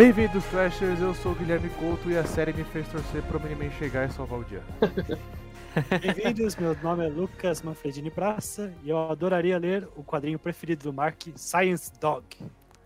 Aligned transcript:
Bem-vindos, 0.00 0.44
Trashers. 0.46 0.98
Eu 0.98 1.14
sou 1.14 1.32
o 1.32 1.34
Guilherme 1.34 1.68
Couto 1.70 2.10
e 2.10 2.16
a 2.16 2.24
série 2.24 2.54
me 2.54 2.64
fez 2.64 2.88
torcer 2.88 3.22
pro 3.24 3.38
Miniman 3.38 3.70
chegar 3.72 4.08
e 4.08 4.12
salvar 4.12 4.38
o 4.38 4.44
dia. 4.44 4.62
Bem-vindos, 6.00 6.56
meu 6.56 6.74
nome 6.82 7.06
é 7.06 7.10
Lucas 7.10 7.60
Manfredini 7.60 8.10
Praça 8.10 8.74
e 8.82 8.88
eu 8.88 9.10
adoraria 9.10 9.58
ler 9.58 9.86
o 9.94 10.02
quadrinho 10.02 10.38
preferido 10.38 10.84
do 10.84 10.92
Mark, 10.94 11.20
Science 11.36 11.92
Dog. 12.00 12.24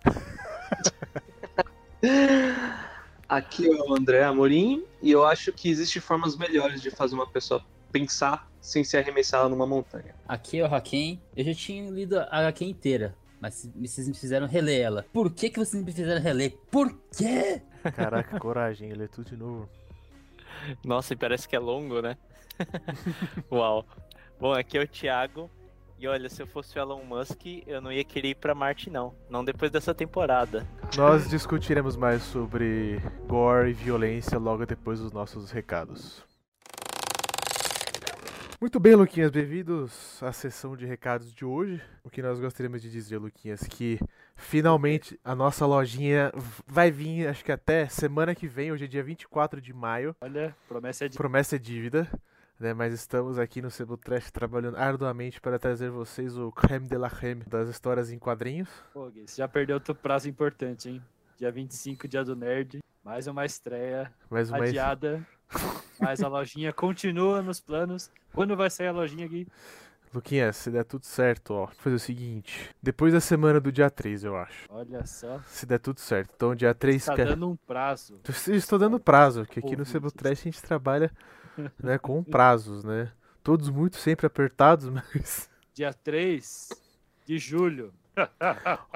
Aqui 3.28 3.68
é 3.68 3.80
o 3.80 3.94
André 3.94 4.24
Amorim 4.24 4.84
e 5.00 5.12
eu 5.12 5.24
acho 5.24 5.52
que 5.52 5.70
existem 5.70 6.02
formas 6.02 6.36
melhores 6.36 6.82
de 6.82 6.90
fazer 6.90 7.14
uma 7.14 7.28
pessoa 7.28 7.64
pensar 7.92 8.50
sem 8.64 8.82
ser 8.82 8.96
arremessada 8.98 9.46
numa 9.46 9.66
montanha. 9.66 10.14
Aqui 10.26 10.58
é 10.58 10.66
o 10.66 10.74
Hakim. 10.74 11.20
Eu 11.36 11.44
já 11.44 11.54
tinha 11.54 11.90
lido 11.90 12.18
a 12.18 12.26
HQ 12.30 12.64
inteira, 12.64 13.14
mas 13.38 13.70
vocês 13.76 14.08
me 14.08 14.14
fizeram 14.14 14.46
reler 14.46 14.80
ela. 14.80 15.06
Por 15.12 15.30
que, 15.30 15.50
que 15.50 15.58
vocês 15.58 15.84
me 15.84 15.92
fizeram 15.92 16.20
reler? 16.20 16.56
Por 16.70 16.90
quê? 17.14 17.60
Caraca, 17.94 18.40
coragem, 18.40 18.90
ele 18.90 19.04
é 19.04 19.06
tudo 19.06 19.28
de 19.28 19.36
novo. 19.36 19.68
Nossa, 20.82 21.12
e 21.12 21.16
parece 21.16 21.46
que 21.46 21.54
é 21.54 21.58
longo, 21.58 22.00
né? 22.00 22.16
Uau. 23.52 23.84
Bom, 24.40 24.52
aqui 24.54 24.78
é 24.78 24.82
o 24.82 24.88
Thiago. 24.88 25.50
E 25.98 26.08
olha, 26.08 26.30
se 26.30 26.42
eu 26.42 26.46
fosse 26.46 26.78
o 26.78 26.80
Elon 26.80 27.04
Musk, 27.04 27.44
eu 27.66 27.82
não 27.82 27.92
ia 27.92 28.02
querer 28.02 28.30
ir 28.30 28.34
pra 28.36 28.54
Marte, 28.54 28.88
não. 28.88 29.14
Não 29.28 29.44
depois 29.44 29.70
dessa 29.70 29.94
temporada. 29.94 30.66
Nós 30.96 31.28
discutiremos 31.28 31.96
mais 31.96 32.22
sobre 32.22 32.98
gore 33.28 33.70
e 33.70 33.74
violência 33.74 34.38
logo 34.38 34.64
depois 34.64 35.00
dos 35.00 35.12
nossos 35.12 35.50
recados. 35.50 36.24
Muito 38.64 38.80
bem, 38.80 38.94
Luquinhas, 38.94 39.30
bem-vindos 39.30 40.22
à 40.22 40.32
sessão 40.32 40.74
de 40.74 40.86
recados 40.86 41.34
de 41.34 41.44
hoje. 41.44 41.82
O 42.02 42.08
que 42.08 42.22
nós 42.22 42.40
gostaríamos 42.40 42.80
de 42.80 42.90
dizer, 42.90 43.18
Luquinhas, 43.18 43.60
que 43.64 44.00
finalmente 44.36 45.20
a 45.22 45.34
nossa 45.34 45.66
lojinha 45.66 46.32
vai 46.66 46.90
vir, 46.90 47.28
acho 47.28 47.44
que 47.44 47.52
até 47.52 47.86
semana 47.90 48.34
que 48.34 48.48
vem, 48.48 48.72
hoje 48.72 48.86
é 48.86 48.88
dia 48.88 49.02
24 49.02 49.60
de 49.60 49.74
maio. 49.74 50.16
Olha, 50.18 50.56
promessa 50.66 51.04
é 51.04 51.08
de... 51.08 51.18
Promessa 51.18 51.56
é 51.56 51.58
dívida. 51.58 52.08
Né, 52.58 52.72
mas 52.72 52.94
estamos 52.94 53.38
aqui 53.38 53.60
no 53.60 53.70
Sebo 53.70 53.98
Trash 53.98 54.30
trabalhando 54.30 54.78
arduamente 54.78 55.42
para 55.42 55.58
trazer 55.58 55.90
vocês 55.90 56.34
o 56.38 56.50
creme 56.50 56.88
de 56.88 56.96
la 56.96 57.10
creme 57.10 57.44
das 57.44 57.68
histórias 57.68 58.10
em 58.10 58.18
quadrinhos. 58.18 58.70
Pô, 58.94 59.10
Gui, 59.10 59.24
você 59.26 59.42
já 59.42 59.46
perdeu 59.46 59.74
outro 59.74 59.94
prazo 59.94 60.26
importante, 60.26 60.88
hein? 60.88 61.02
Dia 61.36 61.52
25, 61.52 62.08
dia 62.08 62.24
do 62.24 62.34
Nerd. 62.34 62.78
Mais 63.04 63.26
uma 63.26 63.44
estreia 63.44 64.10
Mais 64.30 64.48
uma 64.48 64.64
adiada. 64.64 65.22
Mas 66.00 66.22
a 66.22 66.28
lojinha 66.28 66.72
continua 66.72 67.40
nos 67.42 67.60
planos. 67.60 68.10
Quando 68.32 68.56
vai 68.56 68.68
sair 68.70 68.88
a 68.88 68.92
lojinha, 68.92 69.26
Gui? 69.26 69.46
Luquinhas, 70.14 70.56
se 70.56 70.70
der 70.70 70.84
tudo 70.84 71.04
certo, 71.04 71.54
ó, 71.54 71.66
vou 71.66 71.74
fazer 71.74 71.96
o 71.96 71.98
seguinte. 71.98 72.70
Depois 72.80 73.12
da 73.12 73.20
semana 73.20 73.60
do 73.60 73.72
dia 73.72 73.90
3, 73.90 74.22
eu 74.22 74.36
acho. 74.36 74.66
Olha 74.68 75.04
só. 75.04 75.40
Se 75.48 75.66
der 75.66 75.80
tudo 75.80 75.98
certo. 75.98 76.30
Então, 76.36 76.54
dia 76.54 76.72
3... 76.72 77.04
Tá 77.04 77.16
que- 77.16 77.24
dando 77.24 77.50
um 77.50 77.56
prazo. 77.56 78.20
Eu 78.46 78.54
Estou 78.54 78.78
dando 78.78 79.00
prazo, 79.00 79.44
que 79.44 79.58
aqui 79.58 79.76
no. 79.76 79.84
Sebo 79.84 80.12
Trash 80.12 80.40
a 80.40 80.44
gente 80.44 80.62
trabalha 80.62 81.10
né, 81.82 81.98
com 81.98 82.22
prazos, 82.22 82.84
né? 82.84 83.10
Todos 83.42 83.68
muito 83.68 83.96
sempre 83.96 84.26
apertados, 84.26 84.88
mas... 84.90 85.50
Dia 85.72 85.92
3 85.92 86.68
de 87.26 87.36
julho. 87.38 87.92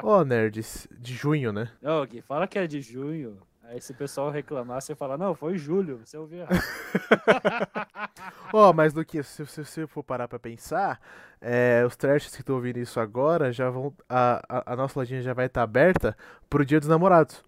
Ó, 0.02 0.24
nerds, 0.24 0.86
de 0.96 1.14
junho, 1.14 1.52
né? 1.52 1.72
Não, 1.82 2.06
Gui, 2.06 2.22
fala 2.22 2.46
que 2.46 2.58
é 2.58 2.66
de 2.68 2.80
junho. 2.80 3.36
Aí 3.70 3.80
se 3.82 3.92
o 3.92 3.94
pessoal 3.94 4.30
reclamar, 4.30 4.80
você 4.80 4.94
fala, 4.94 5.18
não, 5.18 5.34
foi 5.34 5.58
julho, 5.58 5.98
você 5.98 6.16
ouviu 6.16 6.38
errado. 6.40 6.56
Ó, 8.52 8.72
mas 8.72 8.94
Luquinhas, 8.94 9.26
se 9.26 9.44
se 9.46 9.62
você 9.64 9.86
for 9.86 10.02
parar 10.02 10.26
pra 10.26 10.38
pensar, 10.38 10.98
é, 11.38 11.84
os 11.86 11.94
trashers 11.94 12.34
que 12.34 12.40
estão 12.40 12.56
ouvindo 12.56 12.78
isso 12.78 12.98
agora 12.98 13.52
já 13.52 13.68
vão. 13.68 13.92
A, 14.08 14.40
a, 14.48 14.72
a 14.72 14.76
nossa 14.76 14.98
lojinha 14.98 15.20
já 15.20 15.34
vai 15.34 15.46
estar 15.46 15.62
aberta 15.62 16.16
pro 16.48 16.64
Dia 16.64 16.80
dos 16.80 16.88
Namorados. 16.88 17.42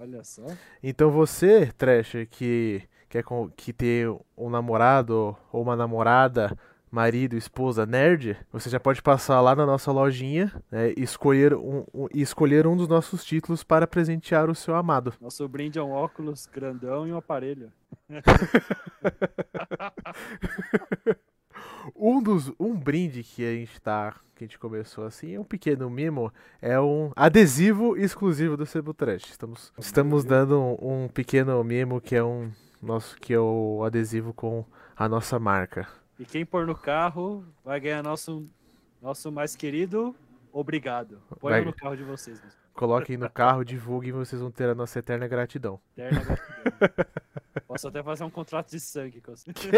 Olha 0.00 0.22
só. 0.22 0.46
Então 0.82 1.10
você, 1.10 1.72
Trasher, 1.76 2.28
que 2.28 2.82
quer 3.08 3.24
com- 3.24 3.50
que 3.50 3.72
ter 3.72 4.08
um 4.36 4.48
namorado 4.48 5.36
ou 5.52 5.62
uma 5.62 5.74
namorada, 5.74 6.56
marido, 6.90 7.36
esposa 7.36 7.86
nerd, 7.86 8.36
você 8.52 8.68
já 8.68 8.80
pode 8.80 9.00
passar 9.00 9.40
lá 9.40 9.54
na 9.54 9.64
nossa 9.64 9.92
lojinha 9.92 10.52
né, 10.70 10.92
e, 10.96 11.02
escolher 11.02 11.54
um, 11.54 11.84
um- 11.94 12.08
e 12.12 12.20
escolher 12.20 12.66
um 12.66 12.76
dos 12.76 12.88
nossos 12.88 13.24
títulos 13.24 13.62
para 13.62 13.86
presentear 13.86 14.50
o 14.50 14.54
seu 14.54 14.74
amado. 14.74 15.12
Nosso 15.20 15.46
brinde 15.48 15.78
é 15.78 15.82
um 15.82 15.92
óculos 15.92 16.46
grandão 16.46 17.06
e 17.06 17.12
um 17.12 17.16
aparelho. 17.16 17.70
Um 21.96 22.22
dos 22.22 22.52
um 22.58 22.74
brinde 22.76 23.22
que 23.22 23.44
a 23.44 23.52
gente 23.52 23.80
tá 23.80 24.14
que 24.34 24.44
a 24.44 24.46
gente 24.46 24.58
começou 24.58 25.04
assim, 25.04 25.34
é 25.34 25.40
um 25.40 25.44
pequeno 25.44 25.88
mimo, 25.90 26.32
é 26.62 26.80
um 26.80 27.10
adesivo 27.14 27.96
exclusivo 27.96 28.56
do 28.56 28.64
Sebo 28.64 28.94
Trash. 28.94 29.24
Estamos 29.30 29.72
estamos 29.78 30.24
dando 30.24 30.58
um, 30.58 31.04
um 31.04 31.08
pequeno 31.08 31.62
mimo 31.64 32.00
que 32.00 32.14
é 32.16 32.22
um 32.24 32.50
nosso 32.82 33.16
que 33.16 33.32
é 33.34 33.40
o 33.40 33.82
adesivo 33.84 34.32
com 34.32 34.64
a 34.96 35.08
nossa 35.08 35.38
marca. 35.38 35.86
E 36.20 36.26
quem 36.26 36.44
pôr 36.44 36.66
no 36.66 36.74
carro 36.74 37.42
vai 37.64 37.80
ganhar 37.80 38.02
nosso, 38.02 38.46
nosso 39.00 39.32
mais 39.32 39.56
querido 39.56 40.14
obrigado. 40.52 41.18
Põe 41.40 41.64
no 41.64 41.72
carro 41.72 41.96
de 41.96 42.02
vocês. 42.02 42.38
meus. 42.38 42.54
Coloquem 42.74 43.16
no 43.16 43.30
carro, 43.30 43.64
divulguem 43.64 44.10
e 44.10 44.12
vocês 44.12 44.38
vão 44.38 44.50
ter 44.50 44.68
a 44.68 44.74
nossa 44.74 44.98
eterna 44.98 45.26
gratidão. 45.26 45.80
Eterna 45.96 46.20
gratidão. 46.20 47.06
Posso 47.66 47.88
até 47.88 48.02
fazer 48.02 48.24
um 48.24 48.30
contrato 48.30 48.68
de 48.70 48.78
sangue 48.78 49.22
com 49.22 49.34
você. 49.34 49.50
Que 49.50 49.70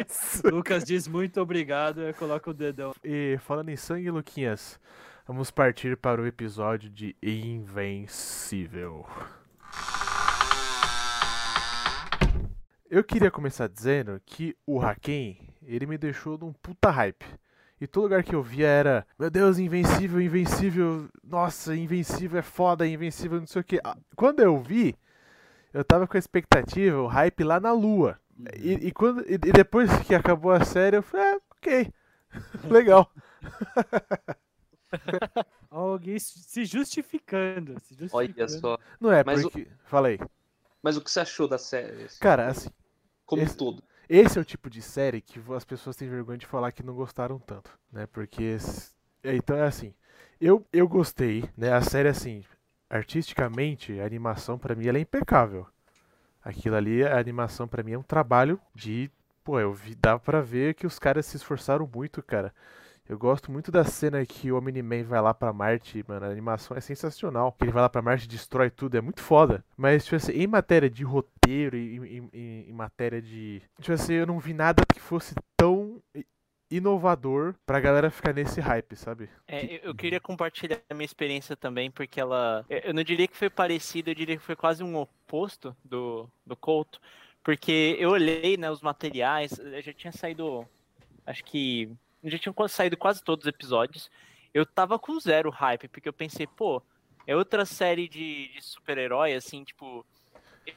isso? 0.00 0.48
Lucas 0.48 0.82
diz 0.82 1.06
muito 1.06 1.38
obrigado 1.42 2.08
e 2.08 2.14
coloca 2.14 2.48
o 2.48 2.54
dedão. 2.54 2.94
E 3.04 3.36
falando 3.42 3.68
em 3.68 3.76
sangue, 3.76 4.10
Luquinhas, 4.10 4.80
vamos 5.26 5.50
partir 5.50 5.98
para 5.98 6.22
o 6.22 6.26
episódio 6.26 6.88
de 6.88 7.14
Invencível. 7.22 9.06
Eu 12.88 13.04
queria 13.04 13.30
começar 13.30 13.68
dizendo 13.68 14.18
que 14.24 14.56
o 14.66 14.80
Haken, 14.80 15.51
ele 15.66 15.86
me 15.86 15.98
deixou 15.98 16.38
num 16.38 16.52
puta 16.52 16.90
hype. 16.90 17.24
E 17.80 17.86
todo 17.86 18.04
lugar 18.04 18.22
que 18.22 18.34
eu 18.34 18.42
via 18.42 18.68
era, 18.68 19.06
meu 19.18 19.28
Deus, 19.28 19.58
invencível, 19.58 20.20
invencível, 20.20 21.08
nossa, 21.24 21.74
invencível 21.74 22.38
é 22.38 22.42
foda, 22.42 22.86
invencível, 22.86 23.40
não 23.40 23.46
sei 23.46 23.60
o 23.60 23.64
que. 23.64 23.80
Quando 24.14 24.40
eu 24.40 24.56
vi, 24.58 24.94
eu 25.72 25.82
tava 25.84 26.06
com 26.06 26.16
a 26.16 26.20
expectativa, 26.20 26.96
o 26.98 27.08
hype 27.08 27.42
lá 27.42 27.58
na 27.58 27.72
lua. 27.72 28.20
E, 28.56 28.72
e 28.88 28.92
quando, 28.92 29.24
e, 29.28 29.36
depois 29.36 29.90
que 30.06 30.14
acabou 30.14 30.52
a 30.52 30.64
série, 30.64 30.96
eu 30.96 31.02
falei, 31.02 31.26
ah, 31.34 31.40
ok, 31.56 31.92
legal. 32.70 33.12
Alguém 35.70 36.18
se 36.18 36.64
justificando. 36.64 37.78
Se 37.80 37.94
Olha 38.12 38.26
justificando. 38.28 38.60
só. 38.60 38.78
Não 39.00 39.12
é, 39.12 39.24
Mas 39.24 39.44
o- 39.44 39.50
porque. 39.50 39.68
Falei. 39.84 40.20
Mas 40.82 40.96
o 40.96 41.00
que 41.00 41.10
você 41.10 41.20
achou 41.20 41.48
da 41.48 41.58
série? 41.58 42.04
assim, 42.04 42.18
Cara, 42.20 42.48
assim, 42.48 42.68
como 43.24 43.42
esse- 43.42 43.54
um 43.54 43.56
todo? 43.56 43.82
Esse 44.08 44.38
é 44.38 44.40
o 44.40 44.44
tipo 44.44 44.68
de 44.70 44.82
série 44.82 45.20
que 45.20 45.40
as 45.54 45.64
pessoas 45.64 45.96
têm 45.96 46.08
vergonha 46.08 46.38
de 46.38 46.46
falar 46.46 46.72
que 46.72 46.82
não 46.82 46.94
gostaram 46.94 47.38
tanto, 47.38 47.70
né? 47.92 48.06
Porque. 48.06 48.56
é, 49.22 49.36
Então 49.36 49.56
é 49.56 49.62
assim. 49.66 49.94
Eu, 50.40 50.66
eu 50.72 50.88
gostei, 50.88 51.44
né? 51.56 51.72
A 51.72 51.80
série, 51.82 52.08
assim, 52.08 52.44
artisticamente, 52.90 54.00
a 54.00 54.06
animação 54.06 54.58
pra 54.58 54.74
mim 54.74 54.86
ela 54.88 54.98
é 54.98 55.00
impecável. 55.02 55.66
Aquilo 56.42 56.76
ali, 56.76 57.04
a 57.04 57.18
animação 57.18 57.68
pra 57.68 57.82
mim 57.82 57.92
é 57.92 57.98
um 57.98 58.02
trabalho 58.02 58.60
de. 58.74 59.10
Pô, 59.44 59.58
eu 59.60 59.72
vi, 59.72 59.94
dá 59.94 60.18
pra 60.18 60.40
ver 60.40 60.74
que 60.74 60.86
os 60.86 60.98
caras 60.98 61.26
se 61.26 61.36
esforçaram 61.36 61.88
muito, 61.92 62.22
cara. 62.22 62.54
Eu 63.12 63.18
gosto 63.18 63.52
muito 63.52 63.70
da 63.70 63.84
cena 63.84 64.24
que 64.24 64.50
o 64.50 64.56
Omni-Man 64.56 65.02
vai 65.04 65.20
lá 65.20 65.34
pra 65.34 65.52
Marte, 65.52 66.02
mano. 66.08 66.24
A 66.24 66.30
animação 66.30 66.74
é 66.74 66.80
sensacional. 66.80 67.54
Ele 67.60 67.70
vai 67.70 67.82
lá 67.82 67.88
pra 67.90 68.00
Marte 68.00 68.24
e 68.24 68.28
destrói 68.28 68.70
tudo, 68.70 68.96
é 68.96 69.02
muito 69.02 69.20
foda. 69.20 69.62
Mas, 69.76 70.04
tipo 70.04 70.16
assim, 70.16 70.32
em 70.32 70.46
matéria 70.46 70.88
de 70.88 71.04
roteiro 71.04 71.76
e 71.76 71.96
em, 71.98 72.30
em- 72.32 72.64
em- 72.70 72.72
matéria 72.72 73.20
de. 73.20 73.60
Tipo 73.78 73.92
assim, 73.92 74.14
eu 74.14 74.26
não 74.26 74.38
vi 74.38 74.54
nada 74.54 74.82
que 74.90 74.98
fosse 74.98 75.34
tão 75.58 76.02
inovador 76.70 77.54
pra 77.66 77.80
galera 77.80 78.10
ficar 78.10 78.32
nesse 78.32 78.62
hype, 78.62 78.96
sabe? 78.96 79.28
É, 79.46 79.74
eu, 79.76 79.80
eu 79.90 79.94
queria 79.94 80.18
compartilhar 80.18 80.80
a 80.88 80.94
minha 80.94 81.04
experiência 81.04 81.54
também, 81.54 81.90
porque 81.90 82.18
ela. 82.18 82.64
Eu 82.70 82.94
não 82.94 83.04
diria 83.04 83.28
que 83.28 83.36
foi 83.36 83.50
parecido, 83.50 84.08
eu 84.08 84.14
diria 84.14 84.38
que 84.38 84.42
foi 84.42 84.56
quase 84.56 84.82
um 84.82 84.96
oposto 84.96 85.76
do, 85.84 86.26
do 86.46 86.56
Couto. 86.56 86.98
Porque 87.44 87.94
eu 87.98 88.08
olhei, 88.08 88.56
né, 88.56 88.70
os 88.70 88.80
materiais, 88.80 89.58
eu 89.58 89.82
já 89.82 89.92
tinha 89.92 90.12
saído. 90.12 90.66
Acho 91.26 91.44
que. 91.44 91.90
Já 92.24 92.38
tinham 92.38 92.54
saído 92.68 92.96
quase 92.96 93.22
todos 93.22 93.44
os 93.44 93.48
episódios. 93.48 94.10
Eu 94.54 94.64
tava 94.66 94.98
com 94.98 95.18
zero 95.18 95.50
hype, 95.50 95.88
porque 95.88 96.08
eu 96.08 96.12
pensei, 96.12 96.46
pô, 96.46 96.82
é 97.26 97.34
outra 97.34 97.64
série 97.64 98.08
de, 98.08 98.48
de 98.48 98.62
super-herói, 98.62 99.34
assim, 99.34 99.64
tipo. 99.64 100.04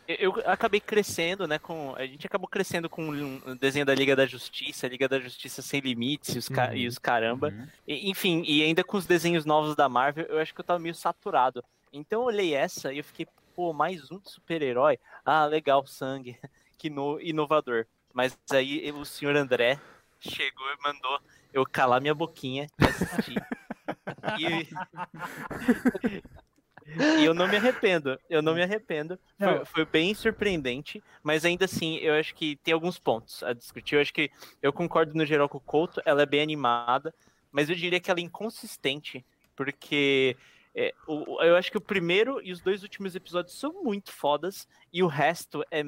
Eu, 0.07 0.39
eu 0.39 0.49
acabei 0.49 0.79
crescendo, 0.79 1.47
né? 1.47 1.59
Com, 1.59 1.93
a 1.95 2.05
gente 2.07 2.25
acabou 2.25 2.47
crescendo 2.47 2.89
com 2.89 3.07
o 3.09 3.55
desenho 3.55 3.85
da 3.85 3.93
Liga 3.93 4.15
da 4.15 4.25
Justiça, 4.25 4.87
Liga 4.87 5.07
da 5.07 5.19
Justiça 5.19 5.61
Sem 5.61 5.79
Limites 5.79 6.33
e 6.33 6.39
os, 6.39 6.49
ca- 6.49 6.73
e 6.75 6.81
Uhum. 6.83 6.87
os 6.87 6.97
caramba. 6.97 7.49
Uhum. 7.49 7.67
E- 7.87 8.09
Enfim, 8.09 8.43
e 8.47 8.63
ainda 8.63 8.83
com 8.83 8.97
os 8.97 9.05
desenhos 9.05 9.45
novos 9.45 9.75
da 9.75 9.87
Marvel, 9.87 10.25
eu 10.25 10.39
acho 10.39 10.55
que 10.55 10.59
eu 10.59 10.65
tava 10.65 10.79
meio 10.79 10.95
saturado. 10.95 11.63
Então 11.93 12.21
eu 12.21 12.25
olhei 12.25 12.55
essa 12.55 12.91
e 12.91 12.97
eu 12.97 13.03
fiquei, 13.03 13.27
pô, 13.55 13.73
mais 13.73 14.09
um 14.09 14.19
super-herói. 14.23 14.97
Ah, 15.23 15.45
legal, 15.45 15.85
sangue. 15.85 16.37
Que 16.77 16.89
no, 16.89 17.21
inovador. 17.21 17.85
Mas 18.13 18.37
aí 18.51 18.91
o 18.91 19.05
senhor 19.05 19.33
André 19.37 19.79
chegou 20.19 20.65
e 20.67 20.81
mandou 20.83 21.19
eu 21.53 21.65
calar 21.65 22.01
minha 22.01 22.13
boquinha 22.15 22.67
e 22.79 22.85
assistir. 22.85 23.41
E... 24.39 24.67
e 27.19 27.25
eu 27.25 27.33
não 27.33 27.47
me 27.47 27.57
arrependo. 27.57 28.19
Eu 28.29 28.41
não 28.41 28.53
me 28.55 28.61
arrependo. 28.63 29.19
Foi, 29.37 29.47
Não. 29.59 29.65
foi 29.65 29.85
bem 29.85 30.13
surpreendente, 30.13 31.03
mas 31.23 31.45
ainda 31.45 31.65
assim, 31.65 31.97
eu 31.97 32.13
acho 32.15 32.33
que 32.35 32.55
tem 32.57 32.73
alguns 32.73 32.99
pontos 32.99 33.43
a 33.43 33.53
discutir. 33.53 33.95
Eu 33.95 34.01
acho 34.01 34.13
que 34.13 34.31
eu 34.61 34.71
concordo 34.73 35.13
no 35.13 35.25
geral 35.25 35.47
com 35.49 35.57
o 35.57 35.61
Couto, 35.61 36.01
ela 36.05 36.23
é 36.23 36.25
bem 36.25 36.41
animada, 36.41 37.13
mas 37.51 37.69
eu 37.69 37.75
diria 37.75 37.99
que 37.99 38.09
ela 38.09 38.19
é 38.19 38.23
inconsistente, 38.23 39.25
porque 39.55 40.35
é, 40.75 40.93
o- 41.07 41.41
eu 41.41 41.55
acho 41.55 41.71
que 41.71 41.77
o 41.77 41.81
primeiro 41.81 42.41
e 42.43 42.51
os 42.51 42.61
dois 42.61 42.83
últimos 42.83 43.15
episódios 43.15 43.57
são 43.57 43.83
muito 43.83 44.11
fodas, 44.11 44.67
e 44.91 45.01
o 45.03 45.07
resto 45.07 45.63
é, 45.71 45.81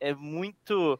é 0.00 0.14
muito. 0.14 0.98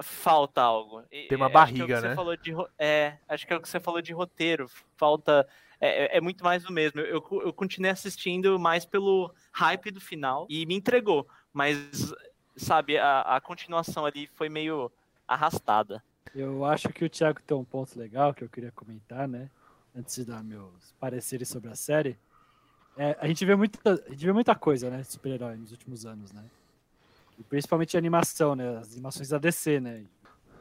Falta 0.00 0.60
algo. 0.60 1.02
Tem 1.02 1.36
uma 1.36 1.46
é, 1.48 1.56
acho 1.56 1.72
que 1.72 1.80
é 1.80 1.84
o 1.84 1.86
que 1.86 1.92
barriga, 1.92 2.00
você 2.00 2.08
né? 2.08 2.14
falou 2.14 2.36
de 2.36 2.52
é, 2.78 3.18
acho 3.28 3.46
que 3.46 3.52
é 3.52 3.56
o 3.56 3.60
que 3.60 3.68
você 3.68 3.78
falou 3.80 4.02
de 4.02 4.12
roteiro. 4.12 4.68
Falta. 4.96 5.46
É, 5.80 6.04
é- 6.04 6.16
é 6.16 6.20
muito 6.20 6.42
mais 6.42 6.62
do 6.64 6.72
mesmo. 6.72 7.00
Eu, 7.00 7.24
eu, 7.30 7.42
eu 7.46 7.52
continuei 7.52 7.90
assistindo 7.90 8.58
mais 8.58 8.84
pelo 8.84 9.32
hype 9.52 9.90
do 9.90 10.00
final 10.00 10.46
e 10.48 10.66
me 10.66 10.74
entregou. 10.74 11.28
Mas, 11.52 12.12
sabe, 12.56 12.98
a, 12.98 13.20
a 13.20 13.40
continuação 13.40 14.04
ali 14.04 14.26
foi 14.34 14.48
meio 14.48 14.90
arrastada. 15.28 16.02
Eu 16.34 16.64
acho 16.64 16.88
que 16.88 17.04
o 17.04 17.08
Thiago 17.08 17.40
tem 17.42 17.56
um 17.56 17.64
ponto 17.64 17.96
legal 17.98 18.34
que 18.34 18.42
eu 18.42 18.48
queria 18.48 18.72
comentar, 18.72 19.28
né? 19.28 19.48
Antes 19.94 20.16
de 20.16 20.24
dar 20.24 20.42
meus 20.42 20.92
pareceres 20.98 21.48
sobre 21.48 21.70
a 21.70 21.76
série. 21.76 22.18
É, 22.96 23.16
a, 23.20 23.28
gente 23.28 23.44
vê 23.44 23.54
muita, 23.54 23.78
a 23.92 24.10
gente 24.10 24.26
vê 24.26 24.32
muita 24.32 24.54
coisa, 24.54 24.90
né? 24.90 24.98
de 24.98 25.06
Super-herói 25.12 25.56
nos 25.56 25.70
últimos 25.70 26.04
anos, 26.04 26.32
né? 26.32 26.42
E 27.38 27.42
principalmente 27.42 27.96
a 27.96 27.98
animação, 27.98 28.54
né? 28.54 28.78
As 28.78 28.92
animações 28.92 29.28
da 29.28 29.38
DC, 29.38 29.80
né? 29.80 30.04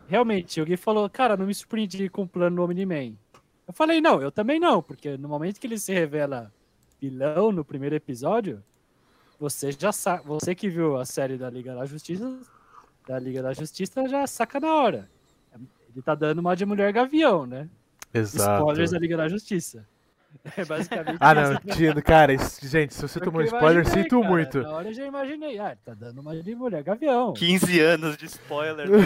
Realmente, 0.07 0.59
alguém 0.59 0.77
falou, 0.77 1.09
cara, 1.09 1.37
não 1.37 1.45
me 1.45 1.53
surpreendi 1.53 2.09
com 2.09 2.23
o 2.23 2.27
plano 2.27 2.55
do 2.57 2.63
Omni-Man. 2.63 3.13
Eu 3.67 3.73
falei, 3.73 4.01
não, 4.01 4.21
eu 4.21 4.31
também 4.31 4.59
não, 4.59 4.81
porque 4.81 5.17
no 5.17 5.29
momento 5.29 5.59
que 5.59 5.67
ele 5.67 5.77
se 5.77 5.93
revela 5.93 6.51
vilão 6.99 7.51
no 7.51 7.63
primeiro 7.63 7.95
episódio, 7.95 8.63
você 9.39 9.71
já 9.71 9.91
sabe, 9.91 10.25
você 10.25 10.53
que 10.53 10.69
viu 10.69 10.97
a 10.97 11.05
série 11.05 11.37
da 11.37 11.49
Liga 11.49 11.73
da 11.73 11.85
Justiça, 11.85 12.39
da 13.07 13.19
Liga 13.19 13.41
da 13.41 13.53
Justiça 13.53 14.07
já 14.07 14.25
saca 14.27 14.59
na 14.59 14.73
hora. 14.73 15.09
Ele 15.89 16.01
tá 16.01 16.15
dando 16.15 16.39
uma 16.39 16.55
de 16.55 16.65
mulher 16.65 16.91
gavião, 16.91 17.45
né? 17.45 17.69
Exato. 18.13 18.61
Spoilers 18.61 18.91
da 18.91 18.99
Liga 18.99 19.17
da 19.17 19.27
Justiça. 19.29 19.87
É 20.57 20.65
basicamente 20.65 21.18
Ah, 21.19 21.33
não, 21.33 21.56
tio, 21.75 22.03
cara, 22.03 22.33
isso- 22.33 22.65
gente, 22.68 22.94
se 22.94 23.01
você 23.01 23.13
Porque 23.19 23.25
tomou 23.25 23.41
eu 23.41 23.45
spoiler, 23.45 23.81
imaginei, 23.83 24.03
sinto 24.03 24.19
cara, 24.19 24.31
muito. 24.31 24.62
Na 24.62 24.71
hora 24.71 24.89
eu 24.89 24.94
já 24.94 25.06
imaginei. 25.06 25.59
Ah, 25.59 25.77
tá 25.83 25.94
dando 25.94 26.19
uma 26.21 26.35
de 26.35 26.56
mulher 26.56 26.83
gavião. 26.83 27.33
15 27.33 27.80
anos 27.80 28.18
de 28.18 28.25
spoiler 28.25 28.88
né? 28.89 28.97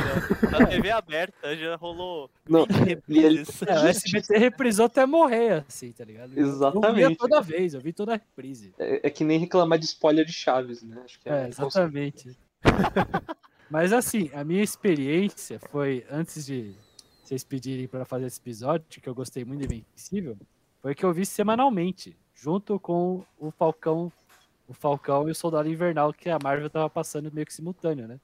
na 0.52 0.66
TV 0.66 0.90
aberta, 0.92 1.56
já 1.56 1.76
rolou 1.76 2.30
Não, 2.50 2.66
20 2.66 2.70
e 2.78 2.80
ele- 2.82 2.90
reprises. 2.90 3.62
É, 3.64 3.74
o 3.80 3.88
SBT 3.88 4.38
reprisou 4.38 4.86
até 4.88 5.06
morrer, 5.06 5.64
assim, 5.68 5.92
tá 5.92 6.04
ligado? 6.04 6.32
Eu- 6.36 6.46
Eu 6.46 6.50
Exatamente. 6.54 6.96
via 6.96 7.16
toda 7.16 7.42
vez, 7.42 7.74
eu 7.74 7.82
vi 7.82 7.94
toda 7.94 8.14
a 8.14 8.16
reprise. 8.16 8.74
É, 8.80 9.08
é 9.08 9.10
que 9.10 9.24
nem 9.24 9.38
reclamar 9.40 9.78
de 9.80 9.86
spoiler 9.86 10.26
de 10.26 10.34
Chaves, 10.34 10.82
né? 10.84 11.02
Acho 11.06 11.20
que 11.20 11.30
É, 11.30 11.48
exatamente. 11.48 12.38
Mas 13.70 13.92
assim, 13.94 14.30
a 14.34 14.44
minha 14.44 14.64
experiência 14.64 15.60
foi, 15.72 16.06
antes 16.10 16.46
de 16.46 16.74
vocês 17.24 17.44
pedirem 17.44 17.88
pra 17.88 18.06
fazer 18.06 18.26
esse 18.28 18.40
episódio, 18.40 18.86
que 19.02 19.08
eu 19.08 19.14
gostei 19.14 19.44
muito 19.44 19.68
de 19.68 19.76
Invencível, 19.76 20.38
foi 20.88 20.96
que 20.96 21.04
eu 21.04 21.12
vi 21.12 21.26
semanalmente, 21.26 22.18
junto 22.34 22.80
com 22.80 23.22
o 23.38 23.52
Falcão, 23.52 24.10
o 24.66 24.74
Falcão 24.74 25.28
e 25.28 25.32
o 25.32 25.36
Soldado 25.36 25.68
Invernal, 25.68 26.14
que 26.14 26.30
a 26.30 26.40
Marvel 26.42 26.70
tava 26.70 26.90
passando 26.90 27.30
meio 27.30 27.46
que 27.46 27.54
simultâneo, 27.54 28.08
né? 28.08 28.18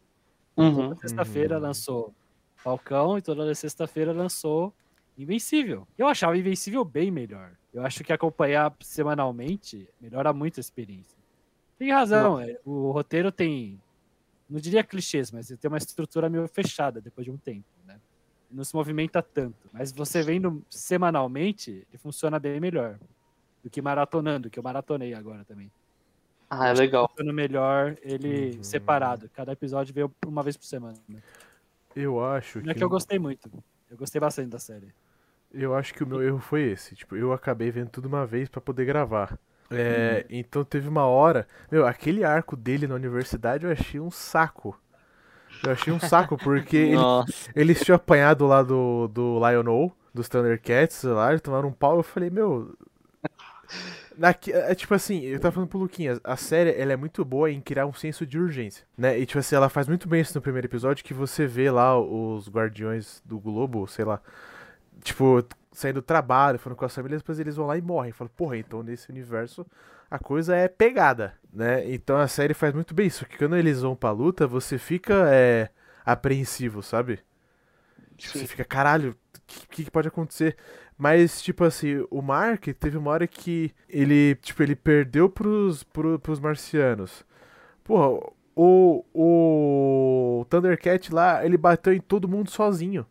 Uhum. 0.56 0.76
Toda 0.76 0.96
sexta-feira 0.96 1.58
lançou 1.58 2.14
Falcão 2.56 3.18
e 3.18 3.22
toda 3.22 3.54
sexta-feira 3.54 4.14
lançou 4.14 4.74
Invencível. 5.18 5.86
Eu 5.98 6.08
achava 6.08 6.38
Invencível 6.38 6.86
bem 6.86 7.12
melhor. 7.12 7.52
Eu 7.74 7.86
acho 7.86 8.02
que 8.02 8.14
acompanhar 8.14 8.74
semanalmente 8.80 9.86
melhora 10.00 10.32
muito 10.32 10.58
a 10.58 10.62
experiência. 10.62 11.18
Tem 11.78 11.92
razão, 11.92 12.40
é, 12.40 12.58
o 12.64 12.92
roteiro 12.92 13.30
tem, 13.30 13.78
não 14.50 14.62
diria 14.62 14.86
clichês, 14.86 15.34
mas 15.34 15.50
ele 15.50 15.58
tem 15.58 15.68
uma 15.68 15.78
estrutura 15.78 16.30
meio 16.30 16.48
fechada 16.48 17.02
depois 17.02 17.26
de 17.26 17.32
um 17.32 17.36
tempo, 17.36 17.66
Não 18.54 18.64
se 18.64 18.76
movimenta 18.76 19.22
tanto. 19.22 19.68
Mas 19.74 19.92
você 19.92 20.22
vendo 20.22 20.64
semanalmente, 20.70 21.86
ele 21.90 21.98
funciona 21.98 22.38
bem 22.40 22.60
melhor 22.60 23.00
do 23.64 23.70
que 23.70 23.82
maratonando, 23.82 24.50
que 24.50 24.60
eu 24.60 24.64
maratonei 24.64 25.14
agora 25.14 25.44
também. 25.46 25.72
Ah, 26.50 26.68
é 26.68 26.74
legal. 26.74 27.08
Funciona 27.10 27.34
melhor 27.34 27.98
ele 28.04 28.58
Uhum. 28.58 28.64
separado. 28.64 29.30
Cada 29.34 29.52
episódio 29.54 29.94
veio 29.94 30.12
uma 30.26 30.44
vez 30.44 30.56
por 30.56 30.66
semana. 30.66 30.98
né? 31.10 31.20
Eu 31.96 32.24
acho 32.24 32.60
Não 32.62 32.70
é 32.70 32.74
que, 32.74 32.80
que 32.80 32.84
eu 32.84 32.90
gostei 32.90 33.18
muito. 33.18 33.50
Eu 33.90 33.98
gostei 33.98 34.20
bastante 34.22 34.50
da 34.50 34.60
série. 34.60 34.94
eu 35.52 35.76
acho 35.76 35.94
que 35.94 36.04
o 36.04 36.08
meu 36.08 36.22
erro 36.22 36.40
foi 36.40 36.62
esse. 36.64 36.96
Tipo, 36.96 37.16
eu 37.16 37.32
acabei 37.34 37.72
vendo 37.72 37.90
tudo 37.90 38.08
uma 38.08 38.26
vez 38.26 38.50
pra 38.50 38.62
poder 38.62 38.86
gravar. 38.86 39.38
É, 39.72 40.26
Então 40.30 40.64
teve 40.64 40.88
uma 40.88 41.06
hora. 41.06 41.48
Meu, 41.72 41.86
aquele 41.88 42.24
arco 42.24 42.56
dele 42.56 42.86
na 42.88 42.96
universidade 42.96 43.66
eu 43.66 43.72
achei 43.72 44.00
um 44.00 44.12
saco. 44.12 44.80
Eu 45.64 45.72
achei 45.72 45.94
um 45.94 46.00
saco, 46.00 46.38
porque 46.38 46.76
ele, 46.76 46.98
eles 47.56 47.82
tinham 47.82 47.96
apanhado 47.96 48.46
lá 48.46 48.62
do, 48.62 49.08
do 49.08 49.40
Lionel, 49.40 49.92
dos 50.14 50.28
Thundercats 50.28 51.04
lá, 51.04 51.30
eles 51.30 51.42
tomaram 51.42 51.70
um 51.70 51.74
pau. 51.74 51.98
Eu 51.98 52.04
falei, 52.04 52.30
meu. 52.30 52.76
Naqui, 54.16 54.52
é 54.52 54.76
tipo 54.76 54.94
assim, 54.94 55.22
eu 55.22 55.40
tava 55.40 55.54
falando 55.54 55.70
pro 55.70 55.80
Luquinhas, 55.80 56.20
a 56.24 56.36
série 56.36 56.80
ela 56.80 56.94
é 56.94 56.96
muito 56.96 57.26
boa 57.26 57.50
em 57.50 57.60
criar 57.60 57.88
um 57.88 57.94
senso 57.94 58.28
de 58.28 58.38
urgência, 58.38 58.86
né? 58.96 59.18
E 59.18 59.26
tipo 59.26 59.40
assim, 59.40 59.56
ela 59.56 59.70
faz 59.70 59.88
muito 59.88 60.08
bem 60.08 60.22
isso 60.22 60.36
no 60.36 60.42
primeiro 60.42 60.68
episódio, 60.68 61.04
que 61.04 61.16
você 61.16 61.48
vê 61.48 61.72
lá 61.72 62.00
os 62.00 62.48
guardiões 62.48 63.24
do 63.26 63.40
globo, 63.40 63.88
sei 63.88 64.06
lá, 64.06 64.22
tipo, 65.02 65.44
saindo 65.72 65.96
do 65.96 66.02
trabalho, 66.04 66.60
falando 66.60 66.78
com 66.78 66.86
as 66.86 66.94
famílias, 66.94 67.22
depois 67.22 67.40
eles 67.40 67.56
vão 67.56 67.66
lá 67.66 67.76
e 67.76 67.82
morrem. 67.82 68.12
Fala, 68.12 68.30
porra, 68.36 68.58
então 68.58 68.84
nesse 68.84 69.10
universo 69.10 69.66
a 70.14 70.20
coisa 70.20 70.56
é 70.56 70.68
pegada, 70.68 71.34
né? 71.52 71.92
Então 71.92 72.18
a 72.18 72.28
série 72.28 72.54
faz 72.54 72.72
muito 72.72 72.94
bem 72.94 73.08
isso, 73.08 73.26
que 73.26 73.36
quando 73.36 73.58
eles 73.58 73.82
vão 73.82 73.96
pra 73.96 74.12
luta, 74.12 74.46
você 74.46 74.78
fica 74.78 75.28
é, 75.34 75.70
apreensivo, 76.06 76.84
sabe? 76.84 77.20
Tipo, 78.16 78.38
você 78.38 78.46
fica, 78.46 78.64
caralho, 78.64 79.18
o 79.36 79.68
que, 79.70 79.84
que 79.84 79.90
pode 79.90 80.08
acontecer? 80.08 80.56
Mas, 80.96 81.42
tipo 81.42 81.64
assim, 81.64 82.06
o 82.12 82.22
Mark 82.22 82.68
teve 82.80 82.96
uma 82.96 83.10
hora 83.10 83.26
que 83.26 83.72
ele, 83.90 84.36
tipo, 84.36 84.62
ele 84.62 84.76
perdeu 84.76 85.28
pros, 85.28 85.82
pro, 85.82 86.20
pros 86.20 86.40
marcianos. 86.40 87.26
Porra, 87.84 88.32
o, 88.56 89.04
o 89.12 90.46
Thundercat 90.48 91.12
lá, 91.12 91.44
ele 91.44 91.58
bateu 91.58 91.92
em 91.92 92.00
todo 92.00 92.28
mundo 92.28 92.52
sozinho. 92.52 93.04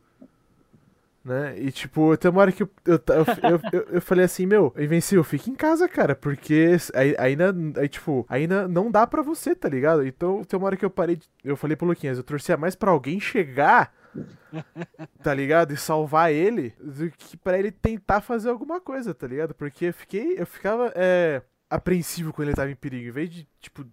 Né? 1.25 1.57
E, 1.57 1.71
tipo, 1.71 2.17
tem 2.17 2.29
uma 2.31 2.41
hora 2.41 2.51
que 2.51 2.65
eu, 2.65 2.71
eu, 2.85 2.95
eu, 2.95 3.61
eu, 3.73 3.87
eu- 3.93 4.03
falei 4.03 4.25
assim, 4.25 4.45
meu, 4.45 4.75
Invencível, 4.77 5.23
fica 5.23 5.49
em 5.51 5.55
casa, 5.55 5.89
cara, 5.89 6.17
porque 6.17 6.77
aí- 6.95 7.15
ainda, 7.17 7.55
aí, 7.77 7.89
tipo, 7.89 8.27
ainda 8.29 8.67
não 8.67 8.91
dá 8.91 9.07
pra 9.07 9.23
você, 9.23 9.55
tá 9.55 9.69
ligado? 9.69 10.05
Então, 10.05 10.43
tem 10.43 10.59
uma 10.59 10.67
hora 10.67 10.77
que 10.77 10.85
eu 10.85 10.91
parei, 10.91 11.15
de- 11.17 11.29
eu 11.45 11.57
falei 11.57 11.77
pro 11.77 11.87
Luquinhas, 11.87 12.19
eu 12.19 12.25
torcia 12.25 12.57
mais 12.57 12.75
pra 12.75 12.91
alguém 12.91 13.21
chegar 13.21 13.95
tá 15.23 15.33
ligado? 15.33 15.73
E 15.73 15.77
salvar 15.77 16.33
ele 16.33 16.75
do 16.81 17.11
que 17.11 17.37
pra 17.37 17.59
ele 17.59 17.71
tentar 17.71 18.21
fazer 18.21 18.51
alguma 18.51 18.81
coisa, 18.81 19.15
tá 19.15 19.27
ligado? 19.27 19.55
Porque 19.55 19.87
eu 19.87 19.95
fiquei, 19.95 20.35
eu 20.39 20.47
ficava 20.47 20.93
é, 20.95 21.41
apreensivo 21.71 22.33
quando 22.33 22.49
ele 22.49 22.57
tava 22.57 22.71
em 22.71 22.75
perigo. 22.77 23.09
Em 23.09 23.13
vez 23.13 23.31
de, 23.31 23.49
tipo, 23.61 23.85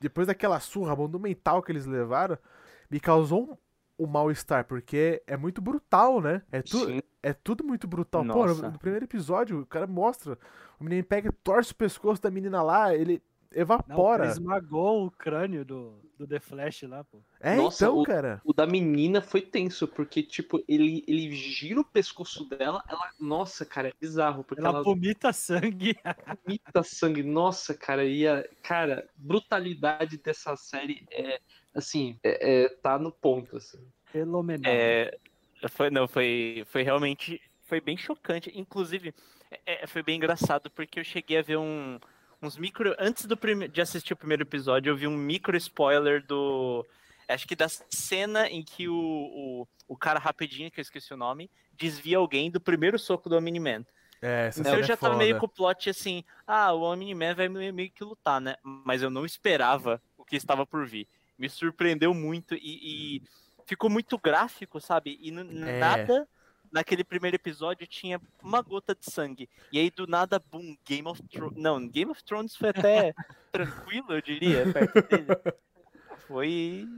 depois 0.00 0.26
daquela 0.26 0.60
surra 0.60 0.94
monumental 0.94 1.62
que 1.62 1.72
eles 1.72 1.86
levaram, 1.86 2.38
me 2.90 3.00
causou 3.00 3.58
um 4.02 4.06
mal-estar, 4.06 4.64
porque 4.66 5.22
é 5.26 5.36
muito 5.36 5.60
brutal, 5.60 6.20
né? 6.20 6.42
É, 6.50 6.62
tu, 6.62 6.86
Sim. 6.86 7.00
é 7.22 7.32
tudo 7.32 7.64
muito 7.64 7.86
brutal. 7.86 8.22
Pô, 8.24 8.46
no, 8.46 8.46
Nossa. 8.46 8.70
no 8.70 8.78
primeiro 8.78 9.04
episódio, 9.04 9.60
o 9.60 9.66
cara 9.66 9.86
mostra, 9.86 10.38
o 10.80 10.84
menino 10.84 11.04
pega, 11.04 11.32
torce 11.44 11.72
o 11.72 11.76
pescoço 11.76 12.20
da 12.22 12.30
menina 12.30 12.62
lá, 12.62 12.94
ele 12.94 13.22
Não, 13.50 13.60
evapora. 13.60 14.24
ele 14.24 14.32
esmagou 14.32 15.06
o 15.06 15.10
crânio 15.10 15.64
do, 15.64 16.00
do 16.18 16.26
The 16.26 16.40
Flash 16.40 16.82
lá, 16.82 17.04
pô. 17.04 17.20
É, 17.40 17.56
Nossa, 17.56 17.84
então, 17.84 18.02
cara. 18.02 18.40
O 18.44 18.52
da 18.52 18.66
menina 18.66 19.20
foi 19.20 19.42
tenso, 19.42 19.86
porque, 19.88 20.22
tipo, 20.22 20.62
ele, 20.68 21.04
ele 21.08 21.30
gira 21.32 21.80
o 21.80 21.84
pescoço 21.84 22.48
dela, 22.48 22.82
ela. 22.88 23.10
Nossa, 23.18 23.64
cara, 23.66 23.88
é 23.88 23.92
bizarro, 24.00 24.44
porque 24.44 24.60
Ela 24.60 24.70
ela, 24.70 24.82
vomita 24.82 25.32
sangue. 25.32 25.96
vomita 26.44 26.82
sangue. 26.82 27.22
Nossa, 27.22 27.74
cara, 27.74 28.04
e 28.04 28.26
a. 28.26 28.44
Cara, 28.62 29.08
brutalidade 29.16 30.16
dessa 30.18 30.56
série 30.56 31.04
é. 31.10 31.40
Assim, 31.74 32.18
é, 32.22 32.64
é- 32.64 32.68
tá 32.68 32.98
no 32.98 33.10
ponto, 33.10 33.56
assim. 33.56 33.78
Fenomenal. 34.06 34.72
É, 34.72 35.18
foi, 35.70 35.90
não, 35.90 36.06
foi, 36.06 36.64
foi 36.66 36.82
realmente, 36.82 37.40
foi 37.64 37.80
bem 37.80 37.96
chocante. 37.96 38.52
Inclusive, 38.54 39.14
é, 39.50 39.84
é, 39.84 39.86
foi 39.86 40.02
bem 40.02 40.16
engraçado 40.16 40.70
porque 40.70 41.00
eu 41.00 41.04
cheguei 41.04 41.38
a 41.38 41.42
ver 41.42 41.56
um, 41.56 41.98
uns 42.42 42.58
micro, 42.58 42.94
antes 42.98 43.24
do 43.24 43.36
prime- 43.36 43.68
de 43.68 43.80
assistir 43.80 44.12
o 44.12 44.16
primeiro 44.16 44.42
episódio, 44.42 44.90
eu 44.90 44.96
vi 44.96 45.06
um 45.06 45.16
micro 45.16 45.56
spoiler 45.56 46.24
do, 46.26 46.84
acho 47.28 47.46
que 47.48 47.56
da 47.56 47.66
cena 47.68 48.48
em 48.48 48.62
que 48.62 48.88
o, 48.88 48.94
o, 48.94 49.68
o 49.88 49.96
cara 49.96 50.18
rapidinho, 50.18 50.70
que 50.70 50.80
eu 50.80 50.82
esqueci 50.82 51.14
o 51.14 51.16
nome, 51.16 51.50
desvia 51.72 52.18
alguém 52.18 52.50
do 52.50 52.60
primeiro 52.60 52.98
soco 52.98 53.28
do 53.28 53.36
Omni-Man. 53.36 53.84
É, 54.20 54.46
essa 54.48 54.60
Então 54.60 54.76
eu 54.76 54.82
já 54.82 54.92
é 54.94 54.96
tava 54.96 55.14
foda. 55.14 55.24
meio 55.24 55.38
com 55.38 55.46
o 55.46 55.48
plot 55.48 55.90
assim, 55.90 56.22
ah, 56.46 56.72
o 56.72 56.82
Omni-Man 56.82 57.34
vai 57.34 57.48
meio 57.48 57.72
meio 57.74 57.90
que 57.90 58.04
lutar, 58.04 58.40
né? 58.40 58.56
Mas 58.62 59.02
eu 59.02 59.10
não 59.10 59.24
esperava 59.24 60.00
o 60.16 60.24
que 60.24 60.36
estava 60.36 60.64
por 60.66 60.86
vir. 60.86 61.08
Me 61.38 61.48
surpreendeu 61.48 62.12
muito 62.14 62.54
e, 62.54 63.18
e 63.18 63.22
ficou 63.66 63.88
muito 63.90 64.18
gráfico, 64.18 64.80
sabe? 64.80 65.18
E 65.20 65.30
n- 65.30 65.68
É. 65.68 65.78
nada 65.78 66.28
naquele 66.70 67.04
primeiro 67.04 67.34
episódio 67.36 67.86
tinha 67.86 68.20
uma 68.42 68.62
gota 68.62 68.94
de 68.94 69.10
sangue. 69.10 69.48
E 69.70 69.78
aí 69.78 69.90
do 69.90 70.06
nada, 70.06 70.38
boom, 70.38 70.76
Game 70.86 71.06
of 71.06 71.22
Thrones. 71.24 71.56
Não, 71.58 71.86
Game 71.86 72.10
of 72.10 72.22
Thrones 72.24 72.56
foi 72.56 72.70
até 72.70 73.14
tranquilo, 73.52 74.12
eu 74.12 74.22
diria, 74.22 74.72
perto 74.72 75.02
dele. 75.02 75.56
Foi. 76.26 76.88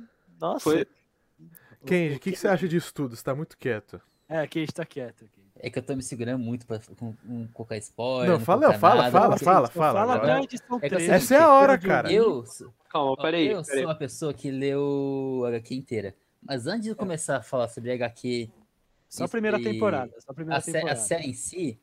Nossa. 0.41 0.61
Foi- 0.71 0.87
Kenji, 1.87 2.17
o 2.17 2.21
que, 2.21 2.31
que 2.33 2.39
você 2.39 2.49
acha 2.49 2.67
disso 2.69 2.95
tudo? 2.95 3.15
Você 3.17 3.23
tá 3.23 3.35
muito 3.35 3.59
quieto. 3.59 4.01
É, 4.29 4.39
gente 4.63 4.73
tá 4.75 4.87
quieto. 4.87 5.25
Aqui. 5.25 5.44
É 5.67 5.71
que 5.71 5.79
eu 5.79 5.83
tô 5.83 5.97
me 5.97 6.03
segurando 6.03 6.39
muito 6.39 6.67
pra 6.67 6.79
com, 6.99 7.15
com 7.15 7.49
colocar 7.55 7.77
spoiler. 7.79 8.29
Não, 8.33 8.39
fala, 8.41 8.61
colocar 8.67 8.79
fala, 8.79 8.97
nada, 9.05 9.11
fala, 9.13 9.29
porque 9.31 9.45
fala, 9.47 9.69
fala. 9.69 9.93
Fala 9.99 10.13
agora. 10.15 10.33
até 10.35 10.41
a 10.41 10.45
edição 10.45 10.77
É 10.77 10.81
que 10.81 10.85
eu 10.95 10.99
13. 10.99 11.07
sei 11.07 11.15
Essa 11.15 11.35
é 11.37 11.39
a 11.39 11.53
hora, 11.53 11.79
cara. 11.79 12.13
Eu, 12.13 12.45
Calma, 12.91 13.17
peraí. 13.17 13.47
eu 13.49 13.65
sou 13.65 13.81
uma 13.81 13.95
pessoa 13.95 14.35
que 14.35 14.51
leu 14.51 15.43
a 15.47 15.49
HQ 15.49 15.75
inteira. 15.75 16.15
Mas 16.43 16.67
antes 16.67 16.83
de 16.83 16.89
eu 16.91 16.97
começar 16.97 17.39
a 17.39 17.43
falar 17.43 17.69
sobre 17.69 17.91
a 17.91 17.95
HQ, 17.95 18.51
Só 19.09 19.25
a 19.25 19.29
primeira 19.29 19.59
temporada. 19.59 20.13
Só 20.21 20.33
a 20.33 20.35
primeira 20.35 20.59
a, 20.59 20.61
sé- 20.61 20.71
a 20.71 20.75
temporada. 20.75 21.01
série 21.01 21.29
em 21.31 21.33
si, 21.33 21.79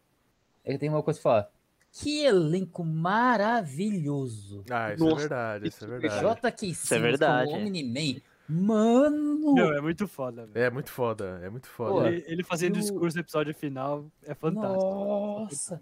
eu 0.64 0.78
tenho 0.78 0.94
uma 0.94 1.02
coisa 1.02 1.20
pra 1.20 1.32
falar. 1.32 1.50
Que 1.92 2.24
elenco 2.24 2.86
maravilhoso. 2.86 4.64
Ah, 4.70 4.94
isso 4.94 5.04
é 5.04 5.10
Nossa, 5.10 5.20
verdade, 5.22 5.68
isso 5.68 5.84
é 5.84 5.88
é 5.88 5.92
verdade. 6.00 6.22
J.K. 6.22 6.68
Isso 6.68 6.84
é 6.84 6.88
Simmons 6.98 7.02
verdade, 7.10 7.46
como 7.52 7.58
é. 7.58 7.66
Omni-Man. 7.68 8.22
Mano! 8.52 9.54
Meu, 9.54 9.74
é 9.74 9.80
muito 9.80 10.06
foda, 10.08 10.46
velho. 10.46 10.66
É 10.66 10.70
muito 10.70 10.92
foda, 10.92 11.40
é 11.42 11.50
muito 11.50 11.68
Pô, 11.70 11.72
foda. 11.88 12.10
Ele, 12.10 12.24
ele 12.28 12.44
fazendo 12.44 12.76
e 12.76 12.80
o- 12.80 12.82
discurso 12.82 13.16
no 13.16 13.22
episódio 13.22 13.54
final 13.56 14.12
é 14.24 14.36
fantástico. 14.36 14.92
Nossa! 14.92 15.80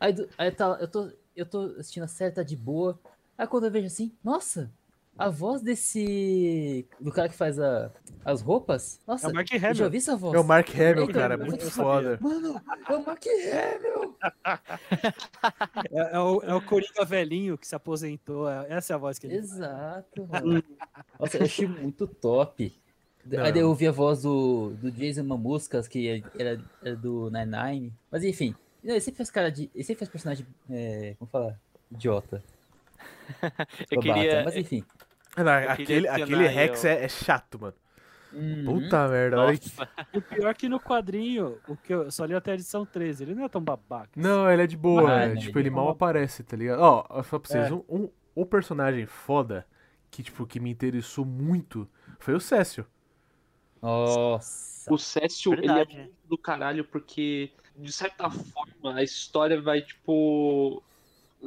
Aí, 0.00 0.14
aí 0.38 0.50
tá, 0.50 0.78
eu 0.80 0.90
tô, 0.90 1.12
eu 1.36 1.44
tô 1.44 1.60
assistindo 1.78 2.04
a 2.04 2.08
série, 2.08 2.32
tá 2.34 2.42
de 2.42 2.56
boa. 2.56 2.98
Aí 3.36 3.46
quando 3.46 3.64
eu 3.66 3.70
vejo 3.70 3.86
assim, 3.86 4.16
nossa, 4.24 4.72
a 5.16 5.28
voz 5.30 5.62
desse. 5.62 6.86
do 7.00 7.12
cara 7.12 7.28
que 7.28 7.34
faz 7.34 7.58
a, 7.58 7.90
as 8.24 8.40
roupas. 8.42 9.00
Nossa, 9.06 9.28
É 9.28 9.30
o 9.30 9.34
Mark 9.34 9.52
eu 9.52 9.58
já 9.60 9.68
Hamill. 9.70 9.84
ouvi 9.84 9.96
essa 9.98 10.16
voz. 10.16 10.34
É 10.34 10.38
o 10.40 10.44
Mark 10.44 10.68
Hamill, 10.74 11.04
Então, 11.04 11.06
cara, 11.14 11.36
muito 11.38 11.70
foda. 11.70 12.18
Mano, 12.20 12.60
é 12.88 12.94
o 12.96 13.04
Mark 13.06 13.22
Hamill! 13.26 14.16
É, 15.92 16.16
é 16.16 16.18
o, 16.18 16.40
é 16.42 16.54
o 16.54 16.62
Coringa 16.62 17.04
velhinho 17.04 17.56
que 17.58 17.66
se 17.66 17.74
aposentou. 17.74 18.48
é- 18.48 18.66
essa 18.70 18.92
é 18.92 18.94
a 18.94 18.98
voz 18.98 19.18
que 19.18 19.26
ele 19.26 19.36
Exato, 19.36 20.26
mano. 20.26 20.62
Nossa, 21.18 21.36
eu 21.38 21.44
achei 21.44 21.66
muito 21.66 22.06
top. 22.06 22.72
Não. 23.26 23.42
Aí 23.42 23.58
eu 23.58 23.68
ouvi 23.68 23.86
a 23.86 23.92
voz 23.92 24.22
do, 24.22 24.70
do 24.80 24.90
Jason 24.90 25.22
Mamuscas, 25.24 25.88
que 25.88 26.22
era, 26.38 26.60
era 26.82 26.96
do 26.96 27.30
Nine 27.30 27.46
Nine. 27.46 27.92
Mas 28.10 28.22
enfim, 28.22 28.54
ele 28.82 29.00
sempre 29.00 29.18
faz 29.18 29.30
cara 29.30 29.50
de. 29.50 29.70
Ele 29.74 29.82
sempre 29.84 30.00
faz 30.00 30.10
personagem. 30.10 30.46
É, 30.68 31.14
como 31.18 31.30
falar? 31.30 31.58
Idiota. 31.90 32.42
Eu 33.90 34.00
queria. 34.00 34.42
Mas 34.44 34.56
enfim. 34.56 34.84
Não, 35.36 35.44
Eu 35.60 35.70
aquele, 35.70 36.08
aquele 36.08 36.46
Rex 36.46 36.84
é, 36.84 37.04
é 37.04 37.08
chato, 37.08 37.58
mano. 37.60 37.74
Uhum. 38.32 38.64
Puta 38.64 39.08
merda. 39.08 39.40
olha 39.40 39.56
que- 39.58 39.70
Nossa, 39.78 39.88
O 40.12 40.20
pior 40.22 40.48
é 40.50 40.54
que 40.54 40.68
no 40.68 40.80
quadrinho, 40.80 41.58
o 41.68 41.76
que 41.76 41.92
eu 41.94 42.10
só 42.10 42.24
li 42.24 42.34
até 42.34 42.50
a 42.52 42.54
edição 42.54 42.84
13, 42.84 43.22
ele 43.24 43.34
não 43.34 43.44
é 43.44 43.48
tão 43.48 43.60
babaca. 43.62 44.10
Não, 44.16 44.50
ele 44.50 44.62
é 44.62 44.66
de 44.66 44.76
boa. 44.76 45.12
Ah, 45.12 45.22
é, 45.22 45.28
não, 45.28 45.36
tipo, 45.36 45.58
ele 45.58 45.68
ele 45.68 45.74
mal 45.74 45.88
aparece, 45.88 46.42
tá 46.42 46.56
ligado? 46.56 46.80
Ó, 46.80 47.04
eu 47.16 47.22
falo 47.24 47.40
pra 47.42 47.50
vocês, 47.50 47.68
É. 47.70 47.72
um, 47.72 47.84
um, 47.88 48.08
um 48.36 48.44
personagem 48.44 49.06
foda 49.06 49.64
que, 50.10 50.22
tipo, 50.22 50.44
que 50.46 50.58
me 50.60 50.70
interessou 50.70 51.24
muito 51.24 51.88
foi 52.18 52.34
o 52.34 52.40
Cécio. 52.40 52.84
Nossa. 53.82 54.92
O 54.92 54.98
Cécio, 54.98 55.52
ele 55.52 55.64
é 55.66 55.74
Verdade. 55.74 55.96
muito 55.96 56.12
do 56.28 56.38
caralho, 56.38 56.84
porque, 56.84 57.50
de 57.76 57.92
certa 57.92 58.30
forma, 58.30 58.94
a 58.94 59.02
história 59.02 59.60
vai, 59.60 59.80
tipo. 59.82 60.82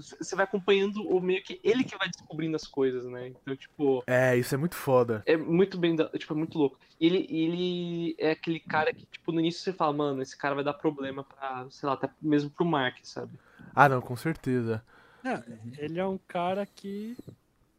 Você 0.01 0.36
vai 0.36 0.46
acompanhando 0.46 1.01
o 1.08 1.20
meio 1.20 1.44
que 1.44 1.60
ele 1.63 1.84
que 1.84 1.98
vai 1.98 2.08
descobrindo 2.10 2.56
as 2.56 2.66
coisas, 2.68 3.06
né? 3.06 3.27
Então, 3.30 3.56
tipo, 3.56 4.04
É, 4.08 4.36
isso 4.38 4.54
é 4.54 4.58
muito 4.58 4.75
foda. 4.75 5.24
é 5.25 5.36
muito 5.36 5.77
bem. 5.77 5.96
Tipo, 6.18 6.34
é 6.34 6.38
muito 6.38 6.58
louco. 6.58 6.80
E 7.00 7.06
Ele, 7.06 7.27
ele 7.30 8.16
é 8.18 8.32
aquele 8.32 8.60
cara 8.60 8.94
que, 8.94 9.06
tipo, 9.06 9.32
no 9.32 9.39
início 9.39 9.62
você 9.62 9.74
fala, 9.74 9.94
mano, 9.94 10.22
esse 10.22 10.38
cara 10.38 10.56
vai 10.56 10.63
dar 10.63 10.74
problema 10.74 11.24
pra, 11.24 11.68
sei 11.70 11.88
lá, 11.88 11.94
até 11.94 12.10
mesmo 12.22 12.50
pro 12.50 12.66
Mark, 12.66 12.98
sabe? 13.04 13.34
Ah, 13.75 13.88
não, 13.89 14.01
com 14.01 14.16
certeza. 14.16 14.84
É, 15.24 15.44
ele 15.84 16.00
é 16.00 16.06
um 16.06 16.18
cara 16.27 16.66
que. 16.66 17.18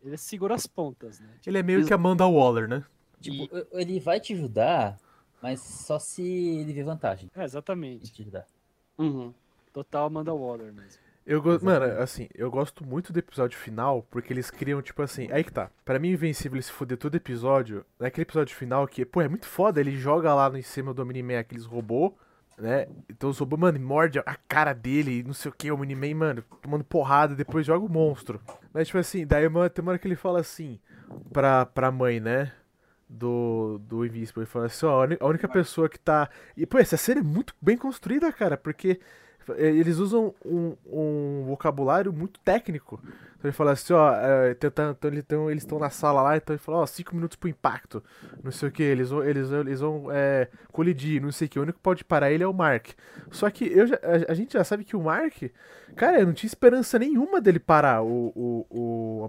Ele 0.05 0.17
segura 0.17 0.55
as 0.55 0.67
pontas, 0.67 1.19
né? 1.21 1.29
Ele 1.47 1.59
é 1.59 1.63
meio 1.63 1.85
que 1.85 1.93
Amanda 1.93 2.27
Waller, 2.27 2.69
né? 2.69 2.85
Tipo, 3.21 3.49
ele 3.73 3.99
vai 3.99 4.21
te 4.21 4.33
ajudar, 4.33 4.97
mas 5.43 5.61
só 5.61 5.99
se 5.99 6.23
ele 6.23 6.73
ver 6.73 6.85
vantagem 6.85 7.29
É, 7.35 7.43
exatamente. 7.43 8.13
te 8.13 8.23
ajudar. 8.23 8.47
Uhum. 8.97 9.35
Total 9.73 10.07
Amanda 10.07 10.33
Waller 10.33 10.73
mesmo. 10.73 11.03
Eu 11.28 11.42
gosto, 11.42 11.62
mano, 11.62 11.85
assim, 12.00 12.26
eu 12.35 12.50
gosto 12.50 12.82
muito 12.82 13.12
do 13.12 13.18
episódio 13.18 13.58
final, 13.58 14.02
porque 14.11 14.32
eles 14.32 14.50
criam, 14.50 14.80
tipo 14.80 15.02
assim, 15.02 15.30
aí 15.30 15.44
que 15.44 15.52
tá. 15.52 15.70
Pra 15.85 15.99
mim, 15.99 16.12
Invencível 16.12 16.61
se 16.62 16.73
fuder 16.73 16.97
todo 16.97 17.16
episódio, 17.16 17.85
naquele 18.00 18.23
episódio 18.23 18.56
final 18.56 18.88
que, 18.88 19.04
pô, 19.04 19.20
é 19.20 19.28
muito 19.28 19.44
foda, 19.44 19.78
ele 19.78 19.94
joga 19.94 20.35
lá 20.35 20.49
no 20.49 20.56
em 20.56 20.62
cima 20.62 20.94
do 20.94 21.04
Miniman 21.04 21.38
aqueles 21.38 21.66
robôs, 21.66 22.14
né? 22.56 22.87
Então 23.11 23.28
os 23.28 23.38
robôs, 23.38 23.61
mano, 23.61 23.78
morde 23.78 24.18
a 24.20 24.37
cara 24.49 24.73
dele, 24.73 25.23
não 25.23 25.35
sei 25.35 25.50
o 25.50 25.54
que, 25.54 25.70
o 25.70 25.76
Miniman, 25.76 26.14
mano, 26.14 26.42
tomando 26.62 26.82
porrada, 26.82 27.35
depois 27.35 27.66
joga 27.66 27.85
o 27.85 27.92
monstro. 27.92 28.40
Mas, 28.73 28.87
tipo 28.87 28.97
assim, 28.97 29.26
daí 29.26 29.47
uma, 29.47 29.68
tem 29.68 29.82
uma 29.82 29.92
hora 29.92 29.99
que 29.99 30.08
ele 30.08 30.16
fala 30.16 30.40
assim, 30.40 30.80
pra, 31.30 31.66
pra 31.66 31.90
mãe, 31.90 32.20
né? 32.20 32.52
Do, 33.06 33.78
do 33.82 34.04
Invincible, 34.06 34.40
ele 34.40 34.50
fala 34.50 34.64
assim, 34.64 34.87
ó, 34.87 35.06
a 35.20 35.26
única 35.26 35.47
pessoa 35.47 35.90
que 35.90 35.99
tá. 35.99 36.30
E, 36.56 36.64
pô, 36.64 36.78
essa 36.78 36.97
série 36.97 37.20
é 37.20 37.23
muito 37.23 37.54
bem 37.61 37.76
construída, 37.76 38.32
cara, 38.32 38.56
porque 38.56 38.99
eles 39.57 39.99
usam 39.99 40.35
um, 40.45 40.75
um 40.87 41.45
vocabulário 41.47 42.12
muito 42.12 42.40
técnico. 42.40 43.00
Então 43.38 43.49
ele 43.49 43.52
fala 43.52 43.71
assim, 43.73 43.93
ó, 43.93 44.12
é, 44.14 44.50
então 44.50 44.97
então 45.12 45.50
eles 45.50 45.62
estão 45.62 45.78
na 45.78 45.90
sala 45.90 46.23
lá, 46.23 46.37
então 46.37 46.55
ele 46.55 46.62
fala, 46.62 46.78
ó, 46.78 46.87
cinco 46.87 47.14
minutos 47.14 47.37
pro 47.37 47.49
impacto. 47.49 48.02
Não 48.43 48.50
sei 48.50 48.69
o 48.69 48.73
que, 48.73 48.83
eles 48.83 49.11
vão, 49.11 49.25
eles, 49.25 49.50
eles 49.50 49.81
vão 49.81 50.07
é, 50.11 50.49
colidir, 50.73 51.23
não 51.23 51.31
sei 51.31 51.47
o 51.47 51.50
que. 51.50 51.59
O 51.59 51.62
único 51.62 51.78
que 51.78 51.83
pode 51.83 52.05
parar 52.05 52.33
ele 52.33 52.43
é 52.43 52.47
o 52.49 52.52
Mark. 52.52 52.88
Só 53.31 53.49
que 53.50 53.64
eu 53.67 53.87
já- 53.87 54.00
a, 54.02 54.33
a 54.33 54.35
gente 54.35 54.55
já 54.55 54.64
sabe 54.64 54.85
que 54.85 54.97
o 54.97 55.02
Mark, 55.02 55.43
cara, 55.95 56.21
eu 56.21 56.26
não 56.26 56.33
tinha 56.33 56.49
esperança 56.49 56.99
nenhuma 56.99 57.40
dele 57.40 57.59
parar 57.61 58.02
o, 58.02 58.33
o, 58.35 58.67
o, 58.71 59.21
o 59.21 59.25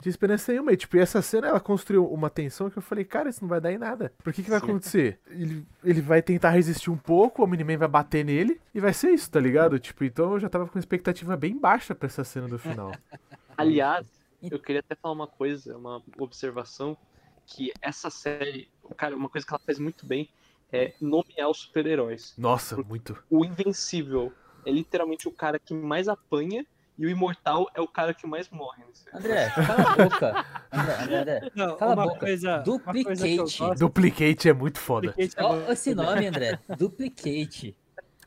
Tinha 0.00 0.10
esperança 0.10 0.52
nenhuma. 0.52 0.72
E, 0.72 0.76
tipo, 0.76 0.96
e 0.96 1.00
essa 1.00 1.22
cena 1.22 1.48
ela 1.48 1.60
construiu 1.60 2.06
uma 2.06 2.30
tensão 2.30 2.68
que 2.70 2.76
eu 2.76 2.82
falei, 2.82 3.04
cara, 3.04 3.30
isso 3.30 3.42
não 3.42 3.48
vai 3.48 3.60
dar 3.60 3.72
em 3.72 3.78
nada. 3.78 4.12
Por 4.22 4.32
que 4.32 4.42
que 4.42 4.50
vai 4.50 4.60
Sim. 4.60 4.66
acontecer? 4.66 5.20
Ele, 5.28 5.66
ele 5.82 6.00
vai 6.00 6.22
tentar 6.22 6.50
resistir 6.50 6.90
um 6.90 6.96
pouco, 6.96 7.42
o 7.42 7.46
Miniman 7.46 7.78
vai 7.78 7.88
bater 7.88 8.24
nele 8.24 8.60
e 8.74 8.80
vai 8.80 8.92
ser 8.92 9.10
isso, 9.10 9.30
tá 9.30 9.40
ligado? 9.40 9.78
Tipo, 9.78 10.04
então 10.04 10.32
eu 10.32 10.40
já 10.40 10.48
tava 10.48 10.66
com 10.66 10.78
expectativa 10.78 11.36
bem 11.36 11.58
baixa 11.58 11.94
pra 11.94 12.06
essa 12.06 12.24
cena 12.24 12.48
do 12.48 12.58
final. 12.58 12.92
Aliás, 13.56 14.06
eu 14.42 14.58
queria 14.58 14.80
até 14.80 14.94
falar 14.94 15.14
uma 15.14 15.26
coisa, 15.26 15.76
uma 15.76 16.02
observação, 16.18 16.96
que 17.46 17.72
essa 17.80 18.10
série, 18.10 18.68
cara, 18.96 19.16
uma 19.16 19.28
coisa 19.28 19.46
que 19.46 19.52
ela 19.52 19.62
faz 19.64 19.78
muito 19.78 20.04
bem 20.06 20.28
é 20.72 20.92
nomear 21.00 21.48
os 21.48 21.58
super-heróis. 21.58 22.34
Nossa, 22.36 22.76
muito. 22.76 23.16
O 23.30 23.44
Invencível 23.44 24.32
é 24.66 24.70
literalmente 24.70 25.28
o 25.28 25.30
cara 25.30 25.58
que 25.58 25.72
mais 25.72 26.08
apanha 26.08 26.66
e 26.98 27.06
o 27.06 27.08
Imortal 27.10 27.68
é 27.74 27.80
o 27.80 27.88
cara 27.88 28.12
que 28.14 28.26
mais 28.26 28.48
morre. 28.50 28.82
né? 28.84 28.86
André, 29.12 29.50
cala 29.50 29.82
a 29.90 29.96
boca. 29.96 30.46
André, 30.72 31.18
André. 31.20 31.50
Não, 31.54 31.76
Cala 31.76 31.92
a 31.92 31.94
uma 31.96 32.04
boca. 32.06 32.18
coisa, 32.20 32.58
Duplicate. 32.58 33.74
Duplicate 33.78 34.48
é 34.48 34.52
muito 34.52 34.78
foda. 34.78 35.14
É 35.18 35.72
esse 35.72 35.94
nome, 35.94 36.26
André. 36.26 36.58
Duplicate. 36.78 37.76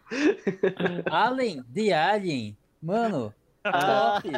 Alien, 1.12 1.64
The 1.74 1.94
Alien. 1.94 2.58
Mano, 2.82 3.34
Ah. 3.64 4.22
top. 4.22 4.32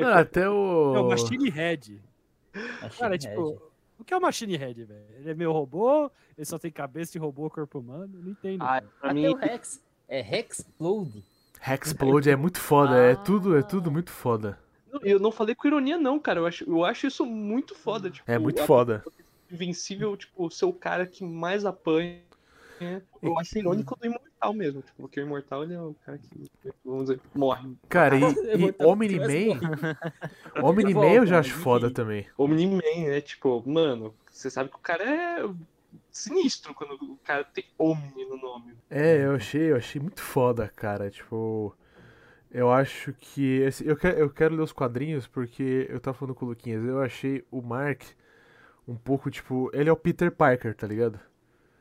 Mano, 0.00 0.14
até 0.14 0.42
É 0.42 0.48
o. 0.48 1.08
Machine 1.08 1.50
Head. 1.50 2.00
Achei 2.82 2.98
Cara, 2.98 3.18
tipo, 3.18 3.60
o 3.98 4.04
que 4.04 4.14
é 4.14 4.16
o 4.16 4.20
Machine 4.20 4.56
Head, 4.56 4.84
velho? 4.84 5.04
Ele 5.18 5.30
é 5.30 5.34
meio 5.34 5.52
robô, 5.52 6.10
ele 6.36 6.44
só 6.44 6.58
tem 6.58 6.70
cabeça 6.70 7.12
de 7.12 7.18
robô, 7.18 7.50
corpo 7.50 7.80
humano, 7.80 8.18
não 8.22 8.30
entendo. 8.30 8.62
Ah, 8.62 8.82
pra 9.00 9.10
Até 9.10 9.14
mim, 9.14 9.26
o 9.28 9.36
Rex. 9.36 9.82
É 10.08 10.20
Hexplode. 10.20 11.24
Hexplode 11.60 12.30
é 12.30 12.36
muito 12.36 12.58
foda, 12.60 12.96
é 12.96 13.12
Ah. 13.12 13.16
tudo, 13.16 13.56
é 13.56 13.62
tudo 13.62 13.90
muito 13.90 14.10
foda. 14.10 14.58
eu 15.02 15.18
não 15.20 15.30
falei 15.30 15.54
com 15.54 15.66
ironia, 15.68 15.98
não, 15.98 16.18
cara. 16.18 16.40
Eu 16.40 16.46
acho, 16.46 16.64
eu 16.68 16.84
acho 16.84 17.06
isso 17.06 17.24
muito 17.26 17.74
foda. 17.74 18.10
Tipo, 18.10 18.30
É 18.30 18.38
muito 18.38 18.62
foda. 18.64 19.04
Invencível, 19.50 20.16
tipo, 20.16 20.50
ser 20.50 20.64
o 20.64 20.72
cara 20.72 21.06
que 21.06 21.24
mais 21.24 21.64
apanha. 21.64 22.20
Eu 23.22 23.38
acho 23.38 23.58
irônico 23.58 23.96
do 23.98 24.06
Imortal 24.06 24.52
mesmo, 24.52 24.82
tipo, 24.82 25.02
porque 25.02 25.20
o 25.20 25.24
Imortal 25.24 25.62
ele 25.64 25.74
é 25.74 25.80
o 25.80 25.94
cara 26.04 26.18
que, 26.18 26.50
vamos 26.84 27.04
dizer, 27.06 27.20
morre. 27.34 27.72
Cara, 27.88 28.16
e, 28.16 28.20
e 28.70 28.74
Omni-Man. 28.84 29.58
Omni-Man 30.62 31.12
eu 31.14 31.26
já 31.26 31.38
acho 31.38 31.54
foda 31.54 31.90
também. 31.90 32.26
Omni-Man, 32.36 33.06
né? 33.08 33.20
Tipo, 33.20 33.62
mano, 33.66 34.14
você 34.30 34.50
sabe 34.50 34.68
que 34.70 34.76
o 34.76 34.80
cara 34.80 35.04
é 35.04 35.48
sinistro 36.16 36.74
quando 36.74 36.92
o 36.92 37.16
cara 37.24 37.44
tem 37.44 37.64
Omni 37.78 38.24
no 38.28 38.36
nome. 38.36 38.74
É, 38.90 39.24
eu 39.24 39.34
achei, 39.34 39.70
eu 39.72 39.76
achei 39.76 40.00
muito 40.00 40.20
foda, 40.20 40.68
cara. 40.74 41.10
Tipo, 41.10 41.76
eu 42.50 42.70
acho 42.70 43.12
que. 43.12 43.60
esse- 43.60 43.86
eu, 43.86 43.96
quero, 43.96 44.18
eu 44.18 44.30
quero 44.30 44.54
ler 44.54 44.62
os 44.62 44.72
quadrinhos 44.72 45.26
porque 45.26 45.86
eu 45.90 46.00
tava 46.00 46.16
falando 46.16 46.34
com 46.34 46.44
o 46.44 46.48
Luquinhas. 46.48 46.84
Eu 46.84 47.00
achei 47.00 47.44
o 47.50 47.60
Mark 47.62 48.02
um 48.86 48.96
pouco, 48.96 49.30
tipo. 49.30 49.70
Ele 49.72 49.88
é 49.88 49.92
o 49.92 49.96
Peter 49.96 50.30
Parker, 50.30 50.74
tá 50.74 50.86
ligado? 50.86 51.18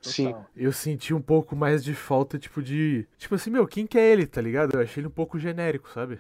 Sim. 0.02 0.28
Total. 0.32 0.46
Eu 0.56 0.72
senti 0.72 1.14
um 1.14 1.22
pouco 1.22 1.56
mais 1.56 1.84
de 1.84 1.94
falta, 1.96 2.38
tipo, 2.38 2.62
de. 2.62 3.08
Tipo 3.18 3.36
assim, 3.36 3.50
meu, 3.50 3.68
quem 3.68 3.88
que 3.88 3.98
é 3.98 4.12
ele, 4.12 4.28
tá 4.28 4.40
ligado? 4.42 4.76
Eu 4.76 4.82
achei 4.82 5.02
ele 5.02 5.08
um 5.08 5.12
pouco 5.12 5.40
genérico, 5.40 5.90
sabe? 5.90 6.20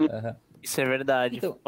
Aham. 0.00 0.36
Isso 0.62 0.80
é 0.80 0.84
verdade. 0.84 1.36
Então- 1.36 1.58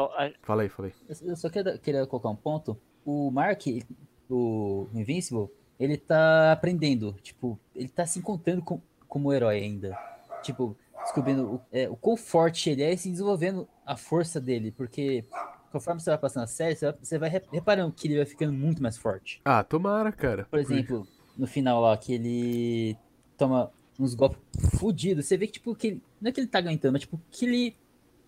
Falei, 0.41 0.67
falei. 0.67 0.91
Eu 1.07 1.29
eu 1.29 1.35
só 1.37 1.49
queria, 1.49 1.77
queria 1.77 2.05
colocar 2.05 2.29
um 2.29 2.35
ponto. 2.35 2.77
O 3.05 3.31
Mark, 3.31 3.61
o 4.29 4.87
Invincible, 4.93 5.47
ele 5.79 5.97
tá 5.97 6.51
aprendendo. 6.51 7.13
Tipo, 7.21 7.59
ele 7.75 7.87
tá 7.87 8.05
se 8.05 8.19
encontrando 8.19 8.61
com, 8.61 8.81
como 9.07 9.31
herói 9.33 9.57
ainda. 9.61 9.97
Tipo, 10.43 10.75
descobrindo 11.03 11.55
o, 11.55 11.61
é, 11.71 11.89
o 11.89 11.95
quão 11.95 12.17
forte 12.17 12.69
ele 12.69 12.83
é 12.83 12.93
e 12.93 12.97
se 12.97 13.09
desenvolvendo 13.09 13.67
a 13.85 13.95
força 13.95 14.39
dele. 14.39 14.71
Porque 14.71 15.23
conforme 15.71 16.01
você 16.01 16.09
vai 16.09 16.19
passando 16.19 16.43
a 16.43 16.47
série, 16.47 16.75
você 16.75 16.85
vai, 16.85 16.95
você 17.01 17.17
vai 17.17 17.29
re- 17.29 17.43
reparando 17.51 17.93
que 17.93 18.07
ele 18.07 18.17
vai 18.17 18.25
ficando 18.25 18.53
muito 18.53 18.81
mais 18.83 18.97
forte. 18.97 19.41
Ah, 19.45 19.63
tomara, 19.63 20.11
cara. 20.11 20.45
Por 20.49 20.59
exemplo, 20.59 21.07
no 21.37 21.47
final 21.47 21.81
lá, 21.81 21.95
que 21.97 22.13
ele 22.13 22.97
toma 23.37 23.71
uns 23.97 24.13
golpes 24.13 24.39
fudidos. 24.77 25.25
Você 25.25 25.37
vê 25.37 25.47
que, 25.47 25.53
tipo, 25.53 25.75
que 25.75 25.87
ele, 25.87 26.03
não 26.21 26.29
é 26.29 26.31
que 26.31 26.39
ele 26.41 26.47
tá 26.47 26.59
aguentando, 26.59 26.93
mas, 26.93 27.01
tipo, 27.01 27.19
que 27.31 27.45
ele 27.45 27.75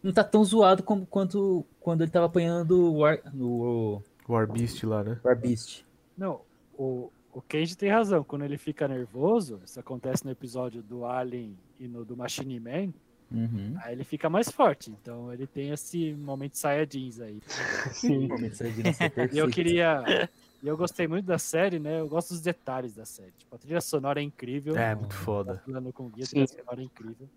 não 0.04 0.12
tá 0.12 0.24
tão 0.24 0.44
zoado 0.44 0.82
como 0.84 1.06
quanto 1.06 1.66
quando 1.80 2.02
ele 2.02 2.12
tava 2.12 2.26
apanhando 2.26 2.92
o 2.92 2.98
War, 3.00 3.20
no 3.34 4.02
War 4.28 4.52
Beast 4.52 4.84
lá, 4.84 5.04
né? 5.04 5.20
War 5.24 5.38
Beast. 5.38 5.84
Não, 6.18 6.42
o, 6.78 7.10
o 7.34 7.42
Kenji 7.42 7.76
tem 7.78 7.90
razão. 7.90 8.24
Quando 8.24 8.44
ele 8.44 8.58
fica 8.58 8.88
nervoso, 8.88 9.60
isso 9.66 9.80
acontece 9.80 10.26
no 10.26 10.32
episódio 10.32 10.82
do 10.82 11.06
Alien 11.06 11.58
e 11.80 11.88
no 11.88 12.04
do 12.06 12.16
Machine 12.18 12.60
Man, 12.60 12.94
Uhum. 13.34 13.76
aí 13.82 13.94
ele 13.94 14.04
fica 14.04 14.30
mais 14.30 14.52
forte. 14.52 14.92
Então 14.92 15.32
ele 15.32 15.48
tem 15.48 15.70
esse 15.72 16.14
momento 16.16 16.52
de 16.52 16.58
saia 16.58 16.86
jeans 16.86 17.22
aí. 17.22 17.42
Sim. 17.94 18.28
Momento 18.28 18.52
de 18.52 18.94
ser 18.94 19.12
E 19.34 19.38
eu 19.38 19.48
queria. 19.50 20.04
E 20.62 20.68
eu 20.68 20.76
gostei 20.76 21.08
muito 21.08 21.26
da 21.26 21.38
série, 21.40 21.80
né? 21.80 22.02
Eu 22.02 22.10
gosto 22.10 22.30
dos 22.32 22.42
detalhes 22.42 22.94
da 22.94 23.06
série. 23.06 23.32
Tipo, 23.38 23.56
a 23.56 23.58
trilha 23.58 23.80
sonora 23.82 24.20
é 24.20 24.24
incrível. 24.24 24.76
É, 24.78 24.94
muito 24.94 25.10
Tá 25.12 25.16
foda. 25.16 25.64
falando 25.66 25.94
com 25.94 26.10
guia, 26.10 26.26
a 26.26 26.28
trilha 26.28 26.46
sonora 26.48 26.82
é 26.82 26.84
incrível. 26.84 27.30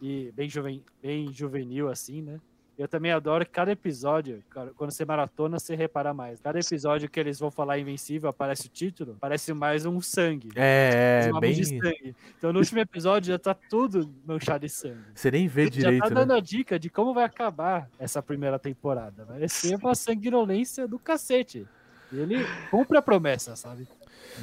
E 0.00 0.30
bem, 0.32 0.48
juven, 0.48 0.82
bem 1.02 1.32
juvenil, 1.32 1.88
assim, 1.88 2.22
né? 2.22 2.40
Eu 2.78 2.86
também 2.86 3.10
adoro 3.10 3.44
que 3.46 3.50
cada 3.52 3.72
episódio, 3.72 4.42
cara, 4.50 4.70
quando 4.76 4.90
você 4.90 5.02
maratona, 5.02 5.58
você 5.58 5.74
repara 5.74 6.12
mais. 6.12 6.38
Cada 6.40 6.58
episódio 6.58 7.08
que 7.08 7.18
eles 7.18 7.38
vão 7.38 7.50
falar 7.50 7.78
Invencível, 7.78 8.28
aparece 8.28 8.66
o 8.66 8.68
título, 8.68 9.16
parece 9.18 9.54
mais 9.54 9.86
um 9.86 9.98
sangue. 10.02 10.50
É, 10.54 11.24
é, 11.26 11.30
uma 11.32 11.40
bem. 11.40 11.54
de 11.54 11.64
sangue. 11.64 12.14
Então 12.36 12.52
no 12.52 12.58
último 12.58 12.78
episódio 12.78 13.32
já 13.32 13.38
tá 13.38 13.54
tudo 13.54 14.12
manchado 14.26 14.66
de 14.66 14.68
sangue. 14.72 15.00
Você 15.14 15.30
nem 15.30 15.48
vê 15.48 15.64
já 15.64 15.70
direito, 15.70 16.02
tá 16.02 16.08
né? 16.10 16.14
dando 16.16 16.34
a 16.34 16.40
dica 16.40 16.78
de 16.78 16.90
como 16.90 17.14
vai 17.14 17.24
acabar 17.24 17.88
essa 17.98 18.22
primeira 18.22 18.58
temporada. 18.58 19.24
Vai 19.24 19.48
ser 19.48 19.74
uma 19.76 19.94
sanguinolência 19.94 20.86
do 20.86 20.98
cacete. 20.98 21.66
E 22.12 22.18
ele 22.18 22.44
cumpre 22.70 22.98
a 22.98 23.02
promessa, 23.02 23.56
sabe? 23.56 23.88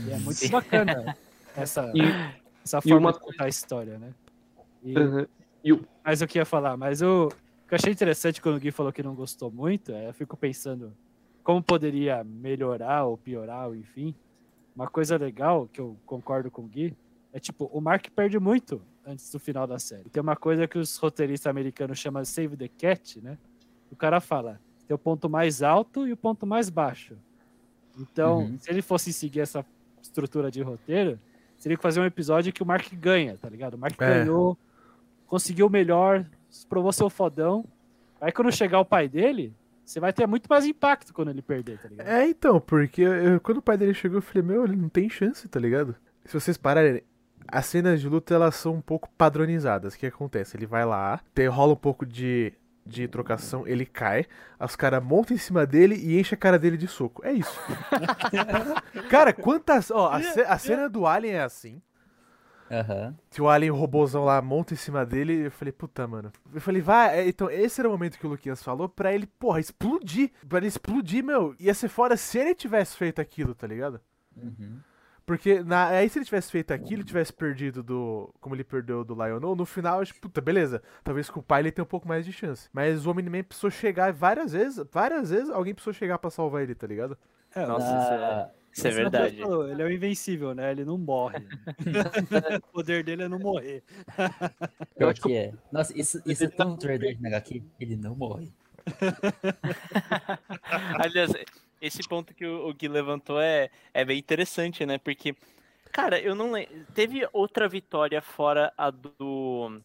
E 0.08 0.12
é 0.12 0.18
muito 0.18 0.50
bacana 0.50 1.16
essa, 1.56 1.92
E, 1.94 2.02
essa 2.66 2.82
forma 2.82 2.98
uma 2.98 3.14
de 3.14 3.20
contar 3.20 3.46
a 3.46 3.50
história, 3.50 4.00
né? 4.00 4.10
E, 4.84 4.98
Uhum. 4.98 5.26
E 5.64 5.72
o- 5.72 5.86
Mas 6.04 6.20
eu 6.22 6.28
queria 6.28 6.46
falar, 6.46 6.76
mas 6.76 7.02
o 7.04 7.30
o 7.30 7.32
que 7.74 7.76
eu 7.76 7.80
achei 7.82 7.92
interessante 7.92 8.42
quando 8.42 8.58
o 8.58 8.60
Gui 8.60 8.72
falou 8.72 8.94
que 8.94 9.02
não 9.02 9.16
gostou 9.16 9.50
muito, 9.52 9.92
é, 9.92 10.08
eu 10.10 10.14
fico 10.14 10.38
pensando 10.38 10.94
como 11.44 11.62
poderia 11.62 12.24
melhorar 12.24 13.06
ou 13.06 13.18
piorar, 13.18 13.68
ou 13.68 13.76
enfim. 13.76 14.14
Uma 14.76 14.88
coisa 14.88 15.18
legal, 15.18 15.68
que 15.72 15.82
eu 15.82 15.98
concordo 16.06 16.50
com 16.52 16.62
o 16.64 16.68
Gui, 16.68 16.96
é 17.32 17.40
tipo, 17.40 17.66
o 17.74 17.82
Mark 17.82 18.08
perde 18.16 18.40
muito 18.40 18.82
antes 19.06 19.30
do 19.32 19.40
final 19.40 19.66
da 19.68 19.78
série. 19.80 20.10
Tem 20.10 20.22
uma 20.22 20.36
coisa 20.36 20.68
que 20.68 20.78
os 20.78 20.96
roteiristas 20.98 21.50
americanos 21.50 21.98
chamam 22.00 22.22
de 22.22 22.28
Save 22.28 22.56
the 22.56 22.68
Cat, 22.68 23.20
né? 23.22 23.38
O 23.92 23.96
cara 23.96 24.22
fala, 24.22 24.60
tem 24.88 24.94
o 24.96 24.98
ponto 24.98 25.30
mais 25.30 25.62
alto 25.64 26.08
e 26.08 26.12
o 26.14 26.18
ponto 26.18 26.46
mais 26.46 26.70
baixo. 26.70 27.18
Então, 28.00 28.44
Uhum. 28.44 28.58
se 28.60 28.70
ele 28.72 28.82
fosse 28.82 29.12
seguir 29.12 29.42
essa 29.42 29.66
estrutura 30.02 30.50
de 30.50 30.62
roteiro, 30.62 31.20
seria 31.58 31.76
que 31.78 31.84
fazer 31.84 32.00
um 32.00 32.06
episódio 32.06 32.54
que 32.54 32.64
o 32.64 32.66
Mark 32.66 32.92
ganha, 32.94 33.38
tá 33.38 33.50
ligado? 33.50 33.74
O 33.76 33.78
Mark 33.78 34.00
É. 34.02 34.20
ganhou, 34.20 34.58
conseguiu 35.28 35.68
o 35.68 35.70
melhor, 35.70 36.26
provou 36.70 36.92
seu 36.92 37.10
fodão. 37.10 37.66
Aí 38.22 38.32
quando 38.32 38.52
chegar 38.52 38.80
o 38.80 38.86
pai 38.86 39.08
dele, 39.10 39.54
você 39.84 40.00
vai 40.00 40.14
ter 40.14 40.26
muito 40.28 40.48
mais 40.48 40.66
impacto 40.66 41.14
quando 41.14 41.30
ele 41.30 41.42
perder, 41.42 41.78
tá 41.80 41.88
ligado? 41.90 42.08
É, 42.08 42.28
então, 42.28 42.60
porque 42.60 43.02
eu- 43.02 43.40
quando 43.42 43.58
o 43.58 43.62
pai 43.62 43.78
dele 43.78 43.94
chegou, 43.94 44.18
eu 44.20 44.22
falei, 44.22 44.44
meu, 44.44 44.64
ele 44.64 44.76
não 44.76 44.88
tem 44.90 45.10
chance, 45.10 45.48
tá 45.48 45.60
ligado? 45.60 45.96
Se 46.26 46.34
vocês 46.34 46.56
pararem, 46.58 47.02
as 47.48 47.66
cenas 47.66 48.00
de 48.00 48.08
luta, 48.08 48.34
elas 48.34 48.56
são 48.56 48.76
um 48.76 48.82
pouco 48.82 49.10
padronizadas. 49.18 49.94
O 49.94 49.98
que 50.00 50.06
acontece? 50.06 50.56
Ele 50.56 50.66
vai 50.66 50.86
lá, 50.86 51.20
tem, 51.34 51.48
rola 51.48 51.74
um 51.74 51.78
pouco 51.78 52.06
de, 52.06 52.54
de 52.86 53.08
trocação, 53.10 53.68
ele 53.68 53.86
cai, 53.86 54.26
os 54.58 54.76
caras 54.78 55.04
montam 55.04 55.36
em 55.36 55.40
cima 55.40 55.66
dele 55.66 55.96
e 55.96 56.18
enchem 56.18 56.36
a 56.38 56.40
cara 56.40 56.58
dele 56.58 56.78
de 56.78 56.88
soco. 56.88 57.22
É 57.26 57.34
isso. 57.34 57.60
cara, 59.10 59.34
quantas... 59.34 59.92
Ó, 59.92 60.08
a, 60.10 60.18
a 60.48 60.58
cena 60.58 60.90
do 60.90 61.06
Alien 61.06 61.36
é 61.36 61.44
assim. 61.44 61.82
Aham. 62.72 63.16
que 63.30 63.42
o 63.42 63.48
Alien 63.50 63.72
robôzão 63.72 64.24
lá 64.26 64.42
monta 64.42 64.74
em 64.74 64.78
cima 64.78 65.06
dele, 65.06 65.46
eu 65.48 65.52
falei, 65.52 65.72
puta, 65.72 66.08
mano. 66.08 66.32
Eu 66.54 66.62
falei, 66.62 66.82
vai, 66.82 67.20
é, 67.20 67.28
então, 67.28 67.50
esse 67.50 67.80
era 67.82 67.88
o 67.88 67.92
momento 67.92 68.18
que 68.18 68.26
o 68.26 68.30
Luquinhas 68.30 68.64
falou 68.64 68.88
pra 68.90 69.14
ele, 69.14 69.28
porra, 69.40 69.60
explodir. 69.60 70.32
Pra 70.48 70.58
ele 70.60 70.68
explodir, 70.68 71.24
meu, 71.24 71.56
ia 71.60 71.74
ser 71.74 71.90
fora 71.90 72.18
se 72.18 72.38
ele 72.40 72.56
tivesse 72.56 72.96
feito 72.98 73.20
aquilo, 73.22 73.54
tá 73.54 73.68
ligado? 73.68 74.00
Uhum. 74.36 74.80
Porque 75.26 75.64
na, 75.64 75.88
aí 75.88 76.10
se 76.10 76.18
ele 76.20 76.26
tivesse 76.26 76.52
feito 76.52 76.74
aquilo, 76.74 77.02
tivesse 77.02 77.32
perdido 77.32 77.82
do. 77.82 78.30
Como 78.42 78.54
ele 78.56 78.64
perdeu 78.64 79.06
do 79.06 79.14
Lionel, 79.14 79.56
no 79.56 79.66
final, 79.66 79.96
eu 79.96 80.02
acho, 80.02 80.14
puta, 80.20 80.42
beleza. 80.42 80.84
Talvez 81.02 81.30
com 81.30 81.40
o 81.40 81.44
pai 81.44 81.62
ele 81.62 81.72
tenha 81.72 81.84
um 81.84 81.88
pouco 81.88 82.06
mais 82.06 82.26
de 82.26 82.34
chance. 82.34 82.68
Mas 82.74 83.06
o 83.06 83.12
Omni-Man 83.12 83.44
precisou 83.44 83.70
chegar 83.72 84.12
várias 84.12 84.52
vezes, 84.52 84.84
várias 84.92 85.30
vezes, 85.30 85.50
alguém 85.50 85.74
precisou 85.74 85.94
chegar 85.94 86.18
pra 86.20 86.30
salvar 86.30 86.64
ele, 86.64 86.76
tá 86.76 86.86
ligado? 86.86 87.18
É, 87.56 87.66
Nossa, 87.66 87.86
o- 87.86 88.02
isso 88.02 88.12
é, 88.12 88.18
Ah, 88.18 88.50
isso 88.74 88.88
é 88.88 88.92
Sandro 88.92 89.12
verdade. 89.12 89.38
falou, 89.38 89.70
ele 89.70 89.82
é 89.82 89.86
o 89.86 89.92
invencível, 89.92 90.56
né? 90.56 90.72
Ele 90.72 90.84
não 90.84 90.98
morre. 90.98 91.46
o 92.58 92.72
poder 92.72 93.04
dele 93.04 93.24
é 93.24 93.28
não 93.28 93.38
morrer. 93.38 93.84
pior 94.98 95.12
acho 95.12 95.22
que 95.22 95.30
que 95.30 95.36
é. 95.36 95.54
Nossa, 95.72 95.98
isso, 95.98 96.20
isso 96.26 96.44
é 96.44 96.48
tão 96.48 96.76
verdade 96.76 97.22
na 97.22 97.30
HQ. 97.30 97.62
Ele 97.80 97.96
não 97.96 98.16
morre. 98.16 98.52
Aliás, 101.00 101.32
esse 101.80 102.02
ponto 102.10 102.34
que 102.34 102.46
o 102.46 102.68
o 102.68 102.74
Gui 102.74 102.88
levantou 102.88 103.40
é, 103.40 103.70
é 103.94 104.04
bem 104.04 104.18
interessante, 104.18 104.84
né? 104.88 104.98
Porque, 104.98 105.36
cara, 105.92 106.20
eu 106.20 106.34
não 106.34 106.52
lembro. 106.52 106.84
Teve 106.96 107.28
outra 107.32 107.70
vitória 107.70 108.24
fora 108.24 108.74
a 108.76 108.90
do. 108.90 109.80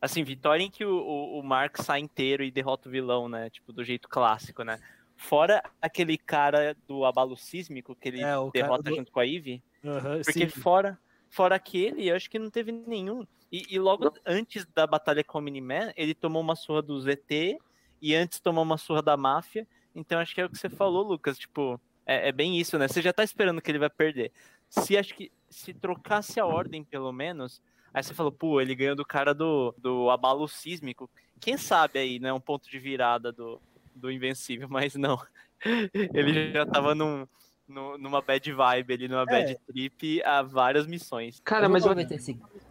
Assim, 0.00 0.24
vitória 0.24 0.64
em 0.64 0.70
que 0.70 0.84
o, 0.84 0.92
o, 0.92 1.38
o 1.38 1.42
Mark 1.44 1.80
sai 1.80 2.00
inteiro 2.00 2.42
e 2.42 2.50
derrota 2.50 2.88
o 2.88 2.92
vilão, 2.92 3.28
né? 3.28 3.48
Tipo, 3.50 3.72
do 3.72 3.84
jeito 3.84 4.08
clássico, 4.08 4.64
né? 4.64 4.80
Fora 5.22 5.62
aquele 5.80 6.18
cara 6.18 6.76
do 6.86 7.04
abalo 7.04 7.36
sísmico 7.36 7.94
que 7.94 8.08
ele 8.08 8.22
É, 8.22 8.34
derrota 8.52 8.82
do- 8.90 8.96
junto 8.96 9.12
com 9.12 9.20
a 9.20 9.26
Eve. 9.26 9.62
Aham, 9.84 10.20
Porque 10.24 10.48
sim. 10.48 10.60
fora, 10.60 10.98
fora 11.30 11.54
aquele, 11.54 12.08
eu 12.08 12.16
acho 12.16 12.28
que 12.28 12.38
não 12.38 12.50
teve 12.50 12.72
nenhum. 12.72 13.24
E, 13.50 13.62
e 13.70 13.78
logo 13.78 14.12
antes 14.26 14.66
da 14.74 14.86
batalha 14.86 15.22
com 15.22 15.38
o 15.38 15.40
Miniman, 15.40 15.92
ele 15.96 16.14
tomou 16.14 16.42
uma 16.42 16.56
surra 16.56 16.82
do 16.82 17.00
ZT 17.00 17.58
e 18.00 18.14
antes 18.14 18.40
tomou 18.40 18.64
uma 18.64 18.76
surra 18.76 19.00
da 19.02 19.16
máfia. 19.16 19.66
Então 19.94 20.18
acho 20.18 20.34
que 20.34 20.40
é 20.40 20.44
o 20.44 20.50
que 20.50 20.58
você 20.58 20.68
falou, 20.68 21.02
Lucas. 21.06 21.38
Tipo, 21.38 21.80
é, 22.04 22.28
é 22.28 22.32
bem 22.32 22.58
isso, 22.58 22.76
né? 22.78 22.88
Você 22.88 23.00
já 23.00 23.12
tá 23.12 23.22
esperando 23.22 23.60
que 23.62 23.70
ele 23.70 23.78
vai 23.78 23.90
perder. 23.90 24.32
Se 24.68 24.96
acho 24.96 25.14
que 25.14 25.30
se 25.48 25.72
trocasse 25.72 26.40
a 26.40 26.46
ordem, 26.46 26.82
pelo 26.82 27.12
menos, 27.12 27.62
aí 27.94 28.02
você 28.02 28.12
falou, 28.14 28.32
pô, 28.32 28.60
ele 28.60 28.74
ganhou 28.74 28.96
do 28.96 29.04
cara 29.04 29.32
do, 29.34 29.74
do 29.78 30.10
abalo 30.10 30.48
sísmico. 30.48 31.08
Quem 31.40 31.56
sabe 31.56 31.98
aí, 31.98 32.18
né? 32.18 32.32
Um 32.32 32.40
ponto 32.40 32.68
de 32.70 32.78
virada 32.78 33.30
do, 33.30 33.60
do 33.94 34.10
Invencível, 34.10 34.68
mas 34.70 34.94
não. 34.94 35.20
Ele 36.14 36.52
já 36.52 36.66
tava 36.66 36.94
num, 36.94 37.26
num- 37.68 37.96
numa 37.98 38.20
bad 38.20 38.52
vibe 38.52 38.94
ali, 38.94 39.08
numa 39.08 39.24
bad 39.24 39.56
trip 39.66 40.22
há 40.24 40.42
várias 40.42 40.86
missões. 40.86 41.40
Cara, 41.44 41.66
vou 41.68 41.72
mas 41.74 41.84
eu 41.84 41.90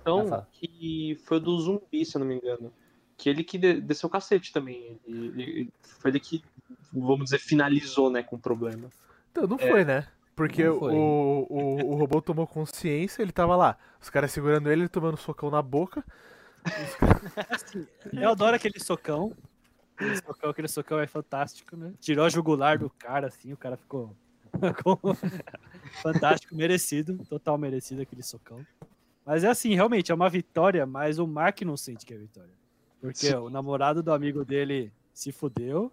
então 0.01 0.45
que 0.51 1.19
foi 1.25 1.38
o 1.38 1.39
do 1.39 1.60
zumbi, 1.60 2.05
se 2.05 2.17
eu 2.17 2.19
não 2.19 2.27
me 2.27 2.36
engano. 2.36 2.71
Que 3.17 3.29
ele 3.29 3.43
que 3.43 3.57
de- 3.57 3.79
desceu 3.81 4.07
o 4.07 4.12
cacete 4.12 4.51
também. 4.51 4.99
Ele, 5.05 5.41
ele- 5.41 5.73
foi 5.99 6.12
ele 6.12 6.19
que, 6.19 6.43
vamos 6.91 7.25
dizer, 7.25 7.39
finalizou, 7.39 8.10
né, 8.10 8.23
com 8.23 8.36
o 8.36 8.39
problema. 8.39 8.89
Então, 9.31 9.47
não 9.47 9.57
foi, 9.57 9.86
né? 9.86 10.07
Porque 10.36 10.63
o, 10.67 10.79
o, 11.49 11.91
o 11.91 11.95
robô 11.95 12.21
tomou 12.21 12.47
consciência, 12.47 13.21
ele 13.21 13.31
tava 13.31 13.55
lá. 13.55 13.77
Os 14.01 14.10
caras 14.10 14.31
segurando 14.31 14.71
ele, 14.71 14.81
ele 14.84 14.89
tomando 14.89 15.17
socão 15.17 15.51
na 15.51 15.62
boca. 15.62 16.03
Os 16.65 16.95
caras- 16.95 17.88
Eu 18.12 18.29
adoro 18.31 18.55
aquele 18.55 18.79
socão. 18.79 19.36
Aquele 20.01 20.17
socão, 20.17 20.49
aquele 20.49 20.67
socão 20.67 20.99
é 20.99 21.07
fantástico, 21.07 21.77
né? 21.77 21.93
Tirou 21.99 22.25
a 22.25 22.29
jugular 22.29 22.79
do 22.79 22.89
cara, 22.89 23.27
assim, 23.27 23.53
o 23.53 23.57
cara 23.57 23.77
ficou. 23.77 24.15
fantástico, 26.01 26.55
merecido, 26.55 27.23
total 27.29 27.57
merecido 27.57 28.01
aquele 28.01 28.23
socão. 28.23 28.65
Mas 29.25 29.43
é 29.43 29.49
assim, 29.49 29.75
realmente, 29.75 30.11
é 30.11 30.15
uma 30.15 30.29
vitória, 30.29 30.85
mas 30.85 31.19
o 31.19 31.27
Mark 31.27 31.61
não 31.61 31.77
sente 31.77 32.05
que 32.05 32.13
é 32.13 32.17
vitória. 32.17 32.53
Porque 32.99 33.27
Sim. 33.27 33.35
o 33.35 33.49
namorado 33.49 34.01
do 34.01 34.11
amigo 34.11 34.43
dele 34.43 34.91
se 35.13 35.31
fudeu, 35.31 35.91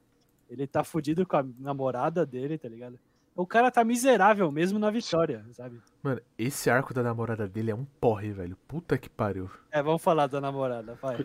ele 0.49 0.67
tá 0.67 0.83
fudido 0.83 1.27
com 1.27 1.37
a 1.37 1.47
namorada 1.59 2.25
dele, 2.25 2.59
tá 2.59 2.69
ligado? 2.69 2.99
O 3.39 3.47
cara 3.47 3.71
tá 3.71 3.85
miserável 3.85 4.51
mesmo 4.51 4.81
na 4.81 4.91
vitória, 4.91 5.45
sabe? 5.53 5.81
Mano, 6.03 6.21
esse 6.37 6.69
arco 6.69 6.93
da 6.93 7.05
namorada 7.05 7.47
dele 7.47 7.71
é 7.71 7.75
um 7.75 7.85
porre, 8.01 8.33
velho. 8.33 8.57
Puta 8.67 8.99
que 8.99 9.09
pariu. 9.09 9.49
É, 9.71 9.81
vamos 9.81 10.03
falar 10.03 10.27
da 10.27 10.41
namorada, 10.41 10.99
vai. 11.01 11.25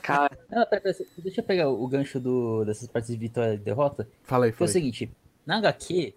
Cara, 0.00 0.30
Não, 0.48 0.64
pera, 0.66 0.80
pera, 0.80 0.96
deixa 1.18 1.40
eu 1.40 1.44
pegar 1.44 1.68
o 1.68 1.84
gancho 1.88 2.20
do, 2.20 2.64
dessas 2.64 2.86
partes 2.86 3.10
de 3.10 3.16
vitória 3.16 3.54
e 3.54 3.58
derrota. 3.58 4.08
Fala 4.22 4.44
aí, 4.44 4.52
é 4.52 4.54
o 4.54 4.56
fala 4.56 4.68
aí. 4.70 4.72
seguinte, 4.72 5.10
na 5.44 5.56
HQ, 5.58 6.14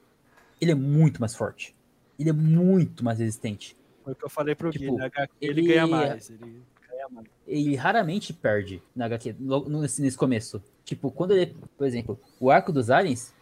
ele 0.62 0.72
é 0.72 0.76
muito 0.76 1.20
mais 1.20 1.36
forte. 1.36 1.76
Ele 2.20 2.30
é 2.30 2.34
muito 2.34 3.04
mais 3.04 3.18
resistente. 3.18 3.76
Foi 4.04 4.14
o 4.14 4.16
que 4.16 4.26
eu 4.26 4.30
falei 4.30 4.54
pro 4.54 4.70
Gui, 4.70 4.78
Tipo, 4.78 4.96
né? 4.98 5.10
ele, 5.42 5.60
ele- 5.62 5.68
ganha 5.70 5.88
mais. 5.88 6.30
Ele 6.30 6.62
ganha 6.88 7.10
mais. 7.10 7.28
Ele 7.48 7.76
raramente 7.76 8.32
perde 8.32 8.80
na 8.96 9.06
HQ, 9.06 9.36
logo 9.40 9.68
nesse, 9.72 10.04
nesse 10.04 10.16
começo. 10.18 10.62
Tipo, 10.84 11.10
quando 11.10 11.32
ele, 11.32 11.56
por 11.76 11.88
exemplo, 11.88 12.20
o 12.40 12.52
arco 12.52 12.72
dos 12.72 12.92
aliens, 12.92 13.34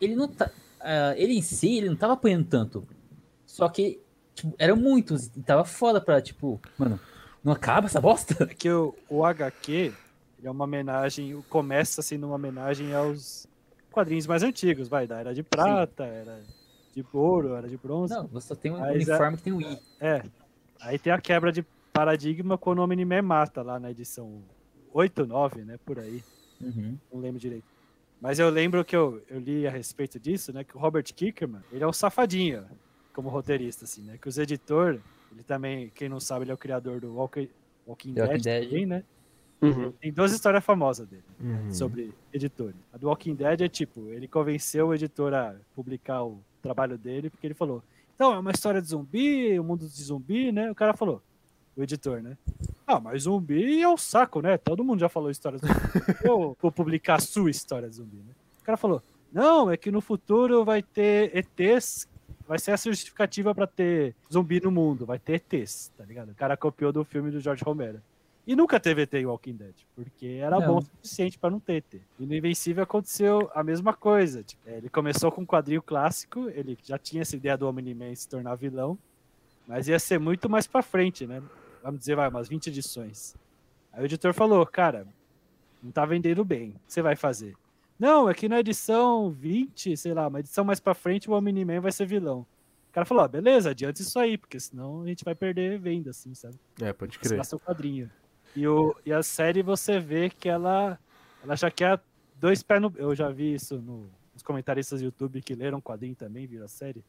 ele 0.00 0.14
não 0.14 0.28
tá. 0.28 0.48
Ah, 0.84 1.14
ele 1.16 1.34
em 1.34 1.42
si, 1.42 1.78
ele 1.78 1.88
não 1.88 1.96
tava 1.96 2.12
apanhando 2.12 2.46
tanto. 2.46 2.86
Só 3.46 3.68
que 3.68 4.00
tipo, 4.34 4.54
eram 4.58 4.76
muitos. 4.76 5.26
E 5.36 5.42
tava 5.42 5.64
foda 5.64 6.00
pra, 6.00 6.20
tipo, 6.20 6.60
mano, 6.78 7.00
não 7.42 7.52
acaba 7.52 7.86
essa 7.86 8.00
bosta? 8.00 8.44
É 8.44 8.54
que 8.54 8.70
o, 8.70 8.94
o 9.08 9.24
HQ 9.24 9.92
é 10.42 10.50
uma 10.50 10.64
homenagem, 10.64 11.42
começa 11.48 12.02
sendo 12.02 12.26
uma 12.26 12.34
homenagem 12.34 12.94
aos 12.94 13.46
quadrinhos 13.90 14.26
mais 14.26 14.42
antigos, 14.42 14.88
vai, 14.88 15.06
da 15.06 15.18
Era 15.18 15.34
de 15.34 15.42
Prata, 15.42 16.04
era 16.04 16.42
de 16.94 17.04
ouro, 17.12 17.54
era 17.54 17.68
de 17.68 17.76
bronze. 17.76 18.12
Não, 18.12 18.26
você 18.26 18.48
só 18.48 18.54
tem 18.54 18.72
um 18.72 18.78
Mas 18.78 18.94
uniforme 18.94 19.36
que 19.36 19.42
tem 19.42 19.52
o 19.52 19.60
I. 19.60 19.78
É. 20.00 20.22
Aí 20.80 20.98
tem 20.98 21.12
a 21.12 21.20
quebra 21.20 21.50
de 21.50 21.64
paradigma 21.92 22.58
quando 22.58 22.80
o 22.80 22.82
Omni-Man 22.82 23.22
mata 23.22 23.62
lá 23.62 23.78
na 23.78 23.90
edição 23.90 24.42
8, 24.92 25.26
9, 25.26 25.62
né, 25.62 25.78
por 25.84 25.98
aí. 25.98 26.22
Uhum. 26.60 26.96
não 27.12 27.20
lembro 27.20 27.40
direito. 27.40 27.73
Mas 28.24 28.38
eu 28.38 28.48
lembro 28.48 28.82
que 28.86 28.96
eu, 28.96 29.22
eu 29.28 29.38
li 29.38 29.66
a 29.66 29.70
respeito 29.70 30.18
disso, 30.18 30.50
né? 30.50 30.64
Que 30.64 30.74
o 30.74 30.80
Robert 30.80 31.04
Kickerman, 31.04 31.60
ele 31.70 31.84
é 31.84 31.86
um 31.86 31.92
safadinho 31.92 32.64
como 33.12 33.28
roteirista, 33.28 33.84
assim, 33.84 34.00
né? 34.00 34.16
Que 34.16 34.26
os 34.26 34.38
editores, 34.38 34.98
ele 35.30 35.42
também, 35.42 35.90
quem 35.94 36.08
não 36.08 36.18
sabe, 36.18 36.44
ele 36.44 36.50
é 36.50 36.54
o 36.54 36.56
criador 36.56 37.02
do 37.02 37.12
Walking, 37.14 37.50
Walking 37.86 38.14
The 38.14 38.22
Walking 38.22 38.32
Dead, 38.38 38.42
Dead. 38.42 38.64
também, 38.70 38.86
né? 38.86 39.04
Uhum. 39.60 39.92
Tem 39.92 40.10
duas 40.10 40.32
histórias 40.32 40.64
famosas 40.64 41.06
dele, 41.06 41.22
Uhum. 41.38 41.70
sobre 41.74 42.14
editores. 42.32 42.74
A 42.94 42.96
do 42.96 43.08
Walking 43.08 43.34
Dead 43.34 43.60
é 43.60 43.68
tipo, 43.68 44.08
ele 44.08 44.26
convenceu 44.26 44.88
o 44.88 44.94
editor 44.94 45.34
a 45.34 45.54
publicar 45.74 46.24
o 46.24 46.42
trabalho 46.62 46.96
dele, 46.96 47.28
porque 47.28 47.46
ele 47.46 47.52
falou, 47.54 47.82
então, 48.14 48.32
é 48.32 48.38
uma 48.38 48.52
história 48.52 48.80
de 48.80 48.88
zumbi, 48.88 49.58
o 49.60 49.64
mundo 49.64 49.86
de 49.86 50.02
zumbi, 50.02 50.50
né? 50.50 50.70
O 50.70 50.74
cara 50.74 50.94
falou, 50.94 51.22
o 51.76 51.82
editor, 51.82 52.22
né? 52.22 52.38
Ah, 52.86 53.00
mas 53.00 53.22
zumbi 53.22 53.80
é 53.80 53.88
o 53.88 53.96
saco, 53.96 54.40
né? 54.42 54.58
Todo 54.58 54.84
mundo 54.84 55.00
já 55.00 55.08
falou 55.08 55.30
história 55.30 55.58
zumbi. 55.58 55.72
Eu 56.24 56.56
vou 56.60 56.70
publicar 56.70 57.16
a 57.16 57.20
sua 57.20 57.50
história 57.50 57.88
zumbi, 57.90 58.16
né? 58.18 58.32
O 58.60 58.64
cara 58.64 58.76
falou, 58.76 59.02
não, 59.32 59.70
é 59.70 59.76
que 59.76 59.90
no 59.90 60.00
futuro 60.00 60.64
vai 60.64 60.82
ter 60.82 61.30
ETs, 61.34 62.08
vai 62.46 62.58
ser 62.58 62.72
a 62.72 62.76
justificativa 62.76 63.54
pra 63.54 63.66
ter 63.66 64.14
zumbi 64.32 64.60
no 64.60 64.70
mundo, 64.70 65.06
vai 65.06 65.18
ter 65.18 65.42
ETs, 65.50 65.90
tá 65.96 66.04
ligado? 66.04 66.30
O 66.30 66.34
cara 66.34 66.56
copiou 66.56 66.92
do 66.92 67.04
filme 67.04 67.30
do 67.30 67.40
George 67.40 67.64
Romero. 67.64 68.00
E 68.46 68.54
nunca 68.54 68.78
teve 68.78 69.02
ET 69.02 69.14
em 69.14 69.24
Walking 69.24 69.54
Dead, 69.54 69.74
porque 69.96 70.38
era 70.42 70.60
Não. 70.60 70.66
bom 70.66 70.78
o 70.78 70.82
suficiente 70.82 71.38
pra 71.38 71.48
não 71.48 71.58
ter 71.58 71.76
ET. 71.76 72.00
E 72.18 72.26
no 72.26 72.34
Invencível 72.34 72.82
aconteceu 72.84 73.50
a 73.54 73.62
mesma 73.64 73.94
coisa. 73.94 74.42
Tipo, 74.42 74.68
ele 74.68 74.90
começou 74.90 75.32
com 75.32 75.40
um 75.40 75.46
quadrinho 75.46 75.80
clássico, 75.80 76.50
ele 76.50 76.76
já 76.84 76.98
tinha 76.98 77.22
essa 77.22 77.34
ideia 77.36 77.56
do 77.56 77.66
Omni-Man 77.66 78.14
se 78.14 78.28
tornar 78.28 78.54
vilão, 78.56 78.98
mas 79.66 79.88
ia 79.88 79.98
ser 79.98 80.20
muito 80.20 80.50
mais 80.50 80.66
pra 80.66 80.82
frente, 80.82 81.26
né? 81.26 81.42
Vamos 81.84 82.00
dizer, 82.00 82.16
vai, 82.16 82.30
umas 82.30 82.48
20 82.48 82.68
edições. 82.68 83.36
Aí 83.92 84.02
o 84.02 84.06
editor 84.06 84.32
falou, 84.32 84.64
cara, 84.64 85.06
não 85.82 85.92
tá 85.92 86.06
vendendo 86.06 86.42
bem, 86.42 86.70
o 86.70 86.72
que 86.72 86.94
você 86.94 87.02
vai 87.02 87.14
fazer? 87.14 87.54
Não, 87.98 88.28
é 88.28 88.32
que 88.32 88.48
na 88.48 88.58
edição 88.58 89.30
20, 89.30 89.94
sei 89.94 90.14
lá, 90.14 90.26
uma 90.26 90.40
edição 90.40 90.64
mais 90.64 90.80
pra 90.80 90.94
frente, 90.94 91.28
o 91.28 91.34
Omni-Man 91.34 91.82
vai 91.82 91.92
ser 91.92 92.06
vilão. 92.06 92.46
O 92.88 92.92
cara 92.94 93.04
falou, 93.04 93.22
ah, 93.22 93.28
beleza, 93.28 93.70
adianta 93.70 94.00
isso 94.00 94.18
aí, 94.18 94.38
porque 94.38 94.58
senão 94.58 95.02
a 95.02 95.06
gente 95.06 95.22
vai 95.26 95.34
perder 95.34 95.78
venda, 95.78 96.08
assim, 96.08 96.34
sabe? 96.34 96.54
É, 96.80 96.90
pode 96.90 97.18
crer. 97.18 97.38
o 97.38 97.58
quadrinho. 97.58 98.10
E, 98.56 98.66
o, 98.66 98.96
e 99.04 99.12
a 99.12 99.22
série 99.22 99.62
você 99.62 100.00
vê 100.00 100.30
que 100.30 100.48
ela, 100.48 100.98
ela 101.42 101.54
já 101.54 101.70
quer 101.70 102.00
dois 102.40 102.62
pés 102.62 102.80
no. 102.80 102.90
Eu 102.96 103.14
já 103.14 103.28
vi 103.28 103.52
isso 103.52 103.76
no, 103.76 104.08
nos 104.32 104.42
comentaristas 104.42 105.00
do 105.00 105.04
YouTube 105.04 105.42
que 105.42 105.54
leram 105.54 105.78
o 105.78 105.82
quadrinho 105.82 106.14
também, 106.14 106.46
viram 106.46 106.64
a 106.64 106.68
série. 106.68 107.04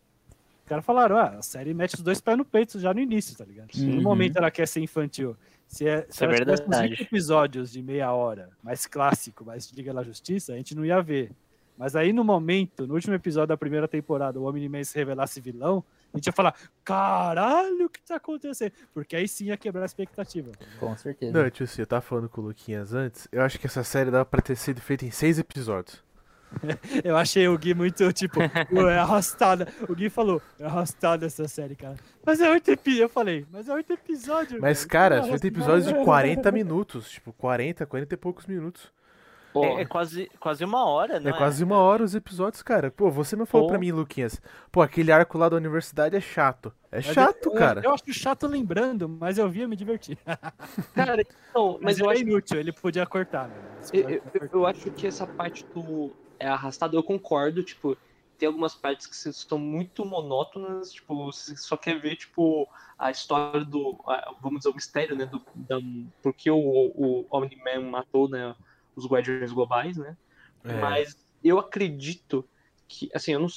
Os 0.65 0.69
caras 0.69 0.83
falaram, 0.83 1.15
ah, 1.15 1.27
a 1.37 1.41
série 1.43 1.75
mete 1.75 1.93
os 1.93 2.01
dois 2.01 2.19
pés 2.19 2.35
no 2.35 2.43
peito 2.43 2.79
já 2.79 2.91
no 2.91 2.99
início, 2.99 3.37
tá 3.37 3.45
ligado? 3.45 3.69
Uhum. 3.75 3.97
No 3.97 4.01
momento 4.01 4.37
ela 4.37 4.49
quer 4.49 4.67
ser 4.67 4.79
infantil. 4.79 5.37
Se, 5.67 5.87
é, 5.87 6.07
se 6.09 6.23
é 6.23 6.25
ela 6.25 6.35
tivesse 6.35 6.63
uns 6.63 6.69
verdade. 6.69 6.89
20 6.89 7.01
episódios 7.01 7.71
de 7.71 7.83
meia 7.83 8.11
hora, 8.11 8.49
mais 8.63 8.87
clássico, 8.87 9.45
mais 9.45 9.69
Liga 9.69 9.93
da 9.93 10.01
Justiça, 10.01 10.53
a 10.53 10.55
gente 10.55 10.73
não 10.73 10.83
ia 10.83 10.99
ver. 11.03 11.31
Mas 11.77 11.95
aí 11.95 12.11
no 12.11 12.23
momento, 12.23 12.87
no 12.87 12.95
último 12.95 13.13
episódio 13.13 13.49
da 13.49 13.57
primeira 13.57 13.87
temporada, 13.87 14.39
o 14.39 14.49
Omni-Man 14.49 14.83
se 14.83 14.97
revelasse 14.97 15.39
vilão, 15.39 15.83
a 16.11 16.17
gente 16.17 16.25
ia 16.25 16.33
falar, 16.33 16.55
caralho, 16.83 17.85
o 17.85 17.89
que 17.89 18.01
tá 18.01 18.15
acontecendo? 18.15 18.71
Porque 18.91 19.15
aí 19.15 19.27
sim 19.27 19.45
ia 19.45 19.57
quebrar 19.57 19.83
a 19.83 19.85
expectativa. 19.85 20.51
tá? 20.51 20.65
Com 20.79 20.97
certeza. 20.97 21.31
Não, 21.31 21.47
tio, 21.51 21.67
eu 21.77 21.85
tava 21.85 22.01
falando 22.01 22.27
com 22.27 22.41
o 22.41 22.45
Luquinhas 22.45 22.91
antes. 22.91 23.27
Eu 23.31 23.43
acho 23.43 23.59
que 23.59 23.67
essa 23.67 23.83
série 23.83 24.09
dava 24.09 24.25
pra 24.25 24.41
ter 24.41 24.55
sido 24.55 24.81
feita 24.81 25.05
em 25.05 25.11
seis 25.11 25.37
episódios. 25.37 26.03
Eu 27.03 27.17
achei 27.17 27.47
o 27.47 27.57
Gui 27.57 27.73
muito, 27.73 28.11
tipo, 28.13 28.39
"Pô, 28.69 28.87
é 28.87 28.97
arrastada. 28.97 29.67
O 29.89 29.93
Gui 29.95 30.09
falou, 30.09 30.41
é 30.59 30.65
arrastada 30.65 31.25
essa 31.25 31.47
série, 31.47 31.75
cara. 31.75 31.95
Mas 32.25 32.39
é 32.41 32.49
oito 32.49 32.69
episódios. 32.71 33.01
Eu 33.01 33.09
falei, 33.09 33.45
mas 33.51 33.67
é 33.69 33.73
oito 33.73 33.91
episódios. 33.93 34.59
Mas, 34.61 34.85
cara. 34.85 35.17
cara, 35.17 35.27
feita 35.29 35.47
episódios 35.47 35.85
de 35.87 35.93
40 36.03 36.51
minutos. 36.51 37.09
Tipo, 37.11 37.33
40, 37.33 37.85
40 37.85 38.13
e 38.13 38.17
poucos 38.17 38.45
minutos. 38.45 38.93
Pô, 39.53 39.63
É, 39.63 39.81
é 39.83 39.85
quase, 39.85 40.29
quase 40.37 40.65
uma 40.65 40.85
hora, 40.85 41.17
né? 41.17 41.29
É 41.29 41.33
quase 41.33 41.63
uma 41.63 41.77
hora 41.77 42.03
os 42.03 42.13
episódios, 42.13 42.61
cara. 42.61 42.91
Pô, 42.91 43.09
você 43.09 43.37
me 43.37 43.45
falou 43.45 43.67
Pô. 43.67 43.71
pra 43.71 43.79
mim, 43.79 43.89
Luquinhas. 43.91 44.41
Pô, 44.69 44.81
aquele 44.81 45.13
arco 45.13 45.37
lá 45.37 45.47
da 45.47 45.55
universidade 45.55 46.13
é 46.15 46.19
chato. 46.19 46.73
É 46.91 46.97
Mas 46.97 47.05
chato, 47.05 47.45
eu, 47.45 47.51
cara. 47.53 47.81
Eu, 47.81 47.93
acho 47.93 48.03
chato 48.13 48.47
lembrando, 48.47 49.07
mas 49.07 49.37
eu 49.37 49.49
via 49.49 49.65
me 49.65 49.77
divertir. 49.77 50.17
cara, 50.93 51.21
então, 51.21 51.73
Mas 51.81 51.81
mas 51.81 51.99
eu 51.99 52.09
é 52.09 52.13
acho 52.15 52.21
inútil, 52.23 52.59
ele 52.59 52.73
podia 52.73 53.05
cortar, 53.05 53.47
né? 53.47 53.55
Eu, 53.93 54.09
eu- 54.09 54.21
eu 54.51 54.67
acho 54.67 54.91
que 54.91 55.07
essa 55.07 55.25
parte 55.25 55.65
do 55.73 56.11
é 56.39 56.47
arrastado, 56.47 56.97
eu 56.97 57.03
concordo, 57.03 57.63
tipo, 57.63 57.97
tem 58.37 58.47
algumas 58.47 58.75
partes 58.75 59.07
que 59.07 59.15
são 59.15 59.57
muito 59.57 60.05
monótonas, 60.05 60.91
tipo, 60.91 61.25
você 61.25 61.55
só 61.55 61.77
quer 61.77 61.99
ver, 61.99 62.15
tipo, 62.17 62.67
a 62.97 63.11
história 63.11 63.63
do, 63.63 63.97
vamos 64.41 64.59
dizer, 64.59 64.69
o 64.69 64.75
mistério, 64.75 65.15
né, 65.15 65.25
do, 65.25 65.41
da, 65.55 65.77
porque 66.21 66.49
o, 66.51 66.57
o 66.57 67.25
Omni-Man 67.29 67.89
matou, 67.89 68.29
né, 68.29 68.55
os 68.95 69.05
Guardiões 69.05 69.51
Globais, 69.51 69.97
né, 69.97 70.17
É. 70.63 70.73
mas 70.79 71.17
eu 71.43 71.59
acredito 71.59 72.47
que, 72.87 73.09
assim, 73.13 73.33
eu, 73.33 73.39
não, 73.39 73.47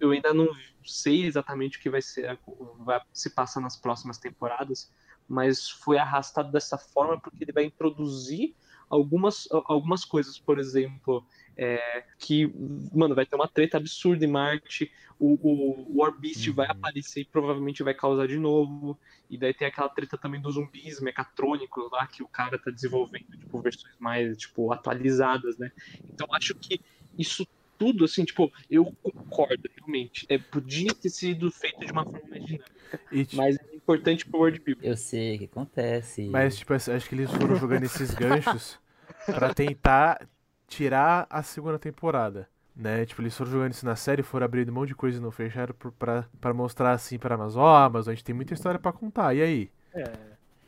eu 0.00 0.10
ainda 0.10 0.34
não 0.34 0.48
sei 0.84 1.24
exatamente 1.24 1.78
o 1.78 1.80
que 1.80 1.90
vai 1.90 2.02
ser, 2.02 2.38
vai 2.78 3.00
se 3.12 3.30
passar 3.30 3.60
nas 3.60 3.76
próximas 3.76 4.18
temporadas, 4.18 4.92
mas 5.28 5.70
foi 5.70 5.96
arrastado 5.96 6.50
dessa 6.52 6.76
forma 6.76 7.18
porque 7.18 7.44
ele 7.44 7.52
vai 7.52 7.64
introduzir 7.64 8.54
algumas, 8.90 9.48
algumas 9.66 10.04
coisas, 10.04 10.38
por 10.38 10.58
exemplo, 10.58 11.26
é, 11.56 12.04
que, 12.18 12.52
mano, 12.92 13.14
vai 13.14 13.24
ter 13.26 13.36
uma 13.36 13.48
treta 13.48 13.76
absurda 13.76 14.24
em 14.24 14.28
Marte, 14.28 14.90
o, 15.18 15.38
o, 15.42 16.00
Orbist 16.02 16.48
Uhum. 16.48 16.54
vai 16.54 16.66
aparecer 16.68 17.20
e 17.20 17.24
provavelmente 17.24 17.82
vai 17.82 17.94
causar 17.94 18.26
de 18.26 18.38
novo, 18.38 18.98
e 19.30 19.38
daí 19.38 19.54
tem 19.54 19.68
aquela 19.68 19.88
treta 19.88 20.18
também 20.18 20.40
dos 20.40 20.54
zumbis 20.54 21.00
mecatrônicos 21.00 21.90
lá, 21.92 22.06
que 22.06 22.22
o 22.22 22.28
cara 22.28 22.58
tá 22.58 22.70
desenvolvendo, 22.70 23.26
tipo, 23.38 23.60
versões 23.60 23.94
mais, 23.98 24.36
tipo, 24.36 24.72
atualizadas, 24.72 25.56
né? 25.58 25.70
Então 26.12 26.26
acho 26.32 26.54
que 26.54 26.80
isso 27.16 27.46
tudo, 27.78 28.04
assim, 28.04 28.24
tipo, 28.24 28.52
eu 28.70 28.84
concordo, 29.02 29.68
realmente. 29.76 30.26
É, 30.28 30.38
podia 30.38 30.94
ter 30.94 31.10
sido 31.10 31.50
feito 31.50 31.84
de 31.84 31.92
uma 31.92 32.04
forma 32.04 32.28
mais 32.28 32.44
dinâmica, 32.44 33.00
E, 33.10 33.24
ti- 33.24 33.36
mas 33.36 33.56
é 33.56 33.76
importante 33.76 34.24
pro 34.26 34.40
World 34.40 34.60
Building. 34.60 34.86
Eu 34.86 34.96
sei 34.96 35.36
o 35.36 35.38
que 35.40 35.44
acontece. 35.46 36.28
Mas, 36.30 36.56
tipo, 36.56 36.72
acho 36.72 37.08
que 37.08 37.14
eles 37.14 37.30
foram 37.30 37.56
jogando 37.56 37.84
esses 37.84 38.14
ganchos 38.14 38.78
pra 39.26 39.52
tentar 39.52 40.28
tirar 40.68 41.26
a 41.30 41.42
segunda 41.42 41.78
temporada. 41.78 42.48
Né? 42.76 43.06
Tipo, 43.06 43.22
eles 43.22 43.36
foram 43.36 43.50
jogando 43.52 43.70
isso 43.72 43.86
na 43.86 43.94
série, 43.94 44.22
foram 44.22 44.44
abrindo 44.46 44.70
um 44.70 44.74
monte 44.74 44.88
de 44.88 44.94
coisa 44.96 45.18
e 45.18 45.20
não 45.20 45.30
fecharam 45.30 45.74
pra 46.40 46.52
mostrar 46.52 46.90
assim 46.90 47.18
pra 47.18 47.36
Amazon, 47.36 47.62
ó, 47.62 47.76
Amazon, 47.84 48.10
a 48.10 48.14
gente 48.16 48.24
tem 48.24 48.34
muita 48.34 48.52
história 48.52 48.80
pra 48.80 48.92
contar, 48.92 49.32
e 49.32 49.42
aí? 49.42 49.70
É, 49.94 50.12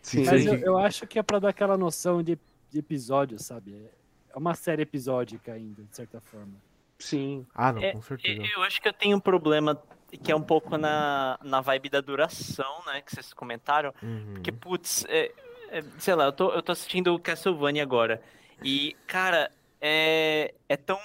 Sim. 0.02 0.24
mas 0.24 0.42
Sim. 0.44 0.50
eu, 0.50 0.59
eu 0.59 0.78
acho 0.78 1.04
que 1.04 1.18
é 1.18 1.22
pra 1.24 1.40
dar 1.40 1.48
aquela 1.48 1.76
noção 1.76 2.22
de, 2.22 2.38
de 2.70 2.78
episódio, 2.78 3.42
sabe? 3.42 3.90
É 4.32 4.38
uma 4.38 4.54
série 4.54 4.82
episódica 4.82 5.52
ainda, 5.52 5.82
de 5.82 5.96
certa 5.96 6.20
forma. 6.20 6.54
Sim. 6.96 7.44
Ah, 7.52 7.72
não, 7.72 7.82
É, 7.82 7.92
com 7.92 8.00
certeza. 8.02 8.40
Eu 8.54 8.62
acho 8.62 8.80
que 8.80 8.87
eu 8.88 8.92
tenho 8.92 9.16
um 9.16 9.20
problema 9.20 9.76
que 10.22 10.30
é 10.30 10.37
um 10.37 10.42
pouco 10.42 10.78
na, 10.78 11.37
na 11.42 11.61
vibe 11.61 11.88
da 11.90 12.00
duração, 12.00 12.82
né? 12.87 13.00
Que 13.00 13.12
vocês 13.12 13.32
comentaram. 13.35 13.92
Uhum. 14.00 14.35
Porque, 14.35 14.52
putz, 14.52 15.04
é- 15.09 15.32
é, 15.70 15.82
sei 15.98 16.14
lá, 16.14 16.26
eu 16.26 16.32
tô, 16.32 16.52
eu 16.52 16.62
tô 16.62 16.70
assistindo 16.70 17.18
Castlevania 17.18 17.82
agora. 17.82 18.22
E, 18.62 18.96
cara, 19.06 19.50
é, 19.80 20.54
é 20.68 20.76
tão 20.76 20.98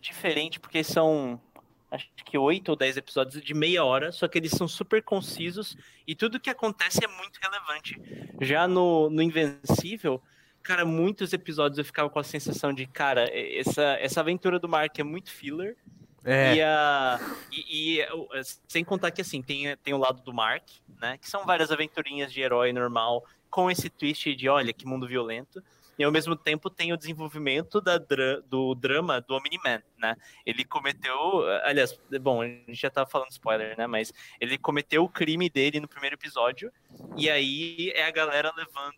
diferente 0.00 0.58
porque 0.60 0.82
são 0.84 1.40
acho 1.90 2.06
que 2.24 2.36
oito 2.36 2.68
ou 2.68 2.76
dez 2.76 2.96
episódios 2.96 3.42
de 3.42 3.54
meia 3.54 3.82
hora, 3.82 4.12
só 4.12 4.28
que 4.28 4.36
eles 4.38 4.50
são 4.50 4.68
super 4.68 5.02
concisos 5.02 5.76
e 6.06 6.14
tudo 6.14 6.38
que 6.38 6.50
acontece 6.50 7.02
é 7.02 7.08
muito 7.08 7.38
relevante. 7.42 8.00
Já 8.40 8.68
no, 8.68 9.08
no 9.08 9.22
Invencível, 9.22 10.22
cara, 10.62 10.84
muitos 10.84 11.32
episódios 11.32 11.78
eu 11.78 11.84
ficava 11.84 12.10
com 12.10 12.18
a 12.18 12.24
sensação 12.24 12.74
de, 12.74 12.86
cara, 12.86 13.26
essa, 13.32 13.82
essa 14.00 14.20
aventura 14.20 14.58
do 14.58 14.68
Mark 14.68 14.98
é 14.98 15.02
muito 15.02 15.30
filler. 15.30 15.76
É, 16.24 16.56
E, 16.56 16.60
a, 16.62 17.18
e, 17.50 18.00
e, 18.00 18.06
o- 18.12 18.28
sem 18.66 18.84
contar 18.84 19.10
que 19.10 19.22
assim, 19.22 19.40
tem, 19.40 19.74
tem 19.78 19.94
o 19.94 19.98
lado 19.98 20.20
do 20.20 20.34
Mark, 20.34 20.64
né? 21.00 21.16
Que 21.16 21.28
são 21.28 21.46
várias 21.46 21.70
aventurinhas 21.70 22.30
de 22.30 22.42
herói 22.42 22.70
normal, 22.70 23.24
com 23.48 23.70
esse 23.70 23.88
twist 23.88 24.34
de 24.34 24.46
olha 24.46 24.74
que 24.74 24.84
mundo 24.86 25.06
violento. 25.08 25.62
E 25.98 26.04
ao 26.04 26.12
mesmo 26.12 26.36
tempo 26.36 26.70
tem 26.70 26.92
o 26.92 26.96
desenvolvimento 26.96 27.80
da 27.80 27.98
dra- 27.98 28.40
do 28.46 28.74
drama 28.74 29.20
do 29.20 29.34
Omni-Man, 29.34 29.82
né? 29.98 30.14
Ele 30.46 30.64
cometeu. 30.64 31.14
Aliás, 31.64 31.98
bom, 32.20 32.40
a 32.42 32.46
gente 32.46 32.74
já 32.74 32.88
tá 32.90 33.04
falando 33.04 33.30
spoiler, 33.30 33.76
né? 33.76 33.86
Mas 33.86 34.12
ele 34.40 34.56
cometeu 34.56 35.02
o 35.02 35.08
crime 35.08 35.50
dele 35.50 35.80
no 35.80 35.88
primeiro 35.88 36.14
episódio. 36.14 36.70
E 37.16 37.28
aí 37.28 37.90
é 37.96 38.04
a 38.06 38.10
galera 38.12 38.52
levando 38.56 38.96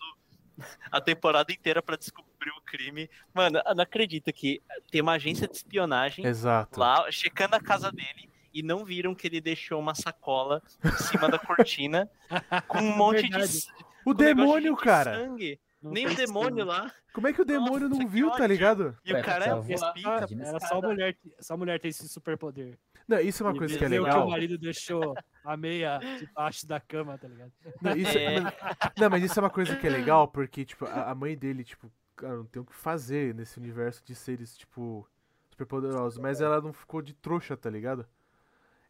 a 0.93 1.01
temporada 1.01 1.51
inteira 1.53 1.81
pra 1.83 1.97
descobrir 1.97 2.51
o 2.51 2.61
crime. 2.63 3.09
Mano, 3.33 3.63
eu 3.67 3.75
não 3.75 3.83
acredito 3.83 4.31
que 4.33 4.61
tem 4.91 5.01
uma 5.01 5.13
agência 5.13 5.49
de 5.49 5.57
espionagem 5.57 6.27
exato. 6.27 6.79
lá, 6.79 7.11
checando 7.11 7.57
a 7.57 7.61
casa 7.61 7.91
dele, 7.91 8.29
e 8.53 8.63
não 8.63 8.85
viram 8.85 9.15
que 9.15 9.27
ele 9.27 9.41
deixou 9.41 9.79
uma 9.81 9.95
sacola 9.95 10.61
em 10.85 10.91
cima 11.05 11.29
da 11.31 11.39
cortina 11.39 12.11
com 12.69 12.79
um 12.79 12.95
monte 12.97 13.23
de, 13.23 13.31
Verdade. 13.31 13.45
s- 13.45 13.69
O 14.05 14.13
demônio, 14.13 14.75
de 14.77 14.83
cara. 14.83 15.15
sangue. 15.15 15.59
Não 15.83 15.93
Nem 15.93 16.07
o 16.07 16.15
demônio 16.15 16.65
lá. 16.65 16.93
Como 17.15 17.27
é 17.27 17.33
que 17.33 17.41
o 17.41 17.45
demônio 17.45 17.89
Nossa, 17.89 18.03
não 18.03 18.09
viu, 18.09 18.31
tá 18.33 18.47
ligado? 18.47 18.97
E 19.05 19.13
o 19.13 19.23
cara. 19.23 19.47
Imagina 19.47 20.47
Era 20.49 20.61
só 20.61 20.81
mulher, 20.81 21.17
só 21.41 21.57
mulher 21.57 21.81
tem 21.81 21.89
esse 21.89 22.09
superpoder. 22.09 22.79
Não, 23.09 23.19
isso 23.19 23.43
é 23.43 23.47
uma 23.47 23.55
E 23.55 23.59
coisa 23.59 23.79
que 23.79 23.85
é 23.85 23.89
legal. 23.89 24.21
que 24.23 24.27
o 24.27 24.31
marido 24.31 24.59
deixou 24.59 25.15
a 25.45 25.57
meia 25.57 25.99
debaixo 26.19 26.67
da 26.67 26.79
cama, 26.79 27.17
tá 27.19 27.27
ligado? 27.27 27.51
Não, 27.81 27.97
isso 27.97 28.17
é- 28.17 28.35
É. 28.37 28.41
mas- 28.41 28.55
não, 28.99 29.11
mas 29.11 29.23
isso 29.25 29.39
é 29.39 29.43
uma 29.43 29.51
coisa 29.51 29.75
que 29.75 29.87
é 29.87 29.91
legal, 29.91 30.29
porque, 30.29 30.65
tipo, 30.65 30.85
a, 30.85 31.11
a 31.11 31.15
mãe 31.15 31.37
dele, 31.37 31.65
tipo, 31.65 31.91
cara, 32.15 32.37
não 32.37 32.45
tem 32.45 32.61
o 32.63 32.65
que 32.65 32.75
fazer 32.75 33.35
nesse 33.35 33.59
universo 33.59 34.05
de 34.05 34.15
seres, 34.15 34.57
tipo, 34.57 35.09
superpoderosos. 35.51 36.19
Mas 36.19 36.41
ela 36.41 36.61
não 36.61 36.73
ficou 36.73 37.03
de 37.03 37.15
trouxa, 37.15 37.57
tá 37.57 37.69
ligado? 37.71 38.07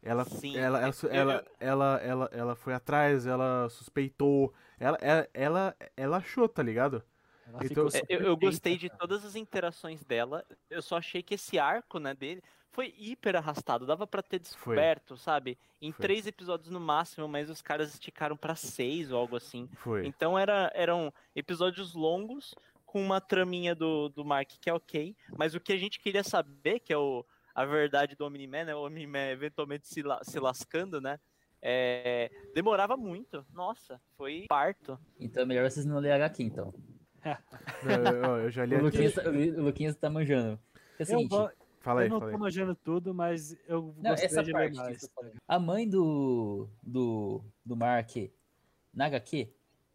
Ela, 0.03 0.25
Sim, 0.25 0.57
ela, 0.57 0.79
ela, 0.79 0.93
eu- 1.03 1.09
ela, 1.11 1.43
ela, 1.59 1.97
ela, 2.01 2.29
ela 2.31 2.55
foi 2.55 2.73
atrás, 2.73 3.27
ela 3.27 3.69
suspeitou, 3.69 4.51
ela, 4.79 4.97
ela, 4.99 5.27
ela, 5.33 5.75
ela 5.95 6.17
achou, 6.17 6.49
tá 6.49 6.63
ligado? 6.63 7.03
Ela 7.47 7.59
Então- 7.65 7.87
ficou 7.89 8.01
É, 8.09 8.15
Eu, 8.15 8.21
eu 8.21 8.37
gostei 8.37 8.77
de 8.77 8.89
todas 8.89 9.23
as 9.23 9.35
interações 9.35 10.03
dela. 10.03 10.43
Eu 10.69 10.81
só 10.81 10.97
achei 10.97 11.21
que 11.21 11.35
esse 11.35 11.59
arco, 11.59 11.99
né, 11.99 12.13
dele 12.15 12.41
foi 12.71 12.93
hiper 12.97 13.35
arrastado. 13.35 13.85
Dava 13.85 14.07
pra 14.07 14.23
ter 14.23 14.39
descoberto, 14.39 15.17
sabe? 15.17 15.57
Em 15.81 15.91
Foi. 15.91 16.01
três 16.01 16.25
episódios 16.25 16.69
no 16.71 16.79
máximo, 16.79 17.27
mas 17.27 17.49
os 17.49 17.61
caras 17.61 17.93
esticaram 17.93 18.37
pra 18.37 18.55
seis 18.55 19.11
ou 19.11 19.19
algo 19.19 19.35
assim. 19.35 19.69
Foi. 19.75 20.07
Então 20.07 20.39
era, 20.39 20.71
eram 20.73 21.13
episódios 21.35 21.93
longos 21.93 22.55
com 22.85 23.03
uma 23.05 23.19
traminha 23.21 23.75
do, 23.75 24.09
do 24.09 24.23
Mark 24.25 24.49
que 24.59 24.69
é 24.69 24.73
ok. 24.73 25.15
Mas 25.37 25.53
o 25.53 25.59
que 25.59 25.73
a 25.73 25.77
gente 25.77 25.99
queria 25.99 26.23
saber, 26.23 26.79
que 26.79 26.91
é 26.93 26.97
o, 26.97 27.25
a 27.53 27.65
verdade 27.65 28.15
do 28.15 28.25
Omni-Man, 28.25 28.65
né? 28.65 28.75
O 28.75 28.85
Omni-Man 28.85 29.29
eventualmente 29.29 29.87
se, 29.87 30.01
la- 30.01 30.23
se 30.23 30.39
lascando, 30.39 30.99
né? 31.01 31.19
É, 31.61 32.31
demorava 32.55 32.97
muito. 32.97 33.45
Nossa, 33.53 34.01
foi 34.17 34.45
parto. 34.49 34.97
Então 35.19 35.43
é 35.43 35.45
melhor 35.45 35.69
vocês 35.69 35.85
não 35.85 35.99
lerem 35.99 36.15
HQ, 36.15 36.43
então. 36.43 36.73
Não, 37.83 38.35
eu, 38.37 38.43
eu 38.45 38.51
já 38.51 38.65
li 38.65 38.73
O 38.75 38.77
aqui. 38.77 38.85
Luquinhas, 38.85 39.13
tá- 39.13 39.29
o 39.29 39.61
Luquinhas 39.63 39.95
tá 39.95 40.09
manjando. 40.09 40.59
É 40.97 41.01
o 41.01 41.01
Eu, 41.01 41.05
seguinte, 41.05 41.29
vou- 41.29 41.51
Fala 41.79 42.01
aí, 42.01 42.07
eu 42.07 42.11
não 42.11 42.19
fala 42.19 42.31
tô 42.31 42.37
aí. 42.37 42.41
manjando 42.41 42.75
tudo, 42.75 43.11
mas 43.13 43.57
eu 43.67 43.93
Não, 43.97 44.11
essa 44.13 44.43
de 44.43 44.51
parte 44.51 44.75
mais. 44.77 45.01
ligado? 45.01 45.33
a 45.47 45.59
mãe 45.59 45.89
do, 45.89 46.67
do, 46.83 47.41
do 47.65 47.75
Mark 47.75 48.11
na 48.93 49.05
HQ, 49.07 49.49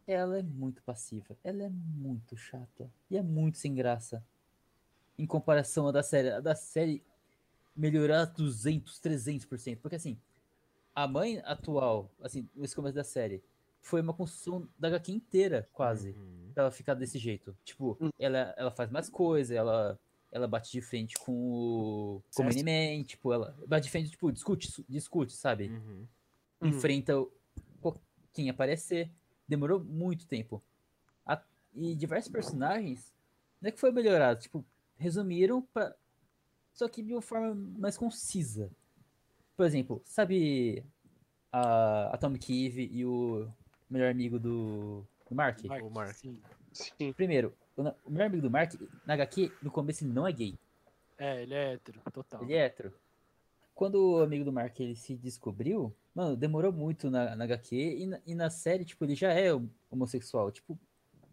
ela 0.05 0.39
é 0.39 0.43
muito 0.43 0.83
passiva. 0.83 1.37
Ela 1.45 1.63
é 1.63 1.69
muito 1.69 2.35
chata. 2.35 2.89
E 3.09 3.17
é 3.17 3.21
muito 3.21 3.57
sem 3.57 3.73
graça. 3.73 4.21
Em 5.17 5.25
comparação 5.25 5.87
à 5.87 5.91
da 5.93 6.03
série. 6.03 6.29
A 6.29 6.41
da 6.41 6.55
série 6.55 7.01
melhorar 7.77 8.25
200, 8.25 8.99
300%. 8.99 9.77
Porque 9.81 9.95
assim, 9.95 10.19
a 10.95 11.07
mãe 11.07 11.39
atual, 11.45 12.11
assim, 12.21 12.49
nesse 12.55 12.75
começo 12.75 12.95
da 12.95 13.03
série, 13.03 13.43
foi 13.81 14.01
uma 14.01 14.13
construção 14.13 14.67
da 14.77 14.87
HQ 14.89 15.11
inteira, 15.11 15.69
quase. 15.71 16.11
Uhum. 16.11 16.51
pra 16.53 16.63
ela 16.63 16.71
ficar 16.71 16.95
desse 16.95 17.19
jeito. 17.19 17.55
Tipo, 17.63 17.95
Hum. 18.01 18.09
ela, 18.17 18.53
ela 18.57 18.71
faz 18.71 18.89
mais 18.89 19.07
coisa, 19.09 19.53
ela, 19.53 19.99
ela 20.31 20.47
bate 20.47 20.71
de 20.71 20.81
frente 20.81 21.15
com 21.19 21.31
o, 21.31 22.23
com 22.35 22.41
o. 22.43 22.45
Miniman, 22.47 23.03
tipo, 23.03 23.31
ela 23.31 23.55
bate 23.67 23.83
de 23.85 23.91
frente, 23.91 24.09
tipo, 24.09 24.31
discute, 24.31 24.83
discute, 24.89 25.33
sabe? 25.33 25.67
Uhum. 25.69 26.07
Uhum. 26.61 26.69
Enfrenta 26.69 27.19
o- 27.19 27.31
quem 28.33 28.49
aparecer. 28.49 29.11
Demorou 29.47 29.79
muito 29.83 30.25
tempo. 30.27 30.61
A- 31.25 31.41
e 31.75 31.95
diversos 31.95 32.31
personagens, 32.31 33.13
não 33.61 33.69
é 33.69 33.71
que 33.71 33.79
foi 33.79 33.91
melhorado, 33.91 34.41
tipo, 34.41 34.65
resumiram 34.97 35.61
pra. 35.61 35.95
Só 36.77 36.87
que 36.87 37.01
de 37.01 37.11
uma 37.11 37.23
forma 37.23 37.55
mais 37.55 37.97
concisa. 37.97 38.69
Por 39.55 39.65
exemplo, 39.65 39.99
sabe 40.05 40.85
a 41.51 42.11
Atomic 42.13 42.65
Eve 42.67 42.87
e 42.93 43.03
o 43.03 43.49
melhor 43.89 44.11
amigo 44.11 44.39
do, 44.39 45.03
do 45.27 45.35
Mark? 45.35 45.59
O 45.81 45.89
Mark. 45.89 46.13
Sim. 46.13 46.39
Sim. 46.71 47.11
Primeiro, 47.13 47.51
o, 47.75 48.11
melhor 48.11 48.27
amigo 48.27 48.43
do 48.43 48.51
Mark, 48.51 48.73
na 49.07 49.15
HQ, 49.15 49.51
no 49.63 49.71
começo 49.71 50.03
ele 50.03 50.13
não 50.13 50.27
é 50.27 50.31
gay. 50.31 50.53
É, 51.17 51.41
ele 51.41 51.55
é 51.55 51.73
hétero, 51.73 51.99
total. 52.13 52.43
Ele 52.43 52.53
é 52.53 52.57
hétero. 52.65 52.93
Quando 53.73 53.95
o 53.95 54.21
amigo 54.21 54.45
do 54.45 54.53
Mark 54.53 54.79
ele 54.79 54.95
se 54.95 55.15
descobriu, 55.15 55.91
mano, 56.13 56.37
demorou 56.37 56.71
muito 56.71 57.09
na, 57.09 57.35
na 57.35 57.43
HQ 57.45 57.75
e 57.75 58.05
na, 58.05 58.21
e 58.23 58.35
na 58.35 58.51
série, 58.51 58.85
tipo, 58.85 59.03
ele 59.03 59.15
já 59.15 59.33
é 59.33 59.51
hom- 59.51 59.67
homossexual. 59.89 60.51
Tipo, 60.51 60.77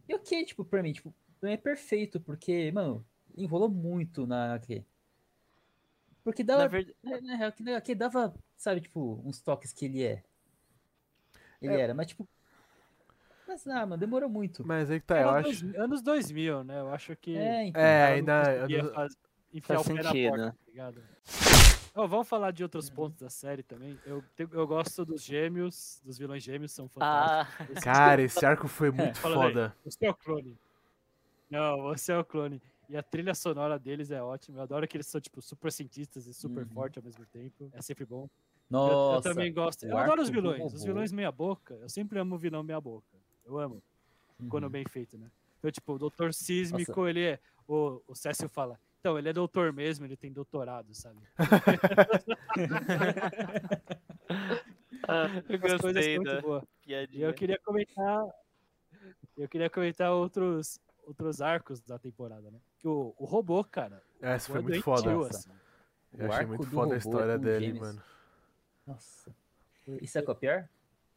e 0.09 0.15
ok, 0.15 0.43
tipo, 0.47 0.65
pra 0.65 0.83
mim, 0.83 0.95
tipo, 0.95 1.15
não 1.43 1.51
é 1.51 1.59
perfeito, 1.59 2.19
porque, 2.19 2.73
mano, 2.73 3.05
enrolou 3.37 3.69
muito 3.69 4.27
na 4.27 4.55
HQ. 4.55 4.83
Porque 6.25 6.43
Na 6.43 6.57
dava, 6.57 6.69
verdade, 6.69 6.97
na, 7.05 7.21
na 7.21 7.37
real, 7.37 7.53
que 7.53 7.63
na 7.63 7.71
HQ 7.73 7.95
dava, 7.95 8.35
sabe, 8.57 8.81
tipo, 8.81 9.21
uns 9.25 9.41
toques 9.41 9.73
que 9.73 9.85
ele 9.85 10.03
é. 10.03 10.25
Ele 11.61 11.75
É. 11.75 11.81
era, 11.81 11.95
mas 11.95 12.07
tipo. 12.09 12.27
Mas, 13.47 13.67
ah, 13.67 13.85
mano, 13.85 13.99
demorou 13.99 14.29
muito. 14.29 14.67
Mas 14.67 14.91
aí 14.91 14.99
que 15.01 15.07
tá, 15.07 15.21
eu 15.21 15.29
Era 15.29 15.41
acho. 15.49 15.65
dois- 15.67 15.75
anos 15.77 16.03
2000, 16.03 16.65
né? 16.65 16.81
Eu 16.81 16.89
acho 16.93 17.15
que. 17.17 17.37
É, 17.37 17.67
então. 17.67 17.83
É, 17.83 18.09
não 18.09 18.15
ainda. 18.17 18.57
eu 18.57 18.85
não- 18.85 19.09
enfiar 19.53 19.77
Faz 19.77 19.87
o 19.87 19.95
pé 19.95 20.03
na 20.03 20.11
sentido, 20.11 20.29
porta, 20.31 20.47
né? 20.47 20.51
tá 20.53 20.57
ligado? 20.71 21.03
Ó, 21.97 22.07
vamos 22.09 22.27
falar 22.29 22.51
de 22.51 22.63
outros 22.65 22.91
pontos 22.91 23.21
da 23.21 23.31
série 23.31 23.63
também. 23.63 23.97
Eu, 24.05 24.25
eu 24.37 24.67
gosto 24.67 25.05
dos 25.05 25.23
gêmeos, 25.23 26.01
dos 26.05 26.19
vilões 26.19 26.43
gêmeos, 26.43 26.73
são 26.73 26.89
fantásticos. 26.89 27.77
ah, 27.77 27.81
Cara, 27.83 28.23
esse 28.23 28.45
arco 28.45 28.67
foi 28.67 28.91
muito 28.91 29.17
Fala 29.19 29.37
aí. 29.37 29.53
foda. 29.53 29.77
Você 29.85 30.07
é 30.07 30.11
o 30.11 30.15
clone. 30.15 30.59
Não, 31.49 31.83
você 31.83 32.13
é 32.13 32.19
o 32.19 32.25
clone. 32.25 32.61
E 32.89 32.97
a 32.97 33.03
trilha 33.03 33.35
sonora 33.35 33.79
deles 33.79 34.11
é 34.11 34.23
ótima. 34.23 34.59
Eu 34.59 34.63
adoro 34.63 34.87
que 34.89 34.97
eles 34.97 35.07
são, 35.07 35.21
tipo, 35.21 35.41
super 35.43 35.71
cientistas 35.73 36.27
e 36.27 36.35
super 36.35 36.65
Uhum. 36.65 36.71
fortes 36.71 36.99
ao 36.99 37.05
mesmo 37.05 37.25
tempo. 37.27 37.71
É 37.73 37.83
sempre 37.83 38.05
bom. 38.05 38.25
Eu- 38.25 38.31
Nossa. 38.71 39.29
eu, 39.29 39.33
também 39.35 39.53
gosto. 39.53 39.85
Eu 39.87 39.97
adoro 39.97 40.23
os 40.23 40.29
vilões. 40.31 40.73
Os 40.73 40.85
vilões 40.85 41.13
meia 41.13 41.31
boca. 41.33 41.75
Eu 41.75 41.89
sempre 41.89 42.19
amo 42.19 42.35
o 42.35 42.39
vilão 42.39 42.63
meia 42.63 42.81
boca. 42.81 43.07
Eu 43.45 43.59
amo. 43.59 43.83
Quando 44.49 44.65
Uhum. 44.65 44.71
bem 44.71 44.85
feito, 44.89 45.17
né? 45.17 45.31
Então, 45.59 45.71
tipo, 45.71 45.93
o 45.95 45.99
doutor 45.99 46.35
sísmico, 46.35 47.07
ele 47.07 47.23
é. 47.25 47.39
O, 47.67 48.03
o 48.07 48.15
Cécio 48.15 48.49
fala. 48.49 48.79
Então, 49.01 49.19
ele 49.19 49.29
é 49.29 49.33
doutor 49.33 49.73
mesmo, 49.73 50.05
ele 50.07 50.17
tem 50.17 50.33
doutorado, 50.33 50.95
sabe? 50.95 51.19
eu 51.37 51.37
As 55.09 55.81
coisas 55.81 55.81
gostei 55.81 56.19
da. 56.23 56.41
E 56.87 57.23
eu 57.23 57.33
queria 57.35 57.59
comentar. 57.61 58.25
Eu 59.37 59.49
queria 59.49 59.69
comentar 59.69 60.13
outros, 60.13 60.79
outros 61.07 61.41
arcos 61.43 61.81
da 61.81 61.99
temporada, 61.99 62.51
né? 62.51 62.59
Que 62.85 62.89
o, 62.89 63.15
o 63.17 63.25
robô, 63.25 63.65
cara. 63.65 64.03
Essa 64.21 64.53
foi 64.53 64.61
muito 64.61 64.83
foda. 64.83 65.11
Nossa. 65.11 65.39
assim. 65.39 65.51
Eu 66.19 66.29
O 66.29 66.33
achei 66.35 66.47
muito 66.47 66.67
foda 66.67 66.95
a 66.95 66.99
história 66.99 67.39
dele, 67.39 67.81
mano. 67.81 68.03
Nossa. 68.87 69.35
Qual 69.87 69.97
é 69.97 70.31
o 70.31 70.35
pior? 70.35 70.69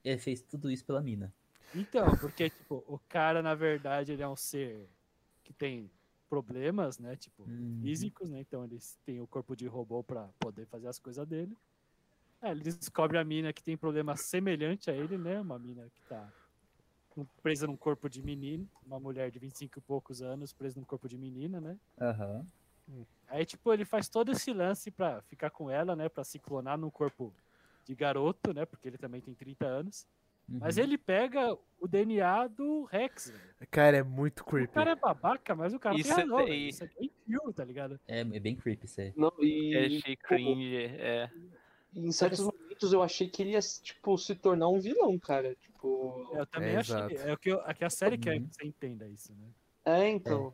Ele 0.01 0.17
fez 0.17 0.41
tudo 0.41 0.71
isso 0.71 0.85
pela 0.85 1.01
mina. 1.01 1.33
Então, 1.75 2.05
porque, 2.21 2.49
tipo, 2.49 2.85
o 2.87 2.97
cara, 3.09 3.41
na 3.41 3.53
verdade, 3.53 4.13
ele 4.13 4.23
é 4.23 4.27
um 4.29 4.35
ser 4.37 4.87
que 5.43 5.51
tem 5.51 5.91
problemas, 6.29 6.99
né? 6.99 7.17
Tipo, 7.17 7.43
Uhum. 7.43 7.79
físicos, 7.81 8.29
né? 8.29 8.39
Então 8.39 8.63
eles 8.63 8.97
têm 9.05 9.19
o 9.19 9.27
corpo 9.27 9.53
de 9.53 9.67
robô 9.67 10.01
pra 10.01 10.29
poder 10.39 10.65
fazer 10.67 10.87
as 10.87 10.97
coisas 10.97 11.27
dele. 11.27 11.57
É, 12.41 12.49
ele 12.49 12.61
descobre 12.61 13.17
a 13.17 13.25
mina 13.25 13.51
que 13.51 13.61
tem 13.61 13.75
problema 13.75 14.15
semelhante 14.15 14.89
a 14.89 14.93
ele, 14.93 15.17
né? 15.17 15.41
Uma 15.41 15.59
mina 15.59 15.85
que 15.93 15.99
tá 16.03 16.31
presa 17.41 17.65
num 17.67 17.77
corpo 17.77 18.09
de 18.09 18.21
menino, 18.21 18.67
uma 18.85 18.99
mulher 18.99 19.31
de 19.31 19.39
25 19.39 19.79
e 19.79 19.81
poucos 19.81 20.21
anos 20.21 20.53
presa 20.53 20.79
num 20.79 20.85
corpo 20.85 21.07
de 21.07 21.17
menina, 21.17 21.59
né? 21.61 21.77
Aham. 21.99 22.45
Aí, 23.27 23.45
tipo, 23.45 23.73
ele 23.73 23.83
faz 23.83 24.07
todo 24.07 24.31
esse 24.31 24.53
lance 24.53 24.89
pra 24.89 25.21
ficar 25.23 25.49
com 25.49 25.69
ela, 25.69 25.95
né? 25.95 26.07
Pra 26.07 26.23
se 26.23 26.39
clonar 26.39 26.77
num 26.77 26.89
corpo 26.89 27.33
de 27.85 27.93
garoto, 27.95 28.53
né? 28.53 28.65
Porque 28.65 28.87
ele 28.87 28.97
também 28.97 29.19
tem 29.19 29.33
30 29.33 29.65
anos. 29.65 30.07
Mas 30.47 30.77
Uhum. 30.77 30.83
ele 30.83 30.97
pega 30.97 31.53
o 31.77 31.87
DNA 31.89 32.47
do 32.47 32.85
Rex, 32.85 33.29
velho. 33.29 33.43
Cara, 33.69 33.97
é 33.97 34.03
muito 34.03 34.39
O 34.41 34.45
creepy. 34.45 34.73
cara 34.73 34.91
é 34.91 34.95
babaca, 34.95 35.53
mas 35.53 35.73
o 35.73 35.79
cara 35.79 35.95
Isso 35.97 36.03
tem 36.15 36.23
é- 36.23 36.25
razão, 36.25 36.47
e- 36.47 36.69
Isso 36.69 36.83
é 36.85 36.87
bem 36.97 37.11
fio, 37.25 37.51
tá 37.53 37.65
ligado? 37.65 37.99
É, 38.07 38.21
é 38.21 38.39
bem 38.39 38.55
creepy 38.55 38.85
isso 38.85 39.01
aí. 39.01 39.11
Não, 39.17 39.33
e, 39.41 39.75
Achei 39.97 40.15
cringe, 40.15 40.75
é. 40.85 41.29
e 41.93 42.07
em 42.07 42.11
certos 42.13 42.39
momentos 42.39 42.66
eu 42.83 43.01
achei 43.03 43.27
que 43.29 43.41
ele 43.41 43.51
ia, 43.51 43.59
tipo, 43.59 44.17
se 44.17 44.35
tornar 44.35 44.67
um 44.69 44.79
vilão, 44.79 45.17
cara. 45.19 45.55
Tipo. 45.55 46.29
Eu 46.33 46.45
também 46.45 46.69
É, 46.69 46.77
achei. 46.77 46.95
exato. 46.95 47.15
É 47.15 47.33
o 47.33 47.37
que, 47.37 47.49
eu, 47.49 47.61
é 47.61 47.73
que 47.73 47.83
a 47.85 47.89
série 47.89 48.17
quer 48.17 48.37
Uhum. 48.39 48.47
que 48.47 48.55
você 48.55 48.65
entenda 48.65 49.07
isso, 49.07 49.33
né? 49.33 49.47
É, 49.85 50.09
então. 50.09 50.53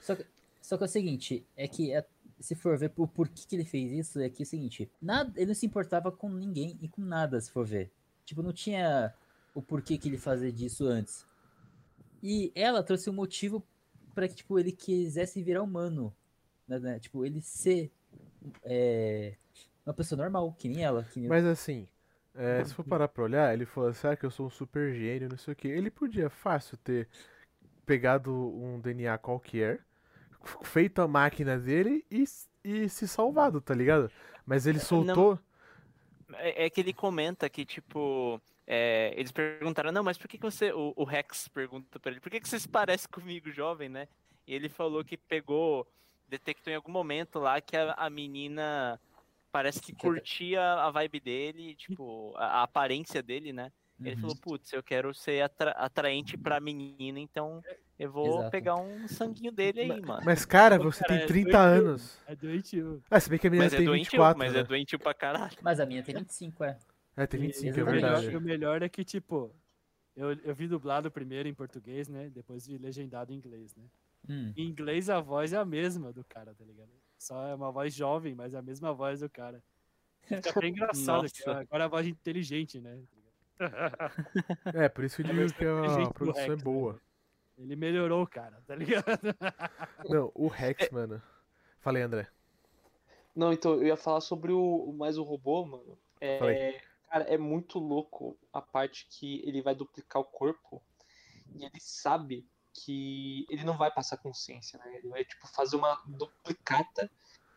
Só 0.00 0.14
que, 0.16 0.26
só 0.62 0.76
que 0.76 0.84
é 0.84 0.86
o 0.86 0.88
seguinte, 0.88 1.46
é 1.56 1.66
que 1.68 1.92
é- 1.92 2.04
se 2.40 2.54
for 2.54 2.76
ver 2.78 2.90
por, 2.90 3.08
por 3.08 3.28
que, 3.28 3.46
que 3.46 3.56
ele 3.56 3.64
fez 3.64 3.90
isso, 3.92 4.20
é 4.20 4.28
que 4.28 4.42
é 4.42 4.44
o 4.44 4.46
seguinte, 4.46 4.88
nada, 5.02 5.32
ele 5.36 5.46
não 5.46 5.54
se 5.54 5.66
importava 5.66 6.12
com 6.12 6.28
ninguém 6.28 6.78
e 6.80 6.88
com 6.88 7.02
nada, 7.02 7.40
se 7.40 7.50
for 7.50 7.66
ver. 7.66 7.90
Tipo, 8.24 8.42
não 8.42 8.52
tinha 8.52 9.12
o 9.54 9.60
porquê 9.62 9.98
que 9.98 10.08
ele 10.08 10.18
fazia 10.18 10.52
disso 10.52 10.86
antes. 10.86 11.26
E 12.22 12.52
ela 12.54 12.82
trouxe 12.82 13.08
um 13.10 13.12
motivo 13.12 13.64
para 14.14 14.28
que, 14.28 14.34
tipo, 14.36 14.58
ele 14.58 14.70
quisesse 14.72 15.42
virar 15.42 15.62
humano. 15.62 16.14
né, 16.66 16.78
né? 16.78 16.98
Tipo, 17.00 17.24
ele 17.24 17.40
ser 17.40 17.90
é, 18.62 19.34
uma 19.88 19.94
pessoa 19.94 20.20
normal, 20.20 20.54
que 20.58 20.68
nem 20.68 20.84
ela. 20.84 21.04
Que 21.04 21.18
nem... 21.18 21.28
Mas 21.28 21.44
assim, 21.46 21.88
é, 22.34 22.62
se 22.62 22.74
for 22.74 22.84
parar 22.84 23.08
pra 23.08 23.24
olhar, 23.24 23.52
ele 23.52 23.64
falou 23.64 23.90
assim, 23.90 24.06
ah, 24.06 24.16
que 24.16 24.24
eu 24.24 24.30
sou 24.30 24.46
um 24.46 24.50
super 24.50 24.92
gênio, 24.94 25.28
não 25.28 25.38
sei 25.38 25.52
o 25.52 25.56
que. 25.56 25.66
Ele 25.66 25.90
podia 25.90 26.28
fácil 26.28 26.76
ter 26.76 27.08
pegado 27.86 28.32
um 28.32 28.78
DNA 28.78 29.16
qualquer, 29.16 29.80
feito 30.62 31.00
a 31.00 31.08
máquina 31.08 31.58
dele 31.58 32.04
e, 32.10 32.24
e 32.62 32.88
se 32.88 33.08
salvado, 33.08 33.60
tá 33.60 33.74
ligado? 33.74 34.10
Mas 34.44 34.66
ele 34.66 34.78
soltou. 34.78 35.38
É, 36.34 36.66
é 36.66 36.70
que 36.70 36.80
ele 36.80 36.92
comenta 36.92 37.48
que, 37.48 37.64
tipo, 37.64 38.40
é, 38.66 39.14
eles 39.16 39.32
perguntaram, 39.32 39.90
não, 39.90 40.04
mas 40.04 40.18
por 40.18 40.28
que, 40.28 40.36
que 40.36 40.44
você. 40.44 40.70
O, 40.72 40.92
o 40.94 41.04
Rex 41.04 41.48
pergunta 41.48 41.98
pra 41.98 42.12
ele, 42.12 42.20
por 42.20 42.30
que, 42.30 42.40
que 42.40 42.48
você 42.48 42.60
se 42.60 42.68
parece 42.68 43.08
comigo, 43.08 43.50
jovem, 43.50 43.88
né? 43.88 44.06
E 44.46 44.54
ele 44.54 44.68
falou 44.68 45.02
que 45.02 45.16
pegou, 45.16 45.86
detectou 46.28 46.70
em 46.70 46.76
algum 46.76 46.92
momento 46.92 47.38
lá 47.38 47.60
que 47.60 47.76
a, 47.76 47.94
a 47.94 48.10
menina 48.10 49.00
parece 49.58 49.80
que 49.80 49.92
curtia 49.92 50.62
a 50.74 50.90
vibe 50.90 51.20
dele, 51.20 51.74
tipo, 51.74 52.32
a, 52.36 52.60
a 52.60 52.62
aparência 52.62 53.20
dele, 53.22 53.52
né? 53.52 53.72
Ele 54.00 54.14
Uhum. 54.14 54.20
falou, 54.20 54.36
putz, 54.36 54.72
eu 54.72 54.82
quero 54.82 55.12
ser 55.12 55.42
atra- 55.42 55.72
atraente 55.72 56.36
pra 56.38 56.60
menina, 56.60 57.18
então 57.18 57.60
eu 57.98 58.12
vou 58.12 58.36
Exato. 58.38 58.50
pegar 58.52 58.76
um 58.76 59.08
sanguinho 59.08 59.50
dele 59.50 59.80
aí, 59.80 60.00
mano. 60.00 60.22
Mas, 60.24 60.44
cara, 60.44 60.78
você 60.78 61.00
cara, 61.00 61.14
tem 61.14 61.22
é 61.24 61.26
30 61.26 61.50
doentio. 61.50 61.88
anos. 61.88 62.18
É 62.28 62.36
doentio. 62.36 63.02
Ah, 63.10 63.18
se 63.18 63.28
bem 63.28 63.38
que 63.40 63.48
a 63.48 63.50
menina 63.50 63.64
Mas 63.66 63.74
é 63.74 63.76
tem 63.78 63.86
doentio, 63.86 64.10
24, 64.12 64.38
mas 64.38 64.52
né? 64.52 64.60
é 64.60 64.62
doentio 64.64 64.98
pra 65.00 65.12
caralho. 65.14 65.56
Mas 65.60 65.80
a 65.80 65.86
minha 65.86 66.02
tem 66.04 66.14
25, 66.14 66.62
é. 66.62 66.78
É, 67.16 67.26
tem 67.26 67.40
E- 67.40 67.46
25, 67.48 67.66
e 67.76 67.80
é 67.80 67.84
verdade. 67.84 68.30
e 68.30 68.36
o 68.36 68.40
melhor 68.40 68.80
é 68.82 68.88
que, 68.88 69.02
tipo, 69.04 69.52
eu, 70.14 70.32
eu 70.44 70.54
vi 70.54 70.68
dublado 70.68 71.10
primeiro 71.10 71.48
em 71.48 71.54
português, 71.54 72.08
né? 72.08 72.30
Depois 72.30 72.68
vi 72.68 72.78
legendado 72.78 73.32
em 73.32 73.36
inglês, 73.36 73.74
né? 73.74 73.82
Hum. 74.28 74.52
Em 74.56 74.68
inglês 74.68 75.10
a 75.10 75.18
voz 75.20 75.52
é 75.52 75.56
a 75.56 75.64
mesma 75.64 76.12
do 76.12 76.22
cara, 76.24 76.54
tá 76.54 76.64
ligado? 76.64 76.90
Só 77.18 77.48
é 77.48 77.54
uma 77.54 77.72
voz 77.72 77.92
jovem, 77.92 78.34
mas 78.34 78.54
é 78.54 78.58
a 78.58 78.62
mesma 78.62 78.94
voz 78.94 79.20
do 79.20 79.28
cara. 79.28 79.62
Fica 80.22 80.60
bem 80.60 80.70
engraçado, 80.72 81.26
agora 81.46 81.86
a 81.86 81.88
voz 81.88 82.06
inteligente, 82.06 82.80
né? 82.80 83.02
É, 84.72 84.88
por 84.88 85.04
isso 85.04 85.16
que 85.16 85.22
eu 85.22 85.26
É 85.26 85.32
digo 85.32 85.40
mesmo 85.40 85.58
que 85.58 85.64
a 85.64 86.10
produção 86.10 86.44
é 86.44 86.48
Rex, 86.48 86.58
né? 86.58 86.64
boa. 86.64 87.00
Ele 87.58 87.74
melhorou 87.74 88.24
cara, 88.26 88.62
tá 88.66 88.74
ligado? 88.76 89.04
Não, 90.08 90.30
o 90.34 90.46
Rex, 90.46 90.88
mano. 90.90 91.20
Falei, 91.80 92.02
André. 92.02 92.28
Não, 93.34 93.52
então 93.52 93.74
eu 93.74 93.86
ia 93.86 93.96
falar 93.96 94.20
sobre 94.20 94.52
o 94.52 94.92
mais 94.92 95.18
o 95.18 95.24
robô, 95.24 95.64
mano. 95.64 95.98
É, 96.20 96.38
Falei. 96.38 96.80
cara, 97.10 97.24
é 97.24 97.36
muito 97.36 97.80
louco 97.80 98.38
a 98.52 98.62
parte 98.62 99.06
que 99.10 99.42
ele 99.44 99.60
vai 99.60 99.74
duplicar 99.74 100.22
o 100.22 100.24
corpo 100.24 100.80
e 101.54 101.64
ele 101.64 101.80
sabe 101.80 102.46
que 102.84 103.46
ele 103.48 103.64
não 103.64 103.76
vai 103.76 103.90
passar 103.90 104.16
consciência, 104.18 104.78
né? 104.78 104.96
Ele 104.98 105.08
vai 105.08 105.24
tipo 105.24 105.46
fazer 105.48 105.76
uma 105.76 106.00
duplicata 106.06 107.10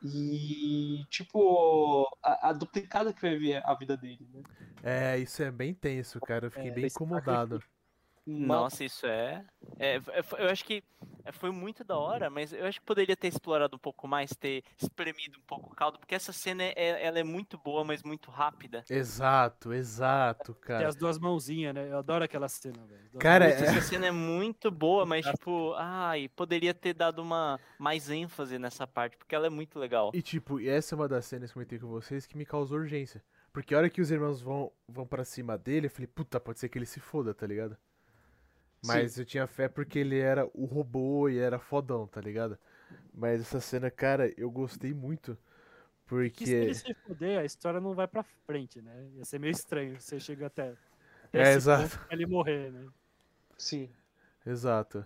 e 0.03 1.05
tipo 1.10 2.07
a, 2.23 2.49
a 2.49 2.53
duplicada 2.53 3.13
que 3.13 3.21
vai 3.21 3.38
ver 3.38 3.62
a 3.65 3.73
vida 3.75 3.95
dele, 3.95 4.27
né? 4.34 4.41
É, 4.84 5.17
isso 5.17 5.43
é 5.43 5.51
bem 5.51 5.73
tenso, 5.73 6.19
cara. 6.19 6.47
Eu 6.47 6.51
fiquei 6.51 6.71
É, 6.71 6.73
bem 6.73 6.86
incomodado. 6.86 7.62
Nossa, 8.25 8.84
isso 8.84 9.05
é... 9.07 9.45
é- 9.79 9.95
é- 9.97 10.23
Eu 10.38 10.49
acho 10.49 10.63
que 10.65 10.84
foi 11.31 11.51
muito 11.51 11.84
da 11.84 11.97
hora, 11.97 12.29
mas 12.29 12.53
eu 12.53 12.65
acho 12.65 12.79
que 12.79 12.86
poderia 12.86 13.15
ter 13.15 13.27
explorado 13.27 13.75
um 13.75 13.79
pouco 13.79 14.07
mais, 14.07 14.31
ter 14.31 14.63
espremido 14.81 15.38
um 15.39 15.43
pouco 15.43 15.71
o 15.71 15.75
caldo, 15.75 15.99
porque 15.99 16.15
essa 16.15 16.31
cena 16.31 16.63
é, 16.63 17.05
ela 17.05 17.19
é 17.19 17.23
muito 17.23 17.57
boa, 17.57 17.84
mas 17.84 18.03
muito 18.03 18.31
rápida. 18.31 18.84
Exato, 18.89 19.73
exato, 19.73 20.53
Tem 20.53 20.62
cara. 20.63 20.88
as 20.88 20.95
duas 20.95 21.17
mãozinhas, 21.17 21.73
né? 21.73 21.89
Eu 21.89 21.97
adoro 21.97 22.23
aquela 22.23 22.47
cena, 22.47 22.86
velho. 22.86 23.19
Cara, 23.19 23.47
mãozinhas. 23.47 23.75
Essa 23.75 23.81
cena 23.81 24.07
é 24.07 24.12
muito 24.12 24.71
boa, 24.71 25.05
mas 25.05 25.25
tipo, 25.25 25.73
ai, 25.75 26.29
poderia 26.29 26.73
ter 26.73 26.93
dado 26.93 27.21
uma 27.21 27.60
mais 27.77 28.10
ênfase 28.10 28.57
nessa 28.57 28.88
parte, 28.88 29.17
porque 29.17 29.36
ela 29.36 29.47
é 29.47 29.49
muito 29.49 29.79
legal. 29.79 30.12
E 30.13 30.21
tipo, 30.21 30.60
e 30.60 30.67
essa 30.67 30.95
é 30.95 30.95
uma 30.95 31.07
das 31.07 31.25
cenas 31.25 31.51
que 31.51 31.57
eu 31.57 31.62
comentei 31.62 31.79
com 31.79 31.88
vocês 31.88 32.25
que 32.25 32.38
me 32.38 32.45
causou 32.45 32.77
urgência. 32.77 33.23
Porque 33.53 33.75
a 33.75 33.77
hora 33.77 33.89
que 33.89 34.01
os 34.01 34.10
irmãos 34.10 34.41
vão, 34.41 34.71
vão 34.88 35.05
pra 35.05 35.25
cima 35.25 35.57
dele, 35.57 35.88
eu 35.88 35.91
falei, 35.91 36.07
puta, 36.07 36.39
pode 36.39 36.60
ser 36.60 36.69
que 36.69 36.77
ele 36.77 36.86
se 36.86 36.99
foda, 36.99 37.34
tá 37.34 37.45
ligado? 37.45 37.77
Mas 38.84 39.17
eu 39.17 39.26
tinha 39.26 39.46
fé 39.48 39.67
porque 39.67 40.00
ele 40.00 40.20
era 40.20 40.46
o 40.54 40.65
robô 40.65 41.30
e 41.30 41.38
era 41.38 41.60
fodão, 41.60 42.08
tá 42.08 42.20
ligado? 42.20 42.58
Mas 43.13 43.41
essa 43.41 43.60
cena, 43.60 43.91
cara, 43.91 44.34
eu 44.38 44.50
gostei 44.50 44.94
muito. 44.94 45.38
Que 46.34 46.46
se 46.46 46.54
ele 46.54 46.65
Porque. 46.65 46.74
se 46.74 46.94
fuder, 46.94 47.39
a 47.39 47.46
história 47.46 47.80
não 47.80 47.94
vai 47.94 48.06
pra 48.08 48.22
frente, 48.22 48.82
né? 48.82 49.08
Ia 49.15 49.24
ser 49.24 49.39
meio 49.39 49.52
estranho. 49.52 49.98
Você 50.00 50.20
chega 50.20 50.48
até, 50.48 50.74
até 51.26 51.39
É, 51.52 51.54
exato. 51.54 51.84
ponto 51.84 52.06
pra 52.06 52.15
ele 52.15 52.26
morrer, 52.26 52.70
né? 52.72 52.88
Sim. 53.58 53.89
Exato. 54.46 55.06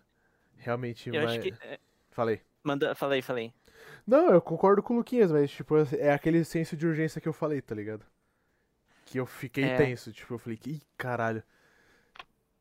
Realmente, 0.57 1.09
Eu 1.09 1.21
mas... 1.21 1.31
acho 1.31 1.41
que. 1.41 1.53
é, 1.61 1.77
Falei. 2.09 2.41
Manda, 2.63 2.95
falei, 2.95 3.21
falei. 3.21 3.53
Não, 4.07 4.31
eu 4.31 4.41
concordo 4.41 4.81
com 4.81 4.93
o 4.95 4.97
Luquinhas, 4.97 5.31
mas, 5.31 5.51
tipo, 5.51 5.75
é 5.95 6.11
aquele 6.11 6.43
senso 6.43 6.75
de 6.75 6.87
urgência 6.87 7.21
que 7.21 7.27
eu 7.27 7.33
falei, 7.33 7.61
tá 7.61 7.75
ligado? 7.75 8.03
Que 9.05 9.19
eu 9.19 9.25
fiquei 9.27 9.65
É. 9.65 9.75
tenso, 9.77 10.11
tipo, 10.11 10.33
eu 10.33 10.39
falei, 10.39 10.57
ih, 10.65 10.81
caralho. 10.97 11.43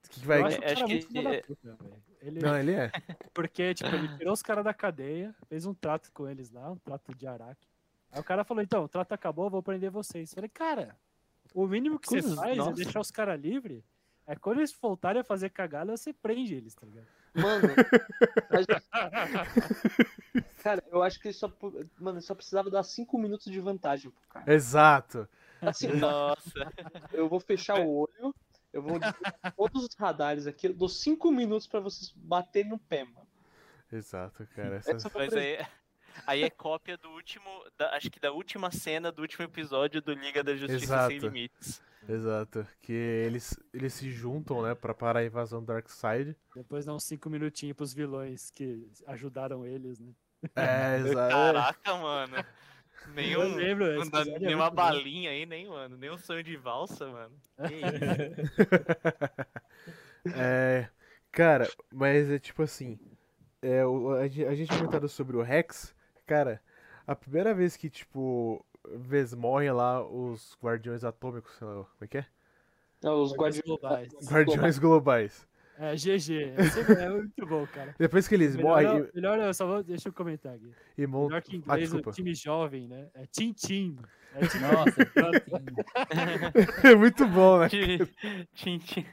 Que, 0.08 0.20
que 0.20 0.26
vai. 0.26 0.40
Eu 0.40 0.46
acho, 0.46 0.56
É, 0.56 0.58
o 0.58 0.62
cara 0.62 0.72
acho 0.74 0.86
muito 0.88 1.06
que- 1.08 1.18
é- 1.18 1.42
puta. 1.42 1.78
Ele, 2.20 2.40
Não, 2.40 2.56
ele 2.58 2.72
é. 2.72 2.90
Porque, 3.34 3.74
tipo, 3.74 3.94
ele 3.94 4.08
tirou 4.16 4.32
os 4.32 4.42
caras 4.42 4.64
da 4.64 4.72
cadeia, 4.72 5.34
fez 5.48 5.66
um 5.66 5.74
trato 5.74 6.10
com 6.12 6.26
eles 6.28 6.50
lá, 6.50 6.70
um 6.70 6.78
trato 6.78 7.14
de 7.14 7.26
araque. 7.26 7.66
Aí 8.10 8.20
o 8.20 8.24
cara 8.24 8.44
falou, 8.44 8.62
então, 8.62 8.84
o 8.84 8.88
trato 8.88 9.12
acabou, 9.12 9.46
eu 9.46 9.50
vou 9.50 9.62
prender 9.62 9.90
vocês. 9.90 10.30
Eu 10.30 10.34
falei, 10.36 10.48
cara, 10.48 10.96
o 11.52 11.66
mínimo 11.66 11.98
que 11.98 12.08
você 12.08 12.22
faz 12.34 12.56
nossa. 12.56 12.70
é 12.70 12.74
deixar 12.84 13.00
os 13.00 13.10
caras 13.10 13.38
livres. 13.40 13.84
É 14.26 14.34
quando 14.36 14.58
eles 14.60 14.72
voltarem 14.80 15.20
a 15.20 15.24
fazer 15.24 15.50
cagada, 15.50 15.94
você 15.94 16.12
prende 16.14 16.54
eles, 16.54 16.74
tá 16.74 16.86
ligado? 16.86 17.06
Mano, 17.34 17.68
cara, 20.62 20.82
eu 20.90 21.02
acho 21.02 21.20
que 21.20 21.28
ele 21.28 21.34
só, 21.34 21.52
mano, 22.00 22.18
ele 22.18 22.24
só 22.24 22.34
precisava 22.34 22.70
dar 22.70 22.82
5 22.82 23.18
minutos 23.18 23.50
de 23.52 23.60
vantagem 23.60 24.10
pro 24.10 24.22
cara. 24.28 24.50
Exato. 24.52 25.28
Assim, 25.60 25.88
Nossa. 25.88 26.72
eu 27.12 27.28
vou 27.28 27.40
fechar 27.40 27.78
o 27.80 27.88
olho, 27.90 28.34
eu 28.74 28.82
vou 28.82 28.98
todos 29.56 29.84
os 29.84 29.94
radares 29.94 30.46
aqui, 30.46 30.66
eu 30.66 30.74
dou 30.74 30.88
5 30.88 31.30
minutos 31.30 31.66
pra 31.66 31.80
vocês 31.80 32.12
baterem 32.16 32.70
no 32.70 32.78
pé, 32.78 33.04
mano. 33.04 33.26
Exato, 33.90 34.46
cara. 34.54 34.76
Essa... 34.76 34.90
Essa 34.92 35.10
Mas 35.14 35.32
aí, 35.32 35.64
aí 36.26 36.42
é 36.42 36.50
cópia 36.50 36.96
do 36.98 37.08
último. 37.10 37.48
da- 37.78 37.94
acho 37.94 38.10
que 38.10 38.18
da 38.18 38.32
última 38.32 38.70
cena 38.70 39.12
do 39.12 39.22
último 39.22 39.44
episódio 39.44 40.02
do 40.02 40.12
Liga 40.12 40.42
da 40.42 40.54
Justiça 40.56 41.06
Sem 41.06 41.16
Exato. 41.16 41.26
Limites. 41.26 41.82
Exato. 42.08 42.66
Que 42.82 42.92
eles, 42.92 43.56
eles 43.72 43.94
se 43.94 44.10
juntam, 44.10 44.60
né, 44.62 44.74
pra 44.74 44.92
parar 44.92 45.20
a 45.20 45.24
invasão 45.24 45.60
do 45.60 45.66
Darkseid. 45.66 46.36
Depois 46.54 46.84
dá 46.84 46.92
uns 46.92 47.04
cinco 47.04 47.30
minutinhos 47.30 47.76
pros 47.76 47.94
vilões 47.94 48.50
que 48.50 48.86
ajudaram 49.06 49.64
eles, 49.64 49.98
né? 50.00 50.12
É, 50.56 50.98
exato. 51.00 51.32
Caraca, 51.32 51.94
mano. 51.96 52.44
Eu 53.28 53.44
Nenhum. 53.44 53.54
lembro, 53.54 53.86
Não 53.94 54.02
esse 54.02 54.10
dá 54.10 54.22
episódio 54.22 54.36
é 54.36 54.38
nenhuma 54.38 54.70
muito 54.70 54.70
bom. 54.72 54.72
balinha 54.72 55.30
aí, 55.30 55.46
nem, 55.46 55.68
mano. 55.68 55.96
Nem 55.96 56.10
um 56.10 56.18
sonho 56.18 56.42
de 56.42 56.56
valsa, 56.56 57.06
mano. 57.08 57.34
Que 57.64 57.74
isso? 57.74 58.04
É, 60.32 60.88
cara, 61.32 61.74
mas 61.92 62.30
é 62.30 62.38
tipo 62.38 62.62
assim, 62.62 62.98
é, 63.62 63.84
o- 63.86 64.12
a, 64.12 64.22
a 64.22 64.54
gente 64.54 64.74
comentado 64.74 65.08
sobre 65.08 65.36
o 65.36 65.42
Rex, 65.42 65.94
cara, 66.26 66.62
a 67.06 67.14
primeira 67.16 67.54
vez 67.54 67.76
que, 67.76 67.90
tipo, 67.90 68.64
vez 68.96 69.34
morrem 69.34 69.70
lá 69.72 70.02
os 70.06 70.56
guardiões 70.62 71.04
atômicos, 71.04 71.54
sei 71.56 71.66
lá, 71.68 71.74
como 71.74 71.88
é 72.02 72.06
que 72.08 72.18
é? 72.18 72.26
Não, 73.02 73.22
os 73.22 73.32
Guardiões 73.32 73.62
guardiões. 73.62 73.64
globais. 73.64 74.12
Guardiões 74.22 74.78
globais. 74.78 75.48
É, 75.78 75.94
GG. 75.96 76.52
É 76.56 76.62
sempre- 76.70 76.94
É 76.94 77.08
muito 77.10 77.46
bom, 77.46 77.66
cara. 77.66 77.94
Depois 77.98 78.28
que 78.28 78.34
eles 78.34 78.54
Melhor, 78.56 78.68
morrem 78.84 79.10
melhor 79.14 79.38
eu 79.38 79.54
só 79.54 79.66
vou, 79.66 79.82
deixa 79.82 80.08
eu 80.08 80.12
comentar 80.12 80.54
aqui. 80.54 80.70
e, 80.96 81.06
montam... 81.06 81.28
Melhor 81.28 81.42
que 81.42 81.56
em 81.56 81.58
Ah, 81.58 81.62
inglês, 81.74 81.90
o 81.92 81.96
desculpa. 81.96 82.12
time 82.12 82.34
jovem, 82.34 82.88
né? 82.88 83.08
É 83.14 83.26
Tim 83.26 83.52
Tim. 83.52 83.96
É 84.34 84.46
Tim 84.46 84.58
Nossa, 84.58 85.00
É 86.84 86.94
muito 86.94 87.26
bom, 87.26 87.58
né? 87.60 87.68
Tchim, 88.54 88.78
tchim. 88.78 89.04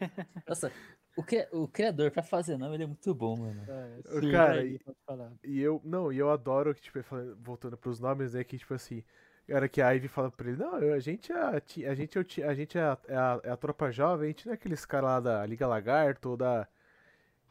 nossa, 0.48 0.72
o, 1.16 1.24
cri- 1.24 1.48
o 1.52 1.68
criador 1.68 2.12
pra 2.12 2.24
fazer 2.24 2.58
nome, 2.58 2.76
ele 2.76 2.84
é 2.84 2.88
muito 2.88 3.14
bom, 3.14 3.38
mano. 3.38 3.64
É, 3.68 4.20
sim, 4.20 4.32
cara, 4.32 4.60
aí, 4.62 4.76
e- 4.76 4.80
pode 4.80 4.98
falar. 5.06 5.32
E 5.44 5.60
eu, 5.62 5.82
não, 5.84 6.12
e 6.12 6.18
eu 6.18 6.30
adoro 6.30 6.74
que, 6.74 6.82
tipo, 6.82 7.00
voltando 7.40 7.78
pros 7.78 8.00
nomes, 8.00 8.34
né, 8.34 8.44
que, 8.44 8.58
tipo 8.58 8.74
assim, 8.74 9.04
a 9.50 9.56
hora 9.56 9.70
que 9.70 9.82
a 9.82 9.90
Ivy 9.92 10.08
fala 10.08 10.32
pra 10.32 10.48
ele, 10.50 10.58
não, 10.58 10.78
eu- 10.80 10.94
a 10.94 11.00
gente 11.00 11.32
é 11.32 11.36
a, 11.36 11.50
a 11.50 11.96
gente 11.96 12.18
é, 12.18 12.24
ti- 12.24 12.44
a, 12.44 12.54
gente 12.54 12.78
é 12.78 12.82
a, 12.82 12.98
é 13.08 13.16
a, 13.16 13.40
é 13.44 13.50
a 13.52 13.58
tropa 13.58 13.92
jovem, 13.92 14.26
a 14.26 14.28
gente 14.30 14.46
não 14.46 14.54
é 14.54 14.56
aqueles 14.56 14.86
caras 14.86 15.10
lá 15.10 15.20
da 15.20 15.46
Liga 15.46 15.68
Lagarto 15.68 16.30
ou 16.30 16.38
da 16.38 16.68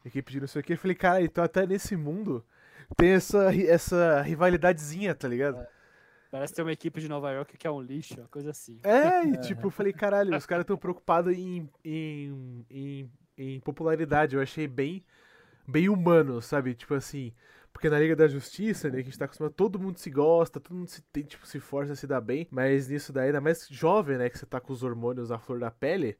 equipe 0.05 0.31
de 0.31 0.39
não 0.39 0.47
sei 0.47 0.61
o 0.61 0.63
que. 0.63 0.73
Eu 0.73 0.77
falei, 0.77 0.95
cara, 0.95 1.21
então 1.21 1.43
até 1.43 1.65
nesse 1.65 1.95
mundo 1.95 2.43
tem 2.95 3.09
essa, 3.11 3.49
essa 3.55 4.21
rivalidadezinha, 4.21 5.13
tá 5.15 5.27
ligado? 5.27 5.65
Parece 6.31 6.53
ter 6.53 6.61
uma 6.61 6.71
equipe 6.71 7.01
de 7.01 7.09
Nova 7.09 7.29
York 7.31 7.57
que 7.57 7.67
é 7.67 7.71
um 7.71 7.81
lixo, 7.81 8.17
uma 8.19 8.27
coisa 8.29 8.51
assim. 8.51 8.79
É, 8.83 9.23
e 9.27 9.37
tipo, 9.37 9.67
eu 9.67 9.71
falei, 9.71 9.91
caralho, 9.91 10.35
os 10.35 10.45
caras 10.45 10.65
tão 10.65 10.77
preocupados 10.77 11.33
em, 11.37 11.69
em, 11.83 12.65
em, 12.69 13.11
em 13.37 13.59
popularidade. 13.59 14.35
Eu 14.35 14.41
achei 14.41 14.65
bem, 14.65 15.03
bem 15.67 15.89
humano, 15.89 16.41
sabe? 16.41 16.73
Tipo 16.73 16.93
assim, 16.93 17.33
porque 17.73 17.89
na 17.89 17.99
Liga 17.99 18.15
da 18.15 18.27
Justiça, 18.27 18.89
né, 18.89 18.95
que 18.95 19.01
a 19.01 19.03
gente 19.03 19.17
tá 19.17 19.25
acostumado, 19.25 19.53
todo 19.53 19.79
mundo 19.79 19.97
se 19.97 20.09
gosta, 20.09 20.59
todo 20.59 20.75
mundo 20.75 20.89
se, 20.89 21.01
tem, 21.03 21.23
tipo, 21.23 21.47
se 21.47 21.59
força 21.59 21.93
a 21.93 21.95
se 21.95 22.05
dar 22.05 22.21
bem, 22.21 22.47
mas 22.51 22.89
nisso 22.89 23.13
daí, 23.13 23.27
ainda 23.27 23.41
mais 23.41 23.67
jovem, 23.69 24.17
né, 24.17 24.29
que 24.29 24.37
você 24.37 24.45
tá 24.45 24.59
com 24.59 24.73
os 24.73 24.83
hormônios 24.83 25.31
à 25.31 25.39
flor 25.39 25.59
da 25.59 25.71
pele, 25.71 26.17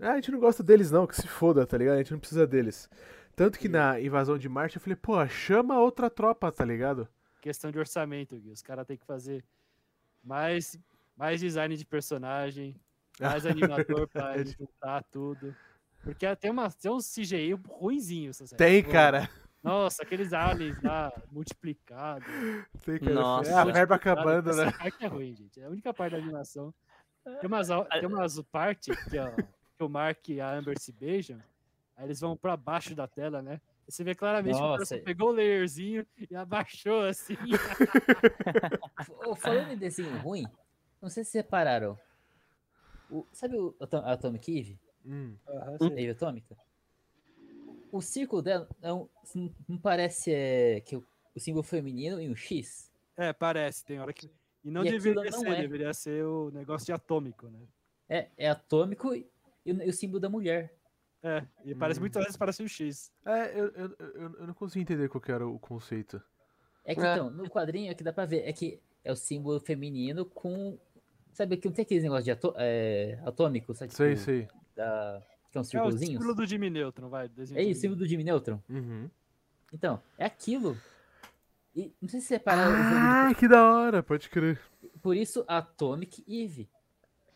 ah, 0.00 0.12
a 0.12 0.14
gente 0.16 0.30
não 0.30 0.38
gosta 0.38 0.62
deles 0.62 0.90
não, 0.90 1.06
que 1.06 1.16
se 1.16 1.26
foda, 1.26 1.66
tá 1.66 1.76
ligado? 1.76 1.96
A 1.96 1.98
gente 1.98 2.12
não 2.12 2.20
precisa 2.20 2.46
deles. 2.46 2.88
Tanto 3.34 3.58
que 3.58 3.68
na 3.68 4.00
invasão 4.00 4.38
de 4.38 4.48
Marte 4.48 4.76
eu 4.76 4.82
falei, 4.82 4.96
pô, 4.96 5.26
chama 5.26 5.78
outra 5.78 6.08
tropa, 6.08 6.50
tá 6.52 6.64
ligado? 6.64 7.08
Questão 7.40 7.70
de 7.70 7.78
orçamento, 7.78 8.36
Gui. 8.36 8.50
Os 8.50 8.62
caras 8.62 8.86
têm 8.86 8.96
que 8.96 9.06
fazer 9.06 9.44
mais, 10.22 10.78
mais 11.16 11.40
design 11.40 11.76
de 11.76 11.84
personagem, 11.84 12.76
mais 13.20 13.44
animador 13.46 14.06
pra 14.08 14.42
juntar 14.44 15.02
tudo. 15.10 15.54
Porque 16.02 16.34
tem, 16.36 16.50
uma, 16.50 16.70
tem 16.70 16.90
uns 16.90 17.12
CGI 17.12 17.54
série. 18.32 18.56
Tem, 18.56 18.82
cara. 18.82 19.28
Nossa, 19.62 20.02
aqueles 20.02 20.32
aliens 20.32 20.80
lá, 20.82 21.12
multiplicados. 21.30 22.26
Cara. 22.84 23.12
Nossa. 23.14 23.50
É 23.50 23.54
a 23.54 23.64
verba 23.64 23.94
acabando, 23.96 24.50
Essa 24.50 24.66
né? 24.66 24.72
parte 24.72 25.04
é 25.04 25.06
ruim, 25.08 25.34
gente. 25.34 25.60
É 25.60 25.64
a 25.64 25.68
única 25.68 25.92
parte 25.92 26.12
da 26.12 26.18
animação. 26.18 26.72
Tem 27.40 27.46
umas, 27.48 27.68
tem 27.68 28.06
umas 28.06 28.40
partes 28.50 28.96
que, 29.10 29.18
ó, 29.18 29.30
que 29.32 29.82
o 29.84 29.88
Mark 29.88 30.28
e 30.28 30.40
a 30.40 30.50
Amber 30.50 30.78
se 30.78 30.92
beijam, 30.92 31.38
aí 31.96 32.04
eles 32.06 32.20
vão 32.20 32.36
pra 32.36 32.56
baixo 32.56 32.94
da 32.94 33.06
tela, 33.06 33.42
né? 33.42 33.60
Você 33.86 34.04
vê 34.04 34.14
claramente 34.14 34.54
que 34.56 34.62
o 34.62 34.66
Nossa. 34.76 34.98
pegou 34.98 35.28
o 35.30 35.32
layerzinho 35.32 36.06
e 36.30 36.34
abaixou 36.36 37.02
assim. 37.06 37.36
Falando 39.38 39.72
em 39.72 39.76
desenho 39.76 40.16
ruim, 40.18 40.46
não 41.00 41.08
sei 41.08 41.24
se 41.24 41.30
vocês 41.32 41.44
repararam. 41.44 41.98
O- 43.10 43.26
sabe 43.32 43.56
o 43.56 43.74
Atom- 43.80 44.04
Atomic 44.04 44.58
Eve? 44.58 44.78
Hum. 45.04 45.34
Hum. 45.48 45.76
sei. 45.78 45.88
Eve 46.04 46.10
Atômica? 46.10 46.56
O 47.92 48.00
círculo 48.00 48.42
dela 48.42 48.68
não, 48.80 49.08
não 49.68 49.78
parece 49.78 50.32
é, 50.32 50.80
que 50.80 50.96
o, 50.96 51.06
o 51.34 51.40
símbolo 51.40 51.62
feminino 51.62 52.20
e 52.20 52.28
um 52.28 52.36
X? 52.36 52.92
É, 53.16 53.32
parece, 53.32 53.84
tem 53.84 53.98
hora 54.00 54.12
que. 54.12 54.30
E 54.64 54.70
não 54.70 54.84
E 54.84 54.90
deveria 54.90 55.30
não 55.30 55.40
ser, 55.40 55.48
é. 55.48 55.60
deveria 55.60 55.94
ser 55.94 56.24
o 56.24 56.50
negócio 56.50 56.86
de 56.86 56.92
atômico, 56.92 57.48
né? 57.48 57.60
É, 58.08 58.28
é 58.36 58.48
atômico 58.48 59.14
e, 59.14 59.26
e 59.64 59.72
o, 59.72 59.82
e 59.82 59.88
o 59.88 59.92
símbolo 59.92 60.20
da 60.20 60.28
mulher. 60.28 60.74
É, 61.22 61.44
e 61.64 61.74
parece 61.74 61.98
Hum. 61.98 62.02
muitas 62.02 62.22
vezes 62.22 62.36
parece 62.36 62.62
um 62.62 62.68
X. 62.68 63.12
É, 63.26 63.58
eu, 63.58 63.68
eu, 63.72 63.96
eu, 63.98 64.34
eu 64.40 64.46
não 64.46 64.54
consigo 64.54 64.80
entender 64.82 65.08
qual 65.08 65.20
que 65.20 65.32
era 65.32 65.46
o 65.46 65.58
conceito. 65.58 66.22
É 66.84 66.94
que 66.94 67.00
É. 67.00 67.12
então, 67.12 67.28
no 67.30 67.48
quadrinho 67.50 67.90
é 67.90 67.94
que 67.94 68.04
dá 68.04 68.12
pra 68.12 68.24
ver, 68.24 68.48
é 68.48 68.52
que 68.52 68.80
é 69.04 69.10
o 69.12 69.16
símbolo 69.16 69.58
feminino 69.60 70.24
com. 70.24 70.78
Sabe 71.32 71.56
que 71.56 71.68
não 71.68 71.74
tem 71.74 71.82
aqueles 71.84 72.02
negócios 72.02 72.24
de 72.24 72.30
atô, 72.32 72.54
é, 72.56 73.20
atômico, 73.24 73.74
sabe? 73.74 73.92
Sei, 73.94 74.14
tipo, 74.14 74.24
sei. 74.24 74.48
Da, 74.74 75.22
que 75.50 75.56
é 75.56 75.60
um 75.60 75.62
É 75.62 75.62
o 75.62 75.64
círculozinho? 75.64 76.12
símbolo 76.12 76.34
do 76.34 76.46
Jimmy 76.46 76.70
Neutron, 76.70 77.08
vai. 77.08 77.26
É 77.26 77.28
de 77.28 77.42
isso, 77.42 77.78
o 77.78 77.80
símbolo 77.80 77.98
do 78.00 78.06
Jimmy 78.06 78.24
Neutron. 78.24 78.60
Uhum. 78.68 79.08
Então, 79.72 80.00
é 80.16 80.24
aquilo. 80.24 80.76
E 81.76 81.92
não 82.00 82.08
sei 82.08 82.20
se 82.20 82.26
separaram 82.28 82.74
Ah, 82.76 83.34
que 83.34 83.46
da 83.46 83.64
hora, 83.64 84.02
pode 84.02 84.28
crer. 84.28 84.60
Por 85.02 85.16
isso, 85.16 85.44
Atomic 85.46 86.24
Eve. 86.26 86.68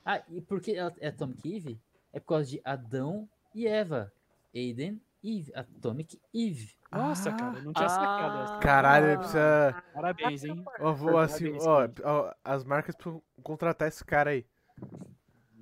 Ah, 0.05 0.21
e 0.31 0.41
por 0.41 0.61
que 0.61 0.75
ela 0.75 0.93
é 1.01 1.09
Atomic 1.09 1.55
Eve? 1.57 1.81
É 2.13 2.19
por 2.19 2.27
causa 2.29 2.51
de 2.51 2.61
Adão 2.65 3.29
e 3.55 3.67
Eva. 3.67 4.13
Aiden 4.55 5.01
Eve. 5.23 5.53
Atomic 5.55 6.21
Eve. 6.35 6.75
Nossa, 6.91 7.31
Ah. 7.31 7.37
cara, 7.37 7.59
eu 7.59 7.63
não 7.63 7.73
tinha 7.73 7.89
sacado 7.89 8.43
essa. 8.43 8.59
Caralho, 8.59 9.13
Ah. 9.15 9.17
precisa. 9.19 9.83
Parabéns, 9.95 10.45
hein? 10.45 10.65
Ó, 10.81 10.93
vou 10.93 11.19
assim, 11.19 11.57
Parabéns, 11.59 12.03
ó, 12.05 12.11
ó, 12.29 12.35
as 12.45 12.65
marcas 12.65 12.95
precisam 12.97 13.23
contratar 13.43 13.89
esse 13.89 14.05
cara 14.05 14.31
aí. 14.31 14.45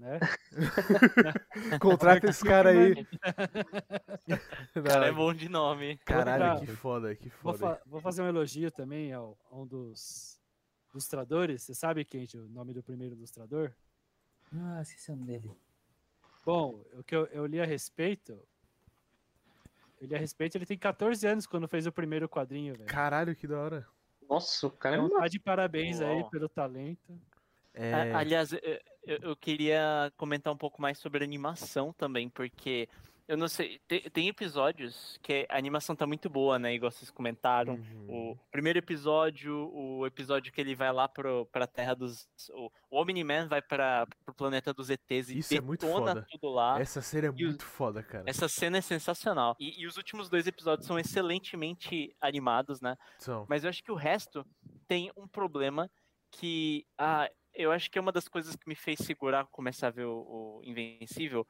Né? 0.01 0.19
Contrata 1.79 2.27
esse 2.31 2.43
cara 2.43 2.71
aí. 2.71 3.07
O 4.75 4.83
cara 4.83 5.07
é 5.09 5.13
bom 5.13 5.35
de 5.35 5.47
nome. 5.49 5.99
Caralho, 5.99 6.57
Vou 6.57 6.67
que 6.67 6.73
foda, 6.73 7.15
que 7.15 7.29
Vou, 7.43 7.53
foda. 7.53 7.59
fa- 7.59 7.81
vou 7.85 8.01
fazer 8.01 8.23
um 8.23 8.27
elogio 8.29 8.71
também 8.71 9.13
ao, 9.13 9.37
a 9.51 9.57
um 9.57 9.67
dos 9.67 10.41
ilustradores. 10.93 11.63
Você 11.63 11.75
sabe, 11.75 12.03
Kent, 12.07 12.35
o 12.35 12.49
nome 12.49 12.73
do 12.73 12.83
primeiro 12.83 13.15
ilustrador? 13.15 13.73
Ah, 14.55 14.81
esqueci 14.81 15.13
o 15.13 15.17
nome 15.17 15.27
dele. 15.27 15.51
Bom, 16.47 16.83
o 16.95 17.05
que 17.05 17.15
eu, 17.15 17.27
eu 17.27 17.45
li 17.45 17.61
a 17.61 17.67
respeito. 17.67 18.33
Eu 20.01 20.07
li 20.09 20.15
a 20.15 20.19
respeito, 20.19 20.57
ele 20.57 20.65
tem 20.65 20.79
14 20.79 21.27
anos 21.27 21.47
quando 21.47 21.69
fez 21.69 21.87
o 21.87 21.93
primeiro 21.93 22.27
quadrinho, 22.27 22.75
velho. 22.75 22.87
Caralho, 22.89 23.37
que 23.37 23.47
da 23.47 23.59
hora. 23.61 23.87
Nossa, 24.27 24.67
o 24.67 24.71
cara 24.71 24.97
é 24.97 24.99
Então 24.99 25.11
uma... 25.11 25.21
tá 25.21 25.29
de 25.29 25.39
parabéns 25.39 26.01
aí 26.01 26.25
pelo 26.31 26.49
talento. 26.49 27.21
É, 27.75 28.13
Aliás, 28.15 28.51
eu, 29.05 29.19
eu- 29.23 29.37
queria 29.37 30.13
comentar 30.17 30.53
um 30.53 30.57
pouco 30.57 30.81
mais 30.81 30.99
sobre 30.99 31.25
animação 31.25 31.93
também, 31.93 32.29
porque 32.29 32.89
eu 33.27 33.37
não 33.37 33.47
sei, 33.47 33.81
te- 33.87 34.11
tem, 34.11 34.27
episódios 34.27 35.17
que 35.23 35.47
a 35.49 35.57
animação 35.57 35.95
tá 35.95 36.05
muito 36.05 36.29
boa, 36.29 36.59
né? 36.59 36.75
Igual 36.75 36.91
vocês 36.91 37.13
comentaram. 37.13 37.75
uhum. 37.75 38.33
O 38.33 38.39
primeiro 38.51 38.81
episódio, 38.81 39.71
o 39.73 40.05
episódio 40.05 40.53
que 40.53 40.61
ele 40.61 40.75
vai 40.75 40.93
lá 40.93 41.07
pro, 41.09 41.47
pra 41.47 41.65
terra 41.65 41.95
dos. 41.95 42.29
O, 42.53 42.71
o 42.91 43.01
Omni-Man 43.01 43.47
vai 43.47 43.63
pra, 43.63 44.05
pro 44.25 44.35
planeta 44.35 44.75
dos 44.75 44.91
ETs 44.91 45.29
e 45.31 45.39
Isso 45.39 45.55
é 45.55 45.61
muito 45.61 45.87
foda. 45.87 46.27
tudo 46.29 46.49
lá. 46.53 46.81
Essa 46.81 47.01
série 47.01 47.29
é 47.29 47.31
muito 47.31 47.65
foda, 47.65 48.03
cara. 48.03 48.25
Essa 48.27 48.49
cena 48.49 48.79
é 48.79 48.81
sensacional. 48.81 49.55
E, 49.61 49.81
e 49.81 49.87
os 49.87 49.97
últimos 49.97 50.29
dois 50.29 50.49
episódios 50.49 50.87
são 50.89 50.99
excelentemente 50.99 52.13
animados, 52.21 52.81
né? 52.81 52.97
São. 53.19 53.47
Mas 53.49 53.63
eu 53.63 53.71
acho 53.71 53.83
que 53.85 53.93
o 53.93 53.97
resto 53.97 54.45
tem 54.89 55.11
um 55.17 55.29
problema 55.29 55.89
que 56.33 56.85
ah, 56.99 57.31
eu 57.55 57.73
acho 57.73 57.91
que 57.91 57.99
é 57.99 58.01
uma 58.01 58.13
das 58.13 58.29
coisas 58.29 58.57
que 58.57 58.69
me 58.69 58.75
fez 58.75 59.01
segurar 59.01 59.47
começar 59.47 59.89
a 59.89 59.91
ver 59.91 60.07
o, 60.07 60.61
o 60.61 60.61
Invencível, 60.65 61.47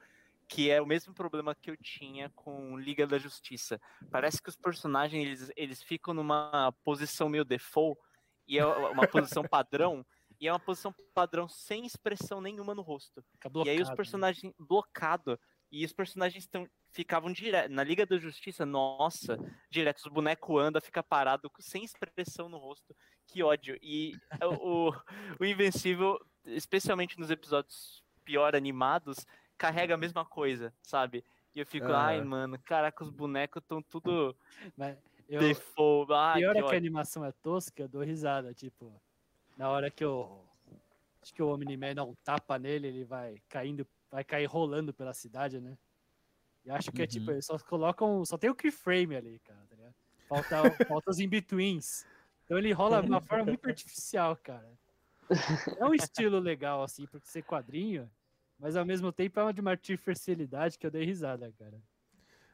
que 0.48 0.70
é 0.70 0.80
o 0.82 0.86
mesmo 0.86 1.14
problema 1.14 1.54
que 1.54 1.70
eu 1.70 1.76
tinha 1.76 2.28
com 2.30 2.76
Liga 2.76 3.06
da 3.06 3.18
Justiça. 3.18 3.80
Parece 4.10 4.42
que 4.42 4.48
os 4.48 4.56
personagens 4.56 5.24
eles, 5.24 5.52
eles 5.56 5.82
ficam 5.82 6.12
numa 6.12 6.72
posição 6.82 7.28
meio 7.28 7.44
default 7.44 8.00
e 8.48 8.58
é 8.58 8.66
uma 8.66 9.06
posição 9.06 9.44
padrão. 9.48 10.04
E 10.40 10.48
é 10.48 10.52
uma 10.52 10.58
posição 10.58 10.92
padrão 11.14 11.46
sem 11.48 11.84
expressão 11.84 12.40
nenhuma 12.40 12.74
no 12.74 12.80
rosto. 12.80 13.22
Fica 13.30 13.48
E 13.48 13.68
aí 13.68 13.76
os 13.76 13.88
blocado, 13.88 13.90
né? 13.90 13.96
personagens 13.96 14.54
blocado 14.58 15.38
e 15.70 15.84
os 15.84 15.92
personagens 15.92 16.46
tão, 16.46 16.68
ficavam 16.90 17.32
direto 17.32 17.70
na 17.70 17.84
Liga 17.84 18.04
da 18.04 18.18
Justiça, 18.18 18.66
nossa, 18.66 19.38
direto 19.70 19.98
os 19.98 20.12
bonecos 20.12 20.60
andam, 20.60 20.80
fica 20.80 21.02
parado 21.02 21.50
sem 21.60 21.84
expressão 21.84 22.48
no 22.48 22.58
rosto. 22.58 22.94
Que 23.26 23.42
ódio. 23.42 23.78
E 23.80 24.16
o, 24.42 24.88
o, 24.88 24.92
o 25.38 25.44
Invencível, 25.44 26.18
especialmente 26.44 27.18
nos 27.18 27.30
episódios 27.30 28.02
pior 28.24 28.56
animados, 28.56 29.24
carrega 29.56 29.94
a 29.94 29.98
mesma 29.98 30.24
coisa, 30.24 30.74
sabe? 30.82 31.24
E 31.54 31.60
eu 31.60 31.66
fico, 31.66 31.86
Aham. 31.86 31.96
ai, 31.96 32.20
mano, 32.24 32.58
caraca, 32.64 33.02
os 33.02 33.10
bonecos 33.10 33.62
estão 33.62 33.82
tudo 33.82 34.36
Mas 34.76 34.96
eu, 35.28 35.40
default. 35.40 36.12
Ai, 36.12 36.40
pior 36.40 36.52
que 36.52 36.58
é 36.58 36.62
que 36.62 36.74
a 36.74 36.78
animação 36.78 37.24
é 37.24 37.32
tosca, 37.32 37.82
eu 37.82 37.88
dou 37.88 38.02
risada. 38.02 38.52
Tipo, 38.52 39.00
na 39.56 39.68
hora 39.68 39.90
que 39.90 40.04
eu. 40.04 40.44
Acho 41.22 41.34
que 41.34 41.42
o 41.42 41.52
Omni-Man 41.52 41.94
dá 41.94 42.02
um 42.02 42.14
tapa 42.24 42.58
nele, 42.58 42.88
ele 42.88 43.04
vai 43.04 43.36
caindo, 43.46 43.86
vai 44.10 44.24
cair 44.24 44.46
rolando 44.46 44.92
pela 44.92 45.12
cidade, 45.14 45.60
né? 45.60 45.76
E 46.64 46.70
acho 46.70 46.92
que 46.92 47.00
é 47.00 47.04
Uhum. 47.04 47.08
tipo, 47.08 47.30
eles 47.30 47.46
só 47.46 47.58
colocam. 47.58 48.24
Só 48.24 48.36
tem 48.36 48.50
o 48.50 48.54
keyframe 48.54 49.16
ali, 49.16 49.38
cara, 49.40 49.60
tá 49.68 49.76
ligado? 49.76 49.94
Falta, 50.28 50.56
falta 50.86 51.10
os 51.10 51.18
in-betweens. 51.18 52.06
Então 52.44 52.58
ele 52.58 52.72
rola 52.72 53.00
de 53.02 53.08
uma 53.08 53.20
forma 53.20 53.46
muito 53.46 53.66
artificial, 53.66 54.36
cara. 54.36 54.70
É 55.78 55.84
um 55.84 55.94
estilo 55.94 56.38
legal, 56.40 56.82
assim, 56.82 57.06
porque 57.06 57.28
ser 57.28 57.42
quadrinho, 57.42 58.10
mas 58.58 58.76
ao 58.76 58.84
mesmo 58.84 59.12
tempo 59.12 59.38
é 59.38 59.42
uma 59.44 59.54
de 59.54 59.60
uma 59.60 59.70
artificialidade 59.70 60.76
que 60.76 60.84
eu 60.86 60.90
dei 60.90 61.04
risada, 61.04 61.52
cara. 61.56 61.80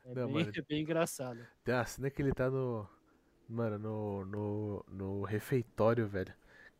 É, 0.05 0.15
Não, 0.15 0.33
bem, 0.33 0.47
é 0.55 0.63
bem 0.63 0.83
engraçado. 0.83 1.45
Tem 1.65 1.75
uma 1.75 1.85
cena 1.87 2.11
que 2.11 2.23
ele 2.23 2.33
tá 2.33 2.51
no. 2.51 2.89
Mano, 3.49 3.79
no, 3.79 4.25
no, 4.25 4.85
no 4.89 5.23
refeitório, 5.23 6.07
velho. 6.07 6.35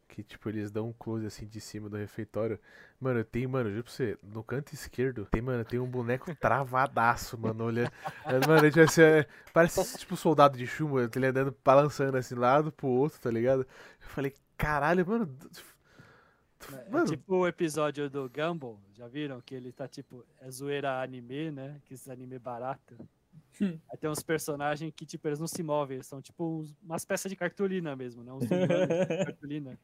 Que, 0.09 0.23
tipo, 0.23 0.49
eles 0.49 0.71
dão 0.71 0.89
um 0.89 0.93
close 0.93 1.27
assim 1.27 1.47
de 1.47 1.61
cima 1.61 1.89
do 1.89 1.97
refeitório. 1.97 2.59
Mano, 3.01 3.23
tem, 3.25 3.47
mano, 3.47 3.71
juro 3.71 3.85
pra 3.85 3.93
você, 3.93 4.17
no 4.23 4.43
canto 4.43 4.73
esquerdo, 4.73 5.27
tem, 5.27 5.43
mano, 5.43 5.65
tem 5.65 5.79
um 5.81 5.87
boneco 5.87 6.35
travadaço, 6.37 7.37
mano, 7.39 7.65
olha. 7.65 7.93
É, 8.29 8.41
Mano, 8.41 8.71
tipo 8.71 8.81
assim, 8.81 9.03
é, 9.03 9.27
parece 9.53 9.99
tipo 9.99 10.17
soldado 10.17 10.57
de 10.57 10.67
chumbo, 10.67 11.01
ele 11.01 11.27
andando, 11.27 11.57
balançando 11.65 12.17
assim, 12.17 12.35
lado 12.35 12.73
pro 12.73 12.87
outro, 12.89 13.21
tá 13.21 13.31
ligado? 13.31 13.63
Eu 14.01 14.09
falei, 14.09 14.35
caralho, 14.57 15.07
mano. 15.07 15.27
d- 15.27 15.49
É 16.71 16.99
Mano, 16.99 17.05
tipo 17.05 17.35
o 17.37 17.47
episódio 17.47 18.09
do 18.11 18.29
Gumball, 18.31 18.81
já 18.93 19.07
viram? 19.09 19.41
Que 19.41 19.55
ele 19.55 19.73
tá 19.73 19.87
tipo, 19.89 20.25
é 20.41 20.51
zoeira 20.51 21.01
anime, 21.03 21.51
né? 21.51 21.81
Que 21.85 21.95
esses 21.95 22.09
anime 22.09 22.39
barato. 22.39 22.97
Aí 23.91 23.97
tem 23.99 24.11
uns 24.11 24.23
personagens 24.23 24.93
que, 24.95 25.07
tipo, 25.07 25.27
eles 25.27 25.39
não 25.41 25.47
se 25.47 25.63
movem, 25.63 25.97
eles 25.97 26.07
são 26.07 26.21
tipo 26.21 26.59
uns- 26.59 26.77
umas 26.83 27.05
peças 27.07 27.31
de 27.31 27.37
cartolina 27.37 27.97
mesmo, 27.97 28.23
né? 28.23 28.33
Uns 28.33 28.47
de 28.47 28.49
cartolina. 29.35 29.79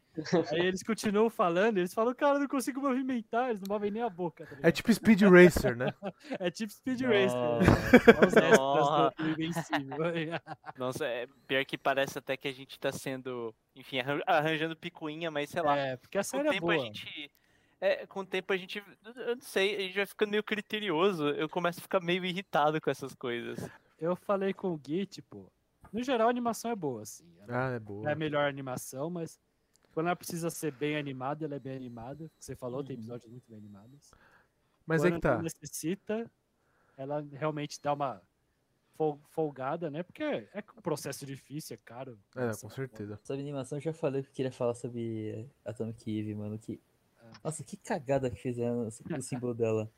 Aí 0.53 0.61
eles 0.66 0.82
continuam 0.82 1.30
falando, 1.30 1.78
eles 1.78 1.94
falam, 1.94 2.14
cara, 2.14 2.36
eu 2.36 2.40
não 2.40 2.48
consigo 2.48 2.80
movimentar, 2.82 3.48
eles 3.50 3.62
não 3.62 3.72
movem 3.74 3.90
nem 3.90 4.03
a 4.03 4.11
boca, 4.11 4.44
tá 4.46 4.57
é 4.62 4.70
tipo 4.70 4.92
Speed 4.92 5.22
Racer, 5.22 5.76
né? 5.76 5.86
É 6.38 6.50
tipo 6.50 6.72
Speed 6.72 7.00
Racer. 7.00 7.38
Nossa. 7.38 7.70
É 7.70 8.26
os 8.26 8.36
extras 8.36 8.59
Nossa. 8.59 9.14
do, 9.16 9.24
do 9.24 9.30
Invencível. 9.30 9.96
Nossa, 10.76 11.07
é 11.07 11.26
pior 11.46 11.64
que 11.64 11.78
parece 11.78 12.18
até 12.18 12.36
que 12.36 12.48
a 12.48 12.53
gente 12.53 12.78
tá 12.78 12.92
sendo, 12.92 13.55
enfim, 13.74 14.00
arran- 14.00 14.20
arranjando 14.26 14.76
picuinha, 14.76 15.30
mas 15.30 15.48
sei 15.48 15.62
lá. 15.62 15.76
É, 15.78 15.96
porque 15.96 16.18
a 16.18 16.22
série 16.22 16.48
o 16.48 16.50
é 16.50 16.53
tempo 16.53 16.66
boa. 16.66 16.74
a 16.74 16.78
gente. 16.78 17.30
É, 17.85 18.07
com 18.07 18.20
o 18.20 18.24
tempo 18.24 18.53
a 18.53 18.57
gente. 18.57 18.80
Eu 19.16 19.35
não 19.35 19.43
sei, 19.43 19.74
a 19.74 19.80
gente 19.80 19.97
vai 19.97 20.07
ficando 20.07 20.30
meio 20.30 20.45
criterioso. 20.45 21.28
Eu 21.30 21.49
começo 21.49 21.80
a 21.80 21.83
ficar 21.83 21.99
meio 22.01 22.24
irritado 22.24 22.80
com 22.80 22.89
essas 22.89 23.12
coisas. 23.12 23.59
Eu 23.99 24.14
falei 24.14 24.55
com 24.55 24.68
o 24.72 24.76
Gui, 24.78 25.05
tipo, 25.05 25.51
no 25.93 26.01
geral 26.01 26.28
a 26.28 26.30
animação 26.30 26.70
é 26.70 26.76
boa, 26.76 27.03
assim. 27.03 27.24
Ela 27.41 27.47
Ah, 27.49 27.66
é 27.66 27.68
não 27.70 27.74
é 27.76 27.80
boa. 27.80 28.12
a 28.12 28.14
melhor 28.14 28.49
animação, 28.49 29.11
mas 29.11 29.37
quando 29.93 30.07
ela 30.07 30.14
precisa 30.14 30.49
ser 30.49 30.70
bem 30.72 30.97
animada, 30.97 31.45
ela 31.45 31.57
é 31.57 31.59
bem 31.59 31.74
animada. 31.74 32.30
Você 32.39 32.55
falou, 32.55 32.85
tem 32.85 32.95
Uhum. 32.95 33.03
episódios 33.03 33.28
muito 33.28 33.49
bem 33.49 33.59
animados. 33.59 34.12
Mas 34.87 35.05
é 35.05 35.09
quando 35.11 35.14
que 35.16 35.20
tá. 35.22 35.43
necessita, 35.43 36.30
ela 36.97 37.26
realmente 37.33 37.80
dá 37.83 37.93
uma 37.95 38.22
fol- 38.95 39.20
folgada, 39.30 39.91
né? 39.91 40.05
Porque 40.05 40.22
é 40.22 40.64
um 40.78 40.80
processo 40.83 41.26
difícil, 41.26 41.74
é 41.74 41.78
caro. 41.85 42.16
É, 42.37 42.49
com 42.61 42.68
certeza. 42.70 43.18
Sobre 43.24 43.43
animação, 43.43 43.78
eu 43.78 43.83
já 43.83 43.93
falei 43.93 44.22
que 44.22 44.28
eu 44.28 44.35
queria 44.35 44.53
falar 44.53 44.74
sobre 44.74 45.49
Atomic 45.64 46.09
Eve, 46.18 46.33
mano. 46.37 46.57
Que... 46.61 46.80
Nossa, 47.43 47.64
que 47.64 47.76
cagada 47.76 48.30
que 48.30 48.37
fizeram 48.37 48.85
no 48.85 48.91
no 49.18 49.22
símbolo 49.22 49.55
dela. 49.55 49.91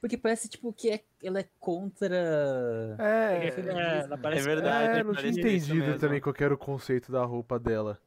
Porque 0.00 0.16
parece, 0.16 0.48
tipo, 0.48 0.72
que 0.72 0.90
é- 0.90 1.04
ela 1.22 1.40
é 1.40 1.48
contra... 1.58 2.96
É, 2.98 3.46
É, 3.48 4.38
É 4.38 4.42
verdade, 4.42 4.98
é, 4.98 5.04
não 5.04 5.14
tinha 5.14 5.30
entendido 5.30 5.98
também 5.98 6.20
qual 6.20 6.34
era 6.38 6.54
o 6.54 6.58
conceito 6.58 7.10
da 7.10 7.24
roupa 7.24 7.58
dela. 7.58 7.98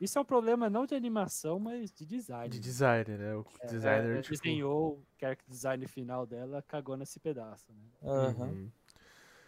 Isso 0.00 0.18
é 0.18 0.22
um 0.22 0.24
problema 0.24 0.70
não 0.70 0.86
de 0.86 0.94
animação, 0.94 1.58
mas 1.58 1.92
de 1.92 2.06
design. 2.06 2.48
De 2.48 2.58
designer, 2.58 3.18
né? 3.18 3.34
O 3.36 3.44
É, 3.60 3.66
designer, 3.66 4.22
tipo... 4.22 4.34
desenhou 4.34 4.98
o 4.98 5.02
character 5.18 5.46
design 5.48 5.86
final 5.86 6.26
dela, 6.26 6.62
cagou 6.62 6.96
nesse 6.96 7.20
pedaço, 7.20 7.66
né? 7.72 7.82
Aham. 8.02 8.46
uhum. 8.48 8.70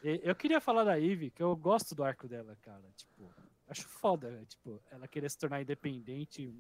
E- 0.03 0.20
Eu 0.24 0.35
queria 0.35 0.61
falar 0.61 0.85
da 0.85 1.01
Eve, 1.01 1.30
que 1.30 1.43
eu 1.43 1.55
gosto 1.57 1.95
do 1.95 2.05
arco 2.05 2.28
dela, 2.28 2.57
cara. 2.61 2.83
Tipo, 2.97 3.30
acho 3.68 3.89
foda, 3.89 4.30
né? 4.30 4.45
tipo, 4.47 4.83
ela 4.91 5.09
querer 5.09 5.30
se 5.30 5.39
tornar 5.39 5.62
independente 5.62 6.53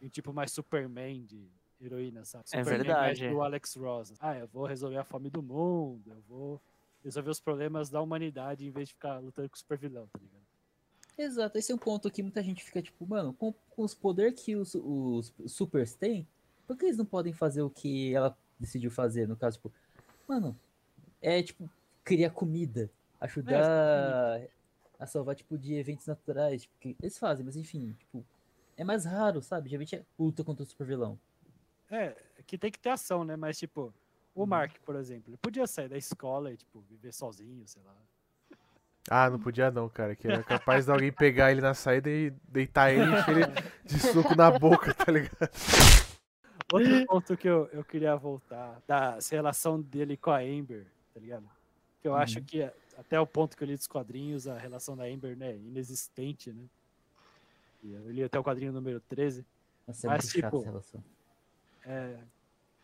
e 0.00 0.08
tipo 0.08 0.32
mais 0.32 0.52
Superman 0.52 1.24
de 1.24 1.48
heroína, 1.80 2.24
sabe? 2.24 2.44
É 2.52 2.58
Superman 2.58 2.84
verdade. 2.84 3.28
do 3.28 3.42
Alex 3.42 3.74
Ross. 3.76 4.14
Ah, 4.20 4.36
eu 4.36 4.48
vou 4.48 4.66
resolver 4.66 4.96
a 4.96 5.04
fome 5.04 5.30
do 5.30 5.42
mundo, 5.42 6.10
eu 6.10 6.20
vou 6.28 6.60
resolver 7.02 7.30
os 7.30 7.40
problemas 7.40 7.88
da 7.88 8.00
humanidade 8.00 8.66
em 8.66 8.70
vez 8.70 8.88
de 8.88 8.94
ficar 8.94 9.18
lutando 9.18 9.48
com 9.48 9.56
o 9.56 9.58
super 9.58 9.78
vilão, 9.78 10.06
tá 10.06 10.18
ligado? 10.18 10.40
Exato, 11.16 11.58
esse 11.58 11.70
é 11.70 11.74
um 11.74 11.78
ponto 11.78 12.10
que 12.10 12.22
muita 12.22 12.42
gente 12.42 12.64
fica 12.64 12.80
tipo, 12.80 13.06
mano, 13.06 13.34
com, 13.34 13.52
com 13.70 13.82
os 13.82 13.94
poderes 13.94 14.40
que 14.40 14.56
os, 14.56 14.74
os 14.74 15.32
supers 15.46 15.94
têm, 15.94 16.26
por 16.66 16.76
que 16.76 16.86
eles 16.86 16.96
não 16.96 17.04
podem 17.04 17.32
fazer 17.32 17.62
o 17.62 17.68
que 17.68 18.14
ela 18.14 18.36
decidiu 18.58 18.90
fazer? 18.90 19.28
No 19.28 19.36
caso, 19.36 19.56
tipo, 19.56 19.72
mano, 20.26 20.58
é 21.20 21.42
tipo, 21.42 21.68
criar 22.04 22.30
comida, 22.30 22.90
ajudar 23.20 24.40
a 24.98 25.06
salvar, 25.06 25.34
tipo, 25.34 25.58
de 25.58 25.74
eventos 25.74 26.06
naturais, 26.06 26.62
tipo, 26.62 26.74
que 26.78 26.96
eles 27.02 27.18
fazem, 27.18 27.44
mas 27.44 27.56
enfim, 27.56 27.94
tipo, 27.98 28.24
é 28.80 28.84
mais 28.84 29.04
raro, 29.04 29.42
sabe? 29.42 29.68
Geralmente 29.68 29.94
é 29.94 30.02
luta 30.18 30.42
contra 30.42 30.62
o 30.62 30.66
super 30.66 30.86
vilão. 30.86 31.20
É, 31.90 32.16
que 32.46 32.56
tem 32.56 32.70
que 32.72 32.78
ter 32.78 32.88
ação, 32.88 33.24
né? 33.24 33.36
Mas, 33.36 33.58
tipo, 33.58 33.92
o 34.34 34.46
Mark, 34.46 34.74
por 34.86 34.96
exemplo, 34.96 35.24
ele 35.28 35.36
podia 35.36 35.66
sair 35.66 35.88
da 35.88 35.98
escola 35.98 36.50
e, 36.50 36.56
tipo, 36.56 36.80
viver 36.88 37.12
sozinho, 37.12 37.68
sei 37.68 37.82
lá. 37.82 37.94
Ah, 39.10 39.28
não 39.28 39.38
podia 39.38 39.70
não, 39.70 39.86
cara. 39.86 40.16
Que 40.16 40.28
era 40.28 40.42
capaz 40.42 40.86
de 40.86 40.92
alguém 40.92 41.12
pegar 41.12 41.52
ele 41.52 41.60
na 41.60 41.74
saída 41.74 42.08
e 42.08 42.30
deitar 42.48 42.90
ele 42.90 43.04
e 43.04 43.20
encher 43.20 43.36
ele 43.36 43.70
de 43.84 43.98
suco 44.00 44.34
na 44.34 44.50
boca, 44.50 44.94
tá 44.94 45.12
ligado? 45.12 45.50
Outro 46.72 47.06
ponto 47.06 47.36
que 47.36 47.48
eu, 47.48 47.68
eu 47.74 47.84
queria 47.84 48.16
voltar, 48.16 48.80
da 48.86 49.18
relação 49.30 49.78
dele 49.78 50.16
com 50.16 50.30
a 50.30 50.38
Amber, 50.38 50.86
tá 51.12 51.20
ligado? 51.20 51.46
Que 52.00 52.08
eu 52.08 52.14
acho 52.14 52.40
que 52.40 52.62
até 52.96 53.20
o 53.20 53.26
ponto 53.26 53.58
que 53.58 53.62
eu 53.62 53.68
li 53.68 53.76
dos 53.76 53.86
quadrinhos, 53.86 54.46
a 54.46 54.56
relação 54.56 54.96
da 54.96 55.04
Amber, 55.04 55.36
né, 55.36 55.50
é 55.50 55.56
inexistente, 55.56 56.50
né? 56.50 56.64
E 57.82 57.92
eu 57.92 58.10
li 58.10 58.22
até 58.22 58.38
o 58.38 58.44
quadrinho 58.44 58.72
número 58.72 59.00
13. 59.00 59.44
Nossa, 59.86 60.06
é 60.06 60.10
Mas, 60.10 60.28
tipo, 60.28 60.46
essa 60.46 60.64
relação. 60.64 61.04
É, 61.84 62.18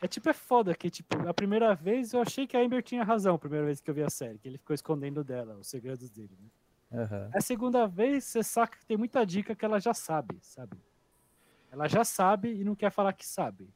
é 0.00 0.08
tipo, 0.08 0.28
é 0.28 0.32
foda 0.32 0.74
que, 0.74 0.90
tipo, 0.90 1.28
a 1.28 1.34
primeira 1.34 1.74
vez 1.74 2.12
eu 2.12 2.20
achei 2.20 2.46
que 2.46 2.56
a 2.56 2.60
Amber 2.60 2.82
tinha 2.82 3.04
razão, 3.04 3.34
a 3.34 3.38
primeira 3.38 3.66
vez 3.66 3.80
que 3.80 3.90
eu 3.90 3.94
vi 3.94 4.02
a 4.02 4.10
série, 4.10 4.38
que 4.38 4.48
ele 4.48 4.58
ficou 4.58 4.74
escondendo 4.74 5.22
dela, 5.22 5.56
os 5.56 5.68
segredos 5.68 6.10
dele, 6.10 6.36
né? 6.40 7.00
Aham. 7.00 7.30
A 7.34 7.40
segunda 7.40 7.86
vez, 7.86 8.24
você 8.24 8.42
saca 8.42 8.78
que 8.78 8.86
tem 8.86 8.96
muita 8.96 9.24
dica 9.24 9.54
que 9.54 9.64
ela 9.64 9.80
já 9.80 9.92
sabe, 9.92 10.38
sabe? 10.40 10.76
Ela 11.70 11.88
já 11.88 12.04
sabe 12.04 12.54
e 12.54 12.64
não 12.64 12.74
quer 12.74 12.90
falar 12.90 13.12
que 13.12 13.26
sabe. 13.26 13.68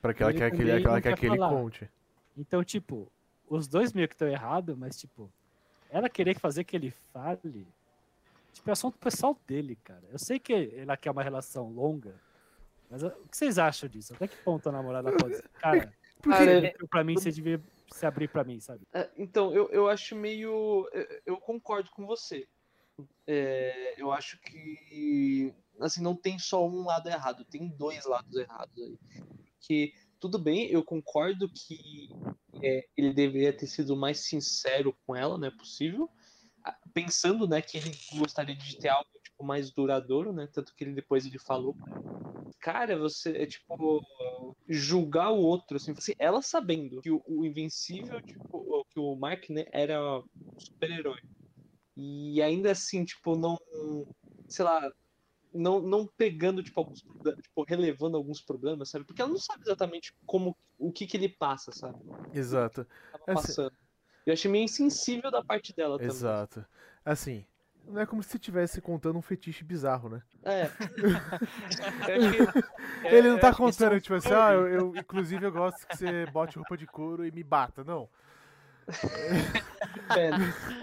Pra 0.00 0.14
que 0.14 0.22
ela 0.22 0.32
quer 0.32 0.50
que 0.50 0.62
ele, 0.62 0.70
ela 0.70 1.00
quer 1.00 1.16
que 1.16 1.26
ele 1.26 1.38
conte. 1.38 1.90
Então, 2.36 2.62
tipo, 2.64 3.10
os 3.48 3.68
dois 3.68 3.92
meio 3.92 4.08
que 4.08 4.14
estão 4.14 4.28
errados, 4.28 4.76
mas, 4.76 4.98
tipo, 4.98 5.30
ela 5.90 6.08
querer 6.08 6.38
fazer 6.38 6.64
que 6.64 6.76
ele 6.76 6.90
fale, 7.12 7.66
tipo, 8.56 8.68
é 8.70 8.72
assunto 8.72 8.98
pessoal 8.98 9.38
dele, 9.46 9.76
cara. 9.76 10.02
Eu 10.10 10.18
sei 10.18 10.38
que 10.38 10.52
ela 10.76 10.96
quer 10.96 11.10
uma 11.10 11.22
relação 11.22 11.70
longa, 11.70 12.14
mas 12.90 13.02
o 13.02 13.10
que 13.28 13.36
vocês 13.36 13.58
acham 13.58 13.88
disso? 13.88 14.14
Até 14.14 14.26
que 14.28 14.36
ponto 14.38 14.68
a 14.68 14.72
namorada 14.72 15.12
pode 15.12 15.40
cara, 15.54 15.92
Cara, 16.22 16.74
pra 16.90 17.04
mim 17.04 17.14
você 17.14 17.30
devia 17.30 17.60
se 17.92 18.04
abrir 18.06 18.28
pra 18.28 18.42
mim, 18.44 18.58
sabe? 18.60 18.86
É, 18.92 19.08
então, 19.16 19.54
eu, 19.54 19.68
eu 19.70 19.88
acho 19.88 20.16
meio. 20.16 20.88
eu- 20.92 21.20
Eu 21.26 21.36
concordo 21.38 21.90
com 21.90 22.06
você. 22.06 22.48
É, 23.26 23.94
eu 24.00 24.10
acho 24.12 24.40
que. 24.40 25.52
Assim, 25.78 26.02
não 26.02 26.16
tem 26.16 26.38
só 26.38 26.66
um 26.66 26.84
lado 26.84 27.08
errado, 27.08 27.44
tem 27.44 27.68
dois 27.68 28.04
lados 28.06 28.34
errados 28.34 28.76
aí. 28.82 28.98
Que, 29.60 29.92
tudo 30.18 30.38
bem, 30.38 30.70
eu 30.70 30.82
concordo 30.82 31.48
que 31.50 32.08
é, 32.62 32.86
ele 32.96 33.12
deveria 33.12 33.52
ter 33.52 33.66
sido 33.66 33.94
mais 33.94 34.20
sincero 34.20 34.96
com 35.06 35.14
ela, 35.14 35.36
não 35.36 35.46
é 35.46 35.50
possível. 35.50 36.08
Pensando, 36.92 37.46
né, 37.46 37.60
que 37.62 37.76
ele 37.76 37.90
gostaria 38.14 38.54
de 38.56 38.78
ter 38.78 38.88
algo 38.88 39.08
tipo, 39.22 39.44
mais 39.44 39.70
duradouro, 39.70 40.32
né? 40.32 40.48
Tanto 40.52 40.74
que 40.74 40.84
ele 40.84 40.94
depois 40.94 41.26
ele 41.26 41.38
falou. 41.38 41.76
Cara, 42.60 42.98
você 42.98 43.30
é 43.36 43.46
tipo 43.46 44.04
julgar 44.68 45.30
o 45.30 45.38
outro, 45.38 45.76
assim, 45.76 45.92
assim, 45.92 46.12
ela 46.18 46.42
sabendo 46.42 47.00
que 47.00 47.10
o, 47.10 47.22
o 47.26 47.44
Invencível, 47.44 48.20
tipo, 48.22 48.84
que 48.90 48.98
o 48.98 49.14
Mark, 49.14 49.48
né, 49.50 49.66
era 49.72 50.18
um 50.18 50.24
super-herói. 50.58 51.20
E 51.96 52.42
ainda 52.42 52.72
assim, 52.72 53.04
tipo, 53.04 53.36
não, 53.36 53.56
sei 54.48 54.64
lá, 54.64 54.90
não, 55.54 55.80
não 55.80 56.06
pegando, 56.06 56.62
tipo, 56.62 56.80
alguns, 56.80 57.00
tipo, 57.00 57.64
relevando 57.66 58.16
alguns 58.16 58.40
problemas, 58.40 58.90
sabe? 58.90 59.04
Porque 59.04 59.22
ela 59.22 59.30
não 59.30 59.38
sabe 59.38 59.62
exatamente 59.64 60.12
como, 60.26 60.56
o 60.78 60.92
que 60.92 61.06
que 61.06 61.16
ele 61.16 61.28
passa, 61.28 61.72
sabe? 61.72 61.98
Exato, 62.34 62.86
Assim- 63.12 63.34
passando. 63.34 63.76
Eu 64.26 64.32
achei 64.32 64.50
meio 64.50 64.64
insensível 64.64 65.30
da 65.30 65.42
parte 65.42 65.74
dela 65.74 65.98
também. 65.98 66.16
exato. 66.16 66.64
Assim, 67.04 67.44
não 67.86 68.00
é 68.00 68.06
como 68.06 68.22
se 68.22 68.36
estivesse 68.36 68.80
contando 68.80 69.16
um 69.18 69.22
fetiche 69.22 69.64
bizarro, 69.64 70.08
né? 70.08 70.22
É, 70.44 70.68
que- 72.30 73.14
Ele 73.14 73.28
não 73.28 73.36
eu 73.36 73.40
tá 73.40 73.50
isso 73.50 73.62
é 73.62 73.72
contando, 73.72 74.00
tipo 74.00 74.14
assim, 74.14 74.28
ah, 74.32 74.52
eu, 74.52 74.68
eu- 74.68 74.96
inclusive 74.96 75.46
eu 75.46 75.52
gosto 75.52 75.86
que 75.86 75.96
você 75.96 76.26
bote 76.26 76.56
roupa 76.56 76.76
de 76.76 76.86
couro 76.86 77.24
e 77.24 77.30
me 77.30 77.42
bata. 77.44 77.84
Não. 77.84 78.08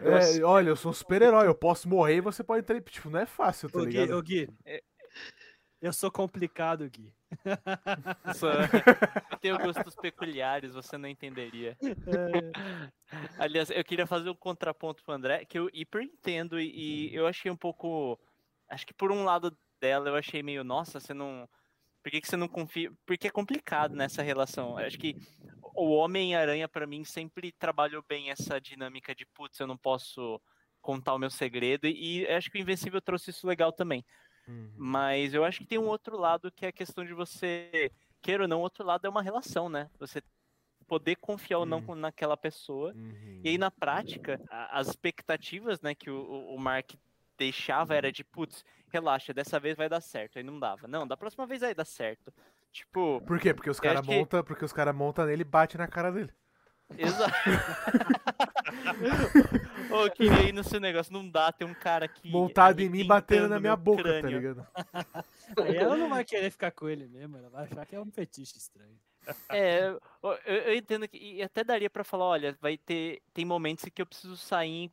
É, 0.00 0.44
olha, 0.44 0.68
eu 0.70 0.76
sou 0.76 0.90
um 0.90 0.94
super-herói, 0.94 1.46
eu 1.46 1.54
posso 1.54 1.88
morrer 1.88 2.16
e 2.16 2.20
você 2.20 2.42
pode 2.44 2.60
entrar. 2.60 2.80
Tipo, 2.80 3.10
não 3.10 3.20
é 3.20 3.26
fácil, 3.26 3.70
tá 3.70 3.80
Ô, 3.80 3.84
Gui, 3.84 3.96
ligado? 3.98 4.16
ô, 4.16 4.22
Gui, 4.22 4.48
eu 5.80 5.92
sou 5.92 6.10
complicado, 6.10 6.88
Gui. 6.88 7.12
Eu 9.30 9.38
tenho 9.38 9.58
gostos 9.58 9.94
peculiares, 9.94 10.74
você 10.74 10.96
não 10.96 11.08
entenderia. 11.08 11.76
Aliás, 13.38 13.70
eu 13.70 13.84
queria 13.84 14.06
fazer 14.06 14.30
um 14.30 14.34
contraponto 14.34 15.02
pro 15.04 15.14
André, 15.14 15.44
que 15.44 15.58
eu 15.58 15.68
hiper 15.72 16.02
entendo 16.02 16.60
e, 16.60 17.10
e 17.10 17.14
eu 17.14 17.26
achei 17.26 17.50
um 17.50 17.56
pouco. 17.56 18.18
Acho 18.68 18.86
que 18.86 18.94
por 18.94 19.12
um 19.12 19.24
lado 19.24 19.56
dela 19.80 20.08
eu 20.08 20.16
achei 20.16 20.42
meio, 20.42 20.64
nossa, 20.64 20.98
você 21.00 21.12
não. 21.12 21.48
Por 22.02 22.10
que, 22.10 22.20
que 22.20 22.28
você 22.28 22.36
não 22.36 22.48
confia? 22.48 22.92
Porque 23.06 23.28
é 23.28 23.30
complicado 23.30 23.94
nessa 23.94 24.22
relação. 24.22 24.78
Eu 24.78 24.86
acho 24.86 24.98
que 24.98 25.16
o 25.74 25.90
Homem-Aranha, 25.92 26.68
pra 26.68 26.86
mim, 26.86 27.04
sempre 27.04 27.50
trabalhou 27.52 28.04
bem 28.08 28.30
essa 28.30 28.60
dinâmica 28.60 29.14
de, 29.14 29.24
putz, 29.26 29.58
eu 29.58 29.66
não 29.66 29.76
posso 29.76 30.40
contar 30.80 31.14
o 31.14 31.18
meu 31.18 31.30
segredo. 31.30 31.86
E 31.86 32.26
acho 32.28 32.50
que 32.50 32.58
o 32.58 32.60
Invencível 32.60 33.00
trouxe 33.00 33.30
isso 33.30 33.46
legal 33.46 33.72
também. 33.72 34.04
Uhum. 34.46 34.70
Mas 34.76 35.32
eu 35.34 35.44
acho 35.44 35.60
que 35.60 35.66
tem 35.66 35.78
um 35.78 35.88
outro 35.88 36.16
lado 36.18 36.52
que 36.52 36.66
é 36.66 36.68
a 36.68 36.72
questão 36.72 37.04
de 37.04 37.14
você, 37.14 37.90
queira 38.20 38.42
ou 38.44 38.48
não, 38.48 38.60
outro 38.60 38.84
lado 38.84 39.06
é 39.06 39.10
uma 39.10 39.22
relação, 39.22 39.68
né? 39.68 39.88
Você 39.98 40.22
poder 40.86 41.16
confiar 41.16 41.58
ou 41.60 41.66
não 41.66 41.78
Hum. 41.78 41.86
com- 41.86 41.94
naquela 41.94 42.36
pessoa. 42.36 42.92
Uhum. 42.94 43.40
E 43.42 43.48
aí, 43.48 43.56
na 43.58 43.70
prática, 43.70 44.38
a- 44.50 44.78
as 44.78 44.88
expectativas 44.88 45.80
né, 45.80 45.94
que 45.94 46.10
o, 46.10 46.54
o- 46.54 46.58
Mark 46.58 46.90
deixava 47.38 47.94
era 47.94 48.12
de, 48.12 48.22
putz, 48.22 48.62
relaxa, 48.92 49.32
dessa 49.32 49.58
vez 49.58 49.76
vai 49.78 49.88
dar 49.88 50.02
certo. 50.02 50.36
Aí 50.36 50.42
não 50.44 50.60
dava. 50.60 50.86
Não, 50.86 51.06
da 51.06 51.16
próxima 51.16 51.46
vez 51.46 51.62
vai 51.62 51.74
dar 51.74 51.86
certo. 51.86 52.32
Tipo, 52.70 53.22
Por 53.26 53.40
quê? 53.40 53.54
Porque 53.54 53.70
os 53.70 53.80
caras 53.80 54.00
acho 54.00 54.08
que- 54.08 54.14
montam, 54.18 54.44
porque 54.44 54.64
os 54.64 54.72
caras 54.74 54.94
montam 54.94 55.24
nele 55.26 55.40
e 55.42 55.44
bate 55.44 55.78
na 55.78 55.88
cara 55.88 56.12
dele. 56.12 56.32
exato. 56.98 57.32
Ô, 59.90 60.06
eu 60.06 60.10
queria 60.10 60.48
ir 60.48 60.52
no 60.52 60.64
seu 60.64 60.80
negócio, 60.80 61.12
não 61.12 61.28
dá, 61.28 61.52
tem 61.52 61.66
um 61.66 61.74
cara 61.74 62.06
aqui. 62.06 62.30
Montado 62.30 62.80
em 62.80 62.88
mim, 62.88 63.06
batendo 63.06 63.48
na 63.48 63.60
minha 63.60 63.76
boca, 63.76 64.02
tá 64.02 64.20
crânio. 64.20 64.38
ligado? 64.38 64.66
Aí 65.58 65.76
ela 65.76 65.96
não 65.96 66.08
vai 66.08 66.24
querer 66.24 66.50
ficar 66.50 66.70
com 66.70 66.88
ele 66.88 67.06
mesmo, 67.06 67.36
ela 67.36 67.48
vai 67.50 67.64
achar 67.64 67.86
que 67.86 67.94
é 67.94 68.00
um 68.00 68.10
fetiche 68.10 68.58
estranho. 68.58 68.98
É, 69.50 69.88
eu, 69.88 70.00
eu- 70.46 70.74
entendo 70.76 71.08
que 71.08 71.16
e 71.16 71.42
até 71.42 71.64
daria 71.64 71.88
pra 71.88 72.04
falar, 72.04 72.26
olha, 72.26 72.56
vai 72.60 72.76
ter 72.76 73.22
tem 73.32 73.44
momentos 73.44 73.84
em 73.86 73.90
que 73.90 74.02
eu 74.02 74.06
preciso 74.06 74.36
sair, 74.36 74.90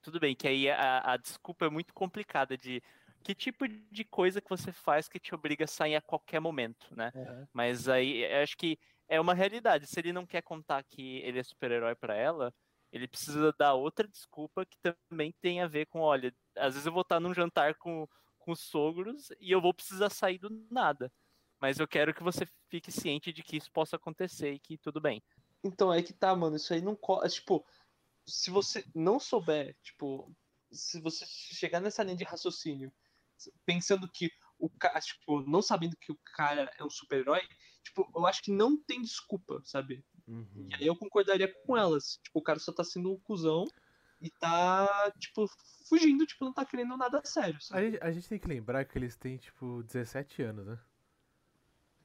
tudo 0.00 0.18
bem, 0.20 0.34
que 0.34 0.48
aí 0.48 0.70
a, 0.70 1.12
a 1.12 1.16
desculpa 1.16 1.66
é 1.66 1.70
muito 1.70 1.92
complicada 1.92 2.56
de 2.56 2.82
que 3.22 3.34
tipo 3.34 3.66
de 3.66 4.04
coisa 4.04 4.40
que 4.40 4.48
você 4.48 4.70
faz 4.72 5.08
que 5.08 5.18
te 5.18 5.34
obriga 5.34 5.64
a 5.64 5.68
sair 5.68 5.96
a 5.96 6.00
qualquer 6.02 6.40
momento, 6.40 6.86
né? 6.94 7.12
Aham. 7.14 7.48
Mas 7.52 7.88
aí 7.88 8.24
eu 8.24 8.42
acho 8.42 8.56
que 8.56 8.78
é 9.08 9.20
uma 9.20 9.34
realidade. 9.34 9.86
Se 9.86 9.98
ele 10.00 10.12
não 10.12 10.26
quer 10.26 10.42
contar 10.42 10.82
que 10.82 11.18
ele 11.18 11.38
é 11.38 11.42
super-herói 11.42 11.94
pra 11.94 12.14
ela, 12.14 12.52
ele 12.94 13.08
precisa 13.08 13.52
dar 13.58 13.74
outra 13.74 14.06
desculpa 14.06 14.64
que 14.64 14.78
também 15.10 15.34
tem 15.40 15.60
a 15.60 15.66
ver 15.66 15.86
com, 15.86 15.98
olha, 15.98 16.32
às 16.56 16.74
vezes 16.74 16.86
eu 16.86 16.92
vou 16.92 17.02
estar 17.02 17.18
num 17.18 17.34
jantar 17.34 17.74
com, 17.74 18.08
com 18.38 18.52
os 18.52 18.60
sogros 18.60 19.32
e 19.40 19.50
eu 19.50 19.60
vou 19.60 19.74
precisar 19.74 20.10
sair 20.10 20.38
do 20.38 20.48
nada. 20.70 21.12
Mas 21.60 21.80
eu 21.80 21.88
quero 21.88 22.14
que 22.14 22.22
você 22.22 22.46
fique 22.68 22.92
ciente 22.92 23.32
de 23.32 23.42
que 23.42 23.56
isso 23.56 23.68
possa 23.72 23.96
acontecer 23.96 24.52
e 24.52 24.60
que 24.60 24.78
tudo 24.78 25.00
bem. 25.00 25.20
Então, 25.64 25.92
é 25.92 26.04
que 26.04 26.12
tá, 26.12 26.36
mano. 26.36 26.54
Isso 26.54 26.72
aí 26.72 26.80
não. 26.80 26.96
é, 27.24 27.28
Tipo, 27.28 27.66
se 28.24 28.48
você 28.48 28.84
não 28.94 29.18
souber, 29.18 29.76
tipo, 29.82 30.32
se 30.70 31.00
você 31.00 31.26
chegar 31.26 31.80
nessa 31.80 32.04
linha 32.04 32.16
de 32.16 32.22
raciocínio, 32.22 32.92
pensando 33.66 34.08
que 34.08 34.30
o 34.56 34.70
cara, 34.70 35.00
tipo, 35.00 35.40
não 35.40 35.60
sabendo 35.60 35.96
que 35.96 36.12
o 36.12 36.20
cara 36.36 36.70
é 36.78 36.84
um 36.84 36.90
super-herói, 36.90 37.42
tipo, 37.82 38.08
eu 38.14 38.24
acho 38.24 38.40
que 38.40 38.52
não 38.52 38.80
tem 38.80 39.02
desculpa, 39.02 39.60
sabe? 39.64 40.04
Uhum. 40.26 40.66
E 40.70 40.74
aí 40.74 40.86
eu 40.86 40.96
concordaria 40.96 41.52
com 41.66 41.76
elas. 41.76 42.18
Tipo, 42.22 42.38
o 42.38 42.42
cara 42.42 42.58
só 42.58 42.72
tá 42.72 42.82
sendo 42.82 43.12
um 43.12 43.18
cuzão 43.18 43.64
e 44.20 44.30
tá, 44.30 45.12
tipo, 45.18 45.46
fugindo, 45.88 46.24
tipo, 46.26 46.44
não 46.44 46.52
tá 46.52 46.64
querendo 46.64 46.96
nada 46.96 47.20
sério. 47.24 47.58
A 47.70 47.80
gente, 47.82 47.98
a 48.00 48.10
gente 48.10 48.28
tem 48.28 48.38
que 48.38 48.48
lembrar 48.48 48.84
que 48.84 48.96
eles 48.96 49.16
têm, 49.16 49.36
tipo, 49.36 49.82
17 49.82 50.42
anos, 50.42 50.66
né? 50.66 50.78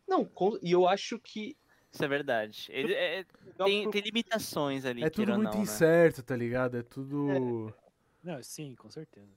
Não, 0.08 0.26
com- 0.26 0.58
e 0.62 0.72
eu 0.72 0.88
acho 0.88 1.20
que. 1.20 1.56
Isso 1.92 2.04
é 2.04 2.08
verdade. 2.08 2.68
Ele, 2.70 2.94
é- 2.94 3.24
tem, 3.64 3.90
tem 3.90 4.02
limitações 4.02 4.86
ali, 4.86 5.04
É 5.04 5.10
tudo 5.10 5.34
muito 5.34 5.52
não, 5.52 5.58
né? 5.58 5.64
incerto, 5.64 6.22
tá 6.22 6.36
ligado? 6.36 6.78
É 6.78 6.84
tudo. 6.84 7.74
Não, 8.24 8.44
sim, 8.44 8.76
com 8.76 8.90
certeza. 8.90 9.32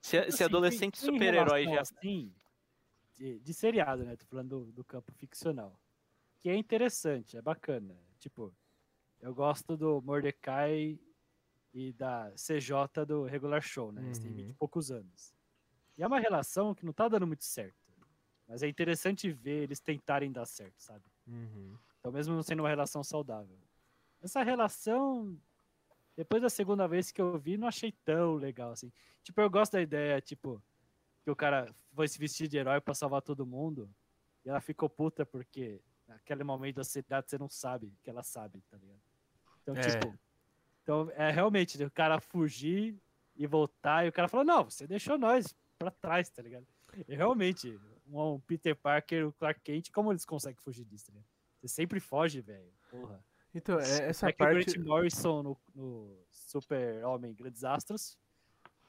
Se, 0.00 0.10
se 0.10 0.16
Assim, 0.28 0.44
adolescente 0.44 0.98
super-herói 0.98 1.64
já. 1.64 1.80
Assim, 1.80 2.32
de, 3.16 3.40
de 3.40 3.54
seriado, 3.54 4.04
né? 4.04 4.16
Tô 4.16 4.24
falando 4.26 4.48
do, 4.66 4.72
do 4.72 4.84
campo 4.84 5.12
ficcional. 5.12 5.78
Que 6.40 6.50
é 6.50 6.56
interessante, 6.56 7.36
é 7.36 7.42
bacana. 7.42 7.96
Tipo, 8.18 8.54
eu 9.20 9.34
gosto 9.34 9.76
do 9.76 10.00
Mordecai 10.02 10.98
e 11.72 11.92
da 11.92 12.32
CJ 12.36 13.04
do 13.06 13.24
Regular 13.24 13.60
Show, 13.60 13.92
né? 13.92 14.02
Eles 14.02 14.18
têm 14.18 14.30
Uhum. 14.30 14.36
20 14.36 14.50
e 14.50 14.54
poucos 14.54 14.90
anos. 14.90 15.34
E 15.98 16.02
é 16.02 16.06
uma 16.06 16.18
relação 16.20 16.74
que 16.74 16.84
não 16.84 16.92
tá 16.92 17.08
dando 17.08 17.26
muito 17.26 17.44
certo. 17.44 17.76
Mas 18.46 18.62
é 18.62 18.68
interessante 18.68 19.30
ver 19.30 19.64
eles 19.64 19.80
tentarem 19.80 20.30
dar 20.30 20.46
certo, 20.46 20.80
sabe? 20.80 21.04
Uhum. 21.26 21.76
Então, 21.98 22.12
mesmo 22.12 22.34
não 22.34 22.42
sendo 22.42 22.62
uma 22.62 22.68
relação 22.68 23.02
saudável. 23.02 23.58
Essa 24.22 24.42
relação, 24.42 25.36
depois 26.16 26.40
da 26.42 26.48
segunda 26.48 26.86
vez 26.86 27.10
que 27.10 27.20
eu 27.20 27.38
vi, 27.38 27.56
não 27.56 27.66
achei 27.66 27.92
tão 28.04 28.36
legal 28.36 28.70
assim. 28.70 28.92
Tipo, 29.22 29.40
eu 29.40 29.50
gosto 29.50 29.72
da 29.72 29.82
ideia, 29.82 30.20
tipo, 30.20 30.62
que 31.24 31.30
o 31.30 31.34
cara 31.36 31.74
foi 31.92 32.06
se 32.06 32.18
vestir 32.18 32.46
de 32.46 32.56
herói 32.56 32.80
pra 32.80 32.94
salvar 32.94 33.20
todo 33.22 33.44
mundo. 33.44 33.90
E 34.44 34.48
ela 34.48 34.60
ficou 34.60 34.88
puta 34.88 35.26
porque 35.26 35.80
naquele 36.16 36.42
momento 36.44 36.76
da 36.76 36.84
cidade 36.84 37.30
você 37.30 37.38
não 37.38 37.48
sabe 37.48 37.92
que 38.02 38.10
ela 38.10 38.22
sabe, 38.22 38.60
tá 38.70 38.76
ligado? 38.76 39.00
Então, 39.62 39.76
É. 39.76 39.80
tipo. 39.80 40.18
Então, 40.82 41.10
é 41.14 41.30
realmente 41.30 41.82
o 41.82 41.90
cara 41.90 42.20
fugir 42.20 42.96
e 43.34 43.46
voltar. 43.46 44.06
E 44.06 44.08
o 44.08 44.12
cara 44.12 44.28
falou: 44.28 44.44
Não, 44.46 44.64
você 44.64 44.86
deixou 44.86 45.18
nós 45.18 45.54
pra 45.78 45.90
trás, 45.90 46.28
tá 46.30 46.42
ligado? 46.42 46.66
E 47.08 47.14
realmente, 47.14 47.78
um, 48.08 48.34
um 48.34 48.40
Peter 48.40 48.74
Parker, 48.74 49.26
o 49.28 49.32
Clark 49.32 49.60
Kent, 49.60 49.90
como 49.90 50.12
eles 50.12 50.24
conseguem 50.24 50.56
fugir 50.62 50.84
disso, 50.84 51.06
tá 51.06 51.12
ligado? 51.12 51.26
Você 51.60 51.68
sempre 51.68 52.00
foge, 52.00 52.40
velho. 52.40 52.72
Porra. 52.90 53.22
Então, 53.54 53.78
é, 53.80 54.08
essa 54.08 54.28
é 54.28 54.32
que 54.32 54.42
o 54.42 54.46
parte. 54.46 54.72
Grant 54.72 54.86
Morrison 54.86 55.42
no, 55.42 55.56
no 55.74 56.18
Super 56.30 57.04
Homem 57.04 57.34
Grandes 57.34 57.64
Astros 57.64 58.16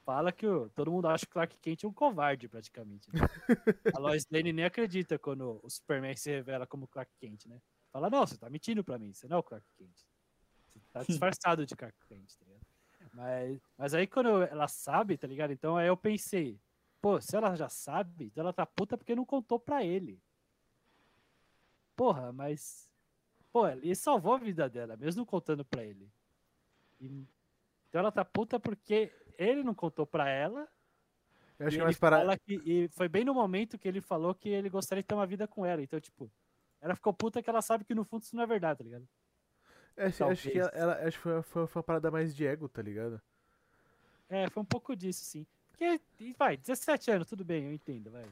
fala 0.08 0.32
que 0.32 0.46
o- 0.46 0.70
todo 0.70 0.90
mundo 0.90 1.06
acha 1.06 1.26
que 1.26 1.30
o 1.30 1.34
Clark 1.34 1.58
Kent 1.58 1.84
é 1.84 1.86
um 1.86 1.92
covarde, 1.92 2.48
praticamente. 2.48 3.06
né? 3.12 3.20
A 3.98 4.00
Lois 4.00 4.26
Lane 4.30 4.54
nem 4.54 4.64
acredita 4.64 5.18
quando 5.18 5.60
o 5.62 5.68
Superman 5.68 6.16
se 6.16 6.30
revela 6.30 6.66
como 6.66 6.88
Clark 6.88 7.12
Kent, 7.20 7.44
né? 7.44 7.60
Fala, 7.92 8.08
não, 8.08 8.26
você 8.26 8.38
tá 8.38 8.48
mentindo 8.48 8.82
pra 8.82 8.98
mim, 8.98 9.12
você 9.12 9.28
não 9.28 9.36
é 9.36 9.40
o 9.40 9.42
Clark 9.42 9.66
Kent. 9.76 9.94
Você 10.74 10.88
tá 10.94 11.02
disfarçado 11.36 11.66
de 11.66 11.76
Clark 11.76 11.98
Kent, 12.08 12.26
tá 12.38 12.44
ligado? 12.46 12.66
Mas, 13.12 13.60
mas 13.76 13.92
aí 13.94 14.06
quando 14.06 14.42
ela 14.44 14.66
sabe, 14.66 15.18
tá 15.18 15.26
ligado? 15.26 15.52
Então 15.52 15.76
aí 15.76 15.88
eu 15.88 15.96
pensei, 15.96 16.58
pô, 17.02 17.20
se 17.20 17.36
ela 17.36 17.54
já 17.54 17.68
sabe, 17.68 18.24
então 18.26 18.40
ela 18.42 18.52
tá 18.54 18.64
puta 18.64 18.96
porque 18.96 19.14
não 19.14 19.26
contou 19.26 19.58
pra 19.60 19.84
ele. 19.84 20.18
Porra, 21.94 22.32
mas. 22.32 22.88
Pô, 23.52 23.68
ele 23.68 23.94
salvou 23.94 24.32
a 24.34 24.38
vida 24.38 24.70
dela, 24.70 24.96
mesmo 24.96 25.26
contando 25.26 25.66
pra 25.66 25.84
ele. 25.84 26.10
E- 26.98 27.26
então 27.88 27.98
ela 28.00 28.12
tá 28.12 28.24
puta 28.24 28.58
porque 28.58 29.12
ele 29.38 29.62
não 29.62 29.74
contou 29.74 30.04
pra 30.06 30.28
ela. 30.28 30.68
Eu 31.58 31.66
acho 31.68 31.76
e 31.76 31.78
que 31.78 31.80
é 31.80 31.84
mais 31.84 31.98
para. 31.98 32.36
que- 32.36 32.60
e 32.64 32.88
foi 32.90 33.08
bem 33.08 33.24
no 33.24 33.32
momento 33.32 33.78
que 33.78 33.88
ele 33.88 34.00
falou 34.00 34.34
que 34.34 34.48
ele 34.48 34.68
gostaria 34.68 35.02
de 35.02 35.06
ter 35.08 35.14
uma 35.14 35.26
vida 35.26 35.46
com 35.48 35.64
ela. 35.64 35.80
Então, 35.80 35.98
tipo, 36.00 36.30
ela 36.80 36.94
ficou 36.94 37.12
puta 37.12 37.42
que 37.42 37.48
ela 37.48 37.62
sabe 37.62 37.84
que 37.84 37.94
no 37.94 38.04
fundo 38.04 38.22
isso 38.22 38.36
não 38.36 38.42
é 38.42 38.46
verdade, 38.46 38.78
tá 38.78 38.84
ligado? 38.84 39.08
Acho, 39.96 40.24
acho 40.24 40.50
que 40.50 40.58
ela, 40.58 40.70
ela- 40.74 40.94
acho 41.06 41.16
que 41.16 41.22
foi, 41.22 41.42
foi, 41.42 41.66
foi 41.66 41.80
uma 41.80 41.84
parada 41.84 42.10
mais 42.10 42.34
de 42.34 42.46
ego, 42.46 42.68
tá 42.68 42.82
ligado? 42.82 43.20
É, 44.28 44.48
foi 44.50 44.62
um 44.62 44.66
pouco 44.66 44.94
disso, 44.94 45.24
sim. 45.24 45.46
Porque, 45.70 46.00
e 46.20 46.32
vai, 46.34 46.56
17 46.56 47.10
anos, 47.10 47.26
tudo 47.28 47.44
bem, 47.44 47.64
eu 47.64 47.72
entendo, 47.72 48.10
vai. 48.10 48.24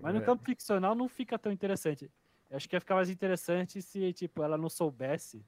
Mas 0.00 0.14
no 0.14 0.20
É. 0.20 0.24
campo 0.24 0.44
ficcional 0.44 0.94
não 0.94 1.08
fica 1.08 1.38
tão 1.38 1.50
interessante. 1.50 2.10
Eu 2.50 2.56
acho 2.56 2.68
que 2.68 2.76
ia 2.76 2.80
ficar 2.80 2.94
mais 2.94 3.10
interessante 3.10 3.80
se, 3.82 4.12
tipo, 4.12 4.42
ela 4.42 4.56
não 4.58 4.68
soubesse, 4.68 5.44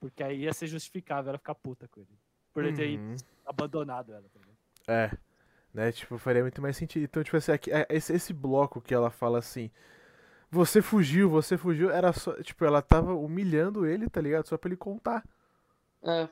porque 0.00 0.22
aí 0.22 0.40
ia 0.40 0.52
ser 0.52 0.66
justificável 0.66 1.28
ela 1.30 1.38
ficar 1.38 1.54
puta 1.54 1.86
com 1.86 2.00
ele. 2.00 2.18
Por 2.52 2.64
ele 2.64 2.76
ter 2.76 2.98
Uhum. 2.98 3.16
abandonado 3.46 4.12
ela, 4.12 4.24
tá? 4.32 4.92
É. 4.92 5.10
Né, 5.72 5.92
tipo, 5.92 6.18
faria 6.18 6.42
muito 6.42 6.60
mais 6.60 6.76
sentido. 6.76 7.04
Então, 7.04 7.22
tipo 7.22 7.36
assim, 7.36 7.52
aqui, 7.52 7.70
é, 7.70 7.86
esse, 7.90 8.12
esse 8.12 8.32
bloco 8.32 8.80
que 8.80 8.92
ela 8.92 9.10
fala 9.10 9.38
assim. 9.38 9.70
Você 10.50 10.82
fugiu, 10.82 11.30
você 11.30 11.56
fugiu, 11.56 11.90
era 11.90 12.12
só. 12.12 12.32
Tipo, 12.42 12.64
ela 12.64 12.82
tava 12.82 13.14
humilhando 13.14 13.86
ele, 13.86 14.08
tá 14.10 14.20
ligado? 14.20 14.46
Só 14.48 14.58
pra 14.58 14.68
ele 14.68 14.76
contar. 14.76 15.24
É, 16.02 16.28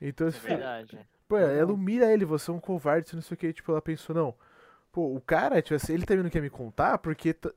Então, 0.00 0.26
É 0.28 0.30
esse 0.30 0.38
verdade. 0.40 0.98
Pô, 1.26 1.36
ela 1.36 1.72
humilha 1.72 2.10
ele, 2.12 2.24
você 2.24 2.50
é 2.50 2.54
um 2.54 2.60
covarde, 2.60 3.14
não 3.14 3.20
sei 3.22 3.34
o 3.34 3.38
que. 3.38 3.52
Tipo, 3.52 3.72
ela 3.72 3.82
pensou, 3.82 4.14
não. 4.14 4.34
Pô, 4.92 5.12
o 5.14 5.20
cara, 5.20 5.60
tipo 5.60 5.74
assim, 5.74 5.92
ele 5.94 6.06
também 6.06 6.22
não 6.22 6.30
quer 6.30 6.40
me 6.40 6.48
contar 6.50 6.98
porque. 6.98 7.34
tá- 7.34 7.50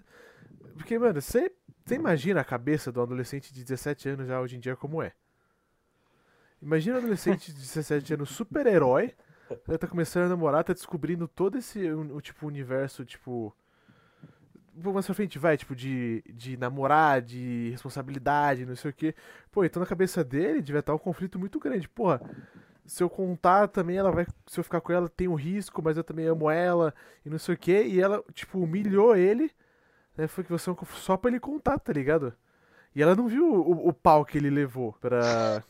Porque, 0.75 0.97
mano, 0.97 1.21
você 1.21 1.51
você 1.85 1.95
imagina 1.95 2.41
a 2.41 2.43
cabeça 2.45 2.91
de 2.91 2.99
um 2.99 3.03
adolescente 3.03 3.53
de 3.53 3.63
17 3.63 4.09
anos 4.09 4.27
já 4.27 4.39
hoje 4.41 4.55
em 4.55 4.59
dia 4.59 4.75
como 4.75 5.01
é. 5.03 5.13
Imagina 6.61 6.95
um 6.95 6.99
adolescente 6.99 7.51
de 7.51 7.59
17 7.59 8.13
anos 8.13 8.29
super-herói. 8.29 9.13
Ela 9.67 9.77
tá 9.77 9.87
começando 9.87 10.25
a 10.25 10.29
namorar, 10.29 10.63
tá 10.63 10.73
descobrindo 10.73 11.27
todo 11.27 11.57
esse 11.57 11.91
o, 11.91 12.17
o, 12.17 12.21
tipo, 12.21 12.47
universo, 12.47 13.03
tipo. 13.03 13.55
Mais 14.73 15.05
pra 15.05 15.15
frente, 15.15 15.37
vai, 15.37 15.57
tipo, 15.57 15.75
de, 15.75 16.23
de 16.33 16.55
namorar, 16.55 17.21
de 17.21 17.69
responsabilidade, 17.71 18.65
não 18.65 18.75
sei 18.75 18.91
o 18.91 18.93
que. 18.93 19.13
Pô, 19.51 19.65
então 19.65 19.81
na 19.81 19.85
cabeça 19.85 20.23
dele 20.23 20.61
devia 20.61 20.79
estar 20.79 20.95
um 20.95 20.99
conflito 20.99 21.37
muito 21.37 21.59
grande. 21.59 21.89
Porra, 21.89 22.21
se 22.85 23.03
eu 23.03 23.09
contar 23.09 23.67
também, 23.67 23.97
ela 23.97 24.11
vai. 24.11 24.25
Se 24.47 24.59
eu 24.59 24.63
ficar 24.63 24.79
com 24.79 24.93
ela, 24.93 25.09
tem 25.09 25.27
um 25.27 25.35
risco, 25.35 25.81
mas 25.83 25.97
eu 25.97 26.03
também 26.03 26.25
amo 26.25 26.49
ela 26.49 26.93
e 27.25 27.29
não 27.29 27.37
sei 27.37 27.55
o 27.55 27.57
que. 27.57 27.83
E 27.83 27.99
ela, 27.99 28.23
tipo, 28.33 28.59
humilhou 28.59 29.15
ele. 29.15 29.51
Né, 30.15 30.27
foi 30.27 30.43
que 30.43 30.51
você 30.51 30.69
é 30.69 30.75
só 30.95 31.17
pra 31.17 31.29
ele 31.29 31.39
contar, 31.39 31.79
tá 31.79 31.91
ligado? 31.91 32.33
E 32.95 33.01
ela 33.01 33.15
não 33.15 33.27
viu 33.27 33.45
o, 33.45 33.89
o 33.89 33.93
pau 33.93 34.25
que 34.25 34.37
ele 34.37 34.49
levou 34.49 34.93
pra. 35.01 35.63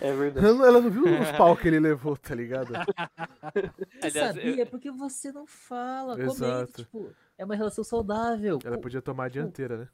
É 0.00 0.12
verdade. 0.14 0.46
Ela, 0.46 0.80
não- 0.80 0.90
viu 0.90 1.04
os 1.04 1.32
pau 1.32 1.56
que 1.56 1.68
ele 1.68 1.80
levou, 1.80 2.16
tá 2.16 2.34
ligado? 2.34 2.72
Você 2.72 4.18
Aliás, 4.18 4.36
sabia? 4.36 4.66
Porque 4.66 4.90
você 4.90 5.32
não 5.32 5.46
fala. 5.46 6.20
Exato. 6.20 6.38
Comenta, 6.38 6.72
tipo, 6.72 7.14
é 7.36 7.44
uma 7.44 7.54
relação 7.54 7.84
saudável. 7.84 8.58
Ela 8.64 8.78
podia 8.78 9.02
tomar 9.02 9.24
a 9.24 9.28
dianteira, 9.28 9.76
né? 9.78 9.88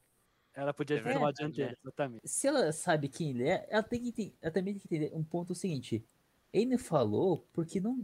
Ela 0.54 0.72
podia 0.72 0.96
É 0.96 1.00
ter 1.02 1.10
uma 1.10 1.26
verdade, 1.26 1.36
dianteira, 1.38 1.76
exatamente. 1.82 2.28
Se 2.28 2.46
ela 2.46 2.72
sabe 2.72 3.08
quem 3.08 3.30
ele 3.30 3.48
é, 3.48 3.66
ela, 3.70 3.82
tem 3.82 4.10
que 4.10 4.34
ela 4.40 4.50
também 4.52 4.74
tem 4.74 4.80
que 4.80 4.94
entender 4.94 5.14
um 5.14 5.22
ponto 5.22 5.54
seguinte. 5.54 6.04
Ele 6.52 6.78
falou 6.78 7.46
porque 7.52 7.80
não. 7.80 7.96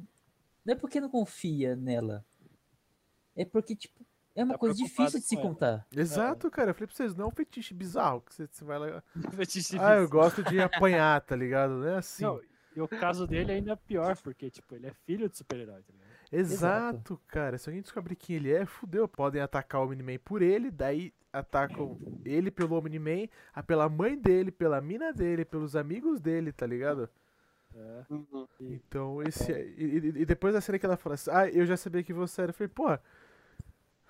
Não 0.64 0.74
é 0.74 0.76
porque 0.76 1.00
não 1.00 1.08
confia 1.08 1.74
nela. 1.74 2.24
É 3.34 3.44
porque, 3.44 3.74
tipo, 3.74 4.04
é 4.34 4.44
uma 4.44 4.54
Tá 4.54 4.58
coisa 4.58 4.74
difícil 4.76 5.20
de 5.20 5.26
se 5.26 5.36
contar. 5.36 5.86
Exato, 5.94 6.50
cara. 6.50 6.70
Eu 6.70 6.74
falei 6.74 6.86
pra 6.86 6.96
vocês, 6.96 7.14
não 7.14 7.24
é 7.26 7.28
um 7.28 7.32
fetiche 7.32 7.74
bizarro 7.74 8.20
que 8.22 8.34
você, 8.34 8.46
você 8.46 8.64
vai 8.64 8.78
lá. 8.78 9.02
Fetiche 9.46 9.78
Ah, 9.78 9.96
eu 9.96 10.08
gosto 10.08 10.42
de 10.42 10.60
apanhar, 10.60 11.20
tá 11.20 11.36
ligado? 11.36 11.72
Não 11.74 11.88
é 11.88 11.96
assim. 11.96 12.24
Não, 12.24 12.40
e 12.74 12.80
o 12.80 12.88
caso 12.88 13.26
dele 13.26 13.52
ainda 13.52 13.72
é 13.72 13.76
pior, 13.76 14.16
porque, 14.22 14.50
tipo, 14.50 14.74
ele 14.74 14.86
é 14.86 14.92
filho 15.04 15.28
de 15.28 15.36
super-herói, 15.36 15.82
tá 15.82 15.92
ligado? 15.92 16.12
Exato, 16.32 17.20
cara. 17.28 17.58
Se 17.58 17.68
alguém 17.68 17.82
descobrir 17.82 18.16
quem 18.16 18.36
ele 18.36 18.50
é, 18.50 18.64
fudeu. 18.64 19.06
Podem 19.06 19.42
atacar 19.42 19.82
o 19.82 19.84
Omni-Man 19.84 20.18
por 20.24 20.40
ele, 20.40 20.70
daí 20.70 21.12
atacam 21.30 21.98
ele 22.24 22.50
pelo 22.50 22.76
Omni-Man, 22.78 23.28
pela 23.66 23.86
mãe 23.88 24.18
dele, 24.18 24.50
pela 24.50 24.80
mina 24.80 25.12
dele, 25.12 25.44
pelos 25.44 25.76
amigos 25.76 26.20
dele, 26.20 26.50
tá 26.50 26.66
ligado? 26.66 27.08
É. 27.74 28.04
Uhum. 28.10 28.46
Então, 28.60 29.22
esse. 29.22 29.52
E, 29.52 29.84
e- 29.84 30.22
e 30.22 30.24
depois 30.26 30.54
da 30.54 30.60
cena 30.62 30.78
que 30.78 30.86
ela 30.86 30.96
fala 30.96 31.14
assim, 31.14 31.30
ah, 31.30 31.46
eu 31.48 31.64
já 31.66 31.76
sabia 31.76 32.02
que 32.02 32.12
você 32.14 32.42
era. 32.42 32.50
Eu 32.50 32.54
falei, 32.54 32.68
pô. 32.68 32.98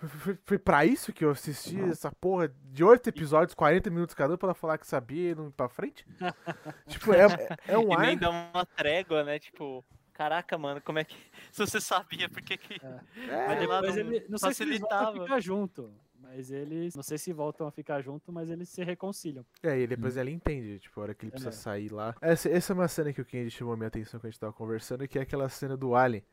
Foi, 0.09 0.38
foi 0.44 0.59
pra 0.59 0.84
isso 0.84 1.12
que 1.12 1.24
eu 1.24 1.30
assisti 1.30 1.80
essa 1.80 2.11
porra 2.11 2.53
de 2.72 2.82
oito 2.82 3.09
episódios, 3.09 3.55
40 3.55 3.88
minutos 3.90 4.14
cada 4.14 4.34
um, 4.34 4.36
pra 4.36 4.48
ela 4.48 4.55
falar 4.55 4.78
que 4.78 4.86
sabia 4.86 5.30
e 5.30 5.34
não 5.34 5.48
ir 5.48 5.53
pra 5.53 5.68
frente? 5.68 6.07
tipo, 6.88 7.12
é, 7.12 7.26
é, 7.68 7.74
é 7.74 7.78
um 7.78 7.92
E 7.92 7.96
nem 7.98 8.18
dá 8.18 8.30
uma 8.30 8.66
trégua, 8.66 9.22
né? 9.22 9.38
Tipo, 9.38 9.84
caraca, 10.12 10.59
mano, 10.59 10.80
como 10.80 10.98
é 10.98 11.05
que. 11.05 11.16
Se 11.53 11.61
você 11.64 11.80
sabia, 11.80 12.28
por 12.28 12.42
que 12.42 12.57
que. 12.57 12.74
É, 12.74 13.46
Mas 13.46 13.59
sei 13.59 13.66
lá, 13.66 13.80
depois 13.80 13.96
não 14.05 14.12
ele. 14.12 14.26
Não 14.28 14.38
sei 14.38 14.55
se 14.55 14.62
eles 14.62 14.80
voltam 14.80 15.09
a 15.09 15.12
ficar 15.12 15.40
junto. 15.40 15.94
Mas 16.20 16.50
eles. 16.50 16.94
Não 16.94 17.03
sei 17.03 17.18
se 17.18 17.32
voltam 17.32 17.66
a 17.66 17.70
ficar 17.70 18.00
junto, 18.00 18.32
mas 18.32 18.48
eles 18.48 18.68
se 18.68 18.82
reconciliam. 18.82 19.44
É, 19.62 19.78
e 19.78 19.86
depois 19.86 20.16
ela 20.16 20.30
entende, 20.30 20.78
tipo, 20.78 20.98
a 20.98 21.03
hora 21.03 21.14
que 21.14 21.24
ele 21.24 21.30
precisa 21.32 21.50
É. 21.50 21.53
sair 21.53 21.92
lá. 21.92 22.14
Essa, 22.22 22.48
essa 22.48 22.72
é 22.72 22.74
uma 22.74 22.88
cena 22.88 23.12
que 23.12 23.20
o 23.20 23.24
Kenji 23.24 23.50
chamou 23.50 23.76
minha 23.76 23.88
atenção 23.88 24.18
quando 24.18 24.26
a 24.26 24.30
gente 24.30 24.40
tava 24.40 24.53
conversando, 24.53 25.07
que 25.07 25.18
é 25.18 25.22
aquela 25.22 25.48
cena 25.48 25.76
do 25.76 25.94
Alien. 25.94 26.24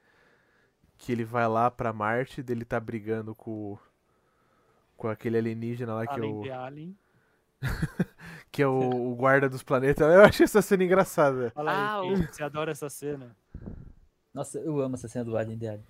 Que 0.99 1.11
ele 1.11 1.23
vai 1.23 1.47
lá 1.47 1.71
pra 1.71 1.91
Marte, 1.91 2.43
dele 2.43 2.63
tá 2.63 2.79
brigando 2.79 3.33
com. 3.33 3.77
Com 4.95 5.07
aquele 5.07 5.37
alienígena 5.37 5.95
lá 5.95 6.05
que 6.05 6.19
é 6.19 6.23
o. 6.23 6.41
de 6.43 6.51
Alien. 6.51 6.97
Que 8.51 8.63
é 8.63 8.67
o, 8.67 9.11
o 9.11 9.15
guarda 9.15 9.47
dos 9.47 9.61
planetas. 9.61 10.11
Eu 10.11 10.23
achei 10.23 10.43
essa 10.43 10.61
cena 10.61 10.83
engraçada. 10.83 11.51
Fala 11.51 11.71
Ah, 11.71 12.01
aí, 12.01 12.15
você 12.15 12.43
adora 12.43 12.71
essa 12.71 12.89
cena. 12.89 13.35
Nossa, 14.33 14.59
eu 14.59 14.79
amo 14.81 14.95
essa 14.95 15.07
cena 15.07 15.23
do 15.23 15.37
Alien 15.37 15.57
Daddy. 15.57 15.83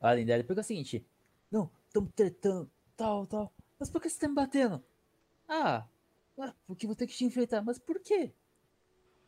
Alien 0.00 0.26
Daddy, 0.26 0.44
porque 0.44 0.60
é 0.60 0.62
o 0.62 0.64
seguinte. 0.64 1.06
Não, 1.50 1.70
tamo 1.92 2.10
tretando, 2.16 2.68
tal, 2.96 3.26
tal. 3.26 3.52
Mas 3.78 3.90
por 3.90 4.00
que 4.00 4.08
você 4.08 4.18
tá 4.18 4.26
me 4.26 4.34
batendo? 4.34 4.82
Ah, 5.46 5.84
porque 6.66 6.86
vou 6.86 6.96
ter 6.96 7.06
que 7.06 7.14
te 7.14 7.24
enfrentar. 7.26 7.60
Mas 7.62 7.78
por 7.78 8.00
quê? 8.00 8.32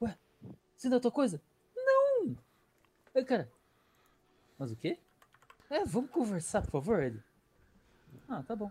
Ué, 0.00 0.16
você 0.74 0.88
não 0.88 0.96
é 0.96 1.00
tua 1.00 1.12
coisa? 1.12 1.40
Não! 1.76 2.34
Aí, 3.14 3.24
cara, 3.26 3.50
mas 4.58 4.72
o 4.72 4.76
quê? 4.76 4.98
É, 5.70 5.84
vamos 5.84 6.10
conversar, 6.10 6.62
por 6.62 6.70
favor, 6.70 7.02
ele. 7.02 7.20
Ah, 8.28 8.42
tá 8.42 8.54
bom. 8.54 8.70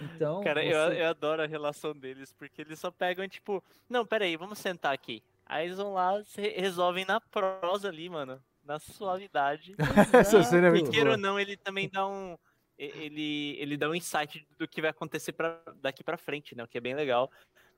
Então, 0.00 0.42
Cara, 0.44 0.64
eu, 0.64 0.72
você- 0.90 1.02
eu 1.02 1.08
adoro 1.08 1.42
a 1.42 1.46
relação 1.46 1.92
deles, 1.92 2.32
porque 2.32 2.62
eles 2.62 2.78
só 2.78 2.90
pegam, 2.90 3.28
tipo, 3.28 3.62
não, 3.88 4.06
peraí, 4.06 4.36
vamos 4.36 4.58
sentar 4.58 4.92
aqui. 4.94 5.22
Aí 5.44 5.66
eles 5.66 5.78
vão 5.78 5.94
lá, 5.94 6.22
se 6.24 6.40
resolvem 6.40 7.04
na 7.04 7.20
prosa 7.20 7.88
ali, 7.88 8.08
mano. 8.08 8.40
Na 8.64 8.78
suavidade. 8.78 9.74
Essa 10.12 10.42
cena 10.42 10.66
é 10.66 10.70
E 10.70 10.72
muito 10.74 10.90
queira 10.90 11.12
ou 11.12 11.16
não, 11.16 11.40
ele 11.40 11.56
também 11.56 11.88
dá 11.88 12.06
um. 12.06 12.36
Ele, 12.78 13.56
ele 13.58 13.76
dá 13.76 13.88
um 13.88 13.94
insight 13.94 14.46
do 14.56 14.68
que 14.68 14.80
vai 14.80 14.90
acontecer 14.90 15.32
pra, 15.32 15.60
daqui 15.80 16.04
pra 16.04 16.16
frente, 16.16 16.54
né? 16.54 16.62
O 16.62 16.68
que 16.68 16.78
é 16.78 16.80
bem 16.80 16.94
legal. 16.94 17.28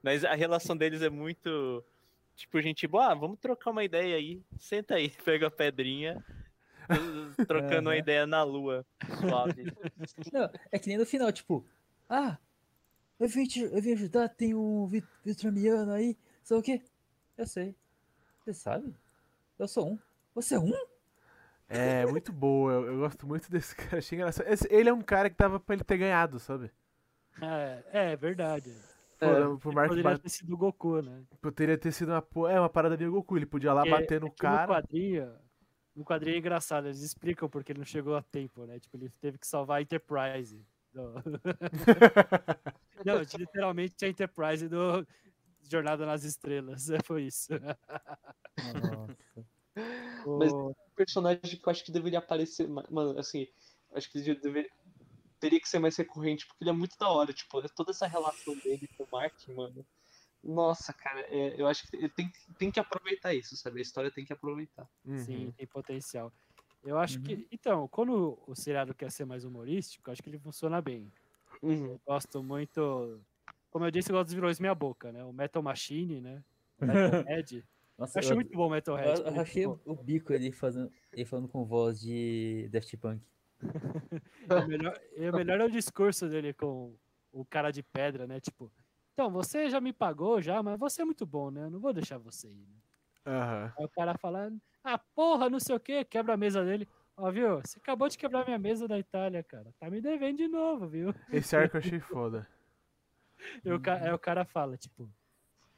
Mas 0.03 0.25
a 0.25 0.35
relação 0.35 0.77
deles 0.77 1.01
é 1.01 1.09
muito. 1.09 1.83
Tipo, 2.37 2.61
gente, 2.61 2.87
boa, 2.87 3.13
ah, 3.13 3.15
vamos 3.15 3.39
trocar 3.39 3.71
uma 3.71 3.85
ideia 3.85 4.17
aí. 4.17 4.43
Senta 4.59 4.97
aí, 4.97 5.09
pega 5.25 5.47
a 5.47 5.51
pedrinha. 5.51 6.23
Trocando 7.47 7.89
uma 7.89 7.95
Aham. 7.95 7.99
ideia 7.99 8.27
na 8.27 8.43
lua. 8.43 8.85
Suave. 9.19 9.65
Não, 10.33 10.51
é 10.71 10.79
que 10.79 10.89
nem 10.89 10.99
no 10.99 11.07
final, 11.07 11.31
tipo, 11.33 11.65
ah, 12.09 12.37
eu 13.19 13.29
vim, 13.29 13.45
te, 13.45 13.61
eu 13.63 13.81
vim 13.83 13.93
ajudar, 13.93 14.29
tem 14.29 14.55
um 14.55 14.87
vit- 14.87 15.07
vitramiano 15.25 15.93
aí, 15.93 16.17
sabe 16.43 16.61
o 16.61 16.65
quê? 16.65 16.83
Eu 17.37 17.47
sei. 17.47 17.75
Você 18.45 18.55
sabe? 18.55 18.95
Eu 19.59 19.69
sou 19.69 19.93
um. 19.93 19.99
Você 20.35 20.55
é 20.55 20.59
um? 20.59 20.73
É, 21.69 22.05
muito 22.07 22.33
boa. 22.33 22.73
Eu, 22.73 22.87
eu 22.87 22.99
gosto 22.99 23.27
muito 23.27 23.51
desse 23.51 23.75
cara. 23.77 23.99
Achei 23.99 24.17
engraçado. 24.19 24.47
Esse- 24.49 24.69
ele 24.71 24.89
é 24.89 24.93
um 24.93 25.03
cara 25.03 25.31
que 25.31 25.37
tava 25.37 25.61
pra 25.61 25.75
ele 25.75 25.85
ter 25.85 25.99
ganhado, 25.99 26.39
sabe? 26.39 26.71
É, 27.41 28.13
é 28.13 28.17
verdade. 28.17 28.71
Pô, 29.19 29.27
É, 29.27 29.59
por 29.59 29.73
mais 29.75 29.89
que 29.89 29.89
poderia 29.89 30.03
ba- 30.03 30.19
ter 30.19 30.29
sido 30.31 30.55
o 30.55 30.57
Goku, 30.57 31.03
né? 31.03 31.23
poderia 31.41 31.79
ter 31.79 31.93
sido 31.93 32.11
uma, 32.13 32.51
é, 32.51 32.59
uma 32.61 32.71
parada 32.71 32.97
meio 32.97 33.13
Goku. 33.13 33.37
Ele 33.37 33.47
podia 33.47 33.73
lá 33.73 33.83
Porque 33.83 33.91
bater 33.91 34.21
no 34.21 34.27
é 34.27 34.31
que 34.31 34.37
cara. 34.37 34.63
No 34.63 34.75
quadrinho, 34.75 35.39
no 36.01 36.05
quadrinho 36.05 36.35
é 36.37 36.39
engraçado, 36.39 36.87
eles 36.87 37.03
explicam 37.03 37.47
porque 37.47 37.73
ele 37.73 37.81
não 37.81 37.85
chegou 37.87 38.17
a 38.17 38.23
tempo, 38.23 38.65
né? 38.65 38.81
Tipo, 38.81 38.97
ele 38.97 39.11
teve 39.21 39.37
que 39.39 39.47
salvar 39.47 39.79
a 39.79 39.83
Enterprise. 39.83 40.65
do- 40.95 41.13
não, 43.05 43.21
literalmente 43.39 44.03
a 44.05 44.09
Enterprise 44.09 44.67
do 44.67 45.07
Jornada 45.63 46.07
nas 46.07 46.25
Estrelas. 46.25 46.87
Foi 47.05 47.25
isso. 47.25 47.53
Nossa. 47.53 49.17
Mas- 50.39 50.53
O- 50.53 50.71
um 50.71 50.75
personagem 50.97 51.41
que 51.43 51.67
eu 51.67 51.71
acho 51.71 51.85
que 51.85 51.93
deveria 51.93 52.19
aparecer. 52.19 52.67
ma- 52.67 52.87
Mano, 52.91 53.19
assim, 53.19 53.47
acho 53.95 54.11
que 54.11 54.19
ele 54.19 54.35
deveria, 54.41 54.71
teria 55.39 55.61
que 55.61 55.69
ser 55.69 55.79
mais 55.81 55.97
recorrente, 55.97 56.47
porque 56.47 56.65
ele 56.65 56.71
é 56.71 56.75
muito 56.75 56.97
da 56.99 57.09
hora, 57.11 57.33
tipo, 57.33 57.61
toda 57.75 57.91
essa 57.91 58.07
relação 58.07 58.57
dele 58.57 58.89
com 58.97 59.05
o 59.05 59.09
Mark, 59.13 59.35
mano. 59.49 59.87
Nossa, 60.43 60.93
cara, 60.93 61.21
é, 61.29 61.61
eu 61.61 61.67
acho 61.67 61.87
que 61.87 62.09
tem, 62.11 62.33
tem 62.59 62.71
que 62.71 62.81
aproveitar 62.81 63.35
isso, 63.35 63.57
sabe? 63.57 63.79
A 63.79 63.83
história 63.83 64.11
tem 64.11 64.25
que 64.25 64.33
aproveitar. 64.33 64.89
Uhum. 65.05 65.19
Sim, 65.19 65.55
tem 65.57 65.67
potencial. 65.67 66.33
Eu 66.83 66.99
acho 66.99 67.19
Uhum. 67.19 67.25
que. 67.25 67.47
Então, 67.53 67.87
quando 67.89 68.39
o 68.47 68.55
seriado 68.55 68.95
quer 68.95 69.11
ser 69.11 69.27
mais 69.27 69.45
humorístico, 69.45 70.09
eu 70.09 70.13
acho 70.13 70.23
que 70.23 70.31
ele 70.31 70.39
funciona 70.39 70.81
bem. 70.81 71.13
Uhum. 71.63 71.93
Eu 71.93 72.01
gosto 72.07 72.43
muito. 72.43 73.21
Como 73.71 73.85
eu 73.85 73.91
disse, 73.91 74.11
eu 74.11 74.17
gosto 74.17 74.27
dos 74.29 74.35
vilões 74.35 74.59
meia 74.59 74.75
boca, 74.75 75.13
né? 75.13 75.23
O 75.25 75.33
Metal 75.33 75.63
Machine, 75.63 76.21
né? 76.23 76.43
O 76.81 76.87
Metalhead. 76.87 77.65
Nossa, 77.99 78.19
Eu 78.19 78.21
achei 78.21 78.35
muito 78.35 78.53
bom 78.53 78.63
o 78.63 78.67
eu, 78.67 78.71
Metalhead. 78.71 79.19
eu 79.19 79.25
porque, 79.25 79.41
achei 79.41 79.63
tipo, 79.69 79.81
o 79.85 79.95
bico 79.95 80.33
ele 80.33 80.51
fazendo, 80.53 80.91
ele 81.13 81.27
falando 81.27 81.49
com 81.49 81.67
voz 81.67 82.01
de 82.01 82.67
Daft 82.73 82.97
Punk. 82.97 83.23
o 84.65 84.67
melhor, 84.67 84.99
e 85.15 85.29
o 85.29 85.33
melhor 85.37 85.61
é 85.61 85.65
o 85.67 85.71
discurso 85.71 86.27
dele 86.31 86.55
com 86.55 86.95
o 87.31 87.45
cara 87.45 87.71
de 87.71 87.83
pedra, 87.83 88.27
né? 88.27 88.41
Tipo, 88.41 88.73
então, 89.13 89.31
você 89.31 89.69
já 89.71 89.81
me 89.81 89.93
pagou 89.93 90.41
já, 90.41 90.63
mas 90.63 90.79
você 90.79 91.03
é 91.03 91.05
muito 91.05 91.27
bom, 91.27 91.51
né? 91.51 91.65
Eu 91.65 91.71
não 91.71 91.81
vou 91.81 91.93
deixar 91.93 92.19
você 92.19 92.49
ir. 92.49 92.67
Né? 92.67 92.77
Aham. 93.27 93.73
Aí 93.79 93.85
o 93.85 93.89
cara 93.89 94.17
fala, 94.19 94.51
ah, 94.83 94.99
porra, 94.99 95.51
não 95.51 95.61
sei 95.61 95.75
o 95.77 95.81
que, 95.81 96.05
quebra 96.05 96.35
a 96.35 96.37
mesa 96.37 96.65
dele. 96.65 96.89
Ó, 97.17 97.31
viu? 97.31 97.61
Você 97.61 97.79
acabou 97.79 98.09
de 98.09 98.17
quebrar 98.17 98.45
minha 98.47 98.59
mesa 98.59 98.89
da 98.89 98.99
Itália, 98.99 99.43
cara. 99.45 99.75
Tá 99.79 99.91
me 99.91 100.01
devendo 100.01 100.39
de 100.39 100.49
novo, 100.49 100.89
viu? 100.89 101.15
Esse 101.33 101.55
arco 101.57 101.77
eu 101.77 101.81
achei 101.81 102.01
foda. 102.01 102.49
E 103.65 103.73
o, 103.73 103.81
ca- 103.81 103.97
aí 103.97 104.13
o 104.13 104.19
cara 104.19 104.45
fala, 104.45 104.77
tipo. 104.77 105.11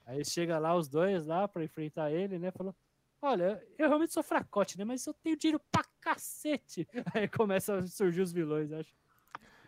Aí 0.07 0.24
chega 0.24 0.59
lá 0.59 0.74
os 0.74 0.89
dois 0.89 1.26
lá 1.26 1.47
pra 1.49 1.64
enfrentar 1.64 2.11
ele, 2.11 2.39
né? 2.39 2.51
Falou: 2.51 2.74
Olha, 3.20 3.62
eu 3.78 3.89
realmente 3.89 4.12
sou 4.12 4.22
fracote, 4.22 4.78
né? 4.78 4.85
Mas 4.85 5.07
eu 5.07 5.14
tenho 5.14 5.37
dinheiro 5.37 5.61
pra 5.70 5.85
cacete. 6.01 6.89
Aí 7.14 7.28
começa 7.28 7.76
a 7.76 7.87
surgir 7.87 8.20
os 8.22 8.33
vilões, 8.33 8.70
eu 8.72 8.80
acho. 8.80 8.95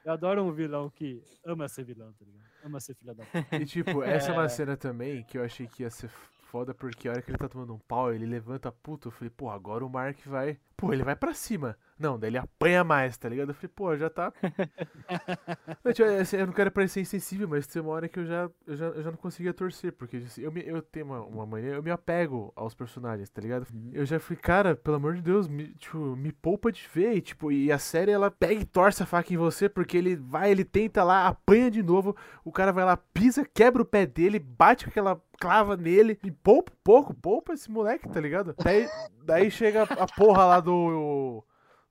Eu 0.05 0.13
adoro 0.13 0.45
um 0.45 0.53
vilão 0.53 0.91
que 0.91 1.23
ama 1.45 1.69
ser 1.69 1.85
vilão, 1.85 2.13
tá 2.15 2.25
ligado? 2.25 2.51
Ama 2.65 2.81
ser 2.81 2.95
filha 2.95 3.15
da 3.15 3.25
puta. 3.25 3.57
E 3.57 3.67
tipo, 3.67 4.03
essa 4.03 4.31
é 4.31 4.33
uma 4.33 4.49
cena 4.49 4.75
também 4.75 5.23
que 5.23 5.37
eu 5.37 5.45
achei 5.45 5.67
que 5.67 5.83
ia 5.83 5.91
ser 5.91 6.09
foda, 6.09 6.73
porque 6.73 7.07
a 7.07 7.13
hora 7.13 7.21
que 7.21 7.31
ele 7.31 7.37
tá 7.37 7.47
tomando 7.47 7.75
um 7.75 7.79
pau, 7.79 8.13
ele 8.13 8.25
levanta 8.25 8.73
puto. 8.73 9.09
Eu 9.09 9.13
falei, 9.13 9.29
pô, 9.29 9.51
agora 9.51 9.85
o 9.85 9.91
Mark 9.91 10.19
vai. 10.25 10.59
Pô, 10.75 10.91
ele 10.91 11.03
vai 11.03 11.15
pra 11.15 11.35
cima. 11.35 11.77
Não, 11.97 12.19
daí 12.19 12.31
ele 12.31 12.39
apanha 12.39 12.83
mais, 12.83 13.17
tá 13.17 13.29
ligado? 13.29 13.51
Eu 13.51 13.55
falei, 13.55 13.71
pô, 13.75 13.97
já 13.97 14.11
tá. 14.11 14.33
Não, 15.85 15.93
tipo, 15.93 16.09
assim, 16.09 16.37
eu 16.37 16.47
não 16.47 16.53
quero 16.53 16.71
parecer 16.71 17.01
insensível, 17.01 17.47
mas 17.47 17.67
tem 17.67 17.81
uma 17.81 17.93
hora 17.93 18.09
que 18.09 18.19
eu 18.19 18.27
já, 18.27 18.51
eu 18.67 18.77
já, 18.77 18.87
eu 18.87 19.03
já 19.03 19.11
não 19.11 19.17
conseguia 19.17 19.55
torcer, 19.55 19.93
porque 19.93 20.17
assim, 20.17 20.43
eu, 20.43 20.51
me, 20.51 20.67
eu 20.67 20.83
tenho 20.83 21.07
uma, 21.07 21.21
uma 21.21 21.47
mania, 21.47 21.75
eu 21.75 21.83
me 21.83 21.91
apego 21.91 22.53
aos 22.57 22.75
personagens, 22.75 23.31
tá 23.31 23.41
ligado? 23.41 23.67
Eu 23.93 24.05
já 24.05 24.19
fui, 24.19 24.35
cara, 24.35 24.75
pelo 24.75 24.97
amor 24.97 25.15
de 25.15 25.23
Deus, 25.23 25.47
me, 25.47 25.69
tipo, 25.75 26.17
me 26.17 26.33
poupa 26.33 26.73
de 26.73 26.85
ver, 26.93 27.15
e, 27.15 27.21
tipo, 27.21 27.53
e 27.53 27.71
a 27.71 27.79
série 27.79 28.11
ela 28.11 28.31
pega 28.31 28.61
e 28.61 28.65
torce 28.65 29.03
a 29.03 29.07
faca 29.07 29.33
em 29.33 29.37
você, 29.37 29.69
porque 29.69 29.97
ele 29.97 30.17
vai, 30.17 30.51
ele 30.51 30.65
tenta 30.65 31.05
lá, 31.05 31.29
apanha 31.29 31.71
de 31.71 31.83
novo, 31.83 32.17
o 32.45 32.51
cara 32.51 32.73
vai 32.73 32.85
lá, 32.85 32.97
pisa, 32.97 33.45
quebra 33.45 33.83
o 33.83 33.87
pé 33.87 34.05
dele, 34.05 34.39
bate 34.41 34.85
com 34.85 34.91
aquela 34.91 35.21
clava 35.39 35.77
nele, 35.77 36.19
e 36.25 36.31
poupa 36.31 36.73
um 36.73 36.77
pouco, 36.83 37.15
poupa 37.15 37.53
esse 37.53 37.71
moleque, 37.71 38.09
tá 38.09 38.21
ligado? 38.21 38.55
Daí, 38.63 38.89
daí 39.25 39.51
chega 39.51 39.85
a 39.85 40.07
porra 40.07 40.45
lá 40.45 40.61
do 40.61 41.45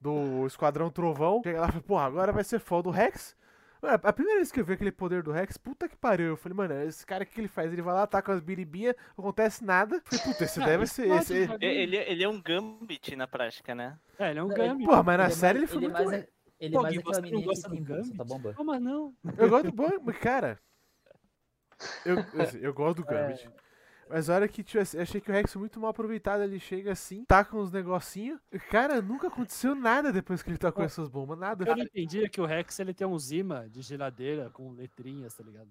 do 0.04 0.46
Esquadrão 0.46 0.90
Trovão. 0.90 1.42
Chega 1.44 1.62
lá 1.62 1.68
e 1.70 1.72
fala, 1.72 1.84
porra, 1.84 2.06
agora 2.06 2.32
vai 2.34 2.44
ser 2.44 2.60
foda. 2.60 2.90
O 2.90 2.92
Rex. 2.92 3.36
Mano, 3.82 4.00
a 4.02 4.14
primeira 4.14 4.40
vez 4.40 4.50
que 4.52 4.60
eu 4.62 4.66
vi 4.66 4.74
aquele 4.74 4.92
poder 4.94 5.24
do 5.24 5.32
Rex, 5.32 5.58
puta 5.58 5.90
que 5.90 5.96
pariu. 5.98 6.28
Eu 6.28 6.38
falei, 6.38 6.56
mano, 6.56 6.74
esse 6.84 7.06
cara, 7.06 7.24
o 7.24 7.28
que 7.28 7.40
ele 7.42 7.48
faz? 7.50 7.72
Ele 7.72 7.82
vai 7.82 7.94
lá, 7.94 8.08
tá 8.08 8.22
com 8.22 8.32
as 8.32 8.40
biribinhas, 8.40 8.96
não 9.18 9.24
acontece 9.26 9.64
nada. 9.64 9.96
Eu 9.98 10.02
falei, 10.06 10.24
puta, 10.26 10.44
esse 10.46 10.60
deve 10.64 10.88
ser 10.88 11.10
esse. 11.10 11.50
Ele, 11.60 11.98
ele 11.98 12.24
é 12.24 12.30
um 12.30 12.42
Gambit 12.42 13.16
na 13.16 13.28
prática, 13.28 13.74
né? 13.76 13.98
É, 14.18 14.30
ele 14.30 14.40
é 14.40 14.44
um 14.44 14.48
Não, 14.48 14.56
Gambit. 14.56 14.86
Porra, 14.88 15.04
mas 15.04 15.18
na 15.18 15.26
é 15.26 15.30
série 15.32 15.60
ele 15.60 15.66
mais- 15.66 15.72
foi 15.74 15.84
ele 15.84 15.86
é 15.86 15.90
muito. 15.90 16.10
mais, 16.12 16.28
ele 16.60 16.76
é 16.76 16.78
Pô, 16.78 16.82
mais 16.84 16.98
aquela 16.98 17.16
não 17.16 17.22
menina 17.24 17.46
gosta 17.46 17.70
que 17.70 17.76
tem 17.76 17.84
Gambit? 17.84 18.18
tá 18.18 18.24
bomba? 18.24 18.54
Como 18.54 18.80
não? 18.80 19.14
Eu 19.38 19.50
gosto 19.50 19.72
do 19.72 20.02
mas, 20.04 20.18
cara. 20.18 20.60
Eu, 22.06 22.20
assim, 22.42 22.60
eu 22.60 22.74
gosto 22.74 22.98
do 23.02 23.04
Gambit. 23.08 23.50
Mas 24.14 24.30
a 24.30 24.36
hora 24.36 24.48
que 24.48 24.62
tipo, 24.62 24.78
eu 24.78 25.02
achei 25.02 25.20
que 25.20 25.32
o 25.32 25.34
Rex 25.34 25.52
foi 25.52 25.60
muito 25.60 25.80
mal 25.80 25.90
aproveitado, 25.90 26.44
ele 26.44 26.60
chega 26.60 26.92
assim, 26.92 27.26
tá 27.26 27.44
com 27.44 27.58
uns 27.58 27.72
negocinhos. 27.72 28.40
Cara, 28.70 29.02
nunca 29.02 29.28
aconteceu 29.28 29.74
nada 29.74 30.14
depois 30.14 30.44
que 30.44 30.52
ele 30.52 30.58
tá 30.60 30.72
com 30.72 30.84
Ó, 30.84 30.86
essas 30.86 31.10
bombas, 31.10 31.36
nada. 31.40 31.68
Eu 31.68 31.76
não 31.76 31.84
entendi 31.84 32.30
que 32.30 32.40
o 32.40 32.46
Rex 32.46 32.80
ele 32.80 32.94
tem 32.94 33.08
um 33.08 33.18
imã 33.32 33.68
de 33.68 33.82
geladeira 33.82 34.52
com 34.52 34.72
letrinhas, 34.74 35.34
tá 35.34 35.44
ligado? 35.44 35.68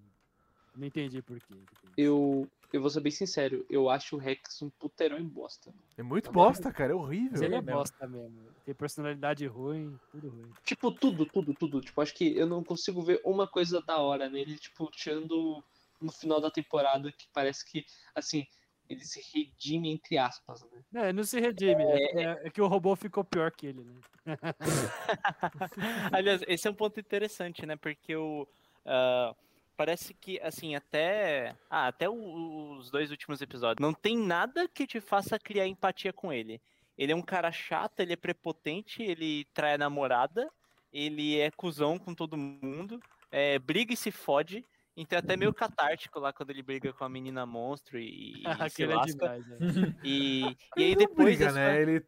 Não 0.75 0.85
entendi 0.85 1.21
por 1.21 1.39
quê. 1.39 1.55
Eu, 1.95 2.45
eu 2.73 2.81
vou 2.81 2.89
ser 2.89 2.99
bem 2.99 3.13
sincero, 3.13 3.65
eu 3.69 3.89
acho 3.89 4.17
o 4.17 4.19
Rex 4.19 4.61
um 4.61 4.69
puta 4.69 5.05
herói 5.05 5.21
bosta. 5.21 5.73
É 5.97 6.03
muito 6.03 6.29
bosta, 6.29 6.69
cara, 6.69 6.91
é 6.91 6.95
horrível. 6.95 7.31
Mas 7.31 7.41
ele 7.43 7.55
é 7.55 7.59
é 7.59 7.61
mesmo. 7.61 7.79
bosta 7.79 8.07
mesmo. 8.07 8.41
Tem 8.65 8.75
personalidade 8.75 9.47
ruim, 9.47 9.97
tudo 10.11 10.27
ruim. 10.27 10.51
Tipo, 10.65 10.91
tudo, 10.91 11.25
tudo, 11.25 11.53
tudo. 11.53 11.79
Tipo, 11.79 12.01
acho 12.01 12.13
que 12.13 12.35
eu 12.37 12.45
não 12.45 12.61
consigo 12.61 13.01
ver 13.01 13.21
uma 13.23 13.47
coisa 13.47 13.81
da 13.81 13.99
hora 13.99 14.29
nele, 14.29 14.57
tipo, 14.57 14.91
tirando 14.91 15.63
no 16.03 16.11
final 16.11 16.39
da 16.41 16.51
temporada, 16.51 17.11
que 17.11 17.27
parece 17.33 17.65
que, 17.69 17.85
assim, 18.13 18.45
ele 18.89 19.03
se 19.05 19.21
redime 19.33 19.89
entre 19.91 20.17
aspas, 20.17 20.61
né? 20.69 20.83
É, 21.07 21.13
não 21.13 21.23
se 21.23 21.39
redime. 21.39 21.83
É, 21.83 22.23
é- 22.23 22.41
é 22.45 22.49
que 22.49 22.61
o 22.61 22.67
robô 22.67 22.95
ficou 22.95 23.23
pior 23.23 23.51
que 23.51 23.67
ele, 23.67 23.83
né? 23.83 23.99
Aliás, 26.11 26.41
esse 26.47 26.67
é 26.67 26.71
um 26.71 26.75
ponto 26.75 26.99
interessante, 26.99 27.65
né? 27.65 27.75
Porque 27.75 28.15
o. 28.15 28.47
ah, 28.85 29.33
parece 29.77 30.13
que, 30.13 30.39
assim, 30.41 30.75
até. 30.75 31.55
Ah, 31.69 31.87
até 31.87 32.09
o- 32.09 32.77
os 32.77 32.91
dois 32.91 33.11
últimos 33.11 33.41
episódios. 33.41 33.81
Não 33.81 33.93
tem 33.93 34.17
nada 34.17 34.67
que 34.67 34.85
te 34.85 34.99
faça 34.99 35.39
criar 35.39 35.67
empatia 35.67 36.13
com 36.13 36.31
ele. 36.31 36.61
Ele 36.97 37.11
é 37.11 37.15
um 37.15 37.21
cara 37.23 37.51
chato, 37.51 37.99
ele 38.01 38.13
é 38.13 38.17
prepotente, 38.17 39.01
ele 39.01 39.45
trai 39.53 39.73
a 39.73 39.77
namorada, 39.79 40.47
ele 40.91 41.39
é 41.39 41.49
cuzão 41.49 41.97
com 41.97 42.13
todo 42.13 42.37
mundo, 42.37 42.99
é, 43.31 43.57
briga 43.57 43.93
e 43.93 43.97
se 43.97 44.11
fode. 44.11 44.63
Então 44.95 45.17
é 45.17 45.19
até 45.19 45.35
meio 45.35 45.53
catártico 45.53 46.19
lá 46.19 46.31
quando 46.31 46.51
ele 46.51 46.61
briga 46.61 46.93
com 46.93 47.03
a 47.03 47.09
menina 47.09 47.45
monstro 47.45 47.97
e, 47.99 48.41
e 48.41 48.43
se 48.69 48.83
Aquele 48.83 48.93
é 48.93 48.95
lasca. 48.95 49.11
demais. 49.17 49.47
né? 49.47 49.57
E, 50.03 50.55
e 50.77 50.81
Ele 50.81 50.83
aí 50.83 50.95
depois. 50.95 51.37
briga, 51.37 51.51
né? 51.51 51.81
Ele, 51.81 52.05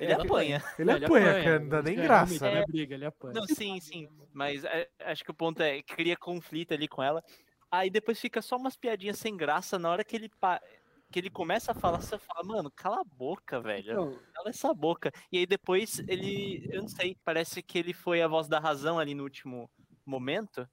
Ele 0.00 0.12
apanha. 0.14 0.62
ele 0.78 0.90
É, 0.90 1.04
apanha, 1.04 1.44
cara, 1.44 1.60
não 1.60 1.68
dá 1.68 1.82
nem 1.82 1.98
É, 1.98 2.02
graça, 2.02 2.44
né? 2.46 2.50
Ele 2.52 2.62
é 2.62 2.66
briga, 2.66 2.94
ele 2.94 3.04
apanha. 3.04 3.34
Não, 3.34 3.46
sim, 3.46 3.80
sim. 3.80 4.08
Mas 4.32 4.64
é, 4.64 4.88
acho 5.00 5.24
que 5.24 5.30
o 5.30 5.34
ponto 5.34 5.60
é 5.62 5.82
que 5.82 5.94
cria 5.94 6.16
conflito 6.16 6.72
ali 6.72 6.88
com 6.88 7.02
ela. 7.02 7.22
Aí 7.70 7.88
depois 7.90 8.20
fica 8.20 8.40
só 8.42 8.56
umas 8.56 8.76
piadinhas 8.76 9.18
sem 9.18 9.36
graça. 9.36 9.78
Na 9.78 9.90
hora 9.90 10.04
que 10.04 10.16
ele, 10.16 10.28
pa- 10.40 10.60
que 11.10 11.18
ele 11.18 11.30
começa 11.30 11.72
a 11.72 11.74
falar, 11.74 12.00
você 12.00 12.18
fala, 12.18 12.42
mano, 12.44 12.70
cala 12.70 13.00
a 13.00 13.04
boca, 13.04 13.60
velho. 13.60 13.92
Então, 13.92 14.22
Cala 14.34 14.48
essa 14.50 14.72
boca. 14.74 15.10
E 15.30 15.38
aí 15.38 15.46
depois 15.46 16.02
ele, 16.08 16.66
eu 16.70 16.80
não 16.82 16.88
sei, 16.88 17.16
parece 17.24 17.62
que 17.62 17.78
ele 17.78 17.92
foi 17.92 18.22
a 18.22 18.28
voz 18.28 18.48
da 18.48 18.58
razão 18.58 18.98
ali 18.98 19.14
no 19.14 19.22
último 19.22 19.70
momento. 20.04 20.68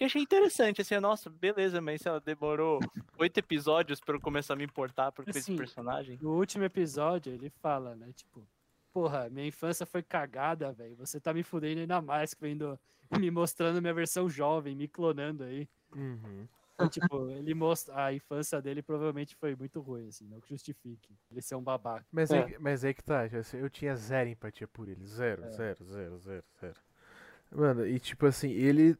Que 0.00 0.04
achei 0.04 0.22
interessante, 0.22 0.80
assim, 0.80 0.98
nossa, 0.98 1.28
beleza, 1.28 1.78
mas 1.78 2.06
ela 2.06 2.18
demorou 2.18 2.80
oito 3.18 3.36
episódios 3.36 4.00
pra 4.00 4.16
eu 4.16 4.20
começar 4.20 4.54
a 4.54 4.56
me 4.56 4.64
importar 4.64 5.12
por 5.12 5.28
esse 5.28 5.40
Assim, 5.40 5.56
personagem. 5.56 6.18
No 6.22 6.38
último 6.38 6.64
episódio, 6.64 7.30
ele 7.30 7.50
fala, 7.60 7.94
né? 7.94 8.10
Tipo, 8.16 8.42
porra, 8.94 9.28
minha 9.28 9.46
infância 9.46 9.84
foi 9.84 10.02
cagada, 10.02 10.72
velho. 10.72 10.96
Você 10.96 11.20
tá 11.20 11.34
me 11.34 11.42
fudendo 11.42 11.80
ainda 11.82 12.00
mais, 12.00 12.34
vendo, 12.40 12.80
me 13.18 13.30
mostrando 13.30 13.78
minha 13.82 13.92
versão 13.92 14.26
jovem, 14.26 14.74
me 14.74 14.88
clonando 14.88 15.44
aí. 15.44 15.68
Uhum. 15.94 16.48
Então, 16.72 16.88
tipo, 16.88 17.28
ele 17.28 17.52
mostra. 17.52 18.06
A 18.06 18.10
infância 18.14 18.58
dele 18.62 18.80
provavelmente 18.80 19.36
foi 19.36 19.54
muito 19.54 19.82
ruim, 19.82 20.08
assim, 20.08 20.26
não 20.26 20.40
que 20.40 20.48
justifique. 20.48 21.14
Ele 21.30 21.42
ser 21.42 21.56
um 21.56 21.62
babaca. 21.62 22.06
Mas, 22.10 22.30
É. 22.30 22.38
é. 22.38 22.58
mas 22.58 22.84
é 22.84 22.94
que 22.94 23.04
tá, 23.04 23.28
eu 23.52 23.68
tinha 23.68 23.94
zero 23.94 24.30
empatia 24.30 24.66
por 24.66 24.88
ele. 24.88 25.04
Zero, 25.04 25.44
É. 25.44 25.50
zero, 25.50 25.84
zero, 25.84 26.18
zero, 26.20 26.44
zero. 26.58 26.76
Mano, 27.54 27.86
e 27.86 28.00
tipo 28.00 28.24
assim, 28.24 28.50
ele. 28.50 28.96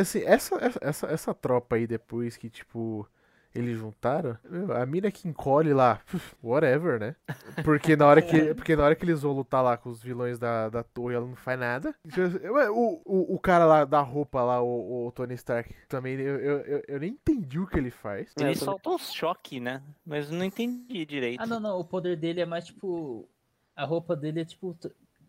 Assim, 0.00 0.22
essa, 0.24 0.56
essa, 0.56 0.78
essa, 0.82 1.06
essa 1.06 1.34
tropa 1.34 1.76
aí 1.76 1.86
depois 1.86 2.36
que, 2.36 2.48
tipo, 2.48 3.08
eles 3.54 3.78
juntaram, 3.78 4.36
meu, 4.48 4.72
a 4.76 4.84
mina 4.84 5.10
que 5.10 5.26
encolhe 5.26 5.72
lá, 5.72 6.00
whatever, 6.42 7.00
né? 7.00 7.16
Porque 7.64 7.96
na 7.96 8.06
hora 8.06 8.20
que, 8.20 8.52
porque 8.54 8.76
na 8.76 8.84
hora 8.84 8.94
que 8.94 9.04
eles 9.04 9.22
vão 9.22 9.32
lutar 9.32 9.64
lá 9.64 9.76
com 9.76 9.88
os 9.88 10.02
vilões 10.02 10.38
da, 10.38 10.68
da 10.68 10.82
torre, 10.82 11.14
ela 11.14 11.26
não 11.26 11.34
faz 11.34 11.58
nada. 11.58 11.94
Tipo 12.08 12.46
O, 12.72 13.02
o, 13.04 13.34
o 13.34 13.38
cara 13.38 13.64
lá 13.64 13.84
da 13.84 14.00
roupa 14.00 14.42
lá, 14.42 14.62
o, 14.62 15.06
o 15.06 15.12
Tony 15.12 15.34
Stark, 15.34 15.74
também, 15.88 16.14
eu, 16.20 16.38
eu, 16.38 16.58
eu, 16.60 16.82
eu 16.86 17.00
nem 17.00 17.12
entendi 17.12 17.58
o 17.58 17.66
que 17.66 17.78
ele 17.78 17.90
faz. 17.90 18.28
É, 18.38 18.42
Ele 18.42 18.54
também. 18.54 18.54
solta 18.54 18.90
um 18.90 18.98
choque, 18.98 19.58
né? 19.58 19.82
Mas 20.04 20.30
não 20.30 20.44
entendi 20.44 21.04
direito. 21.06 21.40
Ah, 21.40 21.46
não, 21.46 21.58
não. 21.58 21.80
O 21.80 21.84
poder 21.84 22.16
dele 22.16 22.40
é 22.40 22.46
mais 22.46 22.66
tipo. 22.66 23.28
A 23.74 23.84
roupa 23.84 24.14
dele 24.14 24.40
é 24.40 24.44
tipo. 24.44 24.76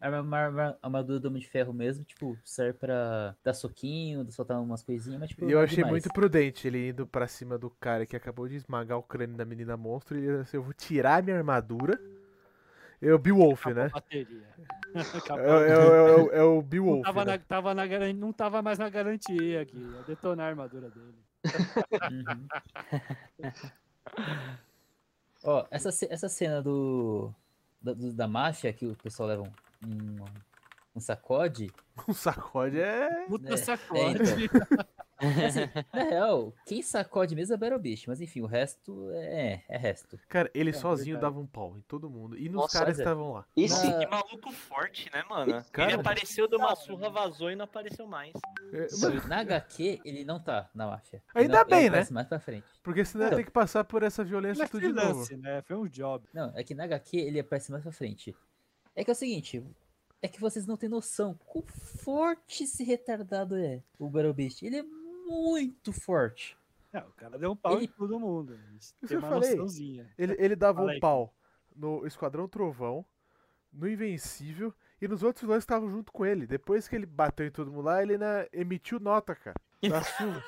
Arma- 0.01 0.77
Armadura 0.81 1.19
do 1.19 1.27
Homem 1.27 1.41
de 1.41 1.47
Ferro 1.47 1.73
mesmo, 1.73 2.03
tipo, 2.03 2.37
serve 2.43 2.73
pra 2.79 3.35
dar 3.43 3.53
soquinho, 3.53 4.29
soltar 4.31 4.59
umas 4.61 4.81
coisinhas, 4.83 5.19
mas 5.19 5.29
tipo. 5.29 5.45
E 5.47 5.51
eu 5.51 5.59
achei 5.59 5.77
demais. 5.77 5.91
muito 5.91 6.09
prudente 6.13 6.67
ele 6.67 6.89
indo 6.89 7.05
pra 7.07 7.27
cima 7.27 7.57
do 7.57 7.69
cara 7.69 8.05
que 8.05 8.15
acabou 8.15 8.47
de 8.47 8.55
esmagar 8.55 8.97
o 8.97 9.03
crânio 9.03 9.35
da 9.37 9.45
menina 9.45 9.75
monstro 9.77 10.17
e 10.17 10.25
ele 10.25 10.37
assim, 10.39 10.57
eu 10.57 10.63
vou 10.63 10.73
tirar 10.73 11.21
minha 11.23 11.37
armadura. 11.37 11.99
É 13.01 13.13
o 13.13 13.17
Beowulf, 13.19 13.65
né? 13.67 13.89
É, 14.11 14.25
Acabou. 15.17 15.45
é, 15.45 15.69
é, 15.69 15.71
é, 15.71 16.15
o- 16.15 16.31
é 16.31 16.43
o 16.43 16.55
Não 16.55 16.61
Beowulf, 16.61 17.03
tava, 17.05 17.23
né? 17.25 17.31
na, 17.33 17.37
tava 17.39 17.73
na 17.73 17.87
garan- 17.87 18.13
não 18.13 18.33
tava 18.33 18.61
mais 18.61 18.77
na 18.77 18.89
garantia 18.89 19.61
aqui. 19.61 19.77
Ia 19.77 20.03
detonar 20.03 20.47
a 20.47 20.49
armadura 20.49 20.89
dele. 20.89 21.15
Uhum. 22.11 22.47
Ó, 25.43 25.65
essa, 25.71 25.91
ce- 25.91 26.07
essa 26.11 26.27
cena 26.27 26.61
do 26.61 27.33
da, 27.81 27.93
do- 27.93 28.11
da 28.13 28.27
máfia 28.27 28.73
que 28.73 28.85
o 28.85 28.95
pessoal 28.97 29.29
leva 29.29 29.43
um, 29.43 29.51
um, 29.85 30.15
um 30.95 30.99
sacode. 30.99 31.71
Um 32.07 32.13
sacode 32.13 32.79
é... 32.79 33.25
Puta 33.27 33.53
É, 33.53 33.57
sacode. 33.57 34.21
Assim, 35.19 35.59
na 35.93 36.03
real, 36.03 36.53
quem 36.65 36.81
sacode 36.81 37.35
mesmo 37.35 37.53
é 37.53 37.57
o 37.57 37.59
Battle 37.59 37.77
Beast, 37.77 38.07
mas 38.07 38.21
enfim, 38.21 38.39
o 38.39 38.45
resto 38.45 39.11
é, 39.15 39.61
é 39.67 39.77
resto. 39.77 40.17
Cara, 40.29 40.49
ele 40.53 40.69
É, 40.69 40.73
sozinho 40.73 41.15
verdade. 41.17 41.33
dava 41.33 41.43
um 41.43 41.45
pau 41.45 41.75
em 41.77 41.81
todo 41.81 42.09
mundo. 42.09 42.37
E 42.37 42.45
nos 42.47 42.61
Nossa, 42.61 42.79
caras 42.79 42.93
mas 42.97 42.99
é. 42.99 43.03
que 43.03 43.09
estavam 43.09 43.33
lá. 43.33 43.45
Esse, 43.53 43.85
Na- 43.85 43.99
Que 43.99 44.07
maluco 44.07 44.49
forte, 44.53 45.09
né, 45.13 45.21
mano? 45.29 45.61
Cara, 45.73 45.91
ele 45.91 45.99
apareceu, 45.99 46.47
deu 46.47 46.57
uma 46.57 46.73
surra, 46.73 47.09
vazou 47.09 47.51
e 47.51 47.55
não 47.57 47.65
apareceu 47.65 48.07
mais. 48.07 48.31
É, 48.71 48.87
mano, 49.01 49.27
na 49.27 49.39
HQ 49.39 49.99
ele 50.05 50.23
não 50.23 50.39
tá 50.39 50.69
na 50.73 50.87
máfia. 50.87 51.21
Ainda 51.35 51.41
Ele 51.43 51.51
não- 51.53 51.59
ele 51.59 51.69
bem, 51.69 51.89
né? 51.89 52.07
mais 52.11 52.27
pra 52.29 52.39
frente. 52.39 52.65
porque 52.81 53.03
senão 53.03 53.25
ia 53.25 53.27
Então. 53.27 53.39
ter 53.39 53.43
que 53.43 53.51
passar 53.51 53.83
por 53.83 54.03
essa 54.03 54.23
violência 54.23 54.61
Ele 54.61 54.67
é 54.67 54.69
tudo 54.69 54.87
de 54.87 54.93
novo. 54.93 55.37
né? 55.37 55.61
Foi 55.63 55.75
um 55.75 55.85
job. 55.85 56.25
Não, 56.33 56.53
é 56.55 56.63
que 56.63 56.73
na 56.73 56.85
HQ 56.85 57.17
ele 57.17 57.41
aparece 57.41 57.71
mais 57.73 57.83
pra 57.83 57.91
frente. 57.91 58.33
É 58.99 59.03
que 59.05 59.09
é 59.09 59.13
o 59.13 59.15
seguinte, 59.15 59.63
é 60.21 60.27
que 60.27 60.41
vocês 60.41 60.67
não 60.67 60.75
têm 60.75 60.89
noção 60.89 61.39
quão 61.45 61.63
forte 61.65 62.63
esse 62.65 62.83
retardado 62.83 63.55
é, 63.55 63.81
o 63.97 64.09
Battle 64.09 64.33
Beast. 64.33 64.61
Ele 64.61 64.75
é 64.77 64.83
muito 64.83 65.93
forte. 65.93 66.57
Não, 66.91 67.01
o 67.07 67.13
cara 67.13 67.37
deu 67.37 67.51
um 67.51 67.55
pau 67.55 67.75
Ele- 67.77 67.85
em 67.85 67.87
todo 67.87 68.19
mundo. 68.19 68.59
Isso 68.77 68.93
Tem 69.07 69.15
eu 69.15 69.19
uma 69.19 69.29
falei. 69.29 69.51
noçãozinha. 69.51 70.09
Ele, 70.17 70.35
ele 70.37 70.53
dava 70.55 70.79
Fala 70.79 70.87
um 70.89 70.91
aí, 70.91 70.99
pau 70.99 71.33
no 71.73 72.05
Esquadrão 72.05 72.45
Trovão, 72.45 73.05
no 73.71 73.87
Invencível 73.87 74.73
e 75.01 75.07
nos 75.07 75.23
outros 75.23 75.43
vilões 75.43 75.59
que 75.63 75.71
estavam 75.71 75.89
junto 75.89 76.11
com 76.11 76.25
ele. 76.25 76.45
Depois 76.45 76.85
que 76.89 76.95
ele 76.97 77.05
bateu 77.05 77.45
em 77.47 77.51
todo 77.51 77.71
mundo 77.71 77.85
lá, 77.85 78.03
ele 78.03 78.15
emitiu 78.51 78.99
nota, 78.99 79.33
cara. 79.33 79.55
Da 79.81 80.03
surra. 80.03 80.43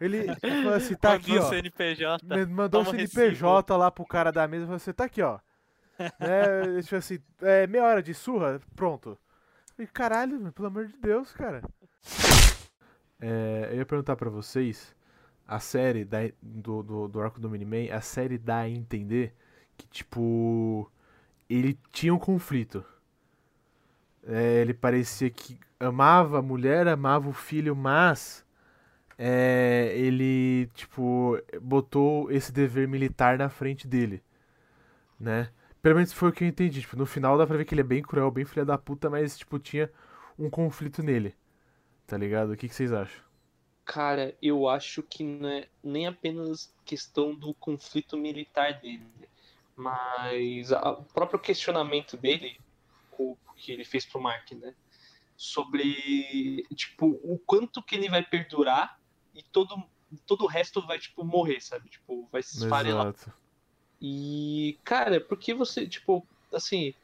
Ele 0.00 0.26
falou 0.36 0.74
assim, 0.74 0.94
tá 1.00 1.14
aqui, 1.14 1.32
Mandou 1.32 1.46
ó. 1.46 1.50
CNPJ. 1.50 2.46
Mandou 2.46 2.82
o 2.82 2.84
toma 2.84 2.96
CNPJ 2.96 3.76
lá 3.76 3.90
pro 3.90 4.06
cara 4.06 4.30
da 4.30 4.46
mesa 4.46 4.62
e 4.62 4.66
falou 4.66 4.76
assim, 4.76 4.92
tá 4.92 5.04
aqui, 5.06 5.22
ó. 5.22 5.40
Né, 5.98 6.82
tipo 6.82 6.96
assim, 6.96 7.18
é, 7.40 7.66
meia 7.66 7.84
hora 7.84 8.02
de 8.02 8.14
surra, 8.14 8.60
pronto. 8.74 9.18
E 9.78 9.86
caralho, 9.86 10.52
pelo 10.52 10.68
amor 10.68 10.86
de 10.86 10.96
Deus, 10.96 11.32
cara. 11.32 11.62
É, 13.20 13.68
eu 13.72 13.76
ia 13.78 13.86
perguntar 13.86 14.16
pra 14.16 14.30
vocês, 14.30 14.94
a 15.46 15.58
série 15.58 16.04
da, 16.04 16.18
do, 16.42 16.82
do, 16.82 17.08
do 17.08 17.20
arco 17.20 17.40
do 17.40 17.48
Miniman, 17.48 17.90
a 17.92 18.00
série 18.00 18.38
dá 18.38 18.60
a 18.60 18.68
entender 18.68 19.34
que, 19.76 19.86
tipo, 19.86 20.90
ele 21.48 21.78
tinha 21.92 22.14
um 22.14 22.18
conflito. 22.18 22.84
É, 24.26 24.60
ele 24.60 24.74
parecia 24.74 25.30
que 25.30 25.58
amava 25.78 26.38
a 26.38 26.42
mulher, 26.42 26.88
amava 26.88 27.28
o 27.28 27.32
filho, 27.32 27.76
mas 27.76 28.44
é, 29.18 29.92
ele, 29.94 30.68
tipo, 30.74 31.38
botou 31.62 32.30
esse 32.30 32.52
dever 32.52 32.88
militar 32.88 33.38
na 33.38 33.48
frente 33.48 33.86
dele, 33.86 34.22
né? 35.18 35.48
Pelo 35.86 35.94
menos 35.94 36.12
foi 36.12 36.30
o 36.30 36.32
que 36.32 36.42
eu 36.42 36.48
entendi. 36.48 36.80
Tipo, 36.80 36.96
no 36.96 37.06
final 37.06 37.38
dá 37.38 37.46
pra 37.46 37.56
ver 37.56 37.64
que 37.64 37.72
ele 37.72 37.80
é 37.80 37.84
bem 37.84 38.02
cruel, 38.02 38.28
bem 38.28 38.44
filha 38.44 38.64
da 38.64 38.76
puta, 38.76 39.08
mas, 39.08 39.38
tipo, 39.38 39.56
tinha 39.56 39.88
um 40.36 40.50
conflito 40.50 41.00
nele. 41.00 41.32
Tá 42.08 42.16
ligado? 42.16 42.50
O 42.50 42.56
que, 42.56 42.68
que 42.68 42.74
vocês 42.74 42.92
acham? 42.92 43.22
Cara, 43.84 44.36
eu 44.42 44.68
acho 44.68 45.00
que 45.00 45.22
não 45.22 45.48
é 45.48 45.68
nem 45.84 46.08
apenas 46.08 46.74
questão 46.84 47.32
do 47.32 47.54
conflito 47.54 48.16
militar 48.16 48.80
dele, 48.80 49.06
mas 49.76 50.72
o 50.72 51.04
próprio 51.14 51.38
questionamento 51.38 52.16
dele, 52.16 52.58
o 53.16 53.36
que 53.54 53.70
ele 53.70 53.84
fez 53.84 54.04
pro 54.04 54.20
Mark, 54.20 54.50
né? 54.54 54.74
Sobre, 55.36 56.66
tipo, 56.74 57.10
o 57.22 57.38
quanto 57.46 57.80
que 57.80 57.94
ele 57.94 58.08
vai 58.08 58.24
perdurar 58.24 58.98
e 59.32 59.40
todo, 59.40 59.80
todo 60.26 60.46
o 60.46 60.48
resto 60.48 60.84
vai, 60.84 60.98
tipo, 60.98 61.22
morrer, 61.22 61.60
sabe? 61.60 61.88
Tipo, 61.88 62.28
vai 62.32 62.42
se 62.42 62.56
esfarelar. 62.56 63.14
Exato. 63.14 63.45
E, 64.00 64.78
cara, 64.84 65.20
por 65.20 65.38
que 65.38 65.54
você, 65.54 65.86
tipo, 65.86 66.26
assim, 66.52 66.94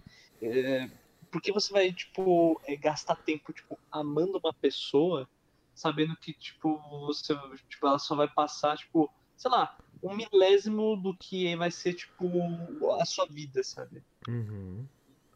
é, 0.41 0.89
por 1.31 1.41
que 1.41 1.53
você 1.53 1.73
vai, 1.73 1.93
tipo, 1.93 2.61
é, 2.67 2.77
gastar 2.77 3.17
tempo, 3.17 3.53
tipo, 3.53 3.79
amando 3.91 4.39
uma 4.43 4.53
pessoa, 4.53 5.29
sabendo 5.75 6.15
que, 6.17 6.33
tipo, 6.35 6.79
você, 7.07 7.35
tipo, 7.69 7.87
ela 7.87 7.99
só 7.99 8.15
vai 8.15 8.29
passar, 8.29 8.77
tipo, 8.77 9.11
sei 9.37 9.51
lá, 9.51 9.79
um 10.03 10.15
milésimo 10.15 10.97
do 10.97 11.17
que 11.17 11.57
vai 11.57 11.71
ser, 11.71 11.95
tipo, 11.95 12.29
a 13.01 13.05
sua 13.05 13.27
vida, 13.27 13.63
sabe? 13.63 14.03
Uhum. 14.29 14.87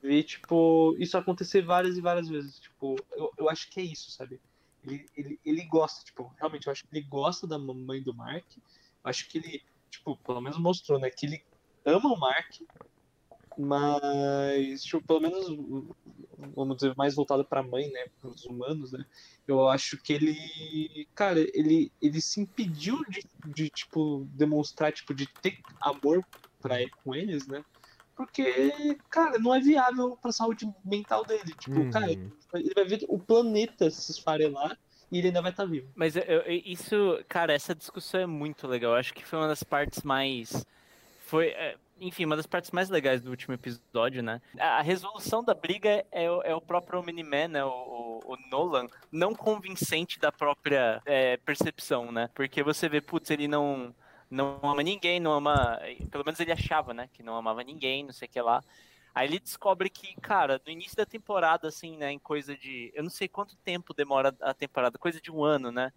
Ver, 0.02 0.22
tipo, 0.24 0.94
isso 0.98 1.16
acontecer 1.16 1.62
várias 1.62 1.96
e 1.96 2.00
várias 2.00 2.28
vezes, 2.28 2.58
tipo, 2.60 2.96
eu, 3.12 3.32
eu 3.38 3.48
acho 3.48 3.70
que 3.70 3.80
é 3.80 3.84
isso, 3.84 4.10
sabe? 4.10 4.40
Ele, 4.84 5.06
ele, 5.16 5.40
ele 5.44 5.64
gosta, 5.64 6.04
tipo, 6.04 6.32
realmente, 6.38 6.66
eu 6.66 6.72
acho 6.72 6.82
que 6.84 6.96
ele 6.96 7.06
gosta 7.06 7.46
da 7.46 7.58
mamãe 7.58 8.02
do 8.02 8.14
Mark, 8.14 8.44
eu 8.56 8.62
acho 9.04 9.28
que 9.28 9.38
ele, 9.38 9.62
tipo, 9.90 10.18
pelo 10.26 10.40
menos 10.40 10.58
mostrou, 10.58 10.98
né, 11.00 11.10
que 11.10 11.26
ele 11.26 11.38
ama 11.86 12.08
o 12.12 12.18
Mark, 12.18 12.46
mas, 13.58 14.82
tipo, 14.82 15.02
pelo 15.06 15.20
menos, 15.20 15.46
vamos 16.54 16.76
dizer, 16.76 16.94
mais 16.96 17.14
voltado 17.14 17.46
pra 17.48 17.62
mãe, 17.62 17.90
né, 17.90 18.00
pros 18.20 18.44
humanos, 18.44 18.92
né, 18.92 19.02
eu 19.46 19.66
acho 19.68 19.98
que 20.02 20.12
ele, 20.12 21.08
cara, 21.14 21.40
ele, 21.54 21.90
ele 22.00 22.20
se 22.20 22.40
impediu 22.40 22.98
de, 23.08 23.22
de, 23.44 23.70
tipo, 23.70 24.26
demonstrar, 24.30 24.92
tipo, 24.92 25.14
de 25.14 25.26
ter 25.40 25.56
amor 25.80 26.22
pra, 26.60 26.76
com 27.02 27.14
eles, 27.14 27.48
né, 27.48 27.62
porque, 28.14 28.72
cara, 29.10 29.38
não 29.38 29.54
é 29.54 29.60
viável 29.60 30.16
pra 30.18 30.32
saúde 30.32 30.66
mental 30.84 31.24
dele, 31.24 31.54
tipo, 31.58 31.80
Uhum. 31.80 31.90
cara, 31.90 32.12
ele 32.54 32.74
vai 32.74 32.84
ver 32.84 33.04
o 33.08 33.18
planeta 33.18 33.90
se 33.90 34.12
esfarelar 34.12 34.76
e 35.10 35.18
ele 35.18 35.28
ainda 35.28 35.42
vai 35.42 35.50
estar 35.50 35.64
vivo. 35.64 35.88
Mas 35.94 36.16
eu- 36.16 36.22
eu- 36.22 36.62
isso, 36.64 37.22
cara, 37.28 37.52
essa 37.52 37.74
discussão 37.74 38.20
é 38.20 38.26
muito 38.26 38.66
legal. 38.66 38.92
Eu 38.92 38.98
acho 38.98 39.14
que 39.14 39.24
foi 39.24 39.38
uma 39.38 39.48
das 39.48 39.62
partes 39.62 40.02
mais. 40.02 40.64
Foi, 41.26 41.48
é, 41.48 41.76
enfim, 42.00 42.24
uma 42.24 42.36
das 42.36 42.46
partes 42.46 42.70
mais 42.70 42.88
legais 42.88 43.20
do 43.22 43.30
último 43.30 43.54
episódio, 43.54 44.22
né? 44.22 44.40
A 44.58 44.82
resolução 44.82 45.42
da 45.42 45.54
briga 45.54 46.04
é, 46.12 46.30
o- 46.30 46.42
é 46.42 46.54
o 46.54 46.60
próprio 46.60 47.02
Miniman, 47.02 47.48
né? 47.48 47.64
O, 47.64 47.68
o- 47.68 48.32
o 48.32 48.36
Nolan, 48.50 48.86
não 49.10 49.34
convincente 49.34 50.18
da 50.18 50.30
própria 50.32 51.00
é, 51.06 51.36
percepção, 51.38 52.10
né? 52.12 52.28
Porque 52.34 52.62
você 52.62 52.88
vê, 52.88 53.00
putz, 53.00 53.30
ele 53.30 53.48
não. 53.48 53.94
Não 54.28 54.58
ama 54.60 54.82
ninguém, 54.82 55.20
não 55.20 55.30
ama. 55.32 55.80
Pelo 56.10 56.24
menos 56.24 56.40
ele 56.40 56.50
achava, 56.50 56.92
né? 56.92 57.08
Que 57.12 57.22
não 57.22 57.36
amava 57.36 57.62
ninguém, 57.62 58.02
não 58.04 58.12
sei 58.12 58.26
o 58.26 58.30
que 58.30 58.40
lá. 58.40 58.60
Aí 59.16 59.26
ele 59.28 59.38
descobre 59.38 59.88
que, 59.88 60.14
cara, 60.20 60.60
no 60.66 60.70
início 60.70 60.94
da 60.94 61.06
temporada, 61.06 61.68
assim, 61.68 61.96
né, 61.96 62.12
em 62.12 62.18
coisa 62.18 62.54
de. 62.54 62.92
Eu 62.94 63.02
não 63.02 63.08
sei 63.08 63.26
quanto 63.26 63.56
tempo 63.56 63.94
demora 63.94 64.36
a 64.42 64.52
temporada, 64.52 64.98
coisa 64.98 65.18
de 65.22 65.30
um 65.30 65.42
ano, 65.42 65.72
né? 65.72 65.90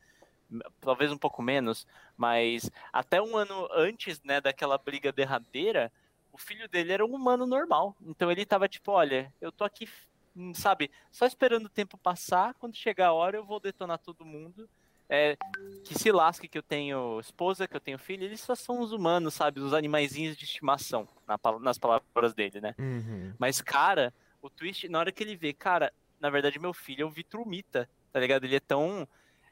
Talvez 0.79 1.11
um 1.11 1.17
pouco 1.17 1.41
menos, 1.41 1.85
mas 2.15 2.71
até 2.93 3.21
um 3.21 3.35
ano 3.35 3.67
antes, 3.73 4.23
né, 4.23 4.39
daquela 4.39 4.77
briga 4.77 5.11
derradeira, 5.11 5.91
o 6.31 6.37
filho 6.37 6.69
dele 6.69 6.93
era 6.93 7.05
um 7.05 7.13
humano 7.13 7.45
normal. 7.45 7.93
Então 8.01 8.31
ele 8.31 8.45
tava 8.45 8.69
tipo, 8.69 8.93
olha, 8.93 9.33
eu 9.41 9.51
tô 9.51 9.65
aqui, 9.65 9.85
hum, 10.33 10.53
sabe, 10.53 10.89
só 11.11 11.25
esperando 11.25 11.65
o 11.65 11.69
tempo 11.69 11.97
passar, 11.97 12.53
quando 12.53 12.77
chegar 12.77 13.07
a 13.07 13.13
hora 13.13 13.35
eu 13.35 13.43
vou 13.43 13.59
detonar 13.59 13.99
todo 13.99 14.23
mundo 14.23 14.69
é, 15.09 15.35
que 15.83 15.97
se 15.97 16.11
lasque 16.11 16.47
que 16.47 16.57
eu 16.57 16.63
tenho 16.63 17.19
esposa, 17.19 17.67
que 17.67 17.75
eu 17.75 17.79
tenho 17.79 17.97
filho, 17.97 18.23
eles 18.23 18.39
só 18.39 18.53
são 18.53 18.79
os 18.79 18.91
humanos, 18.91 19.33
sabe? 19.33 19.59
Os 19.59 19.73
animaizinhos 19.73 20.37
de 20.37 20.45
estimação, 20.45 21.07
na 21.27 21.37
nas 21.59 21.79
palavras 21.79 22.33
dele, 22.35 22.61
né? 22.61 22.75
Uhum. 22.77 23.33
Mas, 23.39 23.59
cara, 23.59 24.13
o 24.39 24.49
twist, 24.49 24.87
na 24.87 24.99
hora 24.99 25.11
que 25.11 25.23
ele 25.23 25.35
vê, 25.35 25.51
cara, 25.51 25.91
na 26.19 26.29
verdade, 26.29 26.59
meu 26.59 26.73
filho 26.73 27.01
é 27.01 27.05
o 27.05 27.09
Vitrumita, 27.09 27.89
tá 28.11 28.19
ligado? 28.19 28.43
Ele 28.43 28.55
é 28.55 28.59
tão. 28.59 29.07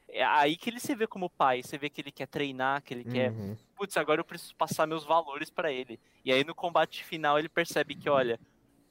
É 0.07 0.23
aí 0.23 0.55
que 0.55 0.69
ele 0.69 0.79
se 0.79 0.95
vê 0.95 1.07
como 1.07 1.29
pai, 1.29 1.61
você 1.63 1.77
vê 1.77 1.89
que 1.89 1.99
ele 1.99 2.11
quer 2.11 2.27
treinar, 2.27 2.81
que 2.83 2.93
ele 2.93 3.03
quer. 3.03 3.31
Uhum. 3.31 3.57
Putz, 3.75 3.97
agora 3.97 4.21
eu 4.21 4.25
preciso 4.25 4.55
passar 4.55 4.87
meus 4.87 5.03
valores 5.03 5.49
pra 5.49 5.71
ele. 5.71 5.99
E 6.23 6.31
aí 6.31 6.43
no 6.43 6.55
combate 6.55 7.03
final 7.03 7.37
ele 7.37 7.49
percebe 7.49 7.93
que, 7.95 8.09
olha, 8.09 8.39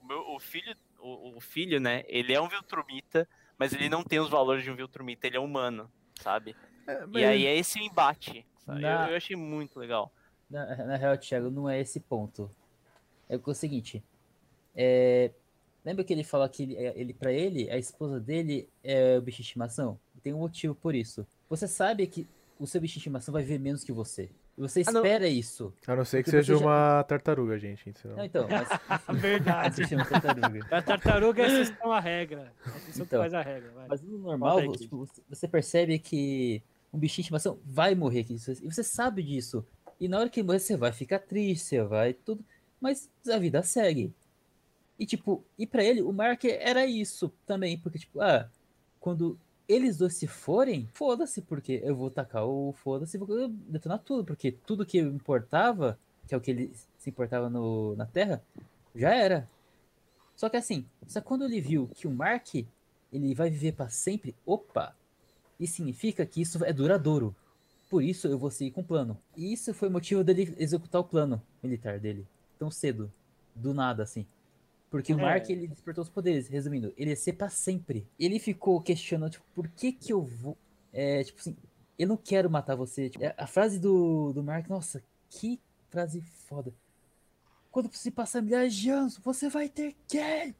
o, 0.03 0.05
meu, 0.05 0.19
o 0.35 0.39
filho, 0.39 0.77
o, 0.99 1.37
o 1.37 1.41
filho, 1.41 1.81
né, 1.81 2.05
ele 2.07 2.35
é 2.35 2.41
um 2.41 2.49
Viltrumita, 2.49 3.27
mas 3.57 3.73
ele 3.73 3.89
não 3.89 4.03
tem 4.03 4.21
os 4.21 4.29
valores 4.29 4.62
de 4.62 4.71
um 4.71 4.77
Viltrumita, 4.77 5.27
ele 5.27 5.39
é 5.39 5.41
humano, 5.41 5.91
sabe? 6.21 6.57
É, 6.87 7.03
E 7.03 7.07
mas- 7.07 7.25
aí 7.25 7.47
é 7.47 7.57
esse 7.57 7.79
o 7.79 7.83
embate. 7.83 8.47
sabe? 8.64 8.79
Eu, 8.81 8.83
Na- 8.89 9.11
eu 9.11 9.17
achei 9.17 9.37
muito 9.37 9.79
legal. 9.79 10.12
Na, 10.49 10.77
na 10.85 10.97
real, 10.97 11.17
Thiago, 11.19 11.51
não 11.51 11.69
é 11.69 11.81
esse 11.81 11.99
ponto. 12.01 12.51
É 13.29 13.37
o 13.45 13.55
seguinte. 13.55 14.03
é, 14.75 15.31
lembra 15.85 16.05
que 16.05 16.12
ele 16.12 16.23
fala 16.25 16.49
que 16.49 16.62
ele, 16.62 16.75
ele 16.77 17.14
para 17.14 17.33
ele, 17.33 17.71
a 17.71 17.77
esposa 17.79 18.21
dele 18.21 18.69
é 18.85 19.17
o 19.19 19.23
bicho 19.23 19.39
de 19.39 19.43
estimação? 19.45 19.99
Tem 20.23 20.33
um 20.33 20.39
motivo 20.39 20.75
por 20.75 20.95
isso. 20.95 21.27
Você 21.49 21.67
sabe 21.69 22.07
que 22.07 22.27
o 22.59 22.67
seu 22.67 22.81
bicho 22.81 22.95
de 22.95 22.99
estimação 22.99 23.33
vai 23.33 23.43
viver 23.43 23.59
menos 23.59 23.83
que 23.85 23.93
você. 23.93 24.31
Você 24.59 24.80
Ah, 24.80 24.82
espera 24.90 25.28
isso. 25.28 25.72
A 25.86 25.94
não 25.94 26.04
ser 26.04 26.22
que 26.24 26.30
seja 26.30 26.54
já- 26.57 26.64
uma 26.64 27.04
tartaruga, 27.04 27.59
gente. 27.59 27.92
Senão... 28.00 28.16
Não, 28.16 28.24
então, 28.24 28.48
mas 28.48 28.66
Verdade. 29.20 29.86
chama 29.86 30.04
tartaruga. 30.07 30.66
A 30.70 30.82
tartaruga 30.82 31.42
é 31.42 31.44
a 31.44 31.61
exceção 31.61 31.92
à 31.92 32.00
regra. 32.00 32.52
É 32.64 32.70
a 32.70 32.76
exceção 32.78 33.04
Então. 33.04 33.22
que 33.22 33.30
faz 33.30 33.34
a 33.34 33.42
regra. 33.42 33.70
Vai. 33.72 33.86
Mas 33.88 34.02
no 34.02 34.16
normal, 34.18 34.59
aí, 34.59 34.72
tipo, 34.72 35.07
você- 35.28 35.46
percebe 35.48 35.98
que 35.98 36.62
um 36.92 36.98
bichinho 36.98 37.16
de 37.16 37.20
estimação 37.26 37.59
vai 37.66 37.94
morrer. 37.94 38.24
que 38.24 38.32
isso- 38.34 38.50
E 38.52 38.64
você 38.72 38.82
sabe 38.82 39.22
disso. 39.22 39.62
E 40.00 40.09
na 40.09 40.18
hora 40.18 40.30
que 40.30 40.40
ele 40.40 40.46
morrer, 40.46 40.59
você 40.61 40.76
vai 40.76 40.92
ficar 40.92 41.18
triste, 41.18 41.66
você 41.66 41.82
vai 41.82 42.14
tudo. 42.14 42.42
Mas 42.80 43.11
a 43.30 43.38
vida 43.38 43.62
segue. 43.62 44.12
E 44.98 45.04
tipo, 45.04 45.44
e 45.59 45.66
pra 45.66 45.84
ele, 45.84 46.00
o 46.00 46.12
Mark 46.12 46.42
era 46.46 46.86
isso 46.86 47.30
também. 47.44 47.76
Porque, 47.78 47.98
tipo, 47.98 48.22
ah, 48.22 48.48
quando 48.98 49.38
eles 49.69 49.97
dois 49.97 50.14
se 50.14 50.27
forem, 50.27 50.89
foda-se, 50.93 51.43
porque 51.43 51.81
eu 51.85 51.95
vou 51.95 52.11
tacar 52.11 52.47
o 52.47 52.73
foda-se, 52.73 53.19
vou 53.19 53.49
detonar 53.49 53.99
tudo. 53.99 54.25
Porque 54.25 54.53
tudo 54.53 54.87
que 54.87 54.99
importava, 54.99 55.99
que 56.27 56.35
é 56.35 56.39
o 56.39 56.41
que 56.41 56.51
ele 56.51 56.73
se 56.99 57.11
importava 57.11 57.51
no, 57.51 57.97
na 57.97 58.07
Terra, 58.07 58.43
já 58.95 59.14
era. 59.14 59.49
Só 60.35 60.49
que 60.49 60.57
assim, 60.57 60.87
só 61.07 61.21
quando 61.21 61.45
ele 61.45 61.61
viu 61.61 61.89
que 61.95 62.07
o 62.07 62.11
Mark 62.11 62.55
ele 63.12 63.35
vai 63.35 63.51
viver 63.51 63.73
para 63.73 63.89
sempre, 63.89 64.35
opa, 64.45 64.95
isso 65.59 65.77
significa 65.77 66.27
que 66.27 66.41
isso 66.41 66.62
é 66.64 66.73
duradouro. 66.73 67.35
Por 67.89 68.03
isso 68.03 68.27
eu 68.27 68.39
vou 68.39 68.51
seguir 68.51 68.73
com 68.73 68.81
o 68.81 68.85
plano. 68.85 69.17
E 69.37 69.53
isso 69.53 69.73
foi 69.73 69.89
o 69.89 69.93
motivo 69.93 70.23
dele 70.23 70.55
executar 70.59 71.01
o 71.01 71.05
plano 71.05 71.41
militar 71.62 71.99
dele 71.99 72.27
tão 72.59 72.71
cedo, 72.71 73.12
do 73.55 73.73
nada 73.73 74.03
assim. 74.03 74.27
Porque 74.99 75.14
o 75.14 75.18
É. 75.18 75.22
Mark 75.22 75.49
ele 75.51 75.66
despertou 75.68 76.03
os 76.03 76.09
poderes, 76.11 76.49
resumindo, 76.49 76.92
ele 76.97 77.11
ia 77.11 77.16
ser 77.16 77.32
para 77.34 77.49
sempre. 77.49 78.07
Ele 78.18 78.38
ficou 78.38 78.80
questionando, 78.80 79.30
tipo, 79.32 79.44
por 79.55 79.68
que 79.68 79.92
que 79.92 80.12
eu 80.12 80.22
vou, 80.22 80.57
é, 80.92 81.22
tipo 81.24 81.38
assim, 81.40 81.57
eu 81.99 82.07
não 82.09 82.16
quero 82.16 82.51
matar 82.51 82.74
você. 82.74 83.09
Tipo, 83.11 83.24
é, 83.24 83.34
a 83.36 83.47
frase 83.47 83.78
do, 83.78 84.32
do 84.32 84.42
Mark, 84.42 84.68
nossa, 84.68 85.03
que 85.30 85.61
frase 85.88 86.20
foda. 86.20 86.72
Quando 87.70 87.90
se 87.94 88.11
passar 88.11 88.40
milhares 88.42 88.74
de 88.74 88.88
anos, 88.90 89.18
você 89.18 89.49
vai 89.49 89.68
ter 89.68 89.94
quem? 90.09 90.55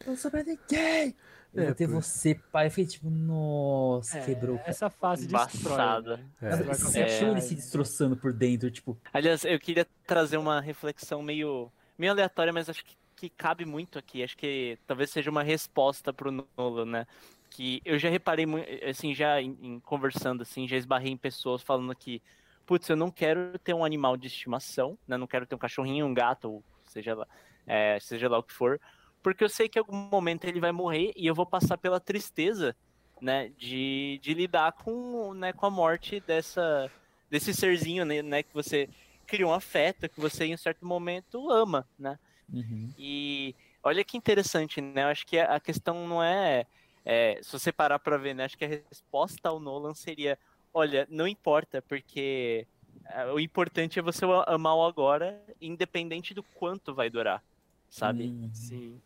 Eu 0.00 0.06
não 0.08 0.16
sou 0.16 0.30
pra 0.30 0.42
ninguém. 0.42 1.14
Eu 1.52 1.62
É, 1.64 1.66
vou 1.66 1.74
ter 1.74 1.88
por- 1.88 1.94
você, 2.00 2.36
pai. 2.52 2.66
Eu 2.66 2.70
fiquei 2.70 2.86
tipo, 2.86 3.10
nossa, 3.10 4.18
É, 4.18 4.24
quebrou. 4.24 4.60
Essa 4.64 4.88
fase. 4.88 5.26
Embaçada. 5.26 6.16
Né? 6.18 6.24
É. 6.42 6.56
Você 6.56 6.84
Você 6.84 7.02
achou 7.02 7.28
ele 7.30 7.40
se 7.40 7.54
destroçando 7.56 8.16
por 8.16 8.32
dentro, 8.32 8.70
tipo, 8.70 8.96
Aliás, 9.12 9.44
eu 9.44 9.58
queria 9.58 9.84
trazer 10.06 10.36
uma 10.36 10.60
reflexão 10.60 11.20
meio, 11.22 11.70
meio 11.98 12.12
aleatória, 12.12 12.52
mas 12.52 12.68
acho 12.70 12.84
que, 12.84 12.96
que 13.20 13.28
cabe 13.28 13.66
muito 13.66 13.98
aqui. 13.98 14.22
Acho 14.22 14.34
que 14.34 14.78
talvez 14.86 15.10
seja 15.10 15.30
uma 15.30 15.42
resposta 15.42 16.10
pro 16.10 16.32
Nolan, 16.56 16.86
né? 16.86 17.06
Que 17.50 17.82
eu 17.84 17.98
já 17.98 18.08
reparei, 18.08 18.46
assim, 18.88 19.14
já 19.14 19.42
em, 19.42 19.58
em 19.60 19.80
conversando, 19.80 20.40
assim, 20.40 20.66
já 20.66 20.76
esbarrei 20.76 21.12
em 21.12 21.18
pessoas 21.18 21.62
falando 21.62 21.94
que, 21.94 22.22
putz, 22.64 22.88
eu 22.88 22.96
não 22.96 23.10
quero 23.10 23.58
ter 23.58 23.74
um 23.74 23.84
animal 23.84 24.16
de 24.16 24.26
estimação, 24.26 24.96
né? 25.06 25.18
Não 25.18 25.26
quero 25.26 25.44
ter 25.44 25.54
um 25.54 25.58
cachorrinho, 25.58 26.06
um 26.06 26.14
gato, 26.14 26.50
ou 26.50 26.64
seja 26.86 27.14
lá, 27.14 27.28
é, 27.66 28.00
seja 28.00 28.26
lá 28.26 28.38
o 28.38 28.42
que 28.42 28.54
for, 28.54 28.80
porque 29.22 29.44
eu 29.44 29.50
sei 29.50 29.68
que 29.68 29.78
em 29.78 29.82
algum 29.82 29.94
momento 29.94 30.46
ele 30.46 30.58
vai 30.58 30.72
morrer 30.72 31.12
e 31.14 31.26
eu 31.26 31.34
vou 31.34 31.44
passar 31.44 31.76
pela 31.76 32.00
tristeza, 32.00 32.74
né? 33.20 33.50
De, 33.58 34.18
de 34.22 34.32
lidar 34.32 34.72
com, 34.72 35.34
né, 35.34 35.52
com 35.52 35.66
a 35.66 35.70
morte 35.70 36.20
dessa, 36.20 36.90
desse 37.28 37.52
serzinho, 37.52 38.06
né, 38.06 38.22
né? 38.22 38.42
Que 38.42 38.54
você 38.54 38.88
cria 39.26 39.46
um 39.46 39.52
afeto, 39.52 40.08
que 40.08 40.18
você 40.18 40.46
em 40.46 40.54
um 40.54 40.56
certo 40.56 40.86
momento 40.86 41.50
ama, 41.50 41.86
né? 41.98 42.18
Uhum, 42.52 42.92
E 42.98 43.54
olha 43.82 44.04
que 44.04 44.16
interessante, 44.16 44.80
né? 44.80 45.04
Eu 45.04 45.08
acho 45.08 45.26
que 45.26 45.38
a 45.38 45.60
questão 45.60 46.06
não 46.06 46.22
é, 46.22 46.66
é, 47.04 47.40
se 47.42 47.52
você 47.52 47.72
parar 47.72 47.98
para 47.98 48.16
ver, 48.16 48.34
né? 48.34 48.44
Acho 48.44 48.58
que 48.58 48.64
a 48.64 48.68
resposta 48.68 49.48
ao 49.48 49.60
Nolan 49.60 49.94
seria, 49.94 50.38
olha, 50.72 51.06
não 51.10 51.26
importa, 51.26 51.82
porque 51.82 52.66
é, 53.06 53.26
o 53.32 53.40
importante 53.40 53.98
é 53.98 54.02
você 54.02 54.24
amar 54.46 54.74
o 54.76 54.84
agora, 54.84 55.42
independente 55.60 56.34
do 56.34 56.42
quanto 56.42 56.94
vai 56.94 57.10
durar, 57.10 57.42
sabe? 57.88 58.34
uhum. 58.34 58.50
Sim. 58.52 59.02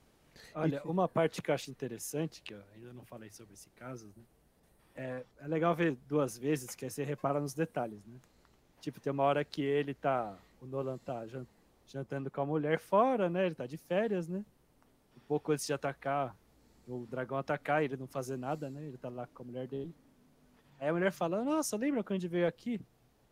Olha, 0.55 0.83
uma 0.85 1.09
parte 1.09 1.43
que 1.43 1.51
eu 1.51 1.55
acho 1.55 1.71
interessante, 1.71 2.43
que 2.43 2.55
eu 2.55 2.63
ainda 2.75 2.93
não 2.93 3.05
falei 3.05 3.31
sobre 3.31 3.55
esse 3.55 3.71
caso, 3.71 4.13
né? 4.17 4.25
É, 4.97 5.25
é 5.39 5.49
legal 5.49 5.75
ver 5.75 5.97
duas 6.09 6.39
vezes, 6.39 6.75
que 6.75 6.85
aí 6.85 6.91
você 6.91 7.03
repara 7.03 7.41
nos 7.41 7.55
detalhes, 7.55 8.05
né? 8.07 8.21
Tipo, 8.81 9.01
tem 9.01 9.13
uma 9.13 9.25
hora 9.25 9.45
que 9.45 9.63
ele 9.63 9.95
tá. 9.95 10.39
O 10.61 10.67
Nolan 10.67 10.99
tá 10.99 11.27
jantando 11.87 12.31
com 12.31 12.41
a 12.41 12.47
mulher 12.47 12.79
fora, 12.79 13.29
né? 13.29 13.47
Ele 13.47 13.55
tá 13.55 13.67
de 13.67 13.77
férias, 13.77 14.29
né? 14.29 14.45
Um 15.17 15.21
pouco 15.27 15.53
antes 15.53 15.67
de 15.67 15.73
atacar, 15.73 16.37
o 16.87 17.07
dragão 17.07 17.39
atacar 17.39 17.83
e 17.83 17.87
ele 17.87 17.97
não 17.97 18.07
fazer 18.07 18.37
nada, 18.37 18.71
né? 18.71 18.85
Ele 18.85 18.97
tá 18.97 19.09
lá 19.09 19.27
com 19.27 19.43
a 19.43 19.47
mulher 19.47 19.67
dele. 19.67 19.95
Aí 20.79 20.89
a 20.89 20.93
mulher 20.93 21.13
fala, 21.13 21.43
nossa, 21.45 21.77
lembra 21.77 22.03
quando 22.03 22.19
a 22.19 22.21
gente 22.21 22.31
veio 22.31 22.47
aqui? 22.47 22.81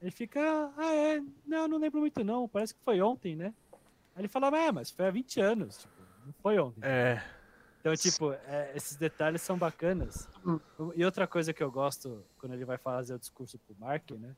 Ele 0.01 0.11
fica, 0.11 0.41
ah, 0.77 0.95
é, 0.95 1.23
não, 1.47 1.69
não 1.69 1.79
lembro 1.79 2.01
muito 2.01 2.25
não, 2.25 2.49
parece 2.49 2.75
que 2.75 2.81
foi 2.81 3.01
ontem, 3.01 3.37
né? 3.37 3.55
Aí 4.15 4.23
ele 4.23 4.29
fala, 4.29 4.49
é, 4.59 4.73
mas 4.73 4.91
foi 4.91 5.07
há 5.07 5.11
20 5.11 5.41
anos, 5.41 5.79
tipo, 5.79 6.03
não 6.27 6.33
foi 6.35 6.59
ontem. 6.59 6.81
É. 6.83 7.23
Então, 7.81 7.95
tipo, 7.97 8.33
é, 8.33 8.73
esses 8.77 8.97
detalhes 8.97 9.43
são 9.43 9.59
bacanas. 9.59 10.29
E 10.95 11.05
outra 11.05 11.27
coisa 11.27 11.53
que 11.53 11.63
eu 11.63 11.71
gosto 11.71 12.25
quando 12.39 12.53
ele 12.53 12.65
vai 12.65 12.79
fazer 12.79 13.15
o 13.15 13.19
discurso 13.19 13.59
pro 13.59 13.77
Mark, 13.77 14.11
né? 14.13 14.37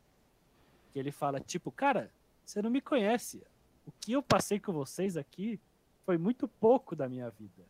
Que 0.91 0.99
ele 0.99 1.13
fala, 1.13 1.39
tipo, 1.41 1.71
cara, 1.71 2.11
você 2.45 2.63
não 2.63 2.71
me 2.71 2.81
conhece. 2.81 3.43
O 3.87 3.93
que 4.01 4.13
eu 4.13 4.23
passei 4.23 4.59
com 4.59 4.73
vocês 4.73 5.17
aqui 5.17 5.61
foi 6.05 6.17
muito 6.19 6.47
pouco 6.49 6.95
da 6.97 7.09
minha 7.09 7.31
vida. 7.31 7.63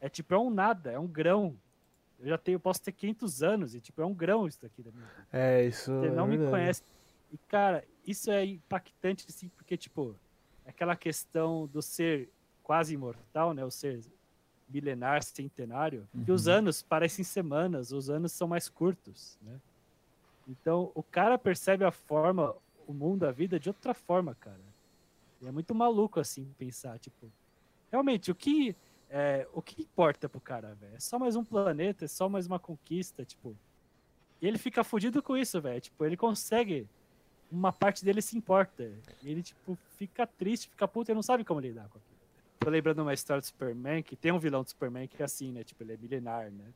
É 0.00 0.08
tipo, 0.08 0.34
é 0.34 0.38
um 0.38 0.50
nada, 0.50 0.90
é 0.90 0.98
um 0.98 1.06
grão. 1.06 1.56
Eu 2.18 2.28
já 2.28 2.38
tenho, 2.38 2.58
posso 2.60 2.80
ter 2.82 2.92
500 2.92 3.42
anos 3.42 3.74
e, 3.74 3.80
tipo, 3.80 4.00
é 4.00 4.06
um 4.06 4.14
grão 4.14 4.46
isso 4.46 4.60
daqui 4.62 4.82
da 4.82 4.90
minha 4.90 5.06
vida. 5.06 5.26
É, 5.32 5.64
isso. 5.64 5.90
Você 5.98 6.06
é 6.06 6.10
não 6.10 6.26
me 6.26 6.36
verdade. 6.36 6.50
conhece. 6.50 6.82
E, 7.32 7.38
cara, 7.48 7.84
isso 8.06 8.30
é 8.30 8.44
impactante, 8.44 9.26
assim, 9.28 9.48
porque, 9.50 9.76
tipo, 9.76 10.14
é 10.64 10.70
aquela 10.70 10.94
questão 10.96 11.66
do 11.66 11.80
ser 11.82 12.30
quase 12.62 12.94
imortal, 12.94 13.52
né? 13.54 13.64
O 13.64 13.70
ser 13.70 14.04
milenar, 14.68 15.22
centenário, 15.22 16.08
que 16.24 16.32
os 16.32 16.46
Uhum. 16.46 16.54
anos 16.54 16.82
parecem 16.82 17.24
semanas, 17.24 17.92
os 17.92 18.08
anos 18.08 18.32
são 18.32 18.46
mais 18.48 18.68
curtos, 18.68 19.36
né? 19.42 19.60
Então, 20.48 20.90
o 20.94 21.02
cara 21.02 21.38
percebe 21.38 21.84
a 21.84 21.90
forma, 21.92 22.54
o 22.86 22.92
mundo, 22.92 23.24
a 23.24 23.30
vida 23.32 23.58
de 23.60 23.68
outra 23.68 23.94
forma, 23.94 24.34
cara. 24.34 24.60
E 25.42 25.48
é 25.48 25.50
muito 25.50 25.74
maluco, 25.74 26.20
assim, 26.20 26.46
pensar, 26.56 26.98
tipo... 26.98 27.30
Realmente, 27.90 28.30
o 28.30 28.34
que... 28.34 28.74
É, 29.10 29.46
o 29.52 29.60
que 29.60 29.82
importa 29.82 30.26
pro 30.28 30.40
cara, 30.40 30.74
velho? 30.74 30.94
É 30.94 31.00
só 31.00 31.18
mais 31.18 31.36
um 31.36 31.44
planeta, 31.44 32.06
é 32.06 32.08
só 32.08 32.28
mais 32.28 32.46
uma 32.46 32.58
conquista, 32.58 33.24
tipo... 33.24 33.54
E 34.40 34.48
ele 34.48 34.58
fica 34.58 34.82
fudido 34.82 35.22
com 35.22 35.36
isso, 35.36 35.60
velho. 35.60 35.80
Tipo, 35.80 36.04
ele 36.04 36.16
consegue. 36.16 36.88
Uma 37.50 37.72
parte 37.72 38.04
dele 38.04 38.20
se 38.20 38.36
importa. 38.36 38.90
E 39.22 39.30
ele, 39.30 39.40
tipo, 39.40 39.78
fica 39.96 40.26
triste, 40.26 40.68
fica 40.68 40.88
puto 40.88 41.12
e 41.12 41.14
não 41.14 41.22
sabe 41.22 41.44
como 41.44 41.60
lidar 41.60 41.88
com 41.88 41.98
aquilo. 41.98 42.12
Tô 42.58 42.68
lembrando 42.68 43.02
uma 43.02 43.14
história 43.14 43.40
do 43.40 43.44
Superman, 43.44 44.02
que 44.02 44.16
tem 44.16 44.32
um 44.32 44.40
vilão 44.40 44.64
do 44.64 44.70
Superman 44.70 45.06
que 45.06 45.22
é 45.22 45.24
assim, 45.24 45.52
né? 45.52 45.62
Tipo, 45.62 45.84
ele 45.84 45.92
é 45.92 45.96
milenar, 45.96 46.50
né? 46.50 46.72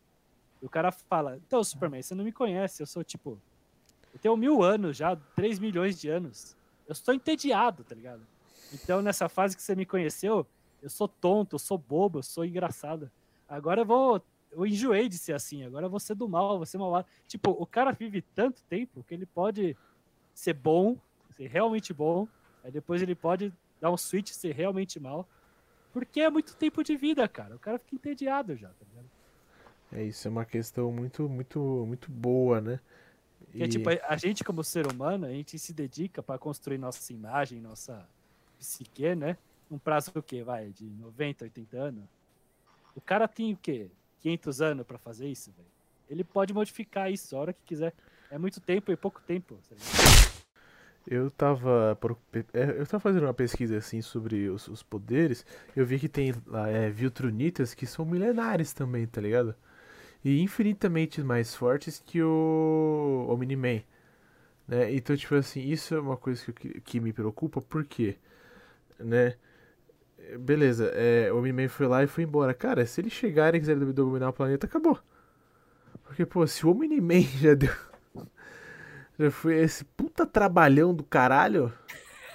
E 0.63 0.67
o 0.67 0.69
cara 0.69 0.93
fala, 0.93 1.37
então, 1.45 1.63
Superman, 1.65 2.03
você 2.03 2.15
não 2.15 2.25
me 2.25 2.33
conhece, 2.33 2.83
eu 2.83 2.87
sou, 2.87 3.03
tipo... 3.03 3.41
Eu 4.15 4.21
tenho 4.21 4.37
mil 4.37 4.63
anos 4.63 4.97
já, 4.97 5.17
três 5.35 5.59
milhões 5.59 6.01
de 6.01 6.09
anos. 6.09 6.57
Eu 6.87 6.93
estou 6.93 7.13
entediado, 7.13 7.83
tá 7.83 7.95
ligado? 7.95 8.25
Então, 8.73 9.01
nessa 9.03 9.29
fase 9.29 9.57
que 9.57 9.63
você 9.63 9.75
me 9.75 9.87
conheceu, 9.87 10.47
eu 10.83 10.91
sou 10.91 11.09
tonto, 11.09 11.55
eu 11.57 11.59
sou 11.59 11.79
bobo, 11.79 12.19
eu 12.19 12.23
sou 12.23 12.45
engraçado. 12.45 13.11
Agora 13.49 13.83
eu 13.83 13.87
vou 13.87 14.23
eu 14.51 14.65
enjoei 14.65 15.09
de 15.09 15.19
ser 15.19 15.35
assim, 15.35 15.65
agora 15.65 15.87
eu 15.87 15.91
vou 15.91 16.01
ser 16.01 16.15
do 16.15 16.29
mal, 16.29 16.57
vou 16.57 16.65
ser 16.65 16.79
malvado. 16.79 17.07
Tipo, 17.27 17.51
o 17.51 17.67
cara 17.67 17.91
vive 17.93 18.23
tanto 18.23 18.63
tempo 18.65 19.03
que 19.05 19.13
ele 19.13 19.27
pode 19.27 19.77
ser 20.35 20.55
bom, 20.55 20.97
ser 21.37 21.49
realmente 21.49 21.93
bom, 21.93 22.27
aí 22.63 22.71
depois 22.71 23.03
ele 23.03 23.15
pode 23.15 23.53
dar 23.81 23.91
um 23.91 23.97
switch 23.97 24.31
e 24.31 24.35
ser 24.35 24.55
realmente 24.55 24.99
mal, 25.01 25.29
porque 25.93 26.21
é 26.21 26.31
muito 26.31 26.57
tempo 26.57 26.83
de 26.83 26.97
vida, 26.97 27.29
cara. 27.29 27.57
O 27.57 27.59
cara 27.59 27.79
fica 27.79 27.97
entediado 27.97 28.57
já, 28.57 28.69
tá 28.69 28.85
ligado? 28.89 29.11
É 29.93 30.03
isso, 30.05 30.27
é 30.27 30.31
uma 30.31 30.45
questão 30.45 30.91
muito, 30.93 31.29
muito, 31.29 31.59
muito 31.87 32.11
boa, 32.11 32.61
né? 32.61 32.81
Porque, 33.39 33.65
E- 33.65 33.69
tipo, 33.69 33.89
a- 33.91 33.99
a 34.09 34.17
gente, 34.17 34.43
como 34.45 34.63
ser 34.65 34.87
humano, 34.91 35.27
a 35.27 35.31
gente 35.31 35.59
se 35.59 35.73
dedica 35.73 36.23
para 36.23 36.39
construir 36.39 36.79
nossa 36.79 37.13
imagem, 37.13 37.61
nossa 37.61 38.09
psique, 38.59 39.15
né? 39.15 39.37
Um 39.71 39.79
prazo 39.79 40.13
o 40.15 40.23
quê? 40.23 40.43
Vai, 40.43 40.71
de 40.71 40.85
90, 40.85 41.45
80 41.45 41.77
anos. 41.77 42.05
O 42.95 43.01
cara 43.01 43.27
tem 43.29 43.53
o 43.53 43.57
quê? 43.57 43.89
500 44.21 44.61
anos 44.61 44.87
para 44.87 44.99
fazer 44.99 45.29
isso, 45.29 45.53
velho. 45.57 45.69
Ele 46.09 46.25
pode 46.25 46.53
modificar 46.55 47.11
isso 47.11 47.37
a 47.37 47.41
hora 47.41 47.53
que 47.53 47.61
quiser. 47.67 47.93
É 48.31 48.39
muito 48.39 48.61
tempo 48.61 48.91
e 48.93 48.97
pouco 48.97 49.21
tempo. 49.23 49.59
tá 49.69 49.75
ligado? 49.75 50.47
Eu 51.07 51.31
tava, 51.31 51.97
é, 52.53 52.81
eu 52.81 52.87
tava 52.87 53.01
fazendo 53.01 53.25
uma 53.25 53.35
pesquisa 53.35 53.77
assim 53.77 54.03
sobre 54.03 54.49
os, 54.49 54.67
os 54.67 54.83
poderes. 54.83 55.47
Eu 55.75 55.87
vi 55.87 55.99
que 56.01 56.09
tem 56.09 56.33
é, 56.69 56.91
Viltrunitas 56.91 57.75
que 57.75 57.87
são 57.87 58.05
milenares 58.05 58.73
também, 58.73 59.07
tá 59.07 59.21
ligado? 59.21 59.55
E 60.25 60.41
infinitamente 60.41 61.23
mais 61.23 61.55
fortes 61.55 62.03
que 62.05 62.21
o 62.23 63.27
Omni-Man. 63.31 63.83
Né? 64.67 64.95
Então, 64.95 65.17
tipo 65.17 65.35
assim, 65.37 65.61
isso 65.61 65.95
é 65.95 66.01
uma 66.01 66.17
coisa 66.17 66.53
que, 66.53 66.81
que- 66.81 67.01
me 67.01 67.13
preocupa, 67.13 67.61
por 67.61 67.85
quê? 67.85 68.17
Né? 68.99 69.35
É, 70.19 70.39
Beleza, 70.39 70.87
é, 70.95 71.33
o 71.33 71.39
Omni-Man 71.39 71.69
foi 71.69 71.87
lá 71.87 72.03
e 72.03 72.07
foi 72.07 72.25
embora. 72.25 72.55
Cara, 72.55 72.85
se 72.87 73.01
eles 73.01 73.13
chegarem 73.13 73.59
e 73.59 73.61
quiserem 73.61 73.93
dominar 73.93 74.31
o 74.31 74.33
planeta, 74.33 74.67
acabou. 74.67 74.99
Porque, 76.05 76.25
pô, 76.25 76.47
se 76.47 76.67
o 76.67 76.71
Omni-Man 76.71 77.23
já 77.41 77.55
deu. 77.55 77.75
Já 79.19 79.31
foi 79.31 79.57
esse 79.57 79.85
puta 79.85 80.27
trabalhão 80.27 80.95
do 80.95 81.03
caralho. 81.03 81.73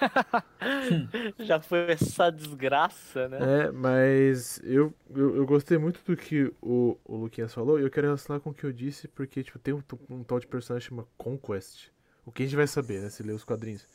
Já 1.40 1.62
foi 1.62 1.92
essa 1.92 2.32
desgraça, 2.32 3.28
né? 3.30 3.38
É, 3.66 3.72
mas 3.72 4.60
eu, 4.64 4.94
eu, 5.14 5.36
eu 5.36 5.46
gostei 5.46 5.78
muito 5.78 6.02
do 6.04 6.18
que 6.18 6.52
o, 6.62 6.98
o 7.06 7.18
Luquinhas 7.18 7.54
falou 7.54 7.80
e 7.80 7.84
eu 7.84 7.90
quero 7.90 8.08
relacionar 8.08 8.40
com 8.40 8.50
o 8.50 8.54
que 8.54 8.64
eu 8.64 8.74
disse, 8.74 9.08
porque 9.08 9.44
tipo, 9.44 9.60
tem 9.60 9.74
um, 9.74 9.84
um 10.10 10.24
tal 10.24 10.40
de 10.40 10.48
personagem 10.48 10.90
chamado 10.90 11.08
Conquest. 11.18 11.90
O 12.26 12.32
que 12.32 12.44
a 12.44 12.46
gente 12.46 12.56
vai 12.56 12.68
saber, 12.68 13.02
né? 13.02 13.10
Se 13.10 13.24
ler 13.24 13.34
os 13.34 13.44
quadrinhos. 13.44 13.88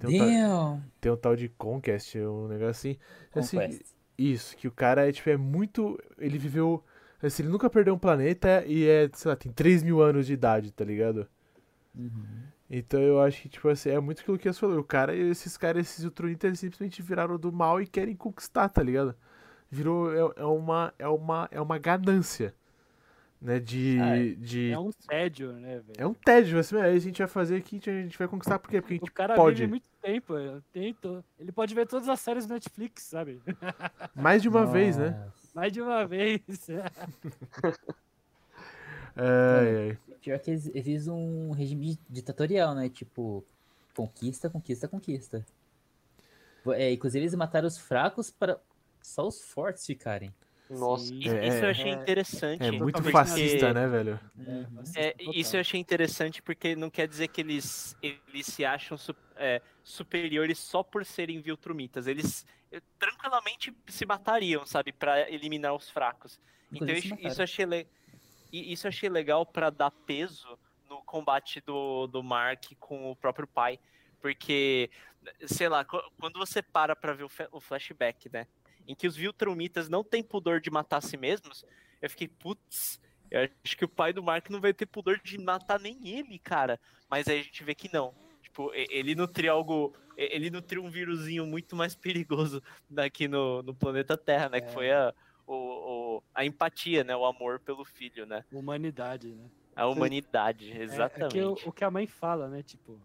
Tem 0.00 0.22
um, 0.22 0.48
tal, 0.48 0.80
tem 1.00 1.12
um 1.12 1.16
tal 1.16 1.36
de 1.36 1.48
Conquest, 1.50 2.16
um 2.16 2.48
negócio 2.48 2.70
assim. 2.70 2.96
assim 3.34 3.58
Conquest. 3.58 3.82
isso, 4.16 4.56
que 4.56 4.66
o 4.66 4.72
cara 4.72 5.08
é, 5.08 5.12
tipo, 5.12 5.28
é 5.28 5.36
muito. 5.36 5.98
Ele 6.18 6.38
viveu. 6.38 6.82
Assim, 7.22 7.42
ele 7.42 7.52
nunca 7.52 7.68
perdeu 7.68 7.94
um 7.94 7.98
planeta 7.98 8.64
e 8.66 8.88
é, 8.88 9.10
sei 9.12 9.28
lá, 9.28 9.36
tem 9.36 9.52
3 9.52 9.82
mil 9.82 10.00
anos 10.00 10.26
de 10.26 10.32
idade, 10.32 10.72
tá 10.72 10.84
ligado? 10.84 11.28
Uhum. 11.94 12.44
Então 12.70 13.00
eu 13.00 13.20
acho 13.20 13.42
que, 13.42 13.48
tipo 13.48 13.68
assim, 13.68 13.90
é 13.90 14.00
muito 14.00 14.22
aquilo 14.22 14.38
que 14.38 14.50
você 14.50 14.58
falou. 14.58 14.78
O 14.78 14.84
cara, 14.84 15.14
esses 15.14 15.56
caras, 15.56 15.86
esses 15.86 16.04
Ultronitas, 16.04 16.58
simplesmente 16.58 17.02
viraram 17.02 17.36
do 17.36 17.52
mal 17.52 17.82
e 17.82 17.86
querem 17.86 18.16
conquistar, 18.16 18.68
tá 18.68 18.82
ligado? 18.82 19.14
Virou, 19.70 20.12
é, 20.12 20.42
é 20.42 20.44
uma, 20.44 20.94
é 20.98 21.08
uma, 21.08 21.48
é 21.50 21.60
uma 21.60 21.78
ganância, 21.78 22.54
né, 23.40 23.58
de, 23.58 23.98
Ah, 24.00 24.16
é. 24.18 24.28
de... 24.34 24.70
É 24.70 24.78
um 24.78 24.90
tédio, 24.92 25.52
né, 25.54 25.76
velho? 25.80 25.94
É 25.96 26.06
um 26.06 26.12
tédio, 26.14 26.58
assim, 26.58 26.76
aí 26.76 26.94
a 26.94 26.98
gente 27.00 27.18
vai 27.18 27.26
fazer 27.28 27.56
aqui, 27.56 27.80
a 27.86 27.90
gente 28.02 28.18
vai 28.18 28.28
conquistar 28.28 28.58
por 28.58 28.68
quê? 28.70 28.80
Porque 28.80 28.94
a 28.94 28.96
gente 28.98 29.08
O 29.08 29.12
cara 29.12 29.34
pode. 29.34 29.56
vive 29.60 29.70
muito 29.70 29.88
tempo. 30.02 30.36
eu 30.36 30.62
tento- 30.72 31.24
Ele 31.38 31.50
pode 31.52 31.74
ver 31.74 31.86
todas 31.86 32.08
as 32.08 32.20
séries 32.20 32.46
do 32.46 32.52
Netflix, 32.54 33.02
sabe? 33.04 33.40
Mais 34.14 34.42
de 34.42 34.48
uma 34.48 34.66
vez, 34.66 34.96
né? 34.96 35.10
Nossa. 35.10 35.50
Mais 35.54 35.72
de 35.72 35.80
uma 35.80 36.06
vez. 36.06 36.40
Ai, 39.16 39.90
ai. 39.90 39.98
Pior 40.22 40.38
que 40.38 40.50
eles, 40.50 40.70
eles 40.74 41.08
um 41.08 41.50
regime 41.50 41.98
ditatorial, 42.08 42.74
né? 42.74 42.88
Tipo, 42.88 43.44
conquista, 43.94 44.48
conquista, 44.48 44.86
conquista. 44.86 45.44
É, 46.68 46.92
inclusive, 46.92 47.24
eles 47.24 47.34
mataram 47.34 47.66
os 47.66 47.78
fracos 47.78 48.30
para 48.30 48.58
só 49.02 49.26
os 49.26 49.40
fortes 49.42 49.84
ficarem. 49.86 50.32
Nossa. 50.70 51.06
Sim. 51.06 51.18
Isso, 51.20 51.34
É, 51.36 51.48
isso 51.48 51.58
eu 51.58 51.68
é. 51.68 51.70
achei 51.70 51.90
É, 51.90 51.94
interessante. 51.94 52.62
É 52.62 52.70
muito 52.70 52.86
Totalmente 53.02 53.12
fascista, 53.12 53.58
porque- 53.66 53.72
né, 53.74 53.86
velho? 53.88 54.20
É, 54.46 54.66
fascista 54.76 55.00
É, 55.00 55.14
isso 55.34 55.56
eu 55.56 55.60
achei 55.60 55.80
interessante 55.80 56.40
porque 56.42 56.74
não 56.76 56.90
quer 56.90 57.06
dizer 57.08 57.28
que 57.28 57.40
eles, 57.40 57.94
eles 58.00 58.46
se 58.46 58.64
acham 58.64 58.96
su- 58.96 59.14
é, 59.36 59.60
superiores 59.82 60.58
só 60.58 60.82
por 60.82 61.04
serem 61.04 61.40
Viltrumitas. 61.40 62.06
Eles 62.06 62.44
eh, 62.72 62.80
tranquilamente 62.98 63.74
se 63.88 64.06
matariam, 64.06 64.64
sabe, 64.64 64.92
Pra 64.92 65.28
eliminar 65.30 65.74
os 65.74 65.90
fracos. 65.90 66.40
Então 66.72 66.88
isso, 66.94 67.40
eu 67.40 67.44
achei 67.44 67.66
le- 67.66 67.88
isso 68.52 68.86
eu 68.86 68.88
achei 68.88 69.08
legal 69.08 69.44
pra 69.44 69.70
dar 69.70 69.90
peso 69.90 70.58
no 70.88 71.02
combate 71.04 71.60
do, 71.60 72.06
do 72.06 72.22
Mark 72.22 72.64
com 72.78 73.10
o 73.10 73.16
próprio 73.16 73.46
pai, 73.48 73.78
porque 74.20 74.90
sei 75.46 75.68
lá, 75.68 75.84
qu- 75.84 76.02
quando 76.18 76.38
você 76.38 76.62
para 76.62 76.94
pra 76.96 77.12
ver 77.12 77.26
o 77.52 77.60
flashback, 77.60 78.28
né, 78.32 78.46
em 78.90 78.94
que 78.94 79.06
os 79.06 79.14
Viltrumitas 79.14 79.88
não 79.88 80.02
têm 80.02 80.22
pudor 80.22 80.60
de 80.60 80.68
matar 80.70 80.96
a 80.96 81.00
si 81.00 81.16
mesmos, 81.16 81.64
eu 82.02 82.10
fiquei, 82.10 82.26
putz, 82.26 83.00
eu 83.30 83.48
acho 83.64 83.76
que 83.76 83.84
o 83.84 83.88
pai 83.88 84.12
do 84.12 84.22
Mark 84.22 84.50
não 84.50 84.60
vai 84.60 84.74
ter 84.74 84.86
pudor 84.86 85.20
de 85.22 85.38
matar 85.38 85.78
nem 85.78 86.08
ele, 86.08 86.38
cara. 86.40 86.80
Mas 87.08 87.28
aí 87.28 87.38
a 87.40 87.42
gente 87.42 87.62
vê 87.62 87.72
que 87.74 87.92
não. 87.92 88.12
Tipo, 88.42 88.72
ele 88.74 89.14
nutria 89.14 89.52
algo. 89.52 89.94
Ele 90.16 90.50
nutria 90.50 90.82
um 90.82 90.90
vírusinho 90.90 91.46
muito 91.46 91.76
mais 91.76 91.94
perigoso 91.94 92.60
daqui 92.88 93.28
no, 93.28 93.62
no 93.62 93.72
planeta 93.72 94.16
Terra, 94.18 94.48
né? 94.48 94.60
Que 94.60 94.66
É. 94.66 94.72
foi 94.72 94.90
a, 94.90 95.14
o, 95.46 95.54
o- 96.16 96.22
a 96.34 96.44
empatia, 96.44 97.04
né? 97.04 97.14
O 97.14 97.24
amor 97.24 97.60
pelo 97.60 97.84
filho, 97.84 98.26
né? 98.26 98.44
Humanidade, 98.50 99.28
né? 99.28 99.48
A 99.76 99.86
humanidade, 99.86 100.72
É- 100.72 100.78
É, 100.78 100.82
exatamente. 100.82 101.32
que 101.32 101.40
o, 101.40 101.52
o 101.66 101.72
que 101.72 101.84
a 101.84 101.90
mãe 101.90 102.08
fala, 102.08 102.48
né? 102.48 102.60
Tipo, 102.64 103.00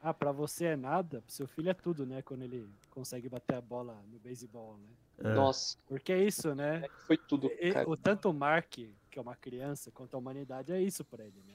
ah, 0.00 0.14
pra 0.14 0.32
você 0.32 0.64
é 0.66 0.76
nada, 0.76 1.20
pro 1.20 1.30
seu 1.32 1.46
filho 1.46 1.68
é 1.68 1.74
tudo, 1.74 2.06
né? 2.06 2.22
Quando 2.22 2.42
ele 2.42 2.66
consegue 2.88 3.28
bater 3.28 3.56
a 3.56 3.60
bola 3.60 4.02
no 4.10 4.18
beisebol, 4.18 4.78
né? 4.78 4.88
É. 5.18 5.34
Nossa, 5.34 5.76
Porque 5.86 6.12
é 6.12 6.22
isso, 6.22 6.54
né? 6.54 6.84
foi 7.06 7.16
tudo, 7.16 7.50
E- 7.60 7.72
cara. 7.72 7.88
o 7.88 7.96
tanto 7.96 8.28
o 8.28 8.34
Mark, 8.34 8.70
que 8.70 8.94
é 9.14 9.20
uma 9.20 9.36
criança, 9.36 9.90
quanto 9.90 10.14
a 10.14 10.18
humanidade, 10.18 10.72
é 10.72 10.80
isso 10.80 11.04
pra 11.04 11.24
ele, 11.24 11.42
né? 11.46 11.54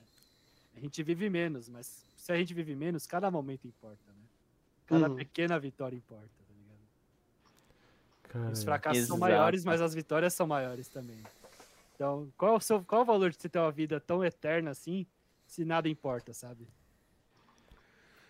A 0.76 0.80
gente 0.80 1.04
vive 1.04 1.30
menos, 1.30 1.68
mas 1.70 2.06
se 2.16 2.32
a 2.32 2.38
gente 2.38 2.54
vive 2.54 2.76
menos, 2.76 3.06
cada 3.06 3.30
momento 3.30 3.68
importa, 3.68 4.12
né? 4.14 4.24
Cada 4.86 5.10
Uhum. 5.10 5.16
pequena 5.16 5.60
vitória 5.60 5.96
importa, 5.96 6.30
tá 6.48 6.54
ligado? 6.54 6.82
Cara, 8.24 8.52
Os 8.52 8.64
fracassos 8.64 9.06
são 9.06 9.18
Exato. 9.18 9.32
maiores, 9.32 9.66
mas 9.66 9.82
as 9.82 9.94
vitórias 9.94 10.34
são 10.34 10.48
maiores 10.48 10.88
também. 10.88 11.20
Então, 11.96 12.32
qual, 12.38 12.54
é 12.54 12.58
o 12.58 12.60
seu, 12.60 12.84
qual 12.84 13.02
é 13.02 13.04
o 13.04 13.08
valor 13.08 13.30
de 13.30 13.38
você 13.38 13.48
ter 13.50 13.60
uma 13.60 13.72
vida 13.72 14.00
tão 14.00 14.24
eterna 14.24 14.72
assim, 14.72 15.06
se 15.46 15.64
nada 15.64 15.88
importa, 15.88 16.34
sabe? 16.34 16.68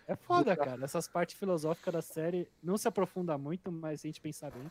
É 0.06 0.16
foda, 0.16 0.56
cara. 0.56 0.84
Essas 0.84 1.06
partes 1.08 1.38
filosóficas 1.38 1.92
da 1.92 2.02
série 2.02 2.48
não 2.62 2.76
se 2.76 2.88
aprofunda 2.88 3.38
muito, 3.38 3.70
mas 3.70 4.00
se 4.00 4.08
a 4.08 4.10
gente 4.10 4.20
pensar 4.20 4.50
bem, 4.50 4.70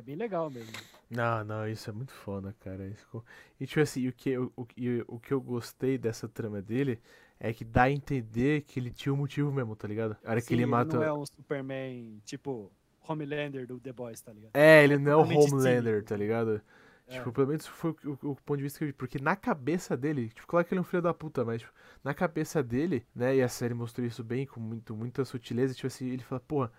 é 0.00 0.02
bem 0.02 0.16
legal 0.16 0.50
mesmo. 0.50 0.72
Não, 1.10 1.44
não, 1.44 1.68
isso 1.68 1.90
é 1.90 1.92
muito 1.92 2.12
foda, 2.12 2.54
cara. 2.60 2.86
Isso 2.86 3.24
E 3.60 3.66
tipo 3.66 3.80
assim, 3.80 4.08
o 4.08 4.12
que, 4.12 4.30
eu- 4.30 4.52
o, 4.56 4.64
que- 4.64 5.04
o 5.08 5.18
que 5.18 5.32
eu 5.32 5.40
gostei 5.40 5.98
dessa 5.98 6.28
trama 6.28 6.62
dele 6.62 7.00
é 7.38 7.52
que 7.52 7.64
dá 7.64 7.84
a 7.84 7.90
entender 7.90 8.62
que 8.62 8.78
ele 8.78 8.90
tinha 8.90 9.12
um 9.12 9.16
motivo 9.16 9.50
mesmo, 9.50 9.74
tá 9.74 9.88
ligado? 9.88 10.16
A 10.24 10.30
hora 10.30 10.40
que 10.40 10.48
Sim, 10.48 10.54
ele 10.54 10.66
mata. 10.66 10.96
não 10.96 11.02
é 11.02 11.12
um 11.12 11.24
Superman 11.26 12.20
tipo 12.24 12.70
Homelander 13.06 13.66
do 13.66 13.80
The 13.80 13.92
Boys, 13.92 14.20
tá 14.20 14.32
ligado? 14.32 14.50
É, 14.54 14.84
ele 14.84 14.98
não 14.98 15.12
é 15.12 15.16
o 15.16 15.20
Homelander, 15.20 16.04
tá 16.04 16.16
ligado? 16.16 16.60
É. 17.08 17.12
Tipo, 17.14 17.32
pelo 17.32 17.48
menos 17.48 17.66
foi 17.66 17.90
o, 18.04 18.10
o- 18.22 18.30
o 18.30 18.36
ponto 18.36 18.58
de 18.58 18.62
vista 18.62 18.78
que 18.78 18.84
eu 18.84 18.88
vi. 18.88 18.92
Porque 18.92 19.18
na 19.18 19.34
cabeça 19.34 19.96
dele, 19.96 20.28
tipo, 20.28 20.46
claro 20.46 20.64
que 20.66 20.72
ele 20.74 20.78
é 20.78 20.82
um 20.82 20.84
filho 20.84 21.02
da 21.02 21.12
puta, 21.12 21.44
mas 21.44 21.60
tipo, 21.62 21.72
na 22.04 22.14
cabeça 22.14 22.62
dele, 22.62 23.04
né, 23.14 23.36
e 23.36 23.42
a 23.42 23.48
série 23.48 23.74
mostrou 23.74 24.06
isso 24.06 24.22
bem, 24.22 24.46
com 24.46 24.60
muito, 24.60 24.94
muita 24.94 25.24
sutileza, 25.24 25.74
tipo 25.74 25.88
assim, 25.88 26.08
ele 26.08 26.22
fala, 26.22 26.40
porra, 26.40 26.70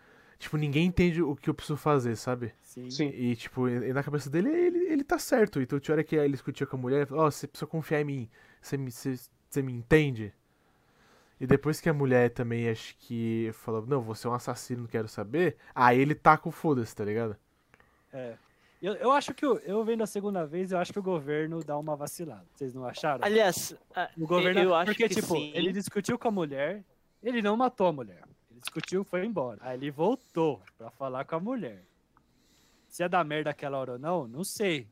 tipo, 0.42 0.58
ninguém 0.58 0.86
entende 0.88 1.22
o 1.22 1.36
que 1.36 1.50
eu 1.50 1.54
preciso 1.54 1.78
fazer, 1.78 2.16
sabe? 2.16 2.54
Sim. 2.64 2.90
Sim. 2.90 3.08
E, 3.10 3.36
tipo, 3.36 3.68
e 3.70 3.94
na 3.94 4.04
cabeça 4.04 4.30
dele, 4.30 4.50
ele, 4.50 4.78
ele 4.92 5.04
tá 5.04 5.18
certo. 5.20 5.62
Então, 5.62 5.80
tinha 5.80 5.94
hora 5.96 6.04
que 6.04 6.16
ele 6.16 6.32
discutia 6.34 6.68
com 6.68 6.76
a 6.76 6.80
mulher, 6.80 6.98
ele 6.98 7.06
falou, 7.06 7.26
ó, 7.26 7.32
você 7.32 7.48
precisa 7.48 7.68
confiar 7.68 8.02
em 8.02 8.06
mim, 8.06 8.30
você 8.62 8.78
me, 8.78 8.92
você, 8.92 9.18
você 9.50 9.62
me 9.62 9.72
entende? 9.74 10.34
E 11.40 11.48
depois 11.48 11.82
que 11.82 11.90
a 11.90 11.94
mulher 11.94 12.30
também, 12.30 12.70
acho 12.70 12.96
que 12.98 13.50
falou, 13.54 13.86
não, 13.88 14.02
você 14.02 14.28
é 14.28 14.30
um 14.30 14.34
assassino, 14.34 14.82
não 14.82 14.88
quero 14.88 15.08
saber, 15.08 15.58
aí 15.74 16.00
ele 16.00 16.14
tá 16.14 16.38
com 16.38 16.52
foda-se, 16.52 16.96
tá 16.96 17.04
ligado? 17.04 17.36
É. 18.14 18.36
Eu, 18.82 18.94
eu 18.96 19.12
acho 19.12 19.34
que 19.34 19.46
o- 19.46 19.58
eu 19.60 19.84
vendo 19.84 20.02
a 20.04 20.08
segunda 20.08 20.46
vez, 20.46 20.72
eu 20.72 20.78
acho 20.80 20.92
que 20.94 21.00
o 21.00 21.04
governo 21.04 21.64
dá 21.64 21.78
uma 21.78 21.96
vacilada. 21.96 22.46
Vocês 22.56 22.74
não 22.74 22.86
acharam? 22.86 23.24
Aliás, 23.24 23.76
O 24.18 24.26
governo, 24.26 24.60
eu 24.62 24.74
acho 24.74 24.92
porque 24.92 25.08
que 25.08 25.16
tipo, 25.16 25.36
sim. 25.36 25.52
ele 25.54 25.72
discutiu 25.72 26.18
com 26.18 26.28
a 26.28 26.32
mulher, 26.32 26.84
ele 27.22 27.42
não 27.42 27.56
matou 27.56 27.88
a 27.88 27.92
mulher. 27.94 28.24
Discutiu, 28.62 29.04
foi 29.04 29.26
embora. 29.26 29.60
Aí 29.62 29.76
ele 29.78 29.92
voltou 29.92 30.62
pra 30.78 30.90
falar 30.92 31.26
com 31.26 31.36
a 31.36 31.40
mulher. 31.40 31.84
Se 32.88 33.04
é 33.04 33.10
da 33.10 33.24
merda 33.24 33.50
aquela 33.50 33.78
hora 33.78 33.94
ou 33.94 34.00
não, 34.00 34.28
não 34.28 34.44
sei. 34.44 34.88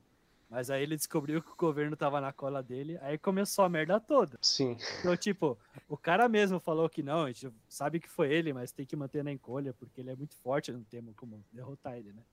Mas 0.49 0.71
aí 0.71 0.81
ele 0.81 0.95
descobriu 0.95 1.43
que 1.43 1.51
o 1.51 1.55
governo 1.55 1.95
tava 1.95 2.19
na 2.19 2.33
cola 2.33 2.63
dele, 2.63 2.97
aí 3.03 3.19
começou 3.19 3.63
a 3.63 3.69
merda 3.69 3.99
toda. 3.99 4.39
Sim. 4.41 4.75
Então, 4.99 5.15
tipo, 5.15 5.55
o 5.87 5.95
cara 5.95 6.27
mesmo 6.27 6.59
falou 6.59 6.89
que 6.89 7.03
não, 7.03 7.25
a 7.25 7.27
gente 7.31 7.53
sabe 7.67 7.99
que 7.99 8.09
foi 8.09 8.33
ele, 8.33 8.51
mas 8.51 8.71
tem 8.71 8.83
que 8.85 8.95
manter 8.95 9.23
na 9.23 9.31
encolha, 9.31 9.73
porque 9.73 10.01
ele 10.01 10.09
é 10.09 10.15
muito 10.15 10.35
forte, 10.37 10.71
não 10.71 10.81
temos 10.83 11.15
como 11.15 11.43
derrotar 11.53 11.95
ele, 11.97 12.11
né? 12.13 12.23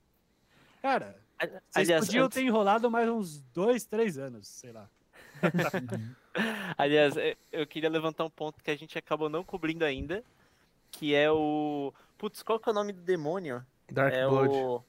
Cara, 0.80 1.14
vocês 1.68 1.88
aliás, 1.88 2.06
podiam 2.06 2.24
antes- 2.24 2.36
ter 2.36 2.46
enrolado 2.46 2.90
mais 2.90 3.06
uns 3.10 3.40
dois, 3.52 3.84
três 3.84 4.16
anos, 4.16 4.48
sei 4.48 4.72
lá. 4.72 4.88
Aliás, 6.78 7.16
eu- 7.16 7.36
eu 7.52 7.66
queria 7.66 7.90
levantar 7.90 8.24
um 8.24 8.30
ponto 8.30 8.62
que 8.62 8.70
a 8.70 8.76
gente 8.76 8.96
acabou 8.98 9.28
não 9.28 9.44
cobrindo 9.44 9.84
ainda, 9.84 10.24
que 10.98 11.14
é 11.14 11.31
o. 11.31 11.93
Putz, 12.18 12.43
qual 12.43 12.59
que 12.59 12.68
é 12.68 12.73
o 12.73 12.74
nome 12.74 12.93
do 12.93 13.02
demônio? 13.02 13.64
Dark 13.90 14.14
é 14.14 14.27
Blood. 14.27 14.55
o. 14.55 14.85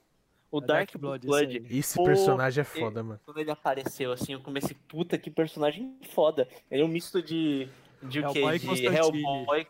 O 0.49 0.59
É 0.59 0.61
Dark, 0.61 0.69
Dark 0.91 0.97
Blood, 0.97 1.27
Blood, 1.27 1.67
esse 1.69 1.95
Pô, 1.97 2.05
personagem 2.05 2.61
é 2.61 2.63
foda, 2.63 3.03
mano. 3.03 3.19
quando 3.25 3.37
ele 3.37 3.51
apareceu, 3.51 4.13
assim, 4.13 4.31
eu 4.31 4.39
comecei, 4.39 4.77
puta, 4.87 5.17
que 5.17 5.29
personagem 5.29 5.97
foda. 6.11 6.47
Ele 6.71 6.81
é 6.81 6.85
um 6.85 6.87
misto 6.87 7.21
de. 7.21 7.67
De 8.01 8.21
o 8.21 8.31
quê? 8.31 8.57
De. 8.57 8.85
Hellboy. 8.85 9.67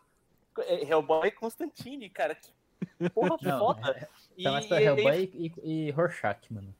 é, 0.59 0.83
Hellboy 0.87 1.27
e 1.27 1.31
Constantine, 1.31 2.07
cara. 2.09 2.35
Que 2.35 3.09
porra 3.09 3.37
Não, 3.41 3.59
foda. 3.59 3.89
é- 3.91 4.07
E, 4.37 4.43
Tá 4.43 4.51
mais 4.51 4.65
pra 4.67 4.79
e- 4.79 4.85
Hellboy 4.85 5.31
e, 5.33 5.53
e, 5.63 5.87
e 5.87 5.91
Rorschach, 5.91 6.53
mano. 6.53 6.73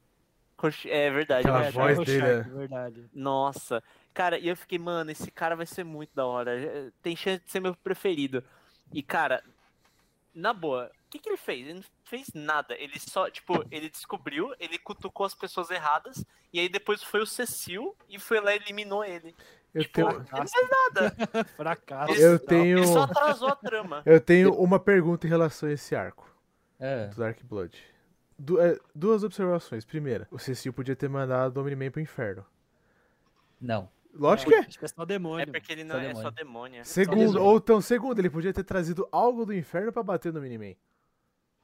É 0.86 1.10
verdade, 1.12 1.48
Aquela 1.48 1.66
é 1.66 1.68
É, 1.68 1.72
voz 1.72 2.00
dele, 2.00 2.26
é- 2.26 2.42
verdade. 2.42 3.06
Nossa. 3.14 3.84
Cara, 4.14 4.38
e 4.40 4.48
eu 4.48 4.56
fiquei, 4.56 4.78
mano, 4.80 5.10
esse 5.12 5.30
cara 5.32 5.56
vai 5.56 5.66
ser 5.66 5.84
muito 5.84 6.10
da 6.16 6.26
hora. 6.26 6.92
Tem 7.02 7.16
chance 7.16 7.44
de 7.46 7.52
ser 7.52 7.60
meu 7.60 7.76
preferido. 7.76 8.44
E, 8.94 9.02
cara, 9.04 9.44
na 10.34 10.54
boa, 10.54 10.86
o 11.06 11.10
que, 11.10 11.20
que 11.20 11.30
ele 11.30 11.38
fez? 11.38 11.62
Ele 11.68 11.74
não 11.76 11.84
fez 12.06 12.28
nada. 12.34 12.76
Ele 12.76 13.00
só, 13.00 13.30
tipo, 13.30 13.64
ele 13.72 13.90
descobriu, 13.90 14.54
ele 14.60 14.78
cutucou 14.78 15.26
as 15.26 15.34
pessoas 15.36 15.70
erradas, 15.70 16.24
e 16.54 16.60
aí 16.60 16.70
depois 16.70 17.04
foi 17.04 17.22
o 17.22 17.26
Cecil 17.26 17.96
e 18.10 18.18
foi 18.20 18.40
lá 18.40 18.54
e 18.54 18.58
eliminou 18.58 19.04
ele. 19.04 19.36
Eu 19.74 19.82
Tipo, 19.84 19.94
tenho, 19.96 20.10
ele 20.10 20.18
não 20.32 20.48
fez 20.48 20.70
nada. 20.70 21.16
Fracasso. 21.56 22.14
eu 22.14 22.40
tenho, 22.40 22.80
Ele 22.80 22.88
só 22.88 23.02
atrasou 23.04 23.50
a 23.50 23.56
trama. 23.56 24.02
eu 24.06 24.20
tenho 24.20 24.54
uma 24.54 24.80
pergunta 24.80 25.28
em 25.28 25.30
relação 25.30 25.68
a 25.70 25.74
esse 25.74 25.96
arco 25.96 26.28
É. 26.80 27.08
do 27.08 27.16
Dark 27.18 27.38
Blood. 27.44 27.78
Du- 28.40 28.60
é, 28.62 28.80
duas 28.96 29.24
observações. 29.24 29.84
Primeira, 29.84 30.28
o 30.32 30.40
Cecil 30.40 30.72
podia 30.72 30.96
ter 30.96 31.10
mandado 31.10 31.58
o 31.58 31.62
Omni-Man 31.62 31.92
pro 31.92 32.02
inferno. 32.02 32.46
Não. 33.60 33.90
Lógico 34.18 34.50
que 34.52 34.56
é. 34.56 34.60
Acho 34.60 34.80
que 34.80 34.86
é 34.86 34.88
só 34.88 35.06
demônio. 35.06 35.44
É 35.44 35.46
porque 35.46 35.72
ele 35.72 35.84
não 35.84 35.96
Só 35.96 36.02
é 36.02 36.08
demônio. 36.08 36.22
só 36.24 36.30
demônio. 36.32 36.86
Segundo, 36.86 37.44
ou 37.44 37.58
então, 37.58 37.80
segundo, 37.82 38.20
ele 38.20 38.30
podia 38.30 38.54
ter 38.54 38.64
trazido 38.64 39.08
algo 39.12 39.46
do 39.46 39.54
inferno 39.54 39.92
pra 39.92 40.04
bater 40.04 40.34
no 40.34 40.40
Omni-Man. 40.40 40.76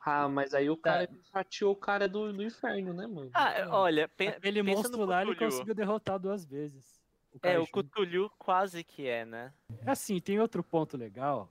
Ah, 0.06 0.28
mas 0.28 0.54
aí 0.54 0.70
o 0.70 0.76
Tá. 0.76 0.82
cara 0.92 1.10
fatiou 1.32 1.72
o 1.72 1.76
cara 1.76 2.08
do, 2.10 2.34
do 2.34 2.44
inferno, 2.44 2.94
né, 2.94 3.08
mano? 3.08 3.30
Ah, 3.34 3.68
olha, 3.70 4.08
pe 4.10 4.28
Aquele 4.28 4.62
monstro 4.62 5.06
lá 5.06 5.22
ele 5.22 5.36
conseguiu 5.36 5.74
derrotar 5.74 6.20
duas 6.20 6.44
vezes. 6.46 7.02
É, 7.42 7.58
o. 7.58 7.66
Cthulhu 7.66 8.30
quase 8.38 8.84
que 8.84 9.08
é, 9.08 9.26
né? 9.26 9.54
É 9.86 9.90
assim, 9.92 10.20
tem 10.20 10.40
outro 10.40 10.62
ponto 10.64 10.96
legal 10.98 11.50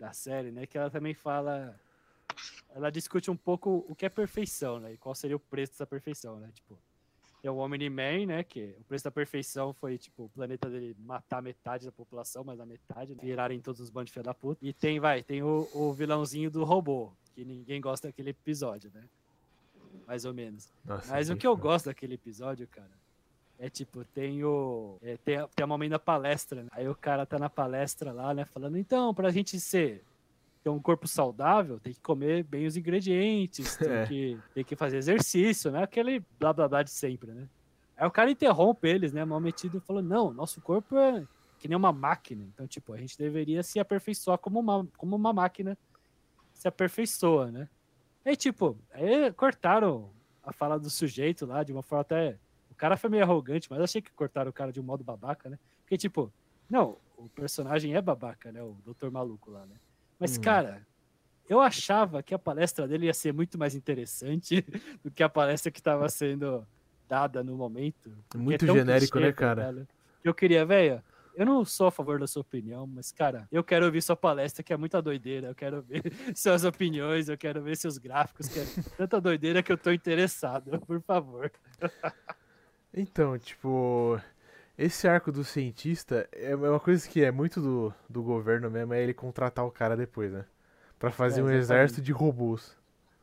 da 0.00 0.12
série, 0.12 0.50
né? 0.50 0.66
Que 0.66 0.76
ela 0.78 0.90
também 0.90 1.14
fala. 1.14 1.78
Ela 2.74 2.90
discute 2.90 3.30
um 3.30 3.36
pouco 3.36 3.84
o 3.88 3.94
que 3.94 4.04
é 4.04 4.08
perfeição, 4.08 4.80
né? 4.80 4.94
E 4.94 4.96
qual 4.96 5.14
seria 5.14 5.36
o 5.36 5.40
preço 5.40 5.72
dessa 5.72 5.86
perfeição, 5.86 6.40
né? 6.40 6.50
Tipo, 6.52 6.78
tem 7.46 7.52
o 7.52 7.58
Omni-Man, 7.58 8.26
né? 8.26 8.42
Que 8.42 8.74
o 8.80 8.84
preço 8.84 9.04
da 9.04 9.10
perfeição 9.10 9.72
foi, 9.72 9.96
tipo, 9.96 10.24
o 10.24 10.28
planeta 10.28 10.68
dele 10.68 10.96
matar 10.98 11.40
metade 11.40 11.86
da 11.86 11.92
população, 11.92 12.42
mas 12.42 12.58
a 12.58 12.66
metade, 12.66 13.14
né? 13.14 13.20
virarem 13.22 13.60
todos 13.60 13.80
os 13.80 13.88
bandos 13.88 14.08
de 14.08 14.14
filha 14.14 14.24
da 14.24 14.34
puta. 14.34 14.58
E 14.66 14.72
tem, 14.72 14.98
vai, 14.98 15.22
tem 15.22 15.44
o, 15.44 15.68
o 15.72 15.92
vilãozinho 15.92 16.50
do 16.50 16.64
robô, 16.64 17.12
que 17.36 17.44
ninguém 17.44 17.80
gosta 17.80 18.08
daquele 18.08 18.30
episódio, 18.30 18.90
né? 18.92 19.04
Mais 20.08 20.24
ou 20.24 20.34
menos. 20.34 20.68
Nossa, 20.84 21.12
Mas 21.12 21.30
o 21.30 21.36
que 21.36 21.46
eu 21.46 21.56
gosto 21.56 21.86
daquele 21.86 22.14
episódio, 22.14 22.66
cara, 22.66 22.90
é 23.60 23.70
tipo, 23.70 24.04
tem 24.04 24.42
o. 24.42 24.96
é, 25.00 25.16
tem, 25.16 25.36
tem 25.54 25.62
a 25.62 25.66
momento 25.68 25.92
da 25.92 26.00
palestra, 26.00 26.64
né? 26.64 26.68
Aí 26.72 26.88
o 26.88 26.96
cara 26.96 27.24
tá 27.24 27.38
na 27.38 27.48
palestra 27.48 28.12
lá, 28.12 28.34
né? 28.34 28.44
Falando, 28.44 28.76
então, 28.76 29.14
pra 29.14 29.30
gente 29.30 29.60
ser. 29.60 30.02
Ter 30.66 30.70
um 30.70 30.80
corpo 30.80 31.06
saudável, 31.06 31.78
tem 31.78 31.92
que 31.92 32.00
comer 32.00 32.42
bem 32.42 32.66
os 32.66 32.76
ingredientes, 32.76 33.76
tem, 33.78 33.88
É. 33.88 34.04
que, 34.04 34.38
tem 34.52 34.64
que 34.64 34.74
fazer 34.74 34.96
exercício, 34.96 35.70
né? 35.70 35.84
Aquele 35.84 36.18
blá 36.40 36.52
blá 36.52 36.66
blá 36.66 36.82
de 36.82 36.90
sempre, 36.90 37.30
né? 37.30 37.48
Aí 37.96 38.04
o 38.04 38.10
cara 38.10 38.32
interrompe 38.32 38.88
eles, 38.88 39.12
né? 39.12 39.24
Mal 39.24 39.38
metido 39.38 39.78
e 39.78 39.80
falou: 39.80 40.02
não, 40.02 40.32
nosso 40.32 40.60
corpo 40.60 40.98
é 40.98 41.24
que 41.60 41.68
nem 41.68 41.76
uma 41.76 41.92
máquina. 41.92 42.42
Então, 42.52 42.66
tipo, 42.66 42.92
a 42.92 42.96
gente 42.96 43.16
deveria 43.16 43.62
se 43.62 43.78
aperfeiçoar 43.78 44.38
como 44.38 44.58
uma, 44.58 44.84
como 44.96 45.14
uma 45.14 45.32
máquina 45.32 45.78
se 46.52 46.66
aperfeiçoa, 46.66 47.52
né? 47.52 47.68
Aí, 48.24 48.34
tipo, 48.34 48.76
aí 48.90 49.32
cortaram 49.34 50.10
a 50.42 50.52
fala 50.52 50.80
do 50.80 50.90
sujeito 50.90 51.46
lá 51.46 51.62
de 51.62 51.72
uma 51.72 51.82
forma 51.84 52.00
até. 52.00 52.40
O 52.72 52.74
cara 52.74 52.96
foi 52.96 53.08
meio 53.08 53.22
arrogante, 53.22 53.70
mas 53.70 53.80
achei 53.80 54.02
que 54.02 54.10
cortaram 54.10 54.50
o 54.50 54.52
cara 54.52 54.72
de 54.72 54.80
um 54.80 54.82
modo 54.82 55.04
babaca, 55.04 55.48
né? 55.48 55.60
Porque, 55.82 55.96
tipo, 55.96 56.32
não, 56.68 56.98
o 57.16 57.28
personagem 57.28 57.94
é 57.94 58.02
babaca, 58.02 58.50
né? 58.50 58.60
O 58.60 58.76
doutor 58.84 59.12
maluco 59.12 59.48
lá, 59.52 59.64
né? 59.64 59.76
Mas, 60.18 60.36
Hum. 60.36 60.38
cara, 60.38 60.86
eu 61.48 61.60
achava 61.60 62.22
que 62.22 62.34
a 62.34 62.38
palestra 62.38 62.88
dele 62.88 63.06
ia 63.06 63.14
ser 63.14 63.32
muito 63.32 63.58
mais 63.58 63.74
interessante 63.74 64.64
do 65.04 65.10
que 65.12 65.22
a 65.22 65.28
palestra 65.28 65.70
que 65.72 65.80
estava 65.80 66.08
sendo 66.08 66.66
dada 67.08 67.44
no 67.44 67.56
momento. 67.56 68.24
Muito 68.34 68.64
é 68.64 68.68
genérico, 68.68 69.18
clichê, 69.18 69.20
né, 69.20 69.32
cara? 69.32 69.70
Eu 70.24 70.34
queria, 70.34 70.64
velho, 70.66 71.02
eu 71.34 71.46
não 71.46 71.64
sou 71.64 71.88
a 71.88 71.90
favor 71.92 72.18
da 72.18 72.26
sua 72.26 72.42
opinião, 72.42 72.86
mas, 72.86 73.12
cara, 73.12 73.46
eu 73.50 73.62
quero 73.64 73.86
ouvir 73.86 74.02
sua 74.02 74.16
palestra, 74.16 74.62
que 74.64 74.72
é 74.72 74.76
muita 74.76 75.02
doideira. 75.02 75.48
Eu 75.48 75.54
quero 75.54 75.82
ver 75.82 76.02
suas 76.36 76.64
opiniões, 76.64 77.28
eu 77.28 77.38
quero 77.38 77.62
ver 77.62 77.76
seus 77.76 77.98
gráficos, 77.98 78.48
que 78.48 78.60
é 78.60 78.68
tanta 78.96 79.20
doideira 79.20 79.62
que 79.62 79.72
eu 79.72 79.78
tô 79.78 79.92
interessado, 79.92 80.80
por 80.86 81.02
favor. 81.02 81.50
Então, 82.92 83.38
tipo, 83.38 84.18
esse 84.78 85.08
arco 85.08 85.32
do 85.32 85.44
cientista 85.44 86.28
é 86.32 86.54
uma 86.56 86.80
coisa 86.80 87.08
que 87.08 87.22
é 87.24 87.30
muito 87.30 87.60
do, 87.60 87.94
do 88.08 88.22
governo 88.22 88.70
mesmo, 88.70 88.94
é 88.94 89.02
ele 89.02 89.14
contratar 89.14 89.64
o 89.66 89.70
cara 89.70 89.96
depois, 89.96 90.32
né? 90.32 90.44
Pra 90.98 91.10
fazer 91.12 91.40
É, 91.40 91.44
um 91.44 91.50
exército 91.50 92.02
de 92.02 92.12
robôs. 92.12 92.76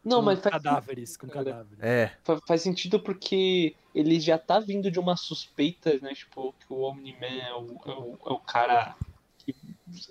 Não, 0.04 0.22
com 0.22 0.22
mas 0.24 0.40
faz, 0.42 0.56
cadáveres, 0.56 1.18
com 1.18 1.28
cara. 1.28 1.46
cadáveres. 1.46 1.80
É, 1.80 2.12
fa- 2.24 2.40
faz 2.48 2.62
sentido 2.62 3.00
porque 3.00 3.76
ele 3.96 4.20
já 4.20 4.38
tá 4.38 4.60
vindo 4.60 4.92
de 4.92 5.00
uma 5.00 5.16
suspeita, 5.16 5.98
né? 6.02 6.14
Tipo, 6.14 6.54
que 6.54 6.74
o 6.74 6.82
Omni-Man 6.82 7.28
é 7.28 7.54
o, 7.54 7.82
é 7.86 7.92
o, 7.92 8.20
é 8.28 8.34
o 8.34 8.40
cara 8.40 8.96
que, 9.40 9.56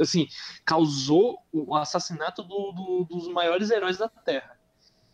assim, 0.01 0.29
causou 0.65 1.39
o 1.53 1.75
assassinato 1.77 2.43
do- 2.43 2.73
do- 2.73 3.05
dos 3.05 3.29
maiores 3.29 3.71
heróis 3.71 3.99
da 3.99 4.09
Terra. 4.09 4.59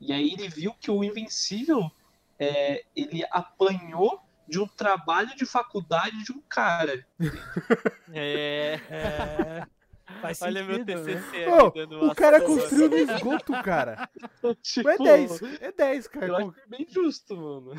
E 0.00 0.12
aí 0.12 0.32
ele 0.32 0.48
viu 0.48 0.74
que 0.74 0.90
o 0.90 1.02
Invencível, 1.02 1.90
é, 2.38 2.84
ele 2.94 3.24
apanhou 3.30 4.20
de 4.48 4.58
um 4.60 4.66
trabalho 4.66 5.34
de 5.36 5.44
faculdade 5.46 6.24
de 6.24 6.32
um 6.32 6.40
cara. 6.48 7.06
É. 8.12 8.74
É, 8.90 9.66
faz 10.20 10.40
Olha 10.42 10.64
meu 10.64 10.76
sentido, 10.76 11.04
né? 11.04 11.14
TCC 11.14 11.46
Ô, 11.48 11.66
aqui 11.66 11.78
dando 11.86 12.06
o 12.10 12.14
cara 12.14 12.40
construiu 12.40 12.88
no 12.88 12.96
esgoto, 12.96 13.52
cara. 13.62 14.08
Tipo, 14.62 14.88
É 14.88 14.96
10, 14.98 15.42
é 15.60 15.72
10, 15.72 16.04
Eu 16.06 16.10
cara. 16.10 16.36
acho 16.38 16.54
bem 16.66 16.86
justo, 16.88 17.36
mano. 17.36 17.72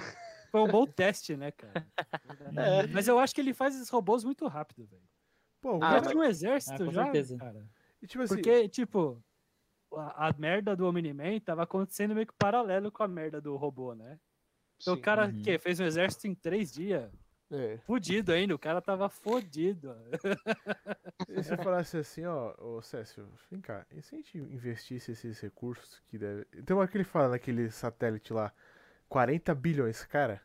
Foi 0.51 0.61
um 0.61 0.67
bom 0.67 0.85
teste, 0.85 1.35
né, 1.37 1.51
cara? 1.51 1.85
É. 2.55 2.87
Mas 2.87 3.07
eu 3.07 3.19
acho 3.19 3.33
que 3.35 3.41
ele 3.41 3.53
faz 3.53 3.75
esses 3.75 3.89
robôs 3.89 4.23
muito 4.23 4.47
rápido, 4.47 4.85
velho. 4.87 5.03
Pô, 5.61 5.73
o 5.77 5.83
Ah, 5.83 5.89
Já 5.91 5.99
cara, 5.99 6.11
tinha 6.11 6.19
um 6.21 6.23
exército 6.23 6.73
Ah, 6.83 6.85
com 6.85 6.91
já, 6.91 7.03
certeza. 7.03 7.37
cara. 7.37 7.65
e 8.01 8.07
tipo 8.07 8.23
assim, 8.23 8.35
Porque, 8.35 8.69
tipo, 8.69 9.21
a, 9.93 10.27
a 10.29 10.33
merda 10.37 10.75
do 10.75 10.87
Omni-Man 10.87 11.39
tava 11.41 11.63
acontecendo 11.63 12.15
meio 12.15 12.25
que 12.27 12.33
paralelo 12.33 12.91
com 12.91 13.03
a 13.03 13.07
merda 13.07 13.39
do 13.41 13.55
robô, 13.57 13.93
né? 13.93 14.17
Então 14.81 14.93
o 14.93 14.97
Sim. 14.97 15.01
cara 15.01 15.27
Uhum. 15.27 15.41
que 15.41 15.57
fez 15.59 15.79
um 15.79 15.85
exército 15.85 16.27
em 16.27 16.33
três 16.35 16.71
dias. 16.73 17.09
é, 17.51 17.77
Fudido 17.79 18.31
ainda, 18.31 18.53
o 18.55 18.59
cara 18.59 18.81
tava 18.81 19.09
fodido. 19.09 19.95
e 21.27 21.43
se 21.43 21.51
eu 21.53 21.57
falasse 21.57 21.97
assim, 21.97 22.25
ó, 22.25 22.53
ô 22.59 22.81
Cécio, 22.81 23.27
vem 23.51 23.59
cá, 23.59 23.85
e 23.91 24.01
se 24.01 24.15
a 24.15 24.17
gente 24.17 24.37
investisse 24.37 25.11
esses 25.11 25.39
recursos 25.39 26.01
que 26.09 26.17
deve... 26.17 26.45
Tem 26.45 26.75
uma 26.75 26.81
hora 26.81 26.87
que 26.91 26.97
ele 26.97 27.03
fala 27.03 27.29
naquele 27.29 27.69
satélite 27.71 28.31
lá, 28.33 28.53
40 29.07 29.53
bilhões, 29.55 30.03
cara, 30.05 30.41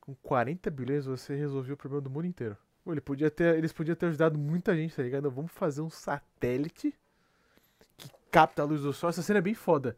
com 0.00 0.14
40 0.16 0.68
bilhões 0.70 1.06
você 1.06 1.34
resolveu 1.36 1.74
o 1.74 1.76
problema 1.78 2.02
do 2.02 2.10
mundo 2.10 2.26
inteiro. 2.26 2.56
Pô, 2.84 2.90
ele 2.92 3.00
podia 3.00 3.30
ter, 3.30 3.56
eles 3.56 3.72
podiam 3.72 3.94
ter 3.94 4.06
ajudado 4.06 4.36
muita 4.36 4.74
gente, 4.74 4.96
tá 4.96 5.02
ligado? 5.04 5.30
Vamos 5.30 5.52
fazer 5.52 5.80
um 5.82 5.90
satélite 5.90 6.92
que 7.96 8.10
capta 8.32 8.62
a 8.62 8.64
luz 8.64 8.82
do 8.82 8.92
sol. 8.92 9.08
Essa 9.10 9.22
cena 9.22 9.38
é 9.38 9.42
bem 9.42 9.54
foda. 9.54 9.96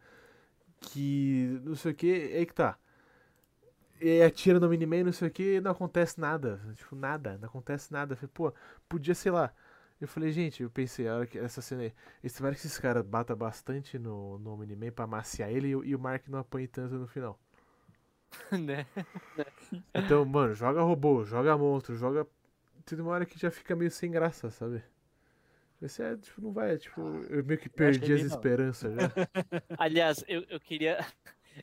Que 0.83 1.59
não 1.65 1.75
sei 1.75 1.93
o 1.93 1.95
que, 1.95 2.13
aí 2.13 2.45
que 2.45 2.53
tá. 2.53 2.79
E 4.05 4.09
aí 4.09 4.23
atira 4.23 4.61
no 4.61 4.69
Miniman, 4.69 5.05
não 5.05 5.13
sei 5.13 5.29
o 5.29 5.31
que, 5.31 5.61
não 5.61 5.71
acontece 5.73 6.21
nada. 6.21 6.61
Tipo, 6.77 6.95
nada, 6.97 7.39
não 7.39 7.49
acontece 7.49 7.93
nada. 7.93 8.13
Eu 8.15 8.17
falei, 8.19 8.31
pô, 8.35 8.53
podia, 8.89 9.15
sei 9.15 9.33
lá. 9.33 9.53
Eu 10.01 10.07
falei, 10.09 10.31
gente, 10.33 10.63
eu 10.63 10.71
pensei, 10.71 11.09
a 11.09 11.15
hora 11.17 11.27
que 11.27 11.39
essa 11.39 11.63
cena 11.63 11.83
aí, 11.83 11.93
espero 12.23 12.53
que 12.55 12.61
esses 12.61 12.79
caras 12.79 13.05
batam 13.05 13.37
bastante 13.37 13.99
no, 13.99 14.39
no 14.39 14.57
Miniman 14.57 14.93
pra 14.93 15.05
amaciar 15.05 15.51
ele 15.51 15.69
e, 15.69 15.77
o- 15.77 15.85
e 15.85 15.95
o 15.95 15.99
Mark 15.99 16.29
não 16.29 16.39
apanhe 16.41 16.69
tanto 16.69 16.95
no 16.97 17.07
final. 17.07 17.39
né? 18.59 18.87
Então, 19.95 20.25
mano, 20.25 20.55
joga 20.55 20.83
robô, 20.83 21.25
joga 21.25 21.57
monstro, 21.57 21.97
joga. 21.97 22.27
Tem 22.85 22.99
uma 23.01 23.13
hora 23.13 23.27
que 23.27 23.39
já 23.39 23.51
fica 23.51 23.77
meio 23.77 23.91
sem 23.91 24.11
graça, 24.11 24.51
sabe? 24.51 24.83
Você 25.81 26.03
é, 26.03 26.17
tipo, 26.17 26.41
não 26.41 26.53
vai, 26.53 26.77
tipo, 26.79 27.01
eu 27.31 27.45
meio 27.45 27.59
que 27.61 27.69
perdi 27.69 28.13
as 28.13 28.23
bem 28.23 28.25
não. 28.25 28.43
esperanças 28.43 28.95
já. 28.95 29.13
Aliás, 29.79 30.25
eu, 30.29 30.43
eu 30.49 30.61
queria. 30.61 30.99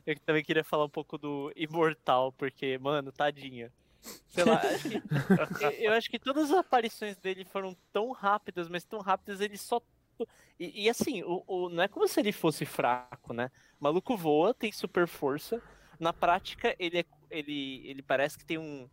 Eu 0.06 0.18
também 0.20 0.42
queria 0.44 0.64
falar 0.64 0.84
um 0.84 0.90
pouco 0.90 1.18
do 1.18 1.52
Imortal, 1.56 2.32
porque, 2.32 2.78
mano, 2.78 3.12
tadinha. 3.12 3.72
Sei 4.28 4.44
lá, 4.44 4.56
acho 4.60 4.88
que, 4.88 5.02
eu- 5.78 5.92
acho 5.92 6.10
que 6.10 6.18
todas 6.18 6.50
as 6.50 6.56
aparições 6.58 7.16
dele 7.18 7.44
foram 7.44 7.76
tão 7.92 8.10
rápidas, 8.10 8.68
mas 8.68 8.84
tão 8.84 9.00
rápidas, 9.00 9.40
ele 9.40 9.56
só. 9.56 9.80
E, 10.58 10.84
e 10.84 10.88
assim, 10.90 11.22
o, 11.22 11.42
o- 11.46 11.68
não 11.68 11.82
é 11.82 11.88
como 11.88 12.06
se 12.08 12.18
ele 12.20 12.32
fosse 12.32 12.64
fraco, 12.64 13.32
né? 13.32 13.50
O 13.80 13.84
maluco 13.84 14.16
voa, 14.16 14.52
tem 14.54 14.72
super 14.72 15.06
força. 15.06 15.62
Na 16.00 16.12
prática, 16.12 16.74
ele, 16.78 16.98
é, 17.00 17.04
ele, 17.30 17.82
ele 17.86 18.02
parece 18.02 18.36
que 18.38 18.44
tem 18.44 18.58
um. 18.58 18.88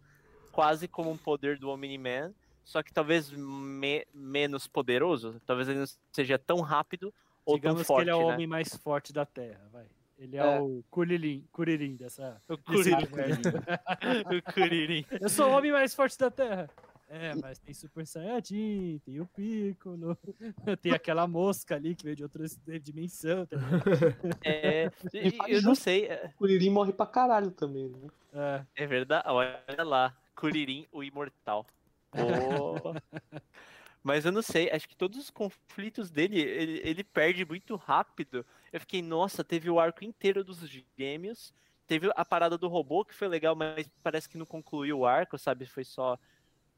Quase 0.51 0.87
como 0.87 1.09
um 1.11 1.17
poder 1.17 1.57
do 1.59 1.69
Omni-Man, 1.69 2.33
só 2.63 2.81
que 2.83 2.91
talvez 2.91 3.29
me- 3.31 4.05
menos 4.13 4.67
poderoso. 4.67 5.39
Talvez 5.45 5.69
ele 5.69 5.79
não 5.79 5.85
seja 6.11 6.37
tão 6.39 6.59
rápido 6.59 7.13
ou 7.45 7.55
Digamos 7.55 7.79
tão 7.81 7.85
forte. 7.85 8.05
que 8.05 8.09
ele 8.09 8.09
é 8.11 8.15
o 8.15 8.27
né? 8.27 8.33
homem 8.33 8.47
mais 8.47 8.75
forte 8.75 9.13
da 9.13 9.25
Terra, 9.25 9.61
vai. 9.71 9.85
Ele 10.19 10.35
é, 10.35 10.39
É. 10.41 10.59
o 10.59 10.83
Kuririn, 10.91 11.47
Kuririn 11.51 11.95
dessa. 11.95 12.41
O 12.49 12.55
universo. 12.71 13.41
o 14.49 14.53
Kuririn. 14.53 15.05
Eu 15.21 15.29
sou 15.29 15.49
o 15.49 15.53
homem 15.57 15.71
mais 15.71 15.95
forte 15.95 16.17
da 16.19 16.29
Terra. 16.29 16.69
É, 17.11 17.33
mas 17.41 17.57
tem 17.57 17.73
Super 17.73 18.05
Saiyajin, 18.05 18.99
tem 19.03 19.19
o 19.19 19.25
Piccolo, 19.25 20.15
tem 20.79 20.91
aquela 20.91 21.25
mosca 21.25 21.73
ali 21.73 21.95
que 21.95 22.03
veio 22.03 22.15
de 22.15 22.21
outra 22.23 22.45
dimensão. 22.79 23.47
Tá? 23.47 23.57
É, 24.43 24.91
eu 25.47 25.61
não 25.63 25.73
sei. 25.73 26.05
é- 26.05 26.25
O 26.35 26.37
Kuririn 26.37 26.69
morre 26.69 26.93
pra 26.93 27.07
caralho 27.07 27.49
também, 27.49 27.89
né? 27.89 28.09
É, 28.75 28.83
É 28.83 28.85
verdade. 28.85 29.23
Olha 29.27 29.83
lá. 29.83 30.15
Kuririn, 30.35 30.85
o 30.91 31.03
imortal. 31.03 31.65
Pô. 32.11 32.93
Mas 34.01 34.25
eu 34.25 34.31
não 34.31 34.41
sei, 34.41 34.69
acho 34.71 34.87
que 34.87 34.95
todos 34.95 35.19
os 35.19 35.29
conflitos 35.29 36.09
dele, 36.09 36.39
ele, 36.39 36.81
ele 36.83 37.03
perde 37.03 37.45
muito 37.45 37.75
rápido. 37.75 38.45
Eu 38.71 38.79
fiquei, 38.79 39.01
nossa, 39.01 39.43
teve 39.43 39.69
o 39.69 39.79
arco 39.79 40.03
inteiro 40.03 40.43
dos 40.43 40.59
gêmeos. 40.97 41.53
Teve 41.85 42.09
a 42.15 42.23
parada 42.23 42.57
do 42.57 42.67
robô, 42.67 43.03
que 43.03 43.15
foi 43.15 43.27
legal, 43.27 43.55
mas 43.55 43.89
parece 44.01 44.29
que 44.29 44.37
não 44.37 44.45
concluiu 44.45 44.99
o 44.99 45.05
arco, 45.05 45.37
sabe? 45.37 45.65
Foi 45.65 45.83
só. 45.83 46.17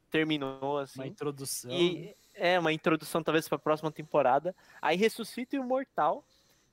Terminou 0.09 0.79
assim. 0.79 0.99
uma 0.99 1.07
introdução. 1.07 1.69
né? 1.69 1.77
E 1.77 2.15
é 2.33 2.59
uma 2.59 2.73
introdução, 2.73 3.21
talvez, 3.21 3.47
pra 3.47 3.59
próxima 3.59 3.91
temporada. 3.91 4.55
Aí 4.81 4.97
ressuscita 4.97 5.57
o 5.57 5.63
Imortal. 5.63 6.25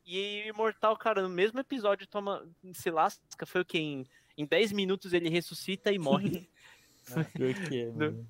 E 0.07 0.45
o 0.47 0.49
Imortal, 0.49 0.97
cara, 0.97 1.21
no 1.21 1.29
mesmo 1.29 1.59
episódio 1.61 2.07
toma. 2.07 2.49
Se 2.73 2.91
lasca, 2.91 3.45
foi 3.45 3.61
o 3.61 3.65
que? 3.65 3.79
Em, 3.79 4.07
em 4.37 4.47
10 4.47 4.73
minutos 4.73 5.13
ele 5.13 5.29
ressuscita 5.29 5.93
e 5.93 5.99
morre. 5.99 6.49
Pior 7.35 7.55
que 7.69 7.83
é, 7.83 7.91
mano. 7.91 8.27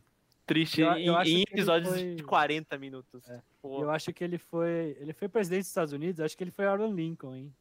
Triste. 0.48 0.80
Eu- 0.80 0.92
eu 0.96 1.14
em, 1.22 1.26
em 1.28 1.32
ele 1.36 1.42
episódios 1.52 1.92
foi- 1.94 2.14
de 2.16 2.22
40 2.24 2.76
minutos. 2.78 3.28
É. 3.28 3.40
Eu 3.62 3.90
acho 3.90 4.12
que 4.12 4.24
ele 4.24 4.38
foi. 4.38 4.96
Ele 4.98 5.12
foi 5.12 5.28
presidente 5.28 5.60
dos 5.60 5.68
Estados 5.68 5.92
Unidos, 5.92 6.20
acho 6.20 6.36
que 6.36 6.42
ele 6.42 6.50
foi 6.50 6.66
Abraham 6.66 6.92
Lincoln, 6.94 7.34
hein? 7.36 7.54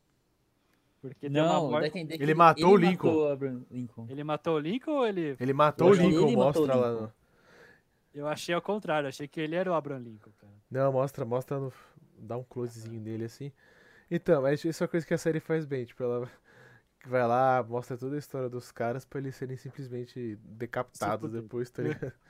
Porque 1.02 1.30
deu 1.30 1.44
uma 1.44 1.54
Não, 1.54 1.70
morte- 1.72 1.92
que 1.92 2.00
Ele 2.00 2.34
matou 2.34 2.72
o 2.72 2.78
ele 2.78 2.88
Lincoln. 2.88 3.08
matou 3.08 3.28
o 3.28 3.76
Lincoln. 3.76 4.08
Ele 4.10 4.24
matou 4.24 4.56
o 4.56 4.60
Lincoln 4.60 4.92
ou 4.94 5.08
ele. 5.08 5.38
Ele 5.40 5.54
matou 5.54 5.90
o 5.90 5.94
Lincoln, 5.94 6.26
ele 6.28 6.36
o 6.36 6.40
mostra 6.40 6.76
lá. 6.76 6.92
No- 6.92 7.14
Eu 8.16 8.28
achei 8.28 8.56
ao 8.56 8.62
contrário, 8.62 9.08
achei 9.08 9.28
que 9.28 9.40
ele 9.40 9.56
era 9.56 9.70
o 9.72 9.76
Abraham 9.76 10.00
Lincoln, 10.00 10.32
cara. 10.40 10.54
Não, 10.72 10.92
mostra, 10.92 11.24
mostra 11.24 11.60
no. 11.60 11.72
Dá 12.18 12.36
um 12.36 12.44
closezinho 12.44 13.00
nele 13.00 13.26
assim. 13.26 13.52
Então, 14.10 14.42
mas 14.42 14.64
isso 14.66 14.82
é 14.82 14.86
uma 14.86 14.90
coisa 14.90 15.06
que 15.06 15.14
a 15.14 15.18
série 15.20 15.40
faz 15.40 15.66
bem, 15.66 15.86
tipo, 15.86 16.02
ela 16.02 16.22
vai 17.06 17.28
lá, 17.28 17.64
mostra 17.68 17.96
toda 17.96 18.16
a 18.16 18.20
história 18.20 18.50
dos 18.50 18.72
caras 18.72 19.06
pra 19.06 19.20
eles 19.20 19.36
serem 19.36 19.56
simplesmente 19.56 20.36
decapitados 20.42 21.32
Sim, 21.32 21.42
depois, 21.42 21.70
tá 21.70 21.84
ligado? 21.84 22.12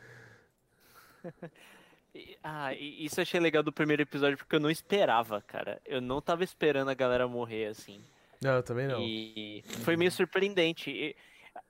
ah, 2.44 2.73
isso 2.73 3.19
eu 3.19 3.23
achei 3.23 3.39
legal 3.39 3.61
do 3.64 3.72
primeiro 3.72 4.02
episódio, 4.02 4.38
porque 4.38 4.56
eu 4.56 4.60
não 4.60 4.69
esperava, 4.72 5.41
cara. 5.41 5.81
Eu 5.85 6.02
não 6.02 6.22
tava 6.22 6.44
esperando 6.44 6.89
a 6.89 6.94
galera 6.94 7.27
morrer 7.27 7.68
assim. 7.68 8.02
Não, 8.41 8.56
eu 8.56 8.64
também 8.64 8.88
não. 8.88 9.02
E 9.02 9.64
foi 9.84 9.95
meio 9.98 10.11
surpreendente. 10.11 10.89
E 10.91 11.15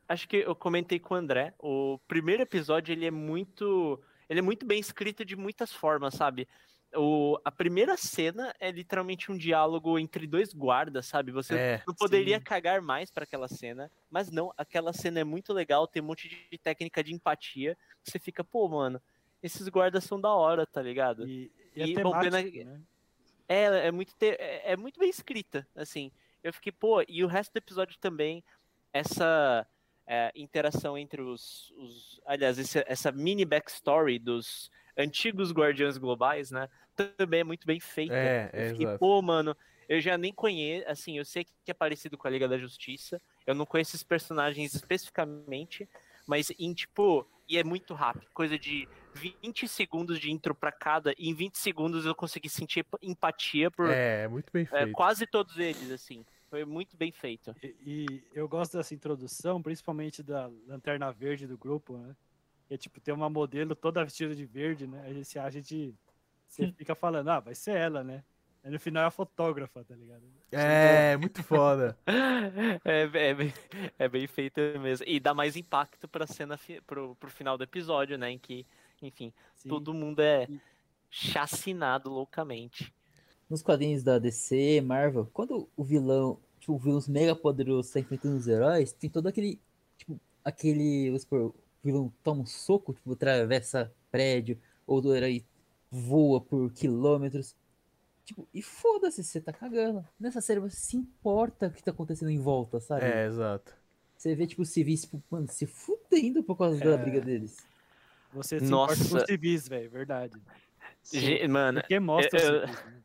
acho 0.08 0.28
que 0.28 0.38
eu 0.38 0.56
comentei 0.56 1.00
com 1.00 1.14
o 1.14 1.18
André. 1.18 1.54
O 1.60 2.00
primeiro 2.08 2.44
episódio 2.44 2.92
ele 2.94 3.06
é 3.06 3.12
muito, 3.12 4.02
ele 4.30 4.40
é 4.40 4.44
muito 4.44 4.66
bem 4.66 4.80
escrito 4.80 5.26
de 5.26 5.36
muitas 5.36 5.72
formas, 5.72 6.14
sabe? 6.14 6.48
O, 6.96 7.38
a 7.44 7.52
primeira 7.52 7.98
cena 7.98 8.56
é 8.62 8.72
literalmente 8.72 9.30
um 9.30 9.38
diálogo 9.38 10.00
entre 10.00 10.26
dois 10.26 10.54
guardas, 10.54 11.06
sabe? 11.06 11.34
Você 11.34 11.56
É, 11.56 11.84
não 11.86 11.94
poderia 11.94 12.38
sim. 12.38 12.44
cagar 12.44 12.82
mais 12.82 13.12
pra 13.12 13.26
aquela 13.26 13.50
cena, 13.50 13.92
mas 14.10 14.32
não, 14.32 14.54
aquela 14.58 14.94
cena 14.94 15.20
é 15.20 15.24
muito 15.24 15.52
legal, 15.52 15.86
tem 15.86 16.02
um 16.02 16.06
monte 16.06 16.30
de 16.30 16.58
técnica 16.58 17.04
de 17.04 17.14
empatia. 17.14 17.78
Você 18.04 18.18
fica, 18.18 18.42
pô, 18.42 18.70
mano, 18.70 19.02
esses 19.42 19.68
guardas 19.70 20.04
são 20.04 20.20
da 20.20 20.32
hora, 20.34 20.66
tá 20.66 20.82
ligado? 20.82 21.28
E, 21.28 21.52
e 21.76 21.82
é 21.82 21.86
E, 21.86 21.94
pena- 21.94 22.20
temático, 22.20 22.64
né? 22.64 22.82
É, 23.48 23.88
é 23.88 23.92
muito, 23.92 24.14
te- 24.16 24.36
é, 24.40 24.72
é 24.74 24.78
muito 24.78 25.00
bem 25.00 25.10
escrita, 25.10 25.68
assim. 25.76 26.12
Eu 26.44 26.54
fiquei, 26.54 26.72
pô, 26.72 27.04
e 27.08 27.24
o 27.24 27.28
resto 27.28 27.54
do 27.54 27.58
episódio 27.58 27.98
também, 28.00 28.44
essa 28.94 29.66
é, 30.06 30.32
interação 30.36 30.98
entre 30.98 31.22
os, 31.22 31.72
os 31.78 32.22
aliás, 32.26 32.58
esse- 32.58 32.84
essa 32.88 33.12
mini 33.12 33.46
backstory 33.46 34.20
dos 34.20 34.72
antigos 34.98 35.52
Guardiões 35.52 35.98
Globais, 35.98 36.50
né, 36.52 36.68
também 37.18 37.42
é 37.42 37.44
muito 37.44 37.68
bem 37.68 37.80
feita. 37.80 38.16
É, 38.16 38.50
eu 38.54 38.62
é, 38.62 38.70
fiquei, 38.70 38.86
exato. 38.86 39.00
pô, 39.00 39.22
mano, 39.22 39.56
eu 39.88 40.02
já 40.02 40.18
nem 40.18 40.34
conheço, 40.34 40.90
assim, 40.90 41.18
eu 41.18 41.26
sei 41.26 41.44
que 41.46 41.52
é 41.72 41.74
parecido 41.74 42.18
com 42.18 42.28
a 42.28 42.32
Liga 42.32 42.48
da 42.48 42.58
Justiça, 42.58 43.22
eu 43.46 43.54
não 43.54 43.66
conheço 43.66 43.92
esses 43.92 44.04
personagens 44.04 44.74
especificamente, 44.74 45.88
mas 46.26 46.52
em, 46.58 46.74
tipo, 46.74 47.26
e 47.48 47.58
é 47.58 47.64
muito 47.64 47.94
rápido, 47.94 48.28
coisa 48.34 48.58
de 48.58 48.88
20 49.18 49.68
segundos 49.68 50.20
de 50.20 50.32
intro 50.32 50.54
pra 50.56 50.72
cada, 50.72 51.14
e 51.18 51.30
em 51.30 51.34
20 51.34 51.58
segundos 51.58 52.06
eu 52.06 52.16
consegui 52.16 52.50
sentir 52.50 52.86
empatia 53.02 53.70
por 53.72 53.90
É, 53.90 54.24
é 54.24 54.28
muito 54.28 54.52
bem 54.52 54.64
é, 54.64 54.68
feito. 54.68 54.92
quase 54.94 55.26
todos 55.28 55.58
eles, 55.58 55.92
assim. 55.92 56.24
Foi 56.50 56.64
muito 56.64 56.96
bem 56.96 57.12
feito. 57.12 57.54
E, 57.62 57.76
e 57.86 58.24
eu 58.34 58.48
gosto 58.48 58.78
dessa 58.78 58.94
introdução, 58.94 59.62
principalmente 59.62 60.24
da 60.24 60.50
lanterna 60.68 61.12
verde 61.12 61.46
do 61.46 61.58
grupo, 61.58 61.98
né? 61.98 62.16
Que 62.68 62.76
é 62.76 62.78
tipo, 62.78 63.00
tem 63.02 63.14
uma 63.14 63.30
modelo 63.30 63.76
toda 63.76 64.04
vestida 64.04 64.34
de 64.34 64.46
verde, 64.46 64.88
né? 64.88 65.02
Aí 65.06 65.24
você, 65.26 65.40
a 65.40 65.50
gente 65.50 65.94
você 66.48 66.72
fica 66.72 66.96
falando, 66.96 67.30
ah, 67.30 67.40
vai 67.40 67.54
ser 67.54 67.76
ela, 67.76 68.04
né? 68.04 68.24
Aí 68.64 68.72
no 68.72 68.80
final 68.80 69.04
é 69.04 69.06
a 69.08 69.12
fotógrafa, 69.12 69.84
tá 69.84 69.96
ligado? 69.96 70.24
É, 70.52 71.16
muito 71.18 71.44
foda. 71.44 71.98
É, 72.86 73.02
é 73.30 73.34
bem, 73.34 73.54
é 74.00 74.08
bem 74.10 74.28
feito 74.28 74.60
mesmo. 74.80 75.06
E 75.08 75.20
dá 75.20 75.34
mais 75.34 75.56
impacto 75.56 76.08
pra 76.08 76.26
cena, 76.26 76.58
fi- 76.58 76.82
pro, 76.82 77.16
pro 77.16 77.30
final 77.30 77.58
do 77.58 77.64
episódio, 77.64 78.18
né? 78.18 78.32
Em 78.32 78.40
que, 78.40 78.66
enfim, 79.06 79.34
Sim. 79.56 79.70
todo 79.70 79.94
mundo 79.94 80.22
é 80.22 80.48
chacinado 81.10 82.10
loucamente. 82.10 82.94
Nos 83.50 83.62
quadrinhos 83.62 84.04
da 84.04 84.20
DC, 84.20 84.82
Marvel, 84.82 85.30
quando 85.34 85.70
o 85.76 85.84
vilão, 85.84 86.40
tipo, 86.60 86.74
o 86.74 86.78
vilão 86.78 87.00
mega 87.08 87.36
poderoso 87.36 87.94
tá 87.94 88.00
enfrentando 88.00 88.36
os 88.36 88.48
heróis, 88.48 88.92
tem 88.92 89.10
todo 89.10 89.28
aquele, 89.28 89.60
tipo, 89.98 90.20
aquele, 90.44 91.08
vamos 91.08 91.22
supor, 91.22 91.42
o 91.48 91.56
vilão 91.84 92.14
toma 92.24 92.42
um 92.42 92.46
soco, 92.46 92.94
tipo, 92.94 93.14
atravessa 93.14 93.94
prédio, 94.12 94.60
ou 94.86 95.00
do 95.02 95.16
herói 95.16 95.46
voa 95.90 96.42
por 96.42 96.72
quilômetros. 96.74 97.56
Tipo, 98.26 98.46
e 98.54 98.62
foda-se, 98.62 99.24
você 99.24 99.40
tá 99.40 99.54
cagando. 99.54 100.06
Nessa 100.20 100.42
série 100.42 100.60
você 100.60 100.76
se 100.76 100.98
importa 100.98 101.68
o 101.68 101.72
que 101.72 101.82
tá 101.82 101.92
acontecendo 101.92 102.30
em 102.30 102.40
volta, 102.40 102.82
sabe? 102.82 103.06
É, 103.06 103.26
exato. 103.26 103.74
Você 104.18 104.36
vê, 104.36 104.46
tipo, 104.46 104.64
os 104.64 104.70
civis, 104.70 105.04
tipo, 105.04 105.24
mano, 105.30 105.48
se 105.48 105.66
fudendo 105.66 106.44
por 106.44 106.58
causa 106.58 106.78
da 106.84 106.92
É. 106.92 106.98
briga 106.98 107.22
deles. 107.22 107.56
Você 108.34 108.60
se 108.60 108.66
Nossa. 108.66 108.94
importa 108.94 109.10
com 109.10 109.18
os 109.18 109.26
civis, 109.26 109.68
velho, 109.68 109.90
verdade. 109.90 110.42
Ge- 111.12 111.48
Mano, 111.48 111.80
Porque 111.80 112.00
mostra 112.00 112.40
eu- 112.40 112.68
civis, 112.68 112.84
né? 112.86 113.02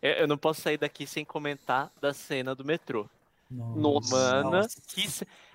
eu, 0.00 0.10
eu 0.12 0.26
não 0.28 0.36
posso 0.36 0.60
sair 0.60 0.78
daqui 0.78 1.06
sem 1.06 1.24
comentar 1.24 1.92
da 2.00 2.12
cena 2.12 2.54
do 2.54 2.64
metrô. 2.64 3.08
Nossa. 3.50 4.14
Mano, 4.16 4.50
Nossa. 4.50 4.80
que 4.88 5.04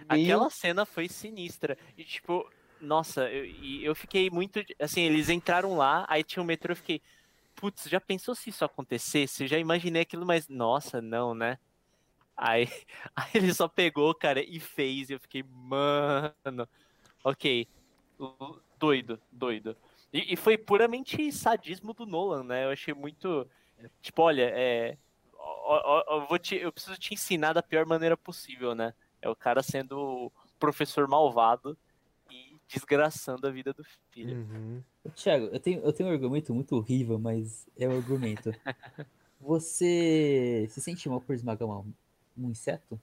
aquela 0.07 0.49
cena 0.49 0.85
foi 0.85 1.07
sinistra. 1.07 1.77
E 1.97 2.03
tipo, 2.03 2.49
nossa, 2.81 3.29
eu, 3.31 3.45
e 3.45 3.83
eu 3.83 3.95
fiquei 3.95 4.29
muito. 4.29 4.59
Assim, 4.79 5.01
eles 5.01 5.29
entraram 5.29 5.75
lá, 5.75 6.05
aí 6.09 6.23
tinha 6.23 6.41
um 6.41 6.45
metrô, 6.45 6.71
eu 6.71 6.75
fiquei. 6.75 7.01
Putz, 7.55 7.85
já 7.89 7.99
pensou 7.99 8.35
se 8.35 8.49
isso 8.51 8.63
acontecesse? 8.63 9.43
Eu 9.43 9.47
já 9.47 9.57
imaginei 9.57 10.03
aquilo, 10.03 10.25
mas 10.25 10.47
nossa, 10.47 11.01
não, 11.01 11.33
né? 11.33 11.57
Aí, 12.35 12.67
aí 13.15 13.31
ele 13.35 13.53
só 13.53 13.67
pegou, 13.67 14.13
cara, 14.15 14.41
e 14.41 14.59
fez. 14.59 15.09
E 15.09 15.13
eu 15.13 15.19
fiquei, 15.19 15.43
mano, 15.43 16.67
ok. 17.23 17.67
Doido, 18.79 19.19
doido. 19.31 19.75
E, 20.13 20.33
e 20.33 20.35
foi 20.35 20.57
puramente 20.57 21.31
sadismo 21.31 21.93
do 21.93 22.05
Nolan, 22.05 22.43
né? 22.43 22.65
Eu 22.65 22.69
achei 22.71 22.93
muito. 22.93 23.47
Tipo, 24.01 24.23
olha, 24.23 24.49
é. 24.53 24.97
ó, 25.37 25.99
ó, 25.99 26.03
ó, 26.07 26.21
Eu, 26.21 26.27
vou 26.27 26.39
te, 26.39 26.55
eu 26.55 26.71
preciso 26.71 26.97
te 26.97 27.13
ensinar 27.13 27.53
da 27.53 27.61
pior 27.61 27.85
maneira 27.85 28.15
possível, 28.17 28.73
né? 28.73 28.93
É 29.21 29.29
o 29.29 29.35
cara 29.35 29.61
sendo 29.61 29.97
o 29.99 30.31
professor 30.59 31.07
malvado 31.07 31.77
e 32.31 32.55
desgraçando 32.67 33.45
a 33.47 33.51
vida 33.51 33.73
do 33.73 33.83
filho. 34.11 34.37
Uhum. 34.37 34.83
Thiago, 35.15 35.45
eu 35.45 35.59
tenho, 35.59 35.81
eu 35.81 35.93
tenho 35.93 36.09
um 36.09 36.11
argumento 36.11 36.53
muito 36.53 36.75
horrível, 36.75 37.17
mas 37.19 37.67
é 37.77 37.87
um 37.87 37.95
argumento. 37.97 38.51
Você 39.39 40.67
se 40.69 40.81
sente 40.81 41.07
mal 41.07 41.21
por 41.21 41.33
esmagar 41.35 41.67
uma- 41.67 41.85
um 42.37 42.49
inseto? 42.49 42.99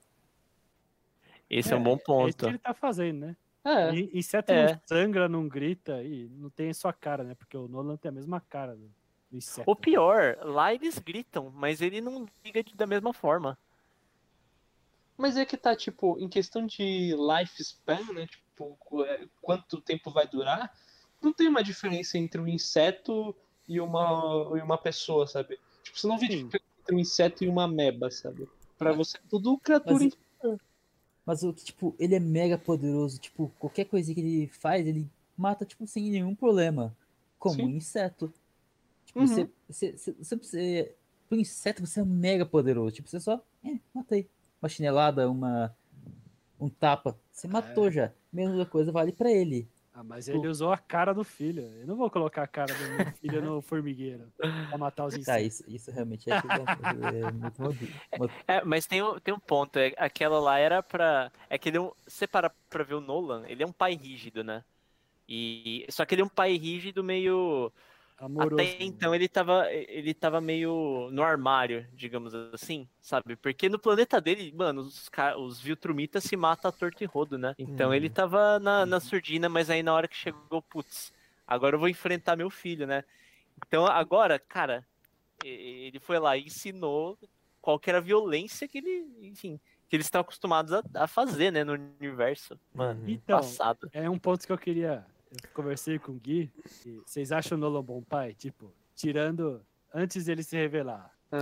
Esse 1.49 1.73
é, 1.73 1.77
um 1.77 1.83
bom 1.83 1.93
É 1.93 1.95
isso 1.97 2.05
ponto. 2.05 2.37
que 2.37 2.47
ele 2.47 2.59
tá 2.59 2.75
fazendo, 2.75 3.27
né? 3.27 3.37
É, 3.65 3.95
E- 3.95 4.11
Inseto 4.19 4.53
É. 4.53 4.73
não 4.75 4.81
sangra, 4.87 5.29
não 5.29 5.49
grita 5.49 6.03
e 6.03 6.29
não 6.29 6.51
tem 6.51 6.69
a 6.71 6.75
sua 6.75 6.93
cara, 6.93 7.25
né? 7.25 7.35
Porque 7.35 7.57
o 7.57 7.67
Nolan 7.67 7.97
tem 7.97 8.11
a 8.11 8.13
mesma 8.13 8.41
cara 8.41 8.75
do, 8.77 8.91
do 9.31 9.37
inseto. 9.39 9.71
O 9.71 9.75
pior, 9.75 10.37
lá 10.43 10.75
eles 10.75 10.99
gritam, 10.99 11.51
mas 11.55 11.81
ele 11.81 12.01
não 12.01 12.27
liga 12.45 12.63
da 12.75 12.87
mesma 12.87 13.13
forma. 13.15 13.57
mas 15.17 15.37
é 15.37 15.45
que 15.47 15.57
tá, 15.57 15.75
tipo, 15.77 16.19
em 16.19 16.29
questão 16.29 16.67
de 16.67 17.15
lifespan, 17.17 18.13
né? 18.13 18.27
Tipo, 18.27 18.77
é, 19.05 19.27
quanto 19.41 19.81
tempo 19.81 20.11
vai 20.11 20.27
durar, 20.27 20.73
não 21.23 21.33
tem 21.33 21.49
uma 21.49 21.63
diferença 21.63 22.19
entre 22.19 22.41
um 22.41 22.49
inseto 22.49 23.35
e 23.69 23.81
uma, 23.81 24.53
e 24.59 24.61
uma 24.61 24.77
pessoa, 24.77 25.27
sabe? 25.27 25.59
Tipo, 25.83 25.99
você 25.99 26.07
não 26.07 26.19
vê 26.19 26.27
diferença 26.29 26.65
entre 26.81 26.95
um 26.97 26.99
inseto 26.99 27.45
e 27.45 27.49
uma 27.49 27.65
ameba, 27.65 28.11
sabe? 28.11 28.47
Pra 28.77 28.93
você 28.93 29.17
é 29.17 29.21
tudo 29.31 29.57
criatura. 29.59 29.95
Mas- 29.95 30.59
Mas 31.25 31.43
o 31.43 31.53
que, 31.53 31.65
tipo, 31.65 31.95
ele 31.99 32.15
é 32.15 32.21
mega 32.21 32.59
poderoso. 32.59 33.19
Tipo, 33.19 33.51
qualquer 33.59 33.85
coisa 33.87 34.13
que 34.13 34.21
ele 34.21 34.47
faz, 34.49 34.87
ele 34.87 35.09
mata, 35.37 35.65
tipo, 35.65 35.87
sem 35.87 36.11
nenhum 36.11 36.35
problema. 36.35 36.95
Como 37.39 37.57
Sim. 37.57 37.65
um 37.65 37.71
inseto. 37.71 38.33
Tipo, 39.07 39.21
Uhum. 39.21 39.27
você, 39.27 39.49
você, 39.69 39.93
você, 39.93 40.37
você 40.37 40.95
pro 41.29 41.39
inseto 41.39 41.87
você 41.87 42.01
é 42.01 42.05
mega 42.05 42.45
poderoso. 42.45 42.95
Tipo, 42.97 43.09
você 43.09 43.21
só, 43.21 43.43
é, 43.65 43.79
matei. 43.93 44.29
Uma 44.61 44.69
chinelada, 44.69 45.31
uma 45.31 45.75
um 46.61 46.69
tapa, 46.69 47.19
você 47.31 47.47
matou 47.47 47.91
já. 47.91 48.13
Mesma 48.33 48.65
coisa 48.65 48.91
vale 48.91 49.13
pra 49.13 49.31
ele. 49.31 49.69
Ah, 49.97 50.03
mas 50.03 50.27
ele 50.27 50.49
usou 50.49 50.73
a 50.73 50.77
cara 50.77 51.15
do 51.15 51.23
filho. 51.23 51.63
Eu 51.81 51.87
não 51.87 51.95
vou 51.95 52.11
colocar 52.11 52.43
a 52.43 52.49
cara 52.49 52.75
do 52.75 52.81
meu 53.05 53.13
filho 53.13 53.41
no 53.41 53.63
formigueiro 53.63 54.27
pra 54.37 54.77
matar 54.77 55.07
os 55.07 55.15
Tá, 55.15 55.41
insetos. 55.41 55.61
isso, 55.61 55.71
isso 55.71 55.91
realmente 55.93 56.29
é, 56.29 56.35
é 56.35 57.31
muito 57.31 57.63
modo- 57.63 57.79
mo- 58.19 58.31
É, 58.49 58.65
mas 58.65 58.87
tem, 58.87 59.01
um- 59.03 59.21
tem 59.21 59.33
um 59.33 59.39
ponto, 59.39 59.79
é, 59.79 59.95
aquela 59.97 60.41
lá 60.41 60.59
era 60.59 60.83
pra. 60.83 61.31
É 61.49 61.57
que 61.57 61.69
ele 61.69 61.77
é 61.77 61.81
um. 61.81 61.93
Você 62.09 62.27
para 62.27 62.51
pra 62.69 62.83
ver 62.83 62.95
o 62.95 63.01
Nolan, 63.01 63.45
ele 63.47 63.63
é 63.63 63.67
um 63.67 63.73
pai 63.73 63.95
rígido, 63.95 64.43
né? 64.43 64.65
E. 65.29 65.87
Só 65.89 66.05
que 66.05 66.15
ele 66.17 66.23
é 66.23 66.25
um 66.25 66.29
pai 66.29 66.57
rígido 66.57 67.05
meio. 67.05 67.73
Amoroso. 68.25 68.55
Até 68.63 68.77
então 68.83 69.15
ele 69.15 69.29
tava, 69.29 69.71
ele 69.73 70.15
tava 70.15 70.41
meio 70.41 71.09
no 71.13 71.23
armário, 71.23 71.87
digamos 71.93 72.35
assim, 72.53 72.89
sabe? 73.01 73.37
Porque 73.37 73.69
no 73.69 73.79
planeta 73.79 74.21
dele, 74.21 74.53
mano, 74.57 74.81
os, 74.83 75.11
os 75.39 75.61
Viltrumitas 75.61 76.25
se 76.25 76.37
matam 76.37 76.69
a 76.69 76.73
torto 76.73 77.03
e 77.03 77.07
rodo, 77.07 77.37
né? 77.37 77.55
Então 77.59 77.89
Uhum. 77.89 77.95
ele 77.95 78.09
tava 78.09 78.59
na, 78.59 78.87
na 78.87 79.01
surdina, 79.01 79.49
mas 79.49 79.69
aí 79.71 79.83
na 79.83 79.93
hora 79.93 80.09
que 80.09 80.17
chegou, 80.17 80.63
putz, 80.63 81.13
agora 81.47 81.77
eu 81.77 81.81
vou 81.81 81.89
enfrentar 81.89 82.37
meu 82.37 82.49
filho, 82.51 82.87
né? 82.87 83.05
Então 83.67 83.87
agora, 83.87 84.39
cara, 84.39 84.85
ele 85.45 85.99
foi 86.01 86.19
lá 86.19 86.37
e 86.37 86.45
ensinou 86.47 87.19
qual 87.61 87.79
que 87.79 87.91
era 87.91 87.99
a 87.99 88.03
violência 88.03 88.67
que 88.69 88.79
ele, 88.79 89.07
enfim, 89.23 89.61
que 89.89 89.97
eles 89.97 90.07
estão 90.07 90.21
acostumados 90.23 90.73
a, 90.73 90.83
a 90.95 91.07
fazer, 91.07 91.51
né, 91.51 91.63
no 91.65 91.75
universo. 91.75 92.59
Mano, 92.75 93.01
Uhum. 93.03 93.09
Então, 93.11 93.39
passado. 93.39 93.89
é 93.93 94.09
um 94.09 94.19
ponto 94.19 94.47
que 94.47 94.53
eu 94.53 94.59
queria. 94.59 95.05
Eu 95.43 95.49
conversei 95.53 95.99
com 95.99 96.13
o 96.13 96.15
Gui. 96.15 96.53
e 96.87 97.01
vocês 97.07 97.33
acham 97.33 97.57
o 97.59 97.61
Nolan 97.61 97.83
bom 97.83 98.03
pai? 98.03 98.35
Tipo, 98.35 98.73
tirando 98.95 99.61
antes 99.93 100.25
dele 100.27 100.43
se 100.43 100.57
revelar. 100.57 101.13
Ah, 101.33 101.37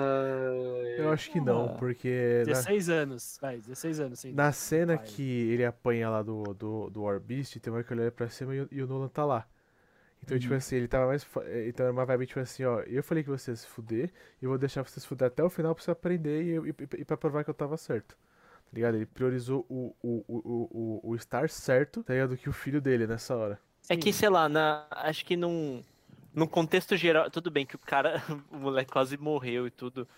Eu 0.99 1.11
acho 1.11 1.31
que 1.31 1.41
não, 1.41 1.67
Ah. 1.67 1.75
porque 1.79 2.39
na, 2.47 2.53
16 2.53 2.89
anos, 2.89 3.39
vai, 3.41 3.59
16 3.59 4.01
anos 4.01 4.21
sem. 4.21 4.33
na 4.33 4.51
cena 4.53 4.97
pai. 4.97 5.07
que 5.07 5.23
ele 5.51 5.65
apanha 5.65 6.09
lá 6.09 6.23
do, 6.23 6.43
do, 6.55 6.89
do 6.89 7.03
War 7.03 7.21
Beast, 7.21 7.59
tem 7.61 7.71
uma 7.71 7.77
hora 7.79 7.85
que 7.87 7.93
ele 7.93 8.01
olha 8.03 8.13
pra 8.13 8.29
cima 8.31 8.55
e, 8.55 8.61
o- 8.63 8.69
e 8.71 8.83
o 8.83 8.87
Nolan 8.87 9.09
tá 9.09 9.25
lá. 9.25 9.47
Então, 10.23 10.39
tipo 10.39 10.55
assim, 10.55 10.77
ele 10.77 10.87
tava 10.89 11.07
mais. 11.09 11.27
eh, 11.47 11.67
Então 11.69 11.85
era 11.85 11.93
uma 11.93 12.07
vibe 12.07 12.27
tipo 12.27 12.39
assim, 12.41 12.65
ó. 12.65 12.81
Eu 12.83 13.03
falei 13.03 13.23
que 13.25 13.29
você 13.29 13.51
ia 13.51 13.57
se 13.57 13.67
fuder, 13.67 14.11
e 14.41 14.45
eu 14.45 14.51
vou 14.51 14.57
deixar 14.59 14.83
você 14.85 15.01
se 15.01 15.07
fuder 15.07 15.27
até 15.27 15.43
o 15.43 15.51
final 15.51 15.75
pra 15.75 15.83
você 15.85 15.91
aprender 15.91 16.43
e, 16.43 16.71
e, 16.71 17.01
e 17.01 17.05
pra 17.05 17.17
provar 17.17 17.43
que 17.45 17.51
eu 17.51 17.55
tava 17.55 17.77
certo. 17.77 18.17
Tá 18.17 18.71
ligado? 18.73 18.95
Ele 18.95 19.05
priorizou 19.05 19.67
o, 19.69 19.95
o, 20.01 20.25
o, 20.29 20.37
o, 20.39 21.01
o, 21.05 21.11
o 21.11 21.15
estar 21.17 21.51
certo, 21.51 22.03
tá 22.05 22.15
ligado? 22.15 22.31
Do 22.31 22.37
que 22.39 22.49
o 22.49 22.53
filho 22.53 22.81
dele 22.81 23.07
nessa 23.07 23.37
hora. 23.37 23.59
É 23.89 23.97
que, 23.97 24.13
sei 24.13 24.29
lá, 24.29 24.49
na, 24.49 24.87
acho 24.91 25.25
que 25.25 25.37
num, 25.37 25.83
num 26.35 26.47
contexto 26.47 26.97
geral. 26.97 27.31
Tudo 27.31 27.51
bem 27.51 27.67
que 27.67 27.77
o 27.77 27.79
cara, 27.79 28.23
o 28.51 28.57
moleque 28.57 28.91
quase 28.91 29.17
morreu 29.17 29.67
e 29.67 29.71
tudo. 29.71 30.09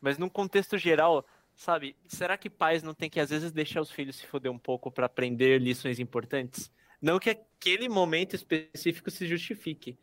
Mas 0.00 0.18
num 0.18 0.28
contexto 0.28 0.78
geral, 0.78 1.24
sabe? 1.54 1.94
Será 2.06 2.36
que 2.36 2.48
pais 2.48 2.82
não 2.82 2.94
tem 2.94 3.10
que 3.10 3.20
às 3.20 3.30
vezes 3.30 3.52
deixar 3.52 3.80
os 3.80 3.90
filhos 3.90 4.16
se 4.16 4.26
foder 4.26 4.50
um 4.50 4.58
pouco 4.58 4.90
pra 4.90 5.06
aprender 5.06 5.60
lições 5.60 5.98
importantes? 5.98 6.70
Não 7.00 7.18
que 7.18 7.30
aquele 7.30 7.88
momento 7.88 8.34
específico 8.34 9.10
se 9.10 9.26
justifique, 9.26 9.98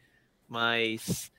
mas. 0.47 1.31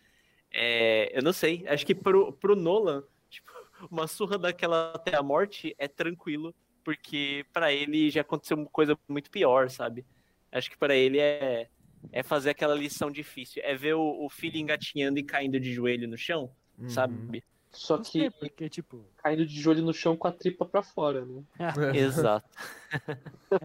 é, 0.53 1.17
eu 1.17 1.23
não 1.23 1.33
sei. 1.33 1.65
Acho 1.69 1.87
que 1.87 1.95
pro, 1.95 2.33
pro 2.33 2.57
Nolan, 2.57 3.03
tipo, 3.31 3.51
uma 3.91 4.07
surra 4.07 4.39
daquela 4.39 4.93
até 4.95 5.17
a 5.17 5.23
morte 5.23 5.75
é 5.79 5.89
tranquilo, 5.89 6.55
porque 6.85 7.47
pra 7.53 7.73
ele 7.73 8.11
já 8.11 8.21
aconteceu 8.23 8.57
uma 8.57 8.67
coisa 8.67 8.99
muito 9.09 9.31
pior, 9.31 9.71
sabe? 9.71 10.05
Acho 10.53 10.70
que 10.70 10.77
pra 10.79 10.95
ele 10.95 11.19
é, 11.19 11.69
é 12.12 12.23
fazer 12.23 12.51
aquela 12.51 12.75
lição 12.75 13.11
difícil. 13.11 13.62
É 13.65 13.75
ver 13.75 13.95
o, 13.95 14.25
o 14.25 14.29
filho 14.31 14.57
engatinhando 14.57 15.19
e 15.19 15.23
caindo 15.23 15.59
de 15.61 15.73
joelho 15.73 16.09
no 16.09 16.16
chão, 16.16 16.51
Uhum. 16.79 16.89
sabe? 16.89 17.43
Só 17.70 17.99
que 17.99 18.31
porque, 18.31 18.66
tipo, 18.69 19.05
caindo 19.19 19.45
de 19.45 19.61
joelho 19.61 19.83
no 19.85 19.93
chão 19.93 20.16
com 20.16 20.27
a 20.27 20.33
tripa 20.33 20.65
pra 20.65 20.83
fora, 20.83 21.25
né? 21.27 21.43
Exato. 21.95 22.49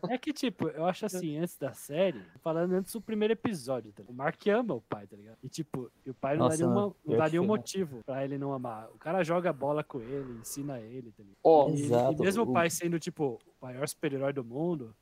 é 0.09 0.17
que, 0.17 0.33
tipo, 0.33 0.67
eu 0.67 0.85
acho 0.85 1.05
assim, 1.05 1.37
antes 1.37 1.57
da 1.57 1.71
série, 1.73 2.21
falando 2.41 2.73
antes 2.73 2.91
do 2.91 2.99
primeiro 3.01 3.31
episódio, 3.33 3.91
tá 3.93 4.01
ligado? 4.01 4.13
O 4.13 4.17
Mark 4.17 4.45
ama 4.47 4.73
o 4.73 4.81
pai, 4.81 5.07
tá 5.07 5.15
ligado? 5.15 5.37
E, 5.41 5.47
tipo, 5.47 5.89
e 6.05 6.09
o 6.09 6.13
pai 6.13 6.35
não 6.35 6.45
Nossa, 6.45 6.57
daria, 6.57 6.67
uma, 6.71 6.95
não 7.05 7.17
daria 7.17 7.41
um 7.41 7.47
perfeito. 7.47 7.47
motivo 7.47 8.03
pra 8.05 8.25
ele 8.25 8.37
não 8.37 8.51
amar. 8.53 8.89
O 8.93 8.97
cara 8.97 9.23
joga 9.23 9.53
bola 9.53 9.83
com 9.85 10.01
ele, 10.01 10.33
ensina 10.39 10.79
ele, 10.81 11.11
tá 11.11 11.23
ligado? 11.23 11.37
Ó, 11.43 11.69
E- 11.69 11.73
Exato. 11.83 12.21
E 12.21 12.25
mesmo 12.25 12.43
O- 12.43 12.51
pai 12.53 12.69
sendo, 12.69 12.99
tipo, 12.99 13.39
o 13.61 13.65
maior 13.65 13.87
super-herói 13.87 14.33
do 14.33 14.43
mundo, 14.43 14.93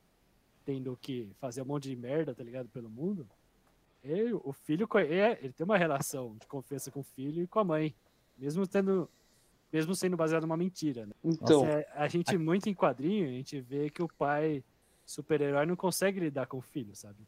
tendo 0.66 0.98
que 1.02 1.32
fazer 1.40 1.62
um 1.62 1.66
monte 1.66 1.90
de 1.90 1.96
merda, 1.96 2.34
tá 2.34 2.44
ligado, 2.44 2.70
pelo 2.70 2.90
mundo, 2.90 3.28
ele, 4.04 4.34
o 4.34 4.52
filho, 4.52 4.88
é, 4.96 5.38
ele 5.42 5.54
tem 5.54 5.64
uma 5.64 5.78
relação 5.78 6.36
de 6.40 6.48
confiança 6.48 6.90
com 6.90 7.02
o 7.02 7.04
filho 7.04 7.44
e 7.44 7.48
com 7.48 7.60
a 7.60 7.64
mãe. 7.64 7.96
Mesmo 8.38 8.66
tendo. 8.66 9.10
Mesmo 9.72 9.96
sendo 9.96 10.18
baseado 10.18 10.42
numa 10.42 10.58
mentira, 10.58 11.06
né? 11.06 11.14
então, 11.24 11.66
É, 11.66 11.88
a 11.94 12.06
gente, 12.10 12.38
muito 12.38 12.68
em 12.68 12.74
quadrinho, 12.74 13.30
a 13.30 13.32
gente 13.32 13.62
vê 13.62 13.90
que 13.90 14.04
o 14.04 14.08
pai 14.08 14.62
super-herói 15.06 15.66
não 15.66 15.78
consegue 15.78 16.20
lidar 16.20 16.46
com 16.48 16.58
o 16.58 16.62
filho, 16.62 16.94
sabe? 16.94 17.26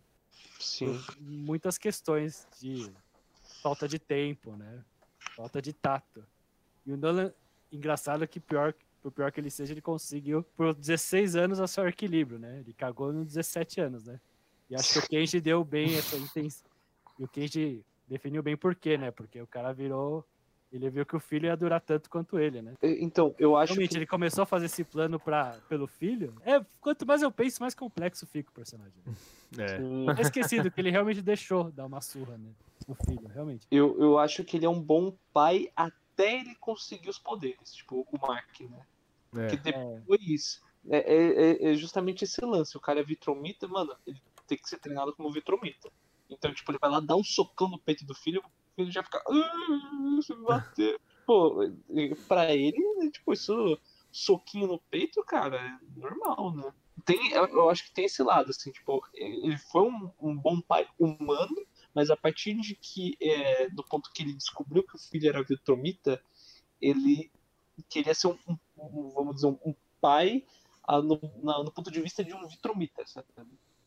sim. 0.60 1.00
Muitas 1.20 1.78
questões 1.78 2.46
de 2.60 2.92
falta 3.62 3.88
de 3.88 3.98
tempo, 3.98 4.58
né? 4.58 4.84
Falta 5.36 5.62
de 5.62 5.72
tato. 5.72 6.26
E 6.86 6.92
o 6.92 6.98
Nolan, 6.98 7.34
engraçado 7.72 8.28
que 8.28 8.42
pior, 8.42 8.74
por 9.04 9.12
pior 9.12 9.32
que 9.32 9.40
ele 9.42 9.52
seja, 9.52 9.74
ele 9.74 9.82
conseguiu 9.82 10.44
por 10.56 10.74
16 10.74 11.36
anos 11.36 11.60
a 11.60 11.68
seu 11.68 11.86
equilíbrio, 11.88 12.40
né? 12.40 12.62
Ele 12.62 12.74
cagou 12.74 13.12
nos 13.12 13.28
17 13.28 13.82
anos, 13.82 14.06
né? 14.06 14.18
E 14.70 14.76
acho 14.76 14.94
que 14.94 15.00
o 15.00 15.10
Kenji 15.10 15.42
deu 15.42 15.64
bem 15.64 15.96
essa 15.96 16.16
intenção. 16.16 16.66
E 17.20 17.24
o 17.26 17.28
Kenji 17.28 17.86
definiu 18.08 18.42
bem 18.42 18.56
por 18.56 18.74
quê, 18.74 18.98
né? 18.98 19.12
Porque 19.12 19.42
o 19.42 19.46
cara 19.46 19.74
virou. 19.74 20.26
Ele 20.72 20.90
viu 20.90 21.06
que 21.06 21.16
o 21.16 21.20
filho 21.20 21.46
ia 21.46 21.56
durar 21.56 21.80
tanto 21.82 22.10
quanto 22.10 22.40
ele, 22.40 22.60
né? 22.62 22.74
Então, 22.82 23.36
eu 23.38 23.56
acho 23.56 23.74
Realmente, 23.74 23.92
que 23.92 23.98
ele 23.98 24.08
começou 24.08 24.42
a 24.42 24.46
fazer 24.46 24.66
esse 24.66 24.84
plano 24.84 25.20
pra, 25.20 25.60
pelo 25.70 25.86
filho. 25.86 26.34
É, 26.44 26.66
quanto 26.82 27.06
mais 27.06 27.22
eu 27.22 27.32
penso, 27.32 27.62
mais 27.62 27.76
complexo 27.76 28.26
fica 28.26 28.50
o 28.50 28.54
personagem. 28.54 28.94
É. 29.56 29.78
Sim. 29.78 30.08
Eu 30.08 30.22
esquecido 30.22 30.72
que 30.72 30.82
ele 30.82 30.90
realmente 30.90 31.22
deixou 31.22 31.70
dar 31.70 31.86
uma 31.86 32.02
surra, 32.02 32.38
né? 32.40 32.50
O 32.88 32.96
filho, 32.96 33.28
realmente. 33.28 33.68
Eu, 33.70 34.02
eu 34.02 34.18
acho 34.18 34.44
que 34.44 34.58
ele 34.58 34.66
é 34.66 34.70
um 34.70 34.82
bom 34.82 35.16
pai 35.32 35.72
até 35.76 36.40
ele 36.40 36.56
conseguir 36.56 37.10
os 37.10 37.20
poderes, 37.20 37.76
tipo 37.76 38.08
o 38.12 38.28
Mark, 38.28 38.60
né? 38.62 38.84
É. 39.36 39.48
Porque 39.50 39.58
depois 39.72 40.62
é, 40.90 40.98
é- 40.98 41.52
é- 41.52 41.72
é 41.72 41.76
justamente 41.76 42.24
esse 42.24 42.44
lance. 42.46 42.76
O 42.78 42.82
cara 42.82 43.00
é 43.00 43.04
vitromita, 43.04 43.68
mano, 43.68 43.96
ele 44.06 44.22
tem 44.48 44.58
que 44.58 44.68
ser 44.70 44.80
treinado 44.80 45.14
como 45.16 45.32
vitromita. 45.32 45.90
Então, 46.30 46.54
tipo, 46.54 46.72
ele 46.72 46.80
vai 46.80 46.90
lá 46.90 47.00
dar 47.00 47.16
um 47.16 47.24
socão 47.24 47.70
no 47.70 47.80
peito 47.80 48.06
do 48.06 48.14
filho, 48.16 48.42
o 48.42 48.76
filho 48.76 48.92
já 48.92 49.04
fica. 49.04 49.22
"Ah, 49.28 50.22
Se 50.22 50.36
me 50.36 50.44
bater. 50.44 51.00
Pô, 51.26 51.56
pra 52.28 52.54
ele, 52.54 52.78
tipo, 53.12 53.32
isso, 53.32 53.80
soquinho 54.12 54.68
no 54.68 54.80
peito, 54.92 55.24
cara, 55.24 55.56
é 55.58 56.00
normal, 56.00 56.54
né? 56.54 56.74
Tem, 57.06 57.32
eu, 57.32 57.48
eu 57.48 57.70
acho 57.70 57.86
que 57.86 57.94
tem 57.94 58.06
esse 58.06 58.22
lado, 58.22 58.50
assim, 58.52 58.72
tipo, 58.72 59.02
ele 59.14 59.58
foi 59.72 59.82
um, 59.84 60.12
um 60.22 60.38
bom 60.38 60.60
pai 60.62 60.86
humano, 61.00 61.56
mas 61.94 62.10
a 62.10 62.18
partir 62.18 62.56
de 62.60 62.76
que, 62.76 63.16
é, 63.22 63.70
do 63.70 63.84
ponto 63.84 64.12
que 64.14 64.22
ele 64.22 64.34
descobriu 64.34 64.84
que 64.84 64.96
o 64.96 65.00
filho 65.00 65.30
era 65.30 65.42
vitromita, 65.44 66.22
ele 66.82 67.32
queria 67.90 68.14
ser 68.14 68.28
um, 68.28 68.38
um- 68.48 68.58
um, 68.84 69.10
vamos 69.10 69.36
dizer, 69.36 69.48
um, 69.48 69.58
um 69.66 69.76
pai 70.02 70.44
ah, 70.88 71.02
no, 71.02 71.20
na- 71.42 71.64
no 71.64 71.72
ponto 71.72 71.92
de 71.92 72.02
vista 72.02 72.24
de 72.24 72.34
um 72.34 72.48
vitromita, 72.48 73.06
sabe? 73.06 73.28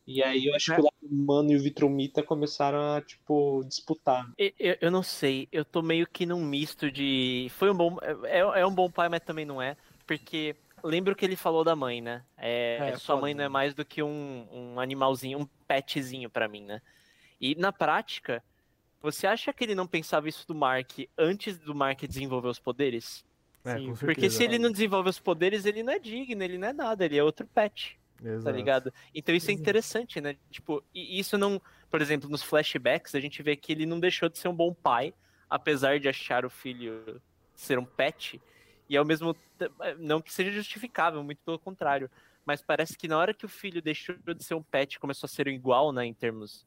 E 0.05 0.23
aí 0.23 0.45
eu 0.47 0.55
acho 0.55 0.73
que 0.73 0.79
o 0.79 0.83
lado 0.83 0.95
humano 1.01 1.51
e 1.51 1.55
o 1.57 1.61
vitromita 1.61 2.23
começaram 2.23 2.95
a, 2.95 3.01
tipo, 3.01 3.63
disputar. 3.65 4.25
Eu, 4.37 4.77
eu 4.81 4.91
não 4.91 5.01
sei, 5.01 5.47
eu 5.51 5.65
tô 5.65 5.81
meio 5.81 6.07
que 6.07 6.25
num 6.25 6.43
misto 6.43 6.91
de. 6.91 7.47
Foi 7.51 7.69
um 7.71 7.75
bom. 7.75 7.97
É, 8.23 8.39
é 8.61 8.65
um 8.65 8.73
bom 8.73 8.89
pai, 8.89 9.09
mas 9.09 9.21
também 9.21 9.45
não 9.45 9.61
é. 9.61 9.75
Porque 10.05 10.55
lembra 10.83 11.13
o 11.13 11.15
que 11.15 11.25
ele 11.25 11.35
falou 11.35 11.63
da 11.63 11.75
mãe, 11.75 12.01
né? 12.01 12.23
É, 12.37 12.91
É, 12.91 12.95
sua 12.95 13.15
foda, 13.15 13.21
mãe 13.21 13.33
não 13.33 13.43
é 13.43 13.45
né? 13.45 13.49
mais 13.49 13.73
do 13.73 13.83
que 13.83 14.01
um, 14.03 14.47
um 14.51 14.79
animalzinho, 14.79 15.39
um 15.39 15.45
petzinho 15.67 16.29
pra 16.29 16.47
mim, 16.47 16.63
né? 16.63 16.81
E 17.41 17.55
na 17.55 17.71
prática, 17.73 18.43
você 19.01 19.27
acha 19.27 19.53
que 19.53 19.63
ele 19.63 19.75
não 19.75 19.87
pensava 19.87 20.29
isso 20.29 20.47
do 20.47 20.55
Mark 20.55 20.91
antes 21.17 21.59
do 21.59 21.75
Mark 21.75 22.01
desenvolver 22.05 22.49
os 22.49 22.59
poderes? 22.59 23.25
É, 23.67 23.77
Sim, 23.77 23.93
porque 23.99 24.29
se 24.29 24.43
ele 24.43 24.57
não 24.57 24.71
desenvolve 24.71 25.09
os 25.09 25.19
poderes, 25.19 25.65
ele 25.65 25.83
não 25.83 25.91
é 25.93 25.99
digno, 25.99 26.41
ele 26.43 26.57
não 26.57 26.67
é 26.69 26.73
nada, 26.73 27.03
ele 27.03 27.17
é 27.17 27.23
outro 27.23 27.45
pet. 27.47 27.99
tá 28.17 28.29
Exato. 28.29 28.55
ligado? 28.55 28.93
Então 29.13 29.35
isso 29.35 29.51
é 29.51 29.53
interessante, 29.53 30.21
né? 30.21 30.37
Tipo, 30.49 30.83
e 30.93 31.19
isso 31.19 31.37
não, 31.37 31.61
por 31.89 32.01
exemplo, 32.01 32.29
nos 32.29 32.41
flashbacks 32.43 33.13
a 33.13 33.19
gente 33.19 33.43
vê 33.43 33.55
que 33.55 33.71
ele 33.71 33.85
não 33.85 33.99
deixou 33.99 34.29
de 34.29 34.37
ser 34.37 34.47
um 34.47 34.55
bom 34.55 34.73
pai, 34.73 35.13
apesar 35.49 35.99
de 35.99 36.07
achar 36.07 36.45
o 36.45 36.49
filho 36.49 37.21
ser 37.53 37.77
um 37.77 37.85
pet, 37.85 38.41
e 38.89 38.95
ao 38.95 39.03
mesmo 39.03 39.33
te- 39.33 39.71
não 39.99 40.21
que 40.21 40.31
seja 40.33 40.51
justificável, 40.51 41.23
muito 41.23 41.39
pelo 41.43 41.59
contrário, 41.59 42.09
mas 42.45 42.61
parece 42.61 42.97
que 42.97 43.07
na 43.07 43.17
hora 43.17 43.33
que 43.33 43.45
o 43.45 43.49
filho 43.49 43.81
deixou 43.81 44.15
de 44.15 44.43
ser 44.43 44.53
um 44.55 44.63
pet, 44.63 44.99
começou 44.99 45.27
a 45.27 45.29
ser 45.29 45.47
igual, 45.47 45.91
né, 45.91 46.05
em 46.05 46.13
termos 46.13 46.65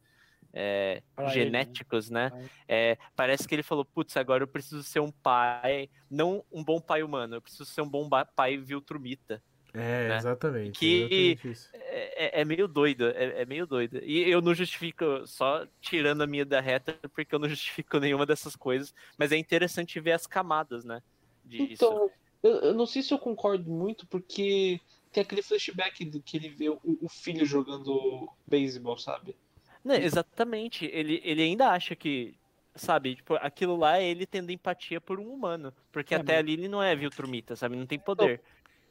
é, 0.53 1.03
Pra 1.15 1.25
ele, 1.27 1.45
né? 1.45 1.45
genéticos, 1.45 2.11
né? 2.11 2.31
É, 2.69 2.97
parece 3.17 3.47
que 3.47 3.55
ele 3.55 3.63
falou, 3.63 3.85
putz, 3.85 4.17
agora 4.17 4.43
eu 4.43 4.49
preciso 4.49 4.83
ser 4.83 5.01
um 5.01 5.11
pai, 5.11 5.89
não 6.11 6.45
um 6.53 6.65
bom 6.65 6.81
pai 6.81 7.03
humano, 7.03 7.37
eu 7.37 7.43
preciso 7.43 7.65
ser 7.65 7.83
um 7.83 7.89
bom 7.89 8.09
pai 8.35 8.57
viltrumita. 8.57 9.43
É, 9.73 10.09
né? 10.09 10.17
exatamente. 10.17 10.81
Que- 10.81 11.05
exatamente 11.07 11.51
isso. 11.51 11.71
É, 11.73 12.39
é- 12.39 12.41
é 12.41 12.45
meio 12.45 12.67
doido, 12.67 13.09
é, 13.11 13.43
é 13.43 13.47
meio 13.47 13.67
doido. 13.67 13.99
E 14.03 14.29
eu 14.29 14.41
não 14.41 14.55
justifico, 14.55 15.05
só 15.27 15.67
tirando 15.81 16.23
a 16.23 16.27
minha 16.27 16.45
da 16.45 16.61
reta, 16.61 16.99
porque 17.15 17.35
eu 17.35 17.39
não 17.39 17.49
justifico 17.57 17.99
nenhuma 17.99 18.27
dessas 18.27 18.57
coisas. 18.57 18.93
Mas 19.19 19.33
é 19.33 19.37
interessante 19.37 20.01
ver 20.01 20.13
as 20.13 20.27
camadas, 20.27 20.85
né? 20.85 21.01
disso. 21.45 21.73
Então, 21.73 22.11
eu, 22.43 22.51
eu 22.61 22.75
não 22.75 22.87
sei 22.87 23.03
se 23.03 23.13
eu 23.13 23.19
concordo 23.19 23.71
muito, 23.71 24.07
porque 24.07 24.81
tem 25.13 25.23
aquele 25.23 25.43
flashback 25.43 26.05
do 26.05 26.23
que 26.23 26.37
ele 26.37 26.49
vê 26.49 26.69
o, 26.69 26.81
o 26.85 27.09
filho 27.09 27.45
jogando 27.45 28.29
beisebol, 28.47 28.97
sabe? 28.97 29.37
Não, 29.85 29.95
exatamente. 29.95 30.85
Ele, 30.87 31.21
ele 31.25 31.43
ainda 31.43 31.69
acha 31.71 31.95
que, 31.97 32.35
sabe, 32.75 33.17
tipo, 33.17 33.35
aquilo 33.37 33.77
lá 33.77 33.99
é 33.99 34.05
ele 34.09 34.27
tendo 34.27 34.51
empatia 34.51 35.01
por 35.01 35.19
um 35.19 35.33
humano. 35.33 35.73
Porque 35.93 36.15
É, 36.15 36.19
até 36.19 36.33
mas- 36.35 36.39
ali 36.41 36.53
ele 36.55 36.69
não 36.69 36.83
é 36.83 36.95
Viltrumita, 36.95 37.57
sabe? 37.57 37.77
Não 37.77 37.87
tem 37.87 37.99
poder. 37.99 38.41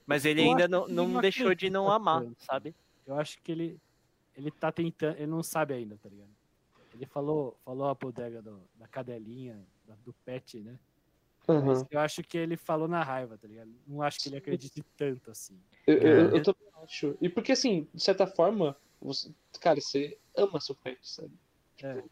Mas 0.06 0.26
ele 0.26 0.42
Eu 0.42 0.50
ainda 0.50 0.68
não, 0.68 0.88
não 0.88 1.08
não 1.08 1.22
deixou 1.22 1.54
de 1.54 1.70
não 1.70 1.90
amar, 1.92 2.24
tanto. 2.24 2.44
sabe? 2.44 2.76
Eu 3.06 3.16
acho 3.20 3.40
que 3.44 3.52
ele, 3.52 3.78
ele 4.36 4.50
tá 4.52 4.72
tentando, 4.72 5.18
ele 5.18 5.28
não 5.28 5.44
sabe 5.44 5.74
ainda, 5.76 5.98
tá 6.02 6.10
ligado? 6.10 6.30
Ele 6.96 7.06
falou, 7.06 7.56
falou 7.64 7.88
a 7.88 7.94
bodega 7.94 8.42
do- 8.42 8.62
da 8.76 8.88
cadelinha, 8.88 9.60
da- 9.88 9.96
do 10.04 10.12
pet, 10.26 10.60
né? 10.60 10.78
Mas 11.48 11.82
Uhum. 11.82 11.88
eu 11.92 12.00
acho 12.00 12.22
que 12.24 12.38
ele 12.38 12.58
falou 12.58 12.88
na 12.88 13.04
raiva, 13.04 13.38
tá 13.38 13.48
ligado? 13.48 13.72
Não 13.88 14.02
acho 14.02 14.20
que 14.20 14.30
ele 14.30 14.38
acredite 14.38 14.84
tanto 14.98 15.32
assim. 15.32 15.60
Eu, 15.88 15.98
eu, 15.98 16.30
eu 16.36 16.44
também 16.44 16.68
acho. 16.84 17.16
E 17.22 17.28
porque, 17.30 17.52
assim, 17.52 17.88
de 17.94 18.04
certa 18.04 18.28
forma, 18.28 18.76
você, 19.02 19.32
cara, 19.60 19.80
você 19.82 20.18
ama 20.40 20.60
seu 20.60 20.76
pet, 20.76 21.00
sabe? 21.04 21.32
É. 21.84 22.04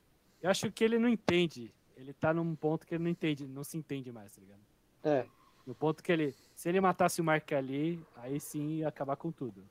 Eu 0.41 0.49
acho 0.49 0.71
que 0.71 0.83
ele 0.83 0.97
não 0.97 1.09
entende. 1.09 1.73
Ele 1.95 2.13
tá 2.13 2.33
num 2.33 2.55
ponto 2.55 2.85
que 2.85 2.95
ele 2.95 3.03
não 3.03 3.11
entende, 3.11 3.47
não 3.47 3.63
se 3.63 3.77
entende 3.77 4.11
mais, 4.11 4.33
tá 4.33 4.41
ligado? 4.41 4.61
É. 5.03 5.27
No 5.65 5.75
ponto 5.75 6.03
que 6.03 6.11
ele. 6.11 6.33
Se 6.55 6.69
ele 6.69 6.79
matasse 6.79 7.19
o 7.19 7.23
Mark 7.23 7.51
ali, 7.51 8.03
aí 8.15 8.39
sim 8.39 8.77
ia 8.77 8.87
acabar 8.87 9.15
com 9.15 9.31
tudo. 9.31 9.67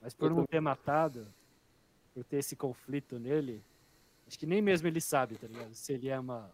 Mas 0.00 0.14
por 0.14 0.30
Eu 0.30 0.36
não 0.36 0.46
ter 0.46 0.60
matado, 0.60 1.26
por 2.12 2.24
ter 2.24 2.38
esse 2.38 2.56
conflito 2.56 3.18
nele, 3.18 3.62
acho 4.26 4.38
que 4.38 4.46
nem 4.46 4.60
mesmo 4.60 4.88
ele 4.88 5.00
sabe, 5.00 5.36
tá 5.36 5.46
ligado? 5.46 5.74
Se 5.74 5.92
ele 5.92 6.10
ama 6.10 6.52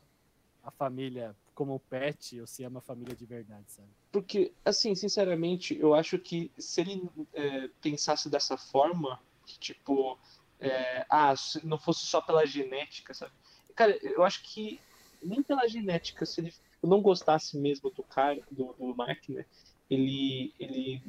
a 0.63 0.71
família 0.71 1.35
como 1.55 1.81
pet 1.81 2.41
ou 2.41 2.47
se 2.47 2.65
ama 2.65 2.79
a 2.79 2.83
família 2.83 3.15
de 3.15 3.25
verdade, 3.25 3.65
sabe? 3.69 3.89
Porque, 4.13 4.53
assim, 4.65 4.95
sinceramente, 4.95 5.79
eu 5.79 5.95
acho 5.95 6.19
que 6.19 6.51
se 6.59 6.81
ele 6.81 7.09
é, 7.33 7.69
pensasse 7.81 8.29
dessa 8.29 8.57
forma, 8.57 9.21
que 9.47 9.59
tipo, 9.59 10.19
é, 10.61 11.05
ah, 11.09 11.35
se 11.37 11.67
não 11.67 11.79
fosse 11.79 12.07
só 12.07 12.21
pela 12.21 12.47
genética, 12.47 13.13
sabe? 13.15 13.33
Cara, 13.75 13.99
eu 14.03 14.25
acho 14.25 14.43
que 14.43 14.81
nem 15.23 15.43
pela 15.43 15.69
genética, 15.69 16.25
se 16.25 16.41
ele 16.41 16.55
não 16.83 17.01
gostasse 17.01 17.59
mesmo 17.59 17.91
do 17.91 18.03
cara, 18.03 18.41
do, 18.51 18.75
do 18.75 18.95
né? 19.33 19.45
Ele, 19.91 20.53
ele, 20.59 21.03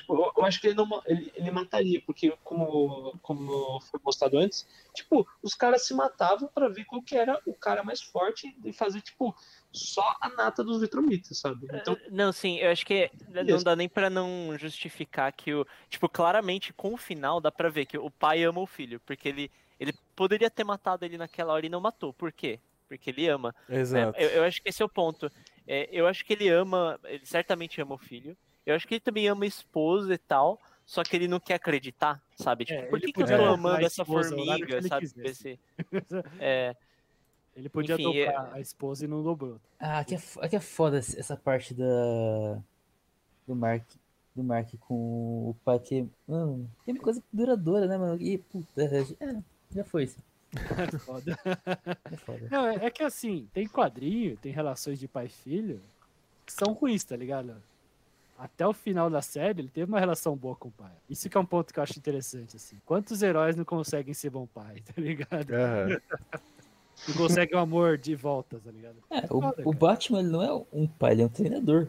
tipo, 0.00 0.32
eu, 0.36 0.44
acho 0.44 0.60
que 0.60 0.68
ele 0.68 0.74
não, 0.76 1.02
ele, 1.06 1.32
ele 1.34 1.50
mataria, 1.50 2.02
porque 2.04 2.36
como, 2.42 3.18
como 3.22 3.80
foi 3.80 4.00
mostrado 4.02 4.38
antes, 4.38 4.66
tipo, 4.94 5.26
os 5.42 5.54
caras 5.54 5.86
se 5.86 5.94
matavam 5.94 6.48
pra 6.52 6.68
ver 6.68 6.84
qual 6.84 7.02
que 7.02 7.16
era 7.16 7.40
o 7.46 7.54
cara 7.54 7.82
mais 7.82 8.02
forte 8.02 8.54
e 8.64 8.72
fazer, 8.72 9.00
tipo, 9.00 9.34
só 9.72 10.16
a 10.20 10.28
nata 10.30 10.64
dos 10.64 10.80
Vitromitas, 10.80 11.38
sabe? 11.38 11.66
Então, 11.72 11.96
Não, 12.10 12.32
sim, 12.32 12.58
eu 12.58 12.70
acho 12.70 12.84
que 12.84 13.10
não 13.28 13.62
dá 13.62 13.76
nem 13.76 13.88
pra 13.88 14.10
não 14.10 14.56
justificar 14.58 15.32
que 15.32 15.54
o. 15.54 15.66
Tipo, 15.88 16.08
claramente 16.08 16.72
com 16.72 16.94
o 16.94 16.96
final 16.96 17.40
dá 17.40 17.52
pra 17.52 17.68
ver 17.68 17.86
que 17.86 17.96
o 17.96 18.10
pai 18.10 18.42
ama 18.42 18.60
o 18.60 18.66
filho. 18.66 19.00
Porque 19.00 19.28
ele, 19.28 19.50
ele 19.78 19.92
poderia 20.16 20.50
ter 20.50 20.64
matado 20.64 21.04
ele 21.04 21.16
naquela 21.16 21.52
hora 21.52 21.64
e 21.64 21.68
não 21.68 21.80
matou. 21.80 22.12
Por 22.12 22.32
quê? 22.32 22.58
Porque 22.88 23.10
ele 23.10 23.28
ama. 23.28 23.54
né? 23.68 23.78
Exato. 23.78 24.18
Eu, 24.18 24.28
eu 24.30 24.44
acho 24.44 24.60
que 24.60 24.68
esse 24.68 24.82
é 24.82 24.84
o 24.84 24.88
ponto. 24.88 25.30
É, 25.66 25.88
eu 25.92 26.06
acho 26.06 26.24
que 26.24 26.32
ele 26.32 26.48
ama. 26.48 26.98
Ele 27.04 27.24
certamente 27.24 27.80
ama 27.80 27.94
o 27.94 27.98
filho. 27.98 28.36
Eu 28.70 28.76
acho 28.76 28.86
que 28.88 28.94
ele 28.94 29.00
também 29.00 29.28
ama 29.28 29.44
a 29.44 29.48
esposa 29.48 30.14
e 30.14 30.18
tal. 30.18 30.58
Só 30.86 31.04
que 31.04 31.14
ele 31.14 31.28
não 31.28 31.38
quer 31.38 31.54
acreditar, 31.54 32.20
sabe? 32.34 32.64
Tipo, 32.64 32.80
É, 32.80 32.86
por 32.86 33.00
que, 33.00 33.12
que 33.12 33.22
eu 33.22 33.26
tô 33.26 33.44
amando 33.44 33.84
essa 33.86 34.02
esposa 34.02 34.30
que 34.30 34.36
formiga, 34.36 34.76
ele 34.78 34.88
sabe? 34.88 35.06
Esse- 35.22 35.58
É, 36.40 36.74
Ele 37.54 37.68
podia 37.68 37.94
Enfim, 37.94 38.16
é- 38.18 38.26
tocar 38.26 38.54
a 38.54 38.60
esposa 38.60 39.04
e 39.04 39.08
não 39.08 39.22
dobrou. 39.22 39.60
Ah, 39.78 40.00
aqui 40.00 40.16
é, 40.16 40.20
aqui 40.40 40.56
é 40.56 40.60
foda 40.60 40.98
essa 40.98 41.36
parte 41.36 41.74
da. 41.74 42.58
Do 43.46 43.54
Mark. 43.54 43.84
Do 44.34 44.42
Mark 44.42 44.68
com 44.80 45.50
o 45.50 45.56
pai 45.64 45.78
que. 45.78 46.08
Mano, 46.26 46.68
que 46.84 46.90
é 46.90 46.94
uma 46.94 47.02
coisa 47.02 47.22
duradoura, 47.32 47.86
né, 47.86 47.96
mano? 47.96 48.20
E 48.20 48.38
puta, 48.38 48.82
é, 48.82 49.36
já 49.72 49.84
foi 49.84 50.04
isso. 50.04 50.18
Foda. 51.06 51.38
É 52.10 52.16
foda. 52.16 52.48
Não, 52.50 52.66
é, 52.66 52.86
é 52.86 52.90
que 52.90 53.04
assim, 53.04 53.48
tem 53.52 53.68
quadrinho, 53.68 54.36
tem 54.38 54.50
relações 54.52 54.98
de 54.98 55.06
pai 55.06 55.26
e 55.26 55.28
filho 55.28 55.80
que 56.44 56.52
são 56.52 56.72
ruins, 56.72 57.04
tá 57.04 57.16
ligado? 57.16 57.54
Até 58.40 58.66
o 58.66 58.72
final 58.72 59.10
da 59.10 59.20
série, 59.20 59.60
ele 59.60 59.68
teve 59.68 59.92
uma 59.92 60.00
relação 60.00 60.34
boa 60.34 60.56
com 60.56 60.68
o 60.68 60.72
pai. 60.72 60.92
Isso 61.10 61.28
que 61.28 61.36
é 61.36 61.40
um 61.40 61.44
ponto 61.44 61.74
que 61.74 61.78
eu 61.78 61.82
acho 61.82 61.98
interessante, 61.98 62.56
assim. 62.56 62.78
Quantos 62.86 63.20
heróis 63.20 63.54
não 63.54 63.66
conseguem 63.66 64.14
ser 64.14 64.30
bom 64.30 64.46
pai, 64.46 64.76
tá 64.94 64.94
ligado? 64.96 65.52
Aham. 65.52 66.00
Não 67.08 67.16
conseguem 67.16 67.56
o 67.56 67.58
amor 67.58 67.96
de 67.96 68.14
volta, 68.14 68.60
tá 68.62 68.70
ligado? 68.70 68.96
É, 69.08 69.26
foda, 69.26 69.62
o, 69.64 69.70
o. 69.70 69.72
Batman 69.72 70.20
ele 70.20 70.28
não 70.28 70.42
é 70.42 70.52
um 70.70 70.86
pai, 70.86 71.12
ele 71.12 71.22
é 71.22 71.24
um 71.24 71.30
treinador. 71.30 71.88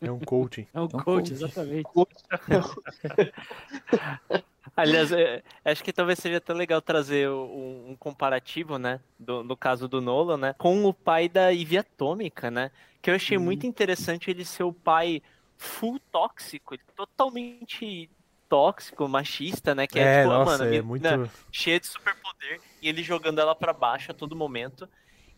É 0.00 0.12
um 0.12 0.20
coaching. 0.20 0.64
É 0.72 0.80
um 0.80 0.84
um 0.84 0.88
coach, 0.88 1.04
coach. 1.04 1.32
exatamente. 1.32 1.88
Aliás, 4.76 5.10
é, 5.10 5.42
acho 5.64 5.82
que 5.82 5.92
talvez 5.92 6.20
seja 6.20 6.36
até 6.38 6.54
legal 6.54 6.80
trazer 6.80 7.28
um, 7.28 7.90
um 7.90 7.96
comparativo, 7.96 8.78
né? 8.78 9.00
Do, 9.18 9.42
no 9.42 9.56
caso 9.56 9.88
do 9.88 10.00
Nolan, 10.00 10.36
né? 10.36 10.54
Com 10.56 10.84
o 10.84 10.94
pai 10.94 11.28
da 11.28 11.52
Ivy 11.52 11.78
Atômica, 11.78 12.48
né? 12.48 12.70
Que 13.02 13.10
eu 13.10 13.16
achei 13.16 13.36
Uhum. 13.36 13.42
muito 13.42 13.66
interessante 13.66 14.30
ele 14.30 14.44
ser 14.44 14.62
o 14.62 14.72
pai 14.72 15.20
full 15.62 15.98
tóxico, 16.10 16.74
ele 16.74 16.82
totalmente 16.96 18.10
tóxico, 18.48 19.08
machista, 19.08 19.74
né? 19.74 19.86
Que 19.86 19.98
é, 19.98 20.02
É, 20.02 20.22
tipo, 20.22 20.34
nossa, 20.34 20.58
mano, 20.58 20.74
é 20.74 20.82
muito. 20.82 21.30
cheia 21.50 21.80
de 21.80 21.86
superpoder 21.86 22.60
e 22.82 22.88
ele 22.88 23.02
jogando 23.02 23.40
ela 23.40 23.54
pra 23.54 23.72
baixo 23.72 24.10
a 24.10 24.14
todo 24.14 24.36
momento. 24.36 24.88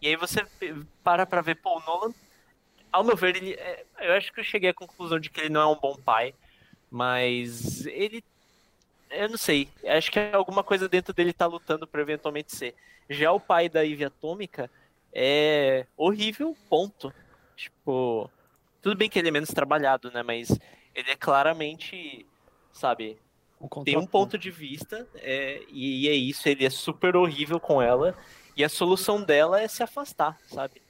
E 0.00 0.08
aí 0.08 0.16
você 0.16 0.44
para 1.02 1.24
pra 1.26 1.40
ver, 1.40 1.56
pô, 1.56 1.78
o 1.78 1.80
Nolan, 1.84 2.14
ao 2.90 3.04
meu 3.04 3.16
ver, 3.16 3.36
ele, 3.36 3.52
é, 3.52 3.84
eu 4.00 4.14
acho 4.14 4.32
que 4.32 4.40
eu 4.40 4.44
cheguei 4.44 4.70
à 4.70 4.74
conclusão 4.74 5.20
de 5.20 5.30
que 5.30 5.40
ele 5.40 5.48
não 5.50 5.60
é 5.60 5.66
um 5.66 5.78
bom 5.80 5.94
pai, 5.96 6.34
mas 6.90 7.86
ele, 7.86 8.24
eu 9.10 9.28
não 9.28 9.36
sei, 9.36 9.68
acho 9.86 10.10
que 10.10 10.18
alguma 10.32 10.64
coisa 10.64 10.88
dentro 10.88 11.12
dele 11.12 11.32
tá 11.32 11.46
lutando 11.46 11.86
pra 11.86 12.00
eventualmente 12.00 12.54
ser. 12.54 12.74
Já 13.08 13.30
o 13.32 13.40
pai 13.40 13.68
da 13.68 13.82
Ivy 13.82 14.06
Atômica 14.06 14.70
é 15.12 15.86
horrível, 15.96 16.56
ponto. 16.68 17.12
Tipo, 17.56 18.30
tudo 18.84 18.96
bem 18.96 19.08
que 19.08 19.18
ele 19.18 19.28
é 19.28 19.30
menos 19.30 19.48
trabalhado, 19.48 20.10
né, 20.12 20.22
mas 20.22 20.50
ele 20.94 21.10
é 21.10 21.16
claramente, 21.16 22.26
sabe, 22.70 23.18
tem 23.84 23.96
um 23.96 24.06
ponto 24.06 24.36
de 24.36 24.50
vista, 24.50 25.08
é, 25.16 25.62
e, 25.70 26.04
e 26.04 26.08
é 26.08 26.12
isso, 26.12 26.46
ele 26.48 26.66
é 26.66 26.70
super 26.70 27.16
horrível 27.16 27.58
com 27.58 27.80
ela, 27.80 28.14
e 28.54 28.62
a 28.62 28.68
solução 28.68 29.22
dela 29.22 29.60
é 29.60 29.66
se 29.66 29.82
afastar, 29.82 30.38
sabe? 30.46 30.82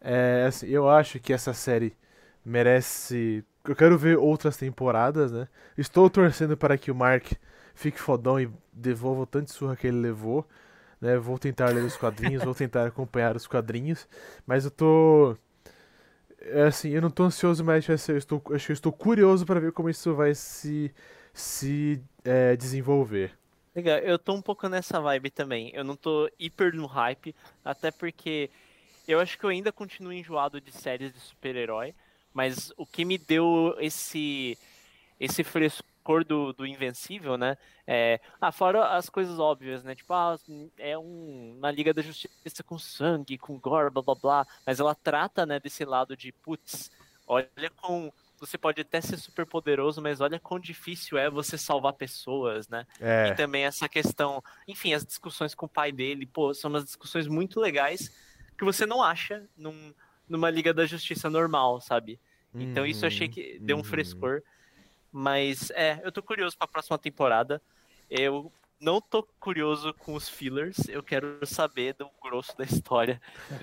É, 0.00 0.44
assim, 0.46 0.68
eu 0.68 0.88
acho 0.88 1.18
que 1.18 1.32
essa 1.32 1.52
série 1.52 1.96
merece. 2.44 3.44
Eu 3.66 3.74
quero 3.74 3.98
ver 3.98 4.16
outras 4.16 4.56
temporadas, 4.56 5.32
né? 5.32 5.48
Estou 5.76 6.08
torcendo 6.08 6.56
para 6.56 6.78
que 6.78 6.90
o 6.90 6.94
Mark 6.94 7.32
fique 7.74 7.98
fodão 7.98 8.40
e 8.40 8.48
devolva 8.72 9.22
o 9.22 9.26
tanto 9.26 9.46
de 9.46 9.52
surra 9.52 9.74
que 9.74 9.86
ele 9.86 9.98
levou. 9.98 10.46
Né? 11.00 11.16
Vou 11.16 11.38
tentar 11.38 11.70
ler 11.70 11.84
os 11.84 11.96
quadrinhos, 11.96 12.44
vou 12.44 12.54
tentar 12.54 12.86
acompanhar 12.86 13.36
os 13.36 13.46
quadrinhos. 13.46 14.08
Mas 14.46 14.64
eu 14.64 14.70
tô. 14.70 15.36
É 16.40 16.62
assim, 16.62 16.90
eu 16.90 17.02
não 17.02 17.10
tô 17.10 17.24
ansioso, 17.24 17.64
mas 17.64 17.88
eu 17.88 18.16
estou, 18.16 18.40
acho 18.52 18.66
que 18.66 18.72
eu 18.72 18.74
estou 18.74 18.92
curioso 18.92 19.44
para 19.44 19.60
ver 19.60 19.72
como 19.72 19.90
isso 19.90 20.14
vai 20.14 20.34
se, 20.34 20.94
se 21.32 22.00
é, 22.24 22.56
desenvolver. 22.56 23.36
Legal, 23.74 23.98
eu 23.98 24.18
tô 24.18 24.34
um 24.34 24.42
pouco 24.42 24.68
nessa 24.68 25.00
vibe 25.00 25.30
também. 25.30 25.70
Eu 25.74 25.84
não 25.84 25.96
tô 25.96 26.30
hiper 26.38 26.74
no 26.74 26.86
hype, 26.86 27.34
até 27.64 27.90
porque 27.90 28.50
eu 29.06 29.20
acho 29.20 29.38
que 29.38 29.44
eu 29.44 29.50
ainda 29.50 29.72
continuo 29.72 30.12
enjoado 30.12 30.60
de 30.60 30.72
séries 30.72 31.12
de 31.12 31.20
super-herói, 31.20 31.94
mas 32.32 32.72
o 32.76 32.86
que 32.86 33.04
me 33.04 33.18
deu 33.18 33.76
esse 33.78 34.56
esse 35.20 35.42
frescor 35.42 35.84
do, 36.24 36.52
do 36.52 36.66
Invencível, 36.66 37.36
né? 37.36 37.56
É, 37.86 38.20
ah, 38.40 38.50
fora 38.50 38.96
as 38.96 39.08
coisas 39.08 39.38
óbvias, 39.38 39.84
né? 39.84 39.94
Tipo, 39.94 40.14
ah, 40.14 40.36
é 40.78 40.96
um 40.98 41.56
na 41.60 41.70
Liga 41.70 41.92
da 41.92 42.02
Justiça 42.02 42.62
com 42.64 42.78
sangue, 42.78 43.38
com 43.38 43.58
gore, 43.58 43.90
blá 43.90 44.02
blá 44.02 44.14
blá, 44.14 44.46
mas 44.66 44.80
ela 44.80 44.94
trata, 44.94 45.44
né, 45.46 45.60
desse 45.60 45.84
lado 45.84 46.16
de 46.16 46.32
putz, 46.32 46.90
olha 47.26 47.48
com 47.76 48.12
você 48.40 48.56
pode 48.56 48.80
até 48.80 49.00
ser 49.00 49.16
super 49.16 49.44
poderoso, 49.44 50.00
mas 50.00 50.20
olha 50.20 50.38
quão 50.38 50.60
difícil 50.60 51.18
é 51.18 51.28
você 51.28 51.58
salvar 51.58 51.92
pessoas, 51.94 52.68
né? 52.68 52.86
É, 53.00 53.28
E 53.28 53.34
também 53.34 53.64
essa 53.64 53.88
questão, 53.88 54.42
enfim, 54.66 54.94
as 54.94 55.04
discussões 55.04 55.54
com 55.54 55.66
o 55.66 55.68
pai 55.68 55.90
dele, 55.90 56.24
pô, 56.24 56.54
são 56.54 56.70
umas 56.70 56.84
discussões 56.84 57.26
muito 57.26 57.60
legais 57.60 58.10
que 58.56 58.64
você 58.64 58.86
não 58.86 59.02
acha 59.02 59.44
num- 59.56 59.92
numa 60.28 60.50
Liga 60.50 60.72
da 60.72 60.86
Justiça 60.86 61.28
normal, 61.28 61.80
sabe? 61.80 62.20
Então 62.54 62.86
isso 62.86 63.04
eu 63.04 63.08
achei 63.08 63.28
que 63.28 63.58
deu 63.60 63.76
um 63.76 63.80
uhum. 63.80 63.84
frescor. 63.84 64.42
Mas 65.12 65.70
é, 65.70 66.00
eu 66.04 66.12
tô 66.12 66.22
curioso 66.22 66.56
pra 66.56 66.66
próxima 66.66 66.98
temporada. 66.98 67.60
Eu 68.10 68.52
não 68.80 69.00
tô 69.00 69.22
curioso 69.40 69.92
com 69.94 70.14
os 70.14 70.28
fillers, 70.28 70.88
eu 70.88 71.02
quero 71.02 71.44
saber 71.44 71.94
do 71.94 72.08
grosso 72.22 72.56
da 72.56 72.64
história. 72.64 73.20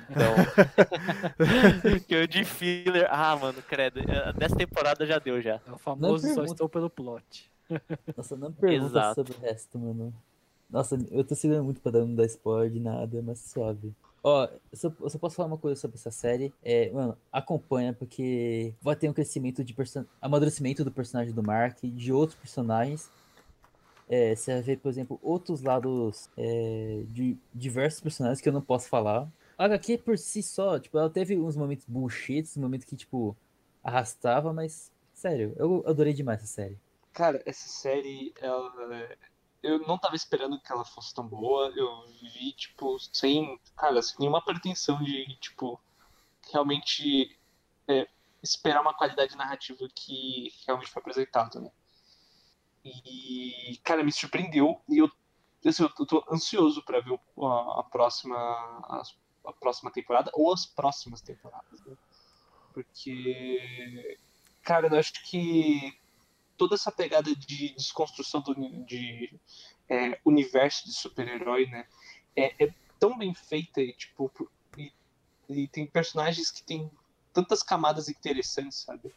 Então, 0.09 0.35
que 2.05 2.13
eu 2.13 2.27
de 2.27 2.43
filler, 2.43 3.07
ah, 3.09 3.35
mano, 3.35 3.61
credo, 3.61 3.99
eh, 3.99 4.34
dessa 4.34 4.55
temporada 4.55 5.05
já 5.05 5.17
deu 5.17 5.41
já. 5.41 5.61
É 5.65 5.72
o 5.72 5.77
famoso 5.77 6.34
só 6.34 6.43
estou 6.43 6.67
pelo 6.67 6.89
plot. 6.89 7.49
Nossa, 8.15 8.35
não 8.35 8.51
pergunta 8.51 8.91
Exato. 8.91 9.15
sobre 9.15 9.34
o 9.34 9.41
resto, 9.41 9.80
mano. 9.80 10.13
Nossa, 10.69 10.97
eu 11.11 11.23
tô 11.23 11.34
segurando 11.35 11.63
muito 11.63 11.81
pra 11.81 11.91
dar- 11.91 11.99
não 11.99 12.15
dar 12.15 12.26
spoiler 12.26 12.69
de 12.69 12.80
nada, 12.80 13.22
mas 13.22 13.39
suave. 13.39 13.93
Ó, 14.27 14.45
eu 14.45 14.60
só, 14.76 14.91
eu 15.02 15.10
só 15.11 15.19
posso 15.19 15.35
falar 15.35 15.49
uma 15.49 15.57
coisa 15.57 15.80
sobre 15.80 15.97
essa 15.97 16.10
série. 16.10 16.52
É, 16.64 16.89
mano, 16.89 17.15
acompanha, 17.31 17.93
porque 17.93 18.73
vai 18.81 18.95
ter 18.95 19.07
um 19.07 19.14
crescimento 19.14 19.64
de 19.64 19.72
person... 19.72 20.03
amadurecimento 20.19 20.84
do 20.84 20.91
personagem 20.91 21.31
do 21.31 21.43
Mark 21.43 21.77
de 21.84 22.11
outros 22.11 22.35
personagens. 22.39 23.11
É, 24.10 24.35
você 24.35 24.53
vai 24.53 24.61
ver, 24.64 24.80
por 24.80 24.89
exemplo, 24.89 25.19
outros 25.22 25.61
lados 25.61 26.27
é, 26.35 27.03
de 27.10 27.38
diversos 27.53 28.02
personagens 28.02 28.41
que 28.41 28.49
eu 28.49 28.53
não 28.53 28.64
posso 28.64 28.89
falar. 28.89 29.31
A 29.56 29.65
HQ 29.65 29.99
por 29.99 30.18
si 30.18 30.41
só, 30.41 30.80
tipo, 30.80 30.97
ela 30.97 31.10
teve 31.10 31.38
uns 31.38 31.56
momentos 31.56 31.85
bullshit, 31.88 32.41
uns 32.41 32.57
momentos 32.57 32.88
que, 32.88 32.95
tipo, 32.95 33.38
arrastava, 33.84 34.52
mas, 34.52 34.91
sério, 35.14 35.53
eu 35.56 35.84
adorei 35.85 36.14
demais 36.14 36.39
essa 36.39 36.47
série. 36.47 36.80
Cara, 37.14 37.43
essa 37.45 37.69
série, 37.69 38.34
ela... 38.41 38.73
eu 39.65 39.79
não 39.79 39.97
tava 39.97 40.15
esperando 40.15 40.59
que 40.59 40.71
ela 40.71 40.85
fosse 40.85 41.13
tão 41.13 41.27
boa. 41.27 41.71
Eu 41.75 42.07
vi, 42.21 42.53
tipo, 42.53 42.97
sem, 43.13 43.59
cara, 43.75 44.01
sem 44.01 44.17
nenhuma 44.19 44.43
pretensão 44.43 45.01
de, 45.03 45.35
tipo, 45.39 45.81
realmente 46.51 47.37
é, 47.87 48.07
esperar 48.43 48.81
uma 48.81 48.93
qualidade 48.93 49.35
narrativa 49.35 49.87
que 49.93 50.53
realmente 50.65 50.91
foi 50.91 51.01
apresentada, 51.01 51.59
né? 51.59 51.71
E, 52.83 53.79
cara, 53.83 54.03
me 54.03 54.11
surpreendeu 54.11 54.79
e 54.87 54.99
eu, 54.99 55.09
assim, 55.65 55.83
eu 55.83 56.05
tô 56.05 56.23
ansioso 56.31 56.83
pra 56.83 56.99
ver 56.99 57.19
a, 57.39 57.79
a 57.79 57.83
próxima 57.83 58.37
a, 58.37 59.01
a, 59.45 59.53
próxima 59.53 59.91
temporada 59.91 60.29
ou 60.35 60.53
as 60.53 60.67
próximas 60.67 61.19
temporadas, 61.21 61.83
né? 61.83 61.97
Porque, 62.73 64.19
cara, 64.61 64.87
eu 64.87 64.99
acho 64.99 65.13
que 65.27 65.97
toda 66.57 66.76
essa 66.76 66.91
pegada 66.91 67.36
de 67.36 67.73
desconstrução 67.76 68.41
do 68.41 68.53
de, 68.86 69.34
é, 69.90 70.19
universo 70.26 70.86
de 70.86 70.94
super-herói, 70.94 71.68
né? 71.68 71.88
É, 72.36 72.65
é, 72.65 72.73
tão 72.99 73.18
bem 73.18 73.34
feita 73.34 73.82
e, 73.82 73.94
tipo, 73.94 74.32
e, 74.77 74.91
e 75.49 75.68
tem 75.68 75.86
personagens 75.86 76.52
que 76.52 76.64
tem 76.64 76.90
tantas 77.34 77.61
camadas 77.61 78.10
interessantes, 78.10 78.80
sabe? 78.80 79.14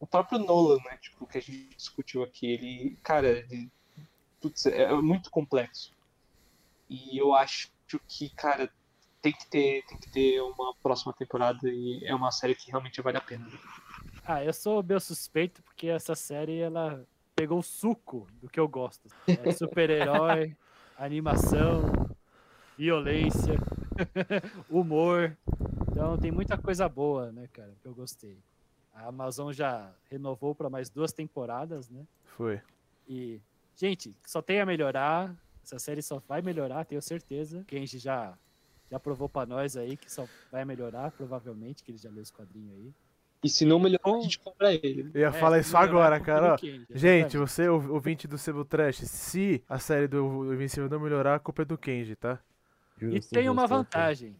o 0.00 0.06
próprio 0.06 0.38
Nolan, 0.38 0.78
né? 0.84 0.96
Tipo, 0.98 1.26
que 1.26 1.38
a 1.38 1.40
gente 1.40 1.74
discutiu 1.76 2.22
aqui, 2.22 2.46
ele, 2.46 2.98
cara, 3.02 3.28
ele, 3.28 3.70
putz, 4.40 4.66
é 4.66 4.92
muito 4.94 5.30
complexo. 5.30 5.92
E 6.88 7.18
eu 7.18 7.34
acho 7.34 7.70
que, 8.06 8.30
cara, 8.30 8.72
tem 9.20 9.32
que 9.32 9.46
ter, 9.46 9.84
tem 9.86 9.98
que 9.98 10.10
ter 10.10 10.40
uma 10.40 10.74
próxima 10.76 11.12
temporada 11.12 11.68
e 11.68 12.04
é 12.04 12.14
uma 12.14 12.30
série 12.30 12.54
que 12.54 12.70
realmente 12.70 13.02
vale 13.02 13.18
a 13.18 13.20
pena. 13.20 13.46
Ah, 14.30 14.44
eu 14.44 14.52
sou 14.52 14.82
meu 14.82 15.00
suspeito 15.00 15.62
porque 15.62 15.86
essa 15.86 16.14
série 16.14 16.58
ela 16.58 17.02
pegou 17.34 17.60
o 17.60 17.62
suco 17.62 18.26
do 18.42 18.46
que 18.46 18.60
eu 18.60 18.68
gosto. 18.68 19.08
É 19.26 19.50
super-herói, 19.52 20.54
animação, 20.98 21.90
violência, 22.76 23.54
humor. 24.68 25.34
Então 25.90 26.18
tem 26.18 26.30
muita 26.30 26.58
coisa 26.58 26.86
boa, 26.90 27.32
né, 27.32 27.48
cara, 27.54 27.74
que 27.80 27.88
eu 27.88 27.94
gostei. 27.94 28.36
A 28.92 29.06
Amazon 29.06 29.50
já 29.50 29.90
renovou 30.10 30.54
para 30.54 30.68
mais 30.68 30.90
duas 30.90 31.10
temporadas, 31.10 31.88
né? 31.88 32.06
Foi. 32.36 32.60
E, 33.08 33.40
gente, 33.74 34.14
só 34.26 34.42
tem 34.42 34.60
a 34.60 34.66
melhorar. 34.66 35.34
Essa 35.64 35.78
série 35.78 36.02
só 36.02 36.18
vai 36.28 36.42
melhorar, 36.42 36.84
tenho 36.84 37.00
certeza. 37.00 37.64
Kenji 37.66 37.98
já, 37.98 38.36
já 38.90 39.00
provou 39.00 39.26
para 39.26 39.46
nós 39.46 39.74
aí 39.74 39.96
que 39.96 40.12
só 40.12 40.28
vai 40.52 40.66
melhorar, 40.66 41.12
provavelmente, 41.12 41.82
que 41.82 41.92
ele 41.92 41.98
já 41.98 42.10
leu 42.10 42.22
os 42.22 42.30
quadrinhos 42.30 42.74
aí. 42.74 42.94
E 43.42 43.48
se 43.48 43.64
não 43.64 43.78
melhorar, 43.78 44.16
a 44.16 44.20
gente 44.20 44.38
compra 44.38 44.74
ele. 44.74 45.10
Eu 45.14 45.20
ia 45.20 45.28
É, 45.28 45.32
falar 45.32 45.58
isso 45.60 45.76
agora, 45.76 46.18
compra 46.18 46.34
cara. 46.34 46.58
Kenji, 46.58 46.86
Gente, 46.90 47.36
exatamente. 47.36 47.36
você, 47.38 47.68
o 47.68 47.92
ouvinte 47.94 48.26
do 48.26 48.36
Sebo 48.36 48.64
Trash, 48.64 48.98
se 48.98 49.62
a 49.68 49.78
série 49.78 50.08
do 50.08 50.52
Invencível 50.52 50.88
não 50.88 50.98
melhorar, 50.98 51.36
a 51.36 51.38
culpa 51.38 51.62
é 51.62 51.64
do 51.64 51.78
Kenji, 51.78 52.16
tá? 52.16 52.38
E 53.00 53.20
tem 53.20 53.48
uma 53.48 53.66
vantagem. 53.66 54.34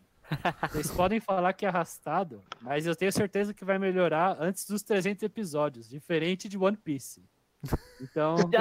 Vocês 0.71 0.91
podem 0.91 1.21
falar 1.21 1.53
que 1.53 1.65
é 1.65 1.69
arrastado, 1.69 2.43
mas 2.61 2.87
eu 2.87 2.95
tenho 2.95 3.13
certeza 3.13 3.55
que 3.55 3.65
vai 3.65 3.79
melhorar 3.79 4.37
antes 4.41 4.67
dos 4.67 4.83
300 4.83 5.23
episódios, 5.23 5.89
diferente 5.89 6.49
de 6.49 6.59
One 6.59 6.77
Piece. 6.77 7.23
Então, 8.01 8.37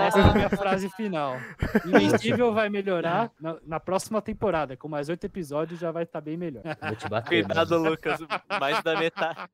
essa 0.00 0.18
é 0.18 0.22
a 0.22 0.32
minha 0.34 0.50
frase 0.50 0.88
final. 0.90 1.36
Invencível 1.84 2.52
vai 2.52 2.68
melhorar 2.68 3.30
na, 3.40 3.56
na 3.66 3.80
próxima 3.80 4.22
temporada, 4.22 4.76
com 4.76 4.88
mais 4.88 5.08
oito 5.08 5.24
episódios 5.24 5.78
já 5.78 5.90
vai 5.90 6.04
estar 6.04 6.20
bem 6.20 6.36
melhor. 6.36 6.62
Vou 6.62 6.96
te 6.96 7.08
bater. 7.08 7.44
Cuidado, 7.44 7.70
mano. 7.78 7.90
Lucas. 7.90 8.20
Mais 8.58 8.82
da 8.82 8.98
metade. 8.98 9.48